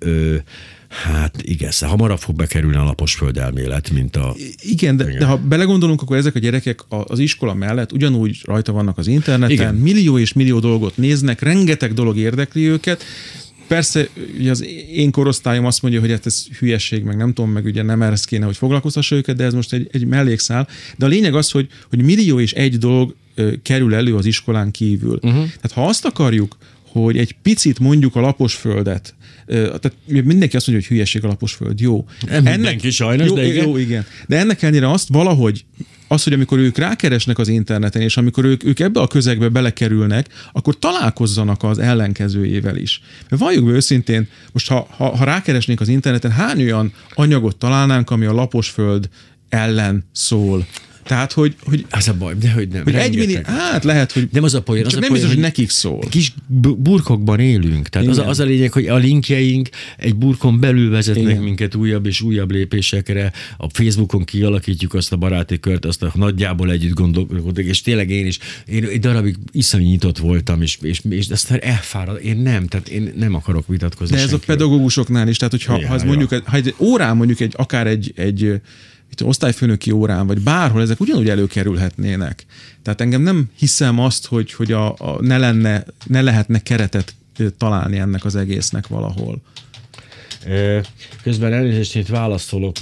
Hát 0.87 1.41
igen, 1.41 1.71
szóval 1.71 1.95
hamarabb 1.95 2.19
fog 2.19 2.35
bekerülni 2.35 2.75
a 2.77 2.83
lapos 2.83 3.13
földelmélet, 3.13 3.89
mint 3.89 4.15
a... 4.15 4.35
Igen, 4.59 4.97
de, 4.97 5.03
Igen. 5.03 5.19
de 5.19 5.25
ha 5.25 5.37
belegondolunk, 5.37 6.01
akkor 6.01 6.17
ezek 6.17 6.35
a 6.35 6.39
gyerekek 6.39 6.79
az 6.87 7.19
iskola 7.19 7.53
mellett 7.53 7.91
ugyanúgy 7.91 8.39
rajta 8.43 8.71
vannak 8.71 8.97
az 8.97 9.07
interneten, 9.07 9.55
Igen. 9.55 9.75
Millió 9.75 10.17
és 10.17 10.33
millió 10.33 10.59
dolgot 10.59 10.97
néznek, 10.97 11.41
rengeteg 11.41 11.93
dolog 11.93 12.17
érdekli 12.17 12.67
őket, 12.67 13.03
persze 13.67 14.07
ugye 14.39 14.51
az 14.51 14.65
én 14.93 15.11
korosztályom 15.11 15.65
azt 15.65 15.81
mondja, 15.81 15.99
hogy 15.99 16.09
hát 16.09 16.25
ez 16.25 16.45
hülyeség, 16.59 17.03
meg 17.03 17.17
nem 17.17 17.33
tudom, 17.33 17.51
meg 17.51 17.65
ugye 17.65 17.81
nem 17.81 18.01
erre 18.01 18.15
kéne, 18.25 18.45
hogy 18.45 18.57
foglalkoztassa 18.57 19.15
őket, 19.15 19.35
de 19.35 19.43
ez 19.43 19.53
most 19.53 19.73
egy, 19.73 19.89
egy 19.91 20.05
mellékszál. 20.05 20.67
De 20.97 21.05
a 21.05 21.09
lényeg 21.09 21.35
az, 21.35 21.51
hogy, 21.51 21.67
hogy 21.89 22.03
millió 22.03 22.39
és 22.39 22.53
egy 22.53 22.77
dolog 22.77 23.15
ö, 23.35 23.53
kerül 23.61 23.95
elő 23.95 24.15
az 24.15 24.25
iskolán 24.25 24.71
kívül. 24.71 25.19
Uh-huh. 25.21 25.33
Tehát 25.33 25.71
ha 25.71 25.85
azt 25.85 26.05
akarjuk, 26.05 26.57
hogy 26.87 27.17
egy 27.17 27.35
picit 27.41 27.79
mondjuk 27.79 28.15
a 28.15 28.19
lapos 28.19 28.55
földet, 28.55 29.13
tehát 29.51 29.93
mindenki 30.05 30.55
azt 30.55 30.67
mondja, 30.67 30.87
hogy 30.87 30.95
hülyeség 30.95 31.23
a 31.23 31.27
lapos 31.27 31.53
föld, 31.53 31.79
jó. 31.79 32.05
Nem 32.29 32.43
mindenki 32.43 32.89
sajnos, 32.89 33.27
jó, 33.27 33.35
de 33.35 33.45
igen. 33.45 33.67
Jó, 33.67 33.77
igen. 33.77 34.05
De 34.27 34.37
ennek 34.37 34.61
ellenére 34.61 34.91
azt 34.91 35.07
valahogy 35.07 35.65
az, 36.07 36.23
hogy 36.23 36.33
amikor 36.33 36.59
ők 36.59 36.77
rákeresnek 36.77 37.37
az 37.37 37.47
interneten, 37.47 38.01
és 38.01 38.17
amikor 38.17 38.45
ők, 38.45 38.63
ők 38.63 38.79
ebbe 38.79 38.99
a 38.99 39.07
közegbe 39.07 39.49
belekerülnek, 39.49 40.27
akkor 40.51 40.79
találkozzanak 40.79 41.63
az 41.63 41.79
ellenkezőjével 41.79 42.75
is. 42.75 43.01
Mert 43.29 43.41
valljuk 43.41 43.65
be 43.65 43.71
őszintén, 43.71 44.27
most 44.51 44.67
ha, 44.67 44.87
ha, 44.89 45.15
ha 45.15 45.23
rákeresnénk 45.23 45.81
az 45.81 45.87
interneten, 45.87 46.31
hány 46.31 46.61
olyan 46.61 46.93
anyagot 47.13 47.57
találnánk, 47.57 48.09
ami 48.09 48.25
a 48.25 48.33
laposföld 48.33 49.09
ellen 49.49 50.03
szól? 50.11 50.65
Tehát, 51.11 51.31
hogy, 51.33 51.55
hogy, 51.63 51.85
Az 51.89 52.07
a 52.07 52.13
baj, 52.13 52.33
de 52.39 52.51
hogy 52.51 52.67
nem. 52.67 52.83
hogy 52.83 52.95
egy 52.95 53.15
millió, 53.15 53.39
hát 53.43 53.83
lehet, 53.83 54.11
hogy 54.11 54.27
Nem 54.31 54.43
az 54.43 54.53
a 54.53 54.61
poén, 54.61 54.85
az 54.85 54.93
a 54.95 54.99
nem 54.99 55.09
poén, 55.09 55.13
biztos, 55.13 55.33
hogy 55.33 55.41
nekik 55.43 55.69
szól. 55.69 55.99
Kis 56.09 56.33
bu- 56.47 56.79
burkokban 56.79 57.39
élünk. 57.39 57.87
Tehát 57.87 58.07
az 58.07 58.17
a, 58.17 58.27
az 58.27 58.39
a 58.39 58.43
lényeg, 58.43 58.71
hogy 58.71 58.87
a 58.87 58.95
linkjeink 58.95 59.69
egy 59.97 60.15
burkon 60.15 60.59
belül 60.59 60.89
vezetnek 60.89 61.23
Igen. 61.23 61.43
Minket 61.43 61.75
újabb 61.75 62.05
és 62.05 62.21
újabb 62.21 62.51
lépésekre. 62.51 63.31
A 63.57 63.69
Facebookon 63.69 64.23
kialakítjuk 64.23 64.93
azt 64.93 65.11
a 65.11 65.15
baráti 65.15 65.59
kört, 65.59 65.85
azt 65.85 66.03
a 66.03 66.11
nagyjából 66.15 66.71
együtt 66.71 66.93
gondolkodunk, 66.93 67.57
és 67.57 67.81
tényleg 67.81 68.09
én 68.09 68.25
is, 68.25 68.39
én 68.67 68.83
egy 68.83 68.99
darabig 68.99 69.35
iszonyú 69.51 69.85
nyitott 69.89 70.17
voltam, 70.17 70.61
és, 70.61 70.77
és, 70.81 71.01
és 71.09 71.29
aztán 71.29 71.59
elfárad. 71.61 72.19
Én 72.23 72.37
nem, 72.37 72.67
tehát 72.67 72.87
én 72.89 73.13
nem 73.17 73.33
akarok 73.33 73.67
vitatkozni 73.67 74.15
De 74.15 74.21
ez 74.21 74.27
a 74.27 74.29
senkivel. 74.29 74.55
pedagógusoknál 74.55 75.27
is, 75.27 75.37
tehát 75.37 75.53
hogyha 75.53 75.79
Ja, 75.79 75.87
ha 75.87 75.93
ez 75.93 76.03
mondjuk, 76.03 76.29
ha 76.45 76.55
egy 76.55 76.73
órán 76.77 77.15
mondjuk 77.17 77.39
egy, 77.39 77.53
akár 77.57 77.87
egy, 77.87 78.11
egy 78.15 78.61
tudom, 79.15 79.29
osztályfőnöki 79.29 79.91
órán, 79.91 80.27
vagy 80.27 80.39
bárhol 80.41 80.81
ezek 80.81 80.99
ugyanúgy 80.99 81.29
előkerülhetnének. 81.29 82.45
Tehát 82.81 83.01
engem 83.01 83.21
nem 83.21 83.49
hiszem 83.57 83.99
azt, 83.99 84.25
hogy, 84.25 84.53
hogy 84.53 84.71
a, 84.71 84.93
a 84.93 85.17
ne, 85.21 85.37
lenne, 85.37 85.85
ne 86.07 86.21
lehetne 86.21 86.59
keretet 86.59 87.15
találni 87.57 87.97
ennek 87.97 88.25
az 88.25 88.35
egésznek 88.35 88.87
valahol. 88.87 89.41
Közben 91.23 91.53
elnézést, 91.53 91.95
itt 91.95 92.07
válaszolok 92.07 92.75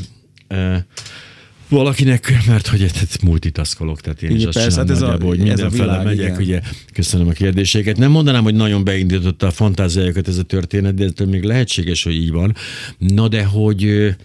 valakinek, 1.69 2.33
mert 2.47 2.67
hogy 2.67 2.81
hát 2.81 3.21
multitaskolok, 3.21 4.01
tehát 4.01 4.21
én 4.21 4.29
is 4.29 4.35
Igen, 4.35 4.47
azt 4.47 4.57
persze, 4.57 4.69
csinálom 4.69 4.87
hát 4.87 4.97
ez 4.97 5.01
a- 5.01 5.05
nagyjából, 5.05 5.29
hogy 5.29 5.39
a 5.39 5.43
mindenfele 5.43 5.83
világ, 5.83 6.05
megyek, 6.05 6.25
igen. 6.27 6.41
ugye 6.41 6.61
köszönöm 6.93 7.27
a 7.27 7.31
kérdéseket. 7.31 7.97
Nem 7.97 8.11
mondanám, 8.11 8.43
hogy 8.43 8.55
nagyon 8.55 8.83
beindította 8.83 9.47
a 9.47 9.51
fantáziájukat 9.51 10.27
ez 10.27 10.37
a 10.37 10.43
történet, 10.43 10.93
de 10.93 11.05
ettől 11.05 11.27
még 11.27 11.43
lehetséges, 11.43 12.03
hogy 12.03 12.13
így 12.13 12.31
van. 12.31 12.55
Na 12.97 13.27
de 13.27 13.43
hogy 13.43 14.15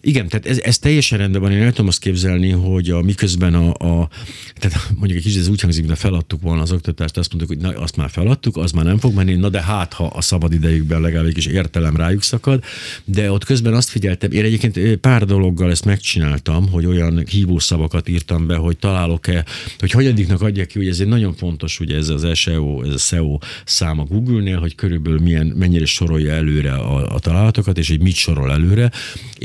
igen, 0.00 0.28
tehát 0.28 0.46
ez, 0.46 0.58
ez 0.58 0.78
teljesen 0.78 1.18
rendben 1.18 1.40
van. 1.40 1.52
Én 1.52 1.62
el 1.62 1.70
tudom 1.70 1.86
azt 1.86 2.00
képzelni, 2.00 2.50
hogy 2.50 2.90
a, 2.90 3.02
miközben 3.02 3.54
a, 3.54 3.68
a 3.68 4.08
tehát 4.54 4.88
mondjuk 4.96 5.18
egy 5.18 5.24
kicsit 5.24 5.40
ez 5.40 5.48
úgy 5.48 5.60
hangzik, 5.60 5.84
mintha 5.84 6.00
feladtuk 6.00 6.42
volna 6.42 6.62
az 6.62 6.72
oktatást, 6.72 7.16
azt 7.16 7.32
mondtuk, 7.32 7.56
hogy 7.56 7.72
na, 7.72 7.80
azt 7.80 7.96
már 7.96 8.10
feladtuk, 8.10 8.56
az 8.56 8.70
már 8.70 8.84
nem 8.84 8.98
fog 8.98 9.14
menni, 9.14 9.34
na 9.34 9.48
de 9.48 9.62
hát, 9.62 9.92
ha 9.92 10.04
a 10.06 10.20
szabad 10.20 10.52
idejükben 10.52 11.00
legalább 11.00 11.26
egy 11.26 11.34
kis 11.34 11.46
értelem 11.46 11.96
rájuk 11.96 12.22
szakad, 12.22 12.64
de 13.04 13.32
ott 13.32 13.44
közben 13.44 13.74
azt 13.74 13.88
figyeltem, 13.88 14.30
én 14.32 14.44
egyébként 14.44 14.96
pár 14.96 15.24
dologgal 15.24 15.70
ezt 15.70 15.84
megcsináltam, 15.84 16.68
hogy 16.68 16.86
olyan 16.86 17.22
hívószavakat 17.30 18.08
írtam 18.08 18.46
be, 18.46 18.56
hogy 18.56 18.76
találok-e, 18.76 19.44
hogy 19.78 19.90
hanyadiknak 19.90 20.42
adják 20.42 20.66
ki, 20.66 20.78
hogy 20.78 20.88
ez 20.88 21.00
egy 21.00 21.06
nagyon 21.06 21.34
fontos, 21.34 21.80
ugye 21.80 21.96
ez 21.96 22.08
az 22.08 22.26
SEO, 22.34 22.82
ez 22.82 22.92
a 22.92 22.98
SEO 22.98 23.38
szám 23.64 23.98
a 23.98 24.04
Google-nél, 24.04 24.58
hogy 24.58 24.74
körülbelül 24.74 25.18
milyen, 25.18 25.46
mennyire 25.46 25.86
sorolja 25.86 26.32
előre 26.32 26.72
a, 26.72 27.14
a 27.14 27.18
találatokat, 27.18 27.78
és 27.78 27.88
hogy 27.88 28.00
mit 28.00 28.14
sorol 28.14 28.50
előre, 28.50 28.90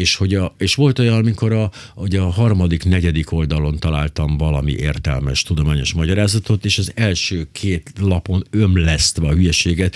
és 0.04 0.16
hogy 0.16 0.36
a, 0.36 0.56
és 0.58 0.76
volt 0.76 0.99
olyan, 0.99 1.18
amikor 1.18 1.54
a, 1.54 1.72
hogy 1.95 2.16
a 2.16 2.30
harmadik, 2.30 2.84
negyedik 2.84 3.32
oldalon 3.32 3.80
találtam 3.80 4.38
valami 4.38 4.72
értelmes, 4.72 5.43
tudományos 5.43 5.93
magyarázatot, 5.93 6.66
és 6.66 6.78
az 6.78 6.91
első 6.95 7.47
két 7.51 7.91
lapon 7.99 8.43
ömlesztve 8.49 9.28
a 9.28 9.34
hülyeséget, 9.34 9.95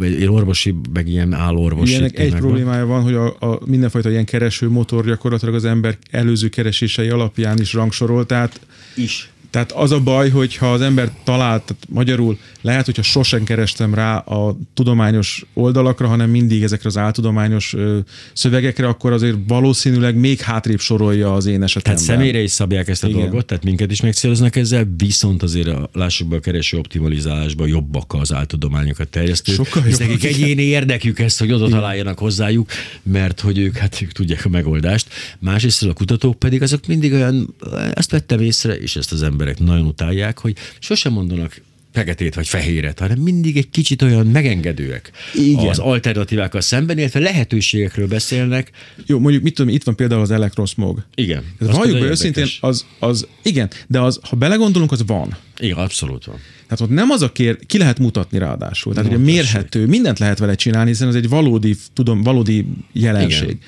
én 0.00 0.28
orvosi, 0.28 0.74
meg 0.92 1.08
ilyen 1.08 1.32
állorvosi. 1.32 1.90
Ilyenek 1.90 2.18
egy 2.18 2.34
problémája 2.34 2.86
van, 2.86 3.02
hogy 3.02 3.14
a, 3.14 3.26
a 3.26 3.60
mindenfajta 3.64 4.10
ilyen 4.10 4.24
kereső 4.24 4.68
motor 4.68 5.04
gyakorlatilag 5.04 5.54
az 5.54 5.64
ember 5.64 5.98
előző 6.10 6.48
keresései 6.48 7.08
alapján 7.08 7.58
is 7.58 7.72
rangsorol, 7.72 8.26
tehát 8.26 8.60
is. 8.96 9.31
Tehát 9.52 9.72
az 9.72 9.90
a 9.90 10.00
baj, 10.00 10.30
hogy 10.30 10.56
ha 10.56 10.72
az 10.72 10.80
ember 10.80 11.10
talált, 11.24 11.62
tehát 11.62 11.86
magyarul 11.88 12.38
lehet, 12.60 12.84
hogyha 12.84 13.02
sosem 13.02 13.44
kerestem 13.44 13.94
rá 13.94 14.16
a 14.16 14.56
tudományos 14.74 15.44
oldalakra, 15.54 16.06
hanem 16.06 16.30
mindig 16.30 16.62
ezekre 16.62 16.88
az 16.88 16.96
áltudományos 16.96 17.74
ö, 17.74 17.98
szövegekre, 18.32 18.86
akkor 18.88 19.12
azért 19.12 19.36
valószínűleg 19.46 20.16
még 20.16 20.40
hátrébb 20.40 20.78
sorolja 20.78 21.34
az 21.34 21.46
én 21.46 21.62
esetemben. 21.62 22.04
Tehát 22.04 22.18
személyre 22.18 22.42
is 22.42 22.50
szabják 22.50 22.88
ezt 22.88 23.04
a 23.04 23.08
Igen. 23.08 23.20
Dolgot, 23.20 23.46
tehát 23.46 23.64
minket 23.64 23.90
is 23.90 24.00
megcéloznak 24.00 24.56
ezzel, 24.56 24.86
viszont 24.96 25.42
azért 25.42 25.68
a, 25.68 25.90
lássuk 25.92 26.28
be 26.28 26.36
a 26.36 26.40
kereső 26.40 26.78
optimalizálásban 26.78 27.68
jobbak 27.68 28.14
az 28.14 28.32
áltudományokat 28.32 29.08
terjesztők. 29.08 29.54
Sokkal 29.54 29.82
jobbak, 29.84 29.98
nekik 29.98 30.24
egyéni 30.24 30.62
érdekük 30.62 31.18
ezt, 31.18 31.38
hogy 31.38 31.52
oda 31.52 31.68
találjanak 31.68 32.18
hozzájuk, 32.18 32.68
mert 33.02 33.40
hogy 33.40 33.58
ők, 33.58 33.76
hát 33.76 34.02
ők 34.02 34.12
tudják 34.12 34.44
a 34.44 34.48
megoldást. 34.48 35.08
Másrészt 35.38 35.82
a 35.82 35.92
kutatók 35.92 36.38
pedig 36.38 36.62
azok 36.62 36.86
mindig 36.86 37.12
olyan, 37.12 37.54
ezt 37.94 38.10
vettem 38.10 38.40
észre, 38.40 38.74
és 38.74 38.96
ezt 38.96 39.12
az 39.12 39.22
emberek 39.42 39.58
nagyon 39.68 39.86
utálják, 39.86 40.38
hogy 40.38 40.56
sosem 40.78 41.12
mondanak 41.12 41.60
feketét 41.92 42.34
vagy 42.34 42.48
fehéret, 42.48 42.98
hanem 42.98 43.18
mindig 43.18 43.56
egy 43.56 43.70
kicsit 43.70 44.02
olyan 44.02 44.26
megengedőek 44.26 45.10
Igen. 45.34 45.68
az 45.68 45.78
alternatívákkal 45.78 46.60
szemben, 46.60 46.98
illetve 46.98 47.20
lehetőségekről 47.20 48.06
beszélnek. 48.06 48.70
Jó, 49.06 49.18
mondjuk 49.18 49.42
mit 49.42 49.54
tudom, 49.54 49.74
itt 49.74 49.82
van 49.82 49.96
például 49.96 50.20
az 50.20 50.30
elektroszmog. 50.30 51.04
Igen. 51.14 51.44
Az 51.58 51.68
valljuk 51.68 51.98
be 51.98 52.06
őszintén, 52.06 52.46
az, 52.60 52.86
az, 52.98 53.26
igen, 53.42 53.70
de 53.86 54.00
az, 54.00 54.20
ha 54.22 54.36
belegondolunk, 54.36 54.92
az 54.92 55.02
van. 55.06 55.36
Igen, 55.58 55.76
abszolút 55.76 56.24
van. 56.24 56.36
Tehát 56.68 56.80
ott 56.80 56.96
nem 56.96 57.10
az 57.10 57.22
a 57.22 57.32
kér, 57.32 57.58
ki 57.66 57.78
lehet 57.78 57.98
mutatni 57.98 58.38
ráadásul. 58.38 58.94
Tehát 58.94 59.10
Na, 59.10 59.16
ugye 59.16 59.24
mérhető, 59.24 59.86
mindent 59.86 60.18
lehet 60.18 60.38
vele 60.38 60.54
csinálni, 60.54 60.90
hiszen 60.90 61.08
ez 61.08 61.14
egy 61.14 61.28
valódi, 61.28 61.76
tudom, 61.92 62.22
valódi 62.22 62.66
jelenség. 62.92 63.48
Igen. 63.48 63.60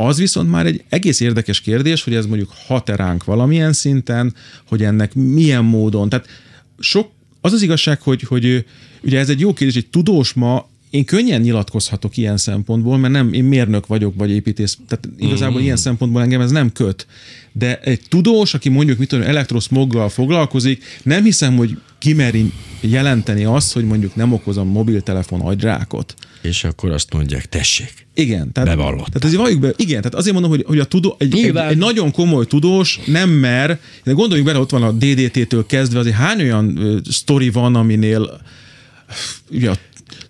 Az 0.00 0.18
viszont 0.18 0.50
már 0.50 0.66
egy 0.66 0.84
egész 0.88 1.20
érdekes 1.20 1.60
kérdés, 1.60 2.04
hogy 2.04 2.14
ez 2.14 2.26
mondjuk 2.26 2.52
hat-e 2.66 2.96
ránk 2.96 3.24
valamilyen 3.24 3.72
szinten, 3.72 4.34
hogy 4.64 4.82
ennek 4.82 5.14
milyen 5.14 5.64
módon. 5.64 6.08
Tehát 6.08 6.26
sok, 6.78 7.10
az 7.40 7.52
az 7.52 7.62
igazság, 7.62 8.00
hogy, 8.00 8.22
hogy 8.22 8.64
ugye 9.02 9.18
ez 9.18 9.28
egy 9.28 9.40
jó 9.40 9.52
kérdés, 9.52 9.76
egy 9.76 9.90
tudós 9.90 10.32
ma 10.32 10.68
én 10.90 11.04
könnyen 11.04 11.40
nyilatkozhatok 11.40 12.16
ilyen 12.16 12.36
szempontból, 12.36 12.98
mert 12.98 13.12
nem, 13.12 13.32
én 13.32 13.44
mérnök 13.44 13.86
vagyok, 13.86 14.14
vagy 14.16 14.30
építész, 14.30 14.78
tehát 14.88 15.08
igazából 15.18 15.60
mm. 15.60 15.64
ilyen 15.64 15.76
szempontból 15.76 16.22
engem 16.22 16.40
ez 16.40 16.50
nem 16.50 16.72
köt. 16.72 17.06
De 17.52 17.80
egy 17.80 18.00
tudós, 18.08 18.54
aki 18.54 18.68
mondjuk 18.68 18.98
mit 18.98 19.08
tudom, 19.08 19.24
elektroszmoggal 19.24 20.08
foglalkozik, 20.08 20.84
nem 21.02 21.24
hiszem, 21.24 21.56
hogy 21.56 21.78
kimeri 21.98 22.52
jelenteni 22.80 23.44
azt, 23.44 23.72
hogy 23.72 23.84
mondjuk 23.84 24.14
nem 24.14 24.32
okoz 24.32 24.56
a 24.56 24.64
mobiltelefon 24.64 25.40
agyrákot. 25.40 26.14
És 26.42 26.64
akkor 26.64 26.90
azt 26.90 27.12
mondják, 27.12 27.46
tessék. 27.46 28.06
Igen. 28.14 28.52
Tehát, 28.52 28.68
Bevallott. 28.68 29.06
Tehát 29.06 29.24
azért 29.24 29.40
valljuk 29.40 29.60
be, 29.60 29.72
igen, 29.76 29.98
tehát 29.98 30.14
azért 30.14 30.32
mondom, 30.32 30.50
hogy, 30.50 30.64
hogy 30.66 30.78
a 30.78 30.84
tudó, 30.84 31.16
egy, 31.18 31.38
egy, 31.38 31.56
egy, 31.56 31.76
nagyon 31.76 32.12
komoly 32.12 32.46
tudós 32.46 33.00
nem 33.06 33.30
mer, 33.30 33.78
de 34.04 34.12
gondoljunk 34.12 34.48
bele, 34.48 34.60
ott 34.60 34.70
van 34.70 34.82
a 34.82 34.92
DDT-től 34.92 35.66
kezdve, 35.66 35.98
azért 35.98 36.16
hány 36.16 36.40
olyan 36.40 36.76
ö, 36.76 36.98
sztori 37.10 37.50
van, 37.50 37.74
aminél 37.74 38.40
ugye 39.50 39.70
a 39.70 39.76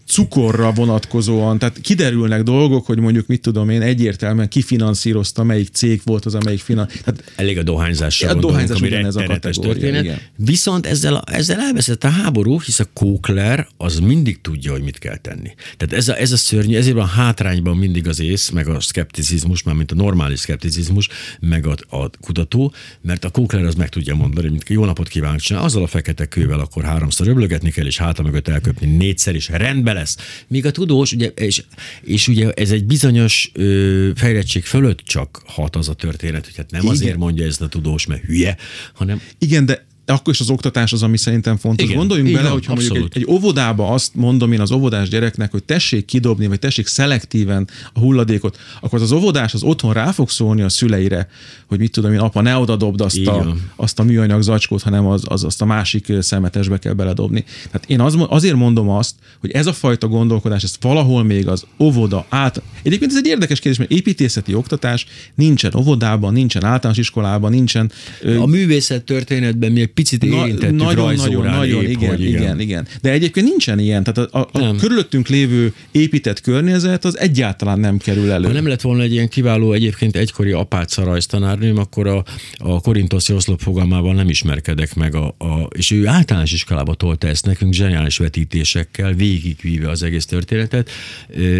cukorra 0.08 0.72
vonatkozóan, 0.72 1.58
tehát 1.58 1.80
kiderülnek 1.80 2.42
dolgok, 2.42 2.86
hogy 2.86 2.98
mondjuk 2.98 3.26
mit 3.26 3.40
tudom 3.40 3.68
én, 3.68 3.82
egyértelműen 3.82 4.48
kifinanszírozta, 4.48 5.42
melyik 5.44 5.68
cég 5.68 6.00
volt 6.04 6.24
az, 6.24 6.34
amelyik 6.34 6.60
finan... 6.60 6.86
Tehát 6.86 7.32
Elég 7.36 7.58
a 7.58 7.62
dohányzásra 7.62 8.28
A 8.28 8.34
dohányzás 8.34 8.78
ami 8.78 8.88
ugyanez 8.88 9.16
a 9.16 9.22
kategória, 9.22 9.72
történet. 9.72 10.04
igen. 10.04 10.18
Viszont 10.36 10.86
ezzel, 10.86 11.14
a, 11.14 11.22
ezzel 11.26 11.60
elveszett 11.60 12.04
a 12.04 12.08
háború, 12.08 12.60
hisz 12.60 12.80
a 12.80 12.84
Kókler 12.92 13.68
az 13.76 13.98
mindig 13.98 14.40
tudja, 14.40 14.72
hogy 14.72 14.82
mit 14.82 14.98
kell 14.98 15.16
tenni. 15.16 15.50
Tehát 15.76 15.94
ez 15.94 16.08
a, 16.08 16.18
ez 16.18 16.32
a 16.32 16.36
szörnyű, 16.36 16.76
ezért 16.76 16.94
van 16.94 17.08
hátrányban 17.08 17.76
mindig 17.76 18.08
az 18.08 18.20
ész, 18.20 18.50
meg 18.50 18.68
a 18.68 18.80
szkepticizmus, 18.80 19.62
már 19.62 19.74
mint 19.74 19.92
a 19.92 19.94
normális 19.94 20.38
szkepticizmus, 20.38 21.08
meg 21.40 21.66
a, 21.66 21.74
a 21.88 22.10
kutató, 22.20 22.72
mert 23.00 23.24
a 23.24 23.30
Kókler 23.30 23.64
az 23.64 23.74
meg 23.74 23.88
tudja 23.88 24.14
mondani, 24.14 24.48
hogy 24.48 24.62
jó 24.66 24.84
napot 24.84 25.08
kívánok 25.08 25.40
csinálni, 25.40 25.66
azzal 25.68 25.82
a 25.82 25.86
fekete 25.86 26.26
kővel 26.26 26.60
akkor 26.60 26.84
háromszor 26.84 27.28
öblögetni 27.28 27.70
kell, 27.70 27.86
és 27.86 27.98
háta 27.98 28.22
mögött 28.22 28.48
elköpni 28.48 28.96
négyszer, 28.96 29.34
és 29.34 29.48
rendben 29.48 29.96
lesz. 29.98 30.16
Míg 30.46 30.66
a 30.66 30.70
tudós, 30.70 31.12
ugye, 31.12 31.28
és, 31.28 31.64
és 32.02 32.28
ugye 32.28 32.50
ez 32.50 32.70
egy 32.70 32.84
bizonyos 32.84 33.50
ö, 33.54 34.10
fejlettség 34.14 34.64
fölött 34.64 34.98
csak 34.98 35.42
hat 35.46 35.76
az 35.76 35.88
a 35.88 35.94
történet, 35.94 36.44
hogy 36.44 36.56
hát 36.56 36.70
nem 36.70 36.80
Igen. 36.80 36.94
azért 36.94 37.16
mondja 37.16 37.46
ezt 37.46 37.62
a 37.62 37.68
tudós, 37.68 38.06
mert 38.06 38.24
hülye, 38.24 38.56
hanem 38.92 39.22
igen, 39.38 39.66
de 39.66 39.86
de 40.08 40.14
akkor 40.14 40.32
is 40.32 40.40
az 40.40 40.50
oktatás 40.50 40.92
az, 40.92 41.02
ami 41.02 41.16
szerintem 41.16 41.56
fontos. 41.56 41.84
Igen, 41.84 41.98
Gondoljunk 41.98 42.28
így 42.28 42.34
bele, 42.34 42.48
van, 42.48 42.58
hogyha 42.58 42.74
mondjuk 42.74 42.96
egy, 42.96 43.08
egy 43.12 43.26
óvodába 43.28 43.88
azt 43.88 44.14
mondom 44.14 44.52
én 44.52 44.60
az 44.60 44.70
óvodás 44.70 45.08
gyereknek, 45.08 45.50
hogy 45.50 45.62
tessék 45.62 46.04
kidobni, 46.04 46.46
vagy 46.46 46.58
tessék 46.58 46.86
szelektíven 46.86 47.68
a 47.92 47.98
hulladékot, 47.98 48.58
akkor 48.80 49.02
az 49.02 49.12
óvodás 49.12 49.54
az 49.54 49.62
otthon 49.62 49.92
rá 49.92 50.10
fog 50.10 50.30
szólni 50.30 50.62
a 50.62 50.68
szüleire, 50.68 51.28
hogy 51.66 51.78
mit 51.78 51.92
tudom 51.92 52.12
én, 52.12 52.18
apa, 52.18 52.40
ne 52.40 52.56
oda 52.56 52.76
dobd 52.76 53.00
azt, 53.00 53.26
a, 53.26 53.54
azt 53.76 53.98
a 53.98 54.02
műanyag 54.02 54.42
zacskót, 54.42 54.82
hanem 54.82 55.06
az, 55.06 55.22
az, 55.26 55.44
azt 55.44 55.62
a 55.62 55.64
másik 55.64 56.12
szemetesbe 56.20 56.78
kell 56.78 56.92
beledobni. 56.92 57.44
Tehát 57.70 57.90
én 57.90 58.00
az, 58.00 58.16
azért 58.28 58.56
mondom 58.56 58.88
azt, 58.88 59.14
hogy 59.40 59.50
ez 59.50 59.66
a 59.66 59.72
fajta 59.72 60.06
gondolkodás, 60.06 60.62
ez 60.62 60.76
valahol 60.80 61.24
még 61.24 61.48
az 61.48 61.64
óvoda 61.78 62.26
át. 62.28 62.62
Egyébként 62.82 63.10
ez 63.10 63.16
egy 63.16 63.26
érdekes 63.26 63.60
kérdés, 63.60 63.78
mert 63.78 63.90
építészeti 63.90 64.54
oktatás 64.54 65.06
nincsen 65.34 65.74
óvodában, 65.76 66.32
nincsen 66.32 66.64
általános 66.64 66.98
iskolában, 66.98 67.50
nincsen 67.50 67.92
A 68.38 68.46
művészet 68.46 69.04
történetben 69.04 69.72
mi 69.72 69.80
egy 69.80 69.96
picit 69.98 70.24
érintettük 70.24 70.60
nagyon, 70.60 70.76
nagyon, 70.76 71.04
rajzórán 71.06 71.56
nagyon, 71.56 71.82
épp, 71.82 71.88
igen, 71.88 72.08
hogy 72.10 72.24
igen, 72.24 72.60
igen. 72.60 72.86
De 73.00 73.10
egyébként 73.10 73.46
nincsen 73.46 73.78
ilyen, 73.78 74.04
tehát 74.04 74.30
a, 74.32 74.48
a, 74.52 74.58
a 74.58 74.74
körülöttünk 74.74 75.28
lévő 75.28 75.72
épített 75.90 76.40
környezet 76.40 77.04
az 77.04 77.18
egyáltalán 77.18 77.80
nem 77.80 77.98
kerül 77.98 78.30
elő. 78.30 78.46
Ha 78.46 78.52
nem 78.52 78.66
lett 78.66 78.80
volna 78.80 79.02
egy 79.02 79.12
ilyen 79.12 79.28
kiváló 79.28 79.72
egyébként 79.72 80.16
egykori 80.16 80.52
apáca 80.52 81.04
rajztanárnőm, 81.04 81.78
akkor 81.78 82.06
a, 82.06 82.24
a 82.56 82.80
korintoszi 82.80 83.32
oszlop 83.32 83.60
fogalmával 83.60 84.14
nem 84.14 84.28
ismerkedek 84.28 84.94
meg, 84.94 85.14
a, 85.14 85.26
a, 85.38 85.68
és 85.76 85.90
ő 85.90 86.06
általános 86.06 86.52
iskolába 86.52 86.94
tolta 86.94 87.26
ezt 87.26 87.46
nekünk 87.46 87.72
zseniális 87.72 88.18
vetítésekkel, 88.18 89.12
végigvíve 89.12 89.90
az 89.90 90.02
egész 90.02 90.26
történetet, 90.26 90.90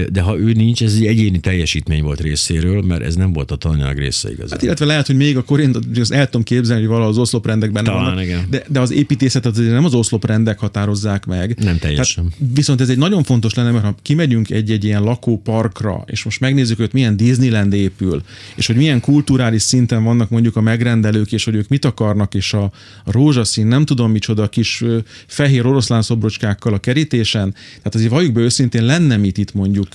de 0.08 0.20
ha 0.20 0.38
ő 0.38 0.52
nincs, 0.52 0.82
ez 0.82 0.94
egy 0.94 1.06
egyéni 1.06 1.40
teljesítmény 1.40 2.02
volt 2.02 2.20
részéről, 2.20 2.82
mert 2.82 3.02
ez 3.02 3.14
nem 3.14 3.32
volt 3.32 3.50
a 3.50 3.56
tananyag 3.56 3.98
része 3.98 4.30
igazán. 4.30 4.50
Hát 4.50 4.62
illetve 4.62 4.84
lehet, 4.84 5.06
hogy 5.06 5.16
még 5.16 5.36
a 5.36 5.42
korint, 5.42 5.78
azt 6.00 6.12
el 6.12 6.24
tudom 6.24 6.42
képzelni, 6.42 6.80
hogy 6.80 6.90
valahol 6.90 7.10
az 7.10 7.18
oszloprendekben 7.18 7.84
Talán, 7.84 8.04
vannak, 8.04 8.27
igen. 8.28 8.46
de, 8.50 8.64
de 8.68 8.80
az 8.80 8.90
építészetet 8.90 9.52
azért 9.52 9.72
nem 9.72 9.84
az 9.84 9.94
oszloprendek 9.94 10.58
határozzák 10.58 11.26
meg. 11.26 11.58
Nem 11.58 11.78
teljesen. 11.78 12.28
Tehát, 12.28 12.54
viszont 12.54 12.80
ez 12.80 12.88
egy 12.88 12.98
nagyon 12.98 13.22
fontos 13.22 13.54
lenne, 13.54 13.70
mert 13.70 13.84
ha 13.84 13.94
kimegyünk 14.02 14.50
egy-egy 14.50 14.84
ilyen 14.84 15.02
lakóparkra, 15.02 16.04
és 16.06 16.22
most 16.24 16.40
megnézzük, 16.40 16.76
hogy 16.76 16.90
milyen 16.92 17.16
Disneyland 17.16 17.72
épül, 17.72 18.22
és 18.54 18.66
hogy 18.66 18.76
milyen 18.76 19.00
kulturális 19.00 19.62
szinten 19.62 20.04
vannak 20.04 20.30
mondjuk 20.30 20.56
a 20.56 20.60
megrendelők, 20.60 21.32
és 21.32 21.44
hogy 21.44 21.54
ők 21.54 21.68
mit 21.68 21.84
akarnak, 21.84 22.34
és 22.34 22.52
a, 22.52 22.62
a 23.04 23.12
rózsaszín, 23.12 23.66
nem 23.66 23.84
tudom 23.84 24.10
micsoda, 24.10 24.48
kis 24.48 24.84
fehér 25.26 25.66
oroszlán 25.66 26.02
szobrocskákkal 26.02 26.74
a 26.74 26.78
kerítésen, 26.78 27.52
tehát 27.76 27.94
azért 27.94 28.10
valljuk 28.10 28.32
be 28.32 28.40
őszintén 28.40 28.84
lenne 28.84 29.16
mit 29.16 29.38
itt 29.38 29.54
mondjuk 29.54 29.88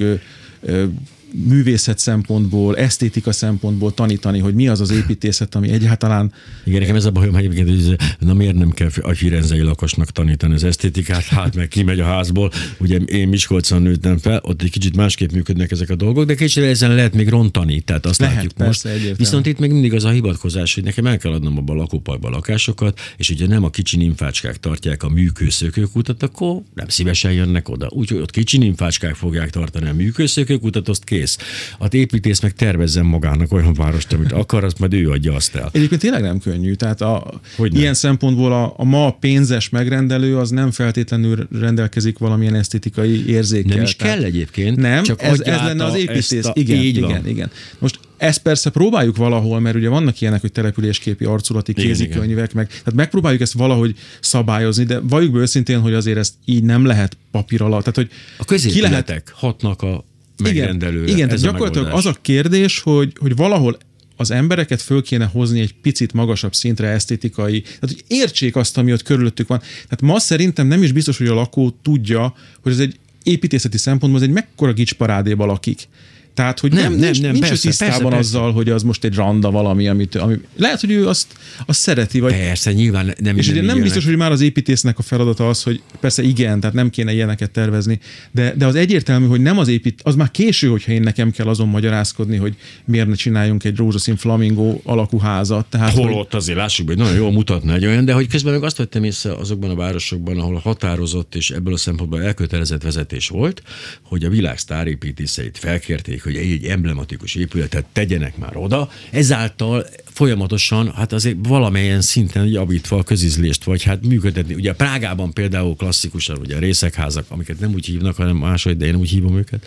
művészet 1.48 2.00
szempontból, 2.00 2.78
esztétika 2.78 3.32
szempontból 3.32 3.94
tanítani, 3.94 4.40
hogy 4.40 4.54
mi 4.54 4.68
az 4.68 4.82
az 4.82 4.92
építészet, 4.92 5.56
ami 5.56 5.70
egyáltalán 5.70 6.34
Igen, 6.64 6.80
nekem 6.80 6.96
ez 6.96 7.06
a 7.06 7.12
bajom 7.12 7.36
egyébként, 7.36 7.70
hogy 7.70 7.96
na 8.20 8.34
miért 8.34 8.56
nem 8.56 8.70
kell 8.70 8.90
a 9.02 9.14
firenzei 9.14 9.62
lakosnak 9.62 10.10
tanítani 10.10 10.54
az 10.54 10.64
esztétikát, 10.64 11.24
hát 11.24 11.56
meg 11.56 11.68
kimegy 11.68 12.00
a 12.00 12.06
házból, 12.06 12.52
ugye 12.78 12.98
én 12.98 13.28
Miskolcon 13.28 13.82
nőttem 13.82 14.18
fel, 14.18 14.40
ott 14.44 14.62
egy 14.62 14.72
kicsit 14.72 14.96
másképp 14.96 15.32
működnek 15.32 15.72
ezek 15.72 15.90
a 15.90 15.96
dolgok, 15.96 16.26
de 16.26 16.36
kicsit 16.36 16.64
ezen 16.64 16.96
lehet 16.96 17.14
még 17.14 17.30
rontani, 17.30 17.82
tehát 17.82 18.06
azt 18.06 18.20
Lehet, 18.20 18.36
látjuk 18.36 18.54
persze, 18.54 18.70
most. 18.70 18.86
egyértelmű. 18.86 19.18
Viszont 19.18 19.46
itt 19.46 19.60
még 19.60 19.72
mindig 19.72 19.94
az 19.94 20.04
a 20.04 20.10
hivatkozás, 20.10 20.74
hogy 20.74 20.84
nekem 20.84 21.06
el 21.06 21.18
kell 21.18 21.32
adnom 21.32 21.58
abba 21.58 21.74
a 21.74 21.76
lakóparkba 21.76 22.30
lakásokat, 22.30 23.00
és 23.18 23.30
ugye 23.30 23.48
nem 23.48 23.64
a 23.64 23.70
kicsi 23.70 23.98
nymfácskák 23.98 24.58
tartják 24.58 25.04
a 25.04 25.10
műkőszökőkutat, 25.10 26.24
akkor 26.24 26.62
nem 26.74 26.88
szívesen 26.88 27.32
jönnek 27.32 27.70
oda. 27.70 27.90
Úgyhogy 27.90 28.20
ott 28.20 28.32
kicsi 28.32 28.58
nymfácskák 28.58 29.16
fogják 29.16 29.50
tartani 29.50 29.90
a 29.90 29.94
műkőszökőkutat, 29.94 30.90
azt 30.90 31.04
kész. 31.24 31.38
Az 31.78 31.94
építész 31.94 32.40
meg 32.40 32.54
tervezzen 32.54 33.06
magának 33.06 33.52
olyan 33.54 33.74
várost, 33.74 34.14
amit 34.14 34.32
akar, 34.32 34.64
azt 34.64 34.80
majd 34.80 34.94
ő 34.94 35.10
adja 35.10 35.34
azt 35.34 35.56
el. 35.56 35.70
Egyébként 35.72 36.02
tényleg 36.02 36.22
nem 36.22 36.40
könnyű. 36.40 36.74
Tehát 36.74 37.02
a, 37.02 37.40
Hogyne. 37.56 37.80
ilyen 37.80 37.94
szempontból 37.94 38.54
a, 38.54 38.74
a 38.78 38.84
ma 38.84 39.12
pénzes 39.12 39.70
megrendelő 39.70 40.38
az 40.38 40.50
nem 40.50 40.72
feltétlenül 40.72 41.48
rendelkezik 41.60 42.18
valamilyen 42.18 42.56
esztétikai 42.56 43.28
érzékkel. 43.28 43.76
Nem 43.76 43.84
is 43.84 43.96
Tehát- 43.96 44.16
kell 44.16 44.24
egyébként, 44.24 44.78
Nem, 44.78 45.04
csak 45.04 45.22
ez, 45.22 45.40
ez 45.40 45.60
lenne 45.62 45.84
az 45.86 45.96
építész. 45.96 46.46
a- 46.46 46.52
igen, 46.56 46.82
így 46.82 47.00
van. 47.00 47.10
igen, 47.10 47.28
igen. 47.28 47.50
Most 47.80 48.00
ezt 48.18 48.42
persze 48.42 48.70
próbáljuk 48.70 49.18
valahol, 49.18 49.60
mert 49.60 49.76
ugye 49.76 49.90
vannak 49.90 50.22
ilyenek, 50.22 50.42
hogy 50.42 50.52
településképi 50.52 51.26
arculati 51.26 51.72
Igen, 51.72 51.86
kézikönyvek, 51.86 52.54
meg, 52.54 52.68
tehát 52.68 52.94
megpróbáljuk 52.94 53.42
ezt 53.42 53.54
valahogy 53.54 53.96
szabályozni, 54.20 54.84
de 54.84 55.00
valljuk 55.00 55.32
be 55.34 55.40
őszintén, 55.40 55.80
hogy 55.80 55.94
azért 55.94 56.18
ezt 56.18 56.34
így 56.46 56.64
nem 56.64 56.86
lehet 56.86 57.18
papír 57.32 57.62
alatt. 57.62 57.80
Tehát, 57.84 57.96
hogy 57.96 58.10
A 58.38 58.70
ki 58.72 58.82
lehet 58.82 59.24
hatnak 59.34 59.82
a 59.82 60.06
megrendelőre. 60.38 61.04
igen, 61.04 61.16
igen 61.16 61.30
ez 61.30 61.40
tehát 61.40 61.52
gyakorlatilag 61.52 61.86
megoldás. 61.86 62.12
az 62.12 62.18
a 62.18 62.22
kérdés, 62.22 62.80
hogy, 62.80 63.14
hogy 63.20 63.36
valahol 63.36 63.78
az 64.16 64.32
embereket 64.32 64.82
föl 64.82 65.02
kéne 65.02 65.26
hozni 65.26 65.60
egy 65.60 65.76
picit 65.82 66.14
magasabb 66.14 66.54
szintre 66.54 66.88
esztétikai, 66.88 67.62
tehát 67.62 67.80
hogy 67.82 68.04
értsék 68.08 68.56
azt, 68.56 68.78
ami 68.78 68.92
ott 68.92 69.04
körülöttük 69.04 69.48
van. 69.48 69.60
Tehát 69.60 70.02
ma 70.02 70.20
szerintem 70.20 70.68
nem 70.68 70.84
is 70.84 70.92
biztos, 70.92 71.18
hogy 71.18 71.28
a 71.28 71.34
lakó 71.34 71.78
tudja, 71.82 72.36
hogy 72.62 72.72
ez 72.72 72.80
egy 72.80 73.00
építészeti 73.24 73.78
szempontból 73.78 74.22
ez 74.22 74.28
egy 74.28 74.34
mekkora 74.34 74.74
gicsparádéba 74.74 75.46
lakik. 75.46 75.88
Tehát, 76.34 76.60
hogy 76.60 76.72
nem, 76.72 76.82
Nem, 76.82 76.92
nem, 76.92 77.00
nem, 77.00 77.12
nincs, 77.12 77.22
nem, 77.22 77.40
persze, 77.40 77.68
tisztában 77.68 77.94
persze, 77.94 78.10
persze. 78.10 78.38
azzal, 78.38 78.52
hogy 78.52 78.70
az 78.70 78.84
most 78.84 79.04
egy 79.04 79.16
randa 79.16 79.52
valami, 79.52 79.88
amit, 79.88 80.16
ami, 80.16 80.36
lehet, 80.58 80.80
hogy 80.80 80.92
ő 80.92 81.08
azt, 81.08 81.28
azt 81.66 81.80
szereti, 81.80 82.20
vagy, 82.20 82.32
Persze, 82.34 82.74
nyilván 82.74 83.14
nem 83.20 83.38
és 83.38 83.48
ugye 83.48 83.56
így 83.56 83.62
nem 83.62 83.76
jönnek. 83.76 83.84
biztos, 83.84 84.06
hogy 84.06 84.16
már 84.16 84.32
az 84.32 84.42
építésznek 84.42 85.00
a 85.00 85.02
feladata 85.02 85.50
az, 85.50 85.64
hogy 85.64 85.82
persze 86.00 86.24
igen, 86.24 86.60
tehát 86.60 86.76
nem 86.76 86.90
kéne 86.90 87.14
ilyeneket 87.14 87.52
tervezni, 87.52 88.00
de, 88.32 88.54
de 88.58 88.66
az 88.66 88.76
egyértelmű, 88.76 89.28
hogy 89.28 89.42
nem 89.42 89.58
az 89.58 89.68
épít, 89.68 90.02
az 90.04 90.16
már 90.16 90.32
késő, 90.32 90.68
hogyha 90.68 90.92
én 90.92 91.02
nekem 91.02 91.32
kell 91.32 91.48
azon 91.48 91.68
magyarázkodni, 91.68 92.38
hogy 92.38 92.56
miért 92.86 93.08
ne 93.08 93.16
csináljunk 93.16 93.64
egy 93.64 93.76
rózsaszín 93.76 94.16
flamingó 94.16 94.82
alakú 94.84 95.18
házat. 95.18 95.66
Tehát, 95.66 95.94
hogy, 95.94 96.04
Holott 96.04 96.34
azért 96.34 96.58
lássuk 96.58 96.88
hogy 96.88 96.98
nagyon 96.98 97.16
jól 97.16 97.32
mutatna 97.32 97.74
egy 97.74 97.86
olyan, 97.86 98.06
de 98.06 98.14
hogy 98.14 98.28
közben 98.28 98.54
meg 98.54 98.64
azt 98.64 98.78
vettem 98.78 99.04
észre 99.04 99.34
azokban 99.34 99.70
a 99.70 99.76
városokban, 99.76 100.40
ahol 100.40 100.56
határozott 100.56 101.36
és 101.36 101.50
ebből 101.50 101.74
a 101.74 101.78
szempontból 101.78 102.22
elkötelezett 102.22 102.82
vezetés 102.84 103.28
volt, 103.28 103.62
hogy 104.04 104.24
a 104.24 104.30
világ 104.30 104.58
sztárépítészeit 104.58 105.58
felkérték, 105.58 106.23
hogy 106.24 106.36
egy 106.36 106.66
emblematikus 106.66 107.36
épületet 107.36 107.86
tegyenek 107.92 108.38
már 108.38 108.58
oda, 108.58 108.90
ezáltal 109.12 109.86
folyamatosan, 110.06 110.92
hát 110.92 111.14
azért 111.14 111.38
valamelyen 111.48 112.02
szinten 112.02 112.46
javítva 112.46 112.98
a 112.98 113.04
közizlést, 113.04 113.64
vagy 113.64 113.84
hát 113.84 114.06
működtetni. 114.06 114.54
Ugye 114.54 114.74
Prágában 114.74 115.34
például 115.34 115.76
klasszikusan 115.76 116.38
ugye 116.38 116.56
a 116.56 116.60
részekházak, 116.60 117.26
amiket 117.30 117.60
nem 117.60 117.74
úgy 117.74 117.86
hívnak, 117.86 118.16
hanem 118.16 118.36
máshogy, 118.36 118.78
de 118.78 118.86
én 118.86 118.96
úgy 118.96 119.10
hívom 119.10 119.38
őket. 119.38 119.66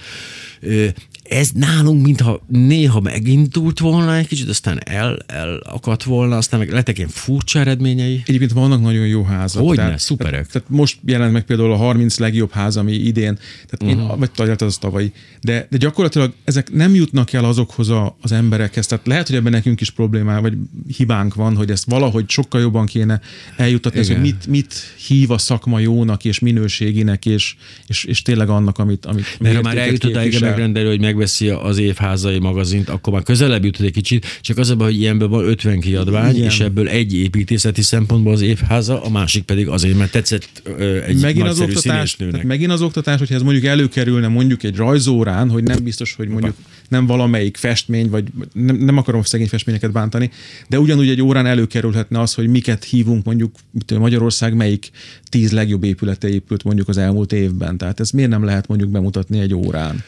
Ez 1.28 1.50
nálunk, 1.54 2.02
mintha 2.02 2.44
néha 2.46 3.00
megindult 3.00 3.78
volna 3.78 4.16
egy 4.16 4.26
kicsit, 4.26 4.48
aztán 4.48 4.80
el, 4.84 5.18
elakadt 5.26 6.02
volna, 6.02 6.36
aztán 6.36 6.60
meg 6.60 6.72
lettek 6.72 6.96
ilyen 6.96 7.10
furcsa 7.10 7.58
eredményei. 7.58 8.22
Egyébként 8.26 8.52
vannak 8.52 8.80
nagyon 8.82 9.06
jó 9.06 9.22
házak. 9.22 9.62
Hogyne, 9.62 9.82
tehát, 9.82 9.98
szuperek. 9.98 10.32
Tehát, 10.32 10.50
tehát 10.50 10.68
most 10.68 10.98
jelent 11.04 11.32
meg 11.32 11.44
például 11.44 11.72
a 11.72 11.76
30 11.76 12.18
legjobb 12.18 12.50
ház, 12.50 12.76
ami 12.76 12.92
idén, 12.92 13.38
tehát 13.66 13.96
én, 13.96 14.04
Mhm. 14.04 14.18
vagy 14.18 14.30
talán 14.30 14.56
az 14.58 14.76
tavalyi, 14.78 15.12
de, 15.40 15.66
de 15.70 15.76
gyakorlatilag 15.76 16.32
ezek 16.44 16.72
nem 16.72 16.94
jutnak 16.94 17.32
el 17.32 17.44
azokhoz 17.44 17.88
a, 17.88 18.16
az 18.20 18.32
emberekhez. 18.32 18.86
Tehát 18.86 19.06
lehet, 19.06 19.26
hogy 19.26 19.36
ebben 19.36 19.52
nekünk 19.52 19.80
is 19.80 19.90
problémá, 19.90 20.40
vagy 20.40 20.54
hibánk 20.96 21.34
van, 21.34 21.56
hogy 21.56 21.70
ezt 21.70 21.84
valahogy 21.84 22.28
sokkal 22.28 22.60
jobban 22.60 22.86
kéne 22.86 23.20
eljutatni, 23.56 23.98
ez, 23.98 24.08
hogy 24.08 24.20
mit, 24.20 24.46
mit 24.46 24.74
hív 25.06 25.30
a 25.30 25.38
szakma 25.38 25.78
jónak 25.78 26.24
és 26.24 26.38
minőséginek, 26.38 27.26
és, 27.26 27.56
és, 27.86 28.04
és 28.04 28.22
tényleg 28.22 28.48
annak, 28.48 28.78
amit, 28.78 29.06
amit 29.06 29.24
Mert 29.40 29.56
ha 29.56 29.62
már 29.62 29.78
eljut 29.78 30.04
odáig 30.04 30.34
a 30.34 30.40
megrendelő, 30.40 30.88
hogy 30.88 31.00
megveszi 31.16 31.48
az 31.48 31.78
évházai 31.78 32.38
magazint, 32.38 32.88
akkor 32.88 33.12
már 33.12 33.22
közelebb 33.22 33.64
jut 33.64 33.80
egy 33.80 33.92
kicsit, 33.92 34.26
csak 34.40 34.58
az 34.58 34.70
a 34.70 34.76
baj, 34.76 34.86
hogy 34.86 35.00
ilyenben 35.00 35.30
van 35.30 35.44
50 35.44 35.80
kiadvány, 35.80 36.34
Igen. 36.34 36.46
és 36.46 36.60
ebből 36.60 36.88
egy 36.88 37.14
építészeti 37.14 37.82
szempontból 37.82 38.32
az 38.32 38.40
évháza, 38.40 39.02
a 39.02 39.08
másik 39.08 39.42
pedig 39.42 39.68
azért, 39.68 39.96
mert 39.96 40.10
tetszett 40.10 40.62
egy 41.06 41.20
megint 41.20 41.48
az 41.48 41.60
oktatás, 41.60 42.16
megint 42.42 42.72
az 42.72 42.82
oktatás, 42.82 43.18
hogyha 43.18 43.34
ez 43.34 43.42
mondjuk 43.42 43.64
előkerülne 43.64 44.28
mondjuk 44.28 44.62
egy 44.62 44.76
rajzórán, 44.76 45.50
hogy 45.50 45.62
nem 45.62 45.84
biztos, 45.84 46.14
hogy 46.14 46.28
mondjuk 46.28 46.54
nem 46.88 47.06
valamelyik 47.06 47.56
festmény, 47.56 48.10
vagy 48.10 48.24
nem, 48.52 48.76
nem 48.76 48.96
akarom 48.96 49.22
szegény 49.22 49.48
festményeket 49.48 49.92
bántani, 49.92 50.30
de 50.68 50.78
ugyanúgy 50.78 51.08
egy 51.08 51.22
órán 51.22 51.46
előkerülhetne 51.46 52.20
az, 52.20 52.34
hogy 52.34 52.48
miket 52.48 52.84
hívunk 52.84 53.24
mondjuk 53.24 53.54
Magyarország 53.98 54.54
melyik 54.54 54.90
tíz 55.28 55.52
legjobb 55.52 55.84
épülete 55.84 56.28
épült 56.28 56.64
mondjuk 56.64 56.88
az 56.88 56.96
elmúlt 56.96 57.32
évben. 57.32 57.76
Tehát 57.76 58.00
ez 58.00 58.10
miért 58.10 58.30
nem 58.30 58.44
lehet 58.44 58.68
mondjuk 58.68 58.90
bemutatni 58.90 59.38
egy 59.38 59.54
órán? 59.54 60.04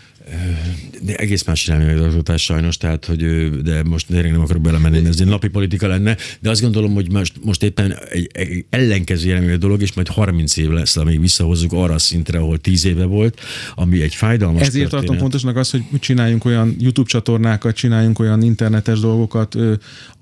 De 1.02 1.14
egész 1.14 1.44
más 1.44 1.66
irányú 1.66 2.04
az 2.04 2.14
oktatás 2.14 2.42
sajnos, 2.42 2.76
tehát, 2.76 3.04
hogy 3.04 3.50
de 3.62 3.82
most 3.82 4.06
tényleg 4.06 4.30
nem 4.30 4.40
akarok 4.40 4.62
belemenni, 4.62 5.00
mert 5.00 5.14
ez 5.14 5.20
egy 5.20 5.26
napi 5.26 5.48
politika 5.48 5.86
lenne, 5.86 6.16
de 6.40 6.50
azt 6.50 6.60
gondolom, 6.60 6.94
hogy 6.94 7.12
most, 7.12 7.32
most 7.44 7.62
éppen 7.62 7.94
egy, 8.10 8.30
egy 8.32 8.64
ellenkező 8.70 9.28
irányú 9.28 9.58
dolog, 9.58 9.82
és 9.82 9.92
majd 9.92 10.08
30 10.08 10.56
év 10.56 10.68
lesz, 10.68 10.96
amíg 10.96 11.20
visszahozzuk 11.20 11.72
arra 11.72 11.94
a 11.94 11.98
szintre, 11.98 12.38
ahol 12.38 12.58
10 12.58 12.84
éve 12.84 13.04
volt, 13.04 13.40
ami 13.74 14.02
egy 14.02 14.14
fájdalmas 14.14 14.60
Ezért 14.60 14.72
történet. 14.72 15.04
tartom 15.04 15.18
fontosnak 15.18 15.56
az, 15.56 15.70
hogy 15.70 15.82
csináljunk 16.00 16.44
olyan 16.44 16.76
YouTube 16.78 17.08
csatornákat, 17.08 17.76
csináljunk 17.76 18.18
olyan 18.18 18.42
internetes 18.42 19.00
dolgokat, 19.00 19.56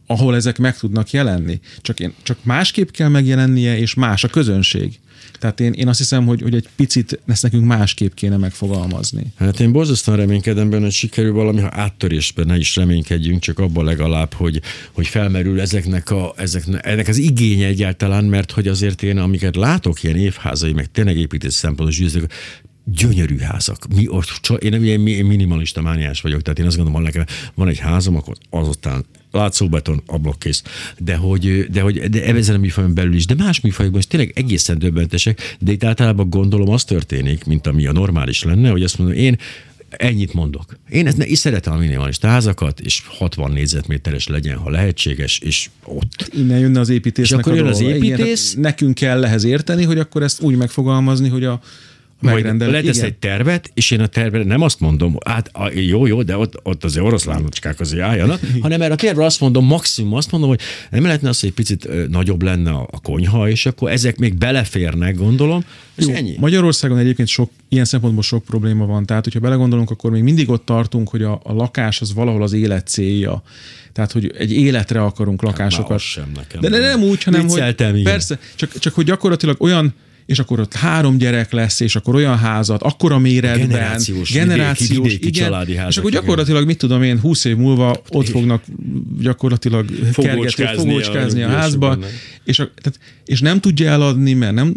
ahol 0.06 0.36
ezek 0.36 0.58
meg 0.58 0.78
tudnak 0.78 1.10
jelenni. 1.10 1.60
Csak, 1.80 2.00
én, 2.00 2.12
csak 2.22 2.38
másképp 2.42 2.90
kell 2.90 3.08
megjelennie, 3.08 3.78
és 3.78 3.94
más 3.94 4.24
a 4.24 4.28
közönség. 4.28 4.98
Tehát 5.38 5.60
én, 5.60 5.72
én 5.72 5.88
azt 5.88 5.98
hiszem, 5.98 6.26
hogy, 6.26 6.42
hogy 6.42 6.54
egy 6.54 6.68
picit 6.76 7.20
ezt 7.26 7.42
nekünk 7.42 7.64
másképp 7.64 8.14
kéne 8.14 8.36
megfogalmazni. 8.36 9.22
Hát 9.36 9.60
én 9.60 9.72
borzasztóan 9.72 10.16
reménykedem 10.16 10.70
benne, 10.70 10.82
hogy 10.82 10.92
sikerül 10.92 11.32
valami, 11.32 11.60
ha 11.60 11.70
áttörésben 11.72 12.46
ne 12.46 12.56
is 12.56 12.76
reménykedjünk, 12.76 13.40
csak 13.40 13.58
abban 13.58 13.84
legalább, 13.84 14.32
hogy, 14.32 14.60
hogy 14.92 15.06
felmerül 15.06 15.60
ezeknek, 15.60 16.10
a, 16.10 16.32
ezeknek 16.36 16.86
ennek 16.86 17.08
az 17.08 17.18
igénye 17.18 17.66
egyáltalán, 17.66 18.24
mert 18.24 18.50
hogy 18.50 18.68
azért 18.68 19.02
én, 19.02 19.18
amiket 19.18 19.56
látok 19.56 20.02
ilyen 20.02 20.16
évházai, 20.16 20.72
meg 20.72 20.90
tényleg 20.90 21.16
építés 21.16 21.52
szempontos 21.52 21.98
győzők, 21.98 22.32
gyönyörű 22.84 23.38
házak. 23.38 23.86
Mi 23.94 24.08
ott, 24.08 24.62
én, 24.62 24.72
én, 24.72 25.06
én 25.06 25.24
minimalista 25.24 25.82
mániás 25.82 26.20
vagyok, 26.20 26.42
tehát 26.42 26.58
én 26.58 26.66
azt 26.66 26.76
gondolom, 26.76 27.02
hogy 27.02 27.12
nekem 27.12 27.34
van 27.54 27.68
egy 27.68 27.78
házam, 27.78 28.16
akkor 28.16 28.36
azután 28.50 29.04
látszóbeton, 29.36 30.02
ablakkész. 30.06 30.62
De 30.98 31.16
hogy, 31.16 31.66
de 31.70 31.80
hogy 31.80 31.98
de 31.98 32.24
ezen 32.24 32.54
a 32.54 32.58
műfajon 32.58 32.94
belül 32.94 33.14
is, 33.14 33.26
de 33.26 33.34
más 33.34 33.60
műfajokban 33.60 34.00
is 34.00 34.06
tényleg 34.06 34.32
egészen 34.34 34.78
döbbentesek, 34.78 35.56
de 35.58 35.72
itt 35.72 35.84
általában 35.84 36.30
gondolom 36.30 36.68
az 36.68 36.84
történik, 36.84 37.44
mint 37.44 37.66
ami 37.66 37.86
a 37.86 37.92
normális 37.92 38.42
lenne, 38.42 38.70
hogy 38.70 38.82
azt 38.82 38.98
mondom, 38.98 39.16
én 39.16 39.36
ennyit 39.88 40.32
mondok. 40.32 40.78
Én, 40.90 41.06
ezt, 41.06 41.18
én 41.18 41.34
szeretem 41.34 41.72
a 41.72 41.76
minimalista 41.76 42.28
házakat, 42.28 42.80
és 42.80 43.02
60 43.06 43.50
négyzetméteres 43.50 44.26
legyen, 44.26 44.56
ha 44.56 44.70
lehetséges, 44.70 45.38
és 45.38 45.70
ott. 45.84 46.30
Innen 46.32 46.58
jönne 46.58 46.80
az 46.80 46.88
építés. 46.88 47.30
És 47.30 47.36
akkor 47.36 47.54
jön 47.54 47.66
az 47.66 47.80
építész. 47.80 48.50
Igen, 48.50 48.62
nekünk 48.62 48.94
kell 48.94 49.24
ehhez 49.24 49.44
érteni, 49.44 49.84
hogy 49.84 49.98
akkor 49.98 50.22
ezt 50.22 50.42
úgy 50.42 50.56
megfogalmazni, 50.56 51.28
hogy 51.28 51.44
a 51.44 51.60
megrendelő. 52.20 52.70
Letesz 52.70 53.02
egy 53.02 53.14
tervet, 53.14 53.70
és 53.74 53.90
én 53.90 54.00
a 54.00 54.06
tervre 54.06 54.44
nem 54.44 54.62
azt 54.62 54.80
mondom, 54.80 55.16
hát 55.24 55.50
jó, 55.74 56.06
jó, 56.06 56.22
de 56.22 56.36
ott, 56.36 56.60
ott 56.62 56.84
azért 56.84 57.04
oroszlánocskák 57.04 57.80
azért 57.80 58.02
álljanak, 58.02 58.40
hanem 58.60 58.82
erre 58.82 58.92
a 58.92 58.96
tervre 58.96 59.24
azt 59.24 59.40
mondom, 59.40 59.66
maximum 59.66 60.14
azt 60.14 60.30
mondom, 60.30 60.50
hogy 60.50 60.60
nem 60.90 61.02
lehetne 61.02 61.28
az, 61.28 61.40
hogy 61.40 61.48
egy 61.48 61.54
picit 61.54 62.08
nagyobb 62.08 62.42
lenne 62.42 62.70
a 62.70 62.98
konyha, 63.02 63.48
és 63.48 63.66
akkor 63.66 63.90
ezek 63.90 64.18
még 64.18 64.34
beleférnek, 64.34 65.16
gondolom, 65.16 65.64
és 65.94 66.06
jó, 66.06 66.12
ennyi. 66.12 66.34
Magyarországon 66.38 66.98
egyébként 66.98 67.28
sok, 67.28 67.50
ilyen 67.68 67.84
szempontból 67.84 68.22
sok 68.22 68.44
probléma 68.44 68.86
van, 68.86 69.06
tehát 69.06 69.24
hogyha 69.24 69.40
belegondolunk, 69.40 69.90
akkor 69.90 70.10
még 70.10 70.22
mindig 70.22 70.50
ott 70.50 70.64
tartunk, 70.64 71.08
hogy 71.08 71.22
a, 71.22 71.40
a 71.44 71.52
lakás 71.52 72.00
az 72.00 72.14
valahol 72.14 72.42
az 72.42 72.52
élet 72.52 72.86
célja. 72.86 73.42
Tehát, 73.92 74.12
hogy 74.12 74.34
egy 74.38 74.52
életre 74.52 75.02
akarunk 75.02 75.40
hát 75.40 75.50
lakásokat. 75.50 75.90
Hát 75.90 76.00
sem 76.00 76.32
nekem. 76.34 76.60
De 76.60 76.68
nem 76.68 77.02
úgy, 77.02 77.22
hanem, 77.22 77.48
hogy 77.48 78.02
persze, 78.02 78.38
csak, 78.54 78.78
csak 78.78 78.94
hogy 78.94 79.04
gyakorlatilag 79.04 79.62
olyan 79.62 79.94
és 80.26 80.38
akkor 80.38 80.60
ott 80.60 80.74
három 80.74 81.16
gyerek 81.16 81.52
lesz, 81.52 81.80
és 81.80 81.96
akkor 81.96 82.14
olyan 82.14 82.38
házat, 82.38 82.82
akkor 82.82 83.12
a 83.12 83.18
méretben, 83.18 83.68
generációs, 83.68 84.32
generációs 84.32 84.88
vidéki, 84.88 85.08
vidéki 85.08 85.26
igen, 85.28 85.42
családi 85.42 85.74
házak, 85.74 85.90
és 85.90 85.96
akkor 85.96 86.10
gyakorlatilag, 86.10 86.56
igen. 86.56 86.66
mit 86.66 86.78
tudom 86.78 87.02
én, 87.02 87.20
húsz 87.20 87.44
év 87.44 87.56
múlva 87.56 88.00
ott 88.08 88.28
fognak 88.28 88.62
gyakorlatilag 89.20 89.88
fogócskázni, 90.12 90.88
fogócskázni 90.88 91.42
a, 91.42 91.48
a 91.48 91.50
házba, 91.50 91.98
és, 92.44 92.58
a, 92.58 92.70
tehát, 92.82 92.98
és 93.24 93.40
nem 93.40 93.60
tudja 93.60 93.90
eladni, 93.90 94.32
mert 94.32 94.54
nem, 94.54 94.76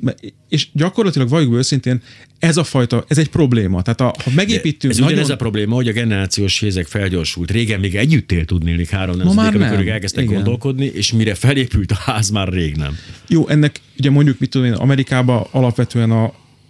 és 0.50 0.68
gyakorlatilag 0.74 1.30
valljuk 1.30 1.54
őszintén, 1.54 2.02
ez 2.40 2.58
a 2.58 2.64
fajta, 2.64 3.06
ez 3.08 3.18
egy 3.18 3.30
probléma. 3.30 3.82
Tehát 3.82 4.02
a, 4.02 4.22
ha 4.24 4.32
megépítünk... 4.36 4.94
De 4.94 5.00
ez 5.00 5.06
nagyon... 5.06 5.20
ez 5.24 5.30
a 5.30 5.36
probléma, 5.36 5.76
hogy 5.76 5.88
a 5.88 5.92
generációs 5.92 6.60
hézek 6.60 6.88
felgyorsult. 6.88 7.52
Régen 7.52 7.80
még 7.80 7.96
együtt 7.96 8.32
él 8.32 8.46
tudni 8.46 8.86
három 8.92 9.18
nemzedék, 9.18 9.62
amikor 9.62 9.80
ők 9.80 9.88
elkezdtek 9.88 10.24
Igen. 10.24 10.36
gondolkodni, 10.36 10.86
és 10.86 11.12
mire 11.12 11.34
felépült 11.34 11.92
a 11.92 11.96
ház, 11.96 12.30
már 12.30 12.48
rég 12.48 12.76
nem. 12.76 12.98
Jó, 13.28 13.48
ennek 13.48 13.82
ugye 13.98 14.10
mondjuk, 14.10 14.40
mit 14.40 14.50
tudom 14.50 14.68
én, 14.68 14.74
Amerikában 14.74 15.48
alapvetően 15.52 16.12
a, 16.12 16.24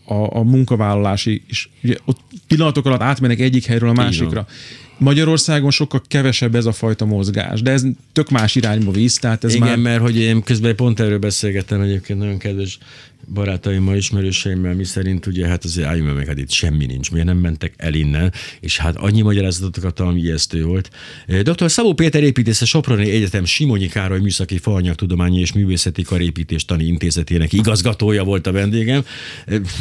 a, 0.05 0.37
a 0.37 0.43
munkavállalási, 0.43 1.43
és 1.47 1.69
ugye 1.83 1.95
ott 2.05 2.19
pillanatok 2.47 2.85
alatt 2.85 3.01
átmennek 3.01 3.39
egyik 3.39 3.65
helyről 3.65 3.89
a 3.89 3.93
másikra. 3.93 4.47
Magyarországon 4.97 5.71
sokkal 5.71 6.01
kevesebb 6.07 6.55
ez 6.55 6.65
a 6.65 6.71
fajta 6.71 7.05
mozgás, 7.05 7.61
de 7.61 7.71
ez 7.71 7.83
tök 8.13 8.29
más 8.29 8.55
irányba 8.55 8.91
visz, 8.91 9.17
tehát 9.17 9.43
ez 9.43 9.53
Igen, 9.53 9.67
már... 9.67 9.77
mert 9.77 10.01
hogy 10.01 10.17
én 10.17 10.43
közben 10.43 10.75
pont 10.75 10.99
erről 10.99 11.19
beszélgettem 11.19 11.81
egyébként 11.81 12.19
nagyon 12.19 12.37
kedves 12.37 12.77
barátaimmal, 13.33 13.95
ismerőseimmel, 13.95 14.73
mi 14.73 14.83
szerint 14.83 15.25
ugye 15.25 15.47
hát 15.47 15.63
azért 15.63 15.87
álljunk 15.87 16.15
meg, 16.15 16.27
hát 16.27 16.37
itt 16.37 16.51
semmi 16.51 16.85
nincs, 16.85 17.11
miért 17.11 17.25
nem 17.27 17.37
mentek 17.37 17.73
el 17.77 17.93
innen, 17.93 18.33
és 18.59 18.77
hát 18.77 18.95
annyi 18.95 19.21
magyarázatot 19.21 19.79
kaptam, 19.79 20.07
ami 20.07 20.19
ijesztő 20.19 20.63
volt. 20.63 20.89
Dr. 21.27 21.71
Szabó 21.71 21.93
Péter 21.93 22.23
építész 22.23 22.61
a 22.61 22.65
Soproni 22.65 23.09
Egyetem 23.09 23.45
Simonyi 23.45 23.87
Károly 23.87 24.19
Műszaki 24.19 24.57
Faanyagtudományi 24.57 25.39
és 25.39 25.53
Művészeti 25.53 26.01
Karépítéstani 26.01 26.83
Intézetének 26.83 27.53
igazgatója 27.53 28.23
volt 28.23 28.47
a 28.47 28.51
vendégem. 28.51 29.05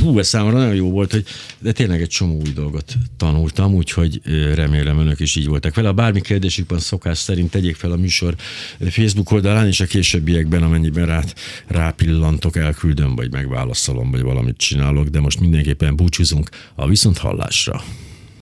Hú, 0.00 0.18
ez 0.18 0.28
számomra 0.28 0.58
nagyon 0.58 0.74
jó 0.74 0.90
volt, 0.90 1.12
hogy 1.12 1.24
de 1.58 1.72
tényleg 1.72 2.00
egy 2.00 2.08
csomó 2.08 2.34
új 2.34 2.52
dolgot 2.54 2.94
tanultam, 3.16 3.74
úgyhogy 3.74 4.20
remélem 4.54 4.98
önök 4.98 5.20
is 5.20 5.36
így 5.36 5.46
voltak 5.46 5.74
vele. 5.74 5.88
A 5.88 5.92
bármi 5.92 6.20
kérdésükben 6.20 6.78
szokás 6.78 7.18
szerint 7.18 7.50
tegyék 7.50 7.76
fel 7.76 7.92
a 7.92 7.96
műsor 7.96 8.34
Facebook 8.88 9.30
oldalán, 9.30 9.66
és 9.66 9.80
a 9.80 9.86
későbbiekben, 9.86 10.62
amennyiben 10.62 11.06
rá, 11.06 11.22
rápillantok, 11.66 12.56
elküldöm, 12.56 13.14
vagy 13.14 13.30
megválaszolom, 13.38 14.10
vagy 14.10 14.22
valamit 14.22 14.56
csinálok, 14.56 15.08
de 15.08 15.20
most 15.20 15.40
mindenképpen 15.40 15.96
búcsúzunk 15.96 16.48
a 16.74 16.86
viszont 16.86 17.18
hallásra. 17.18 17.82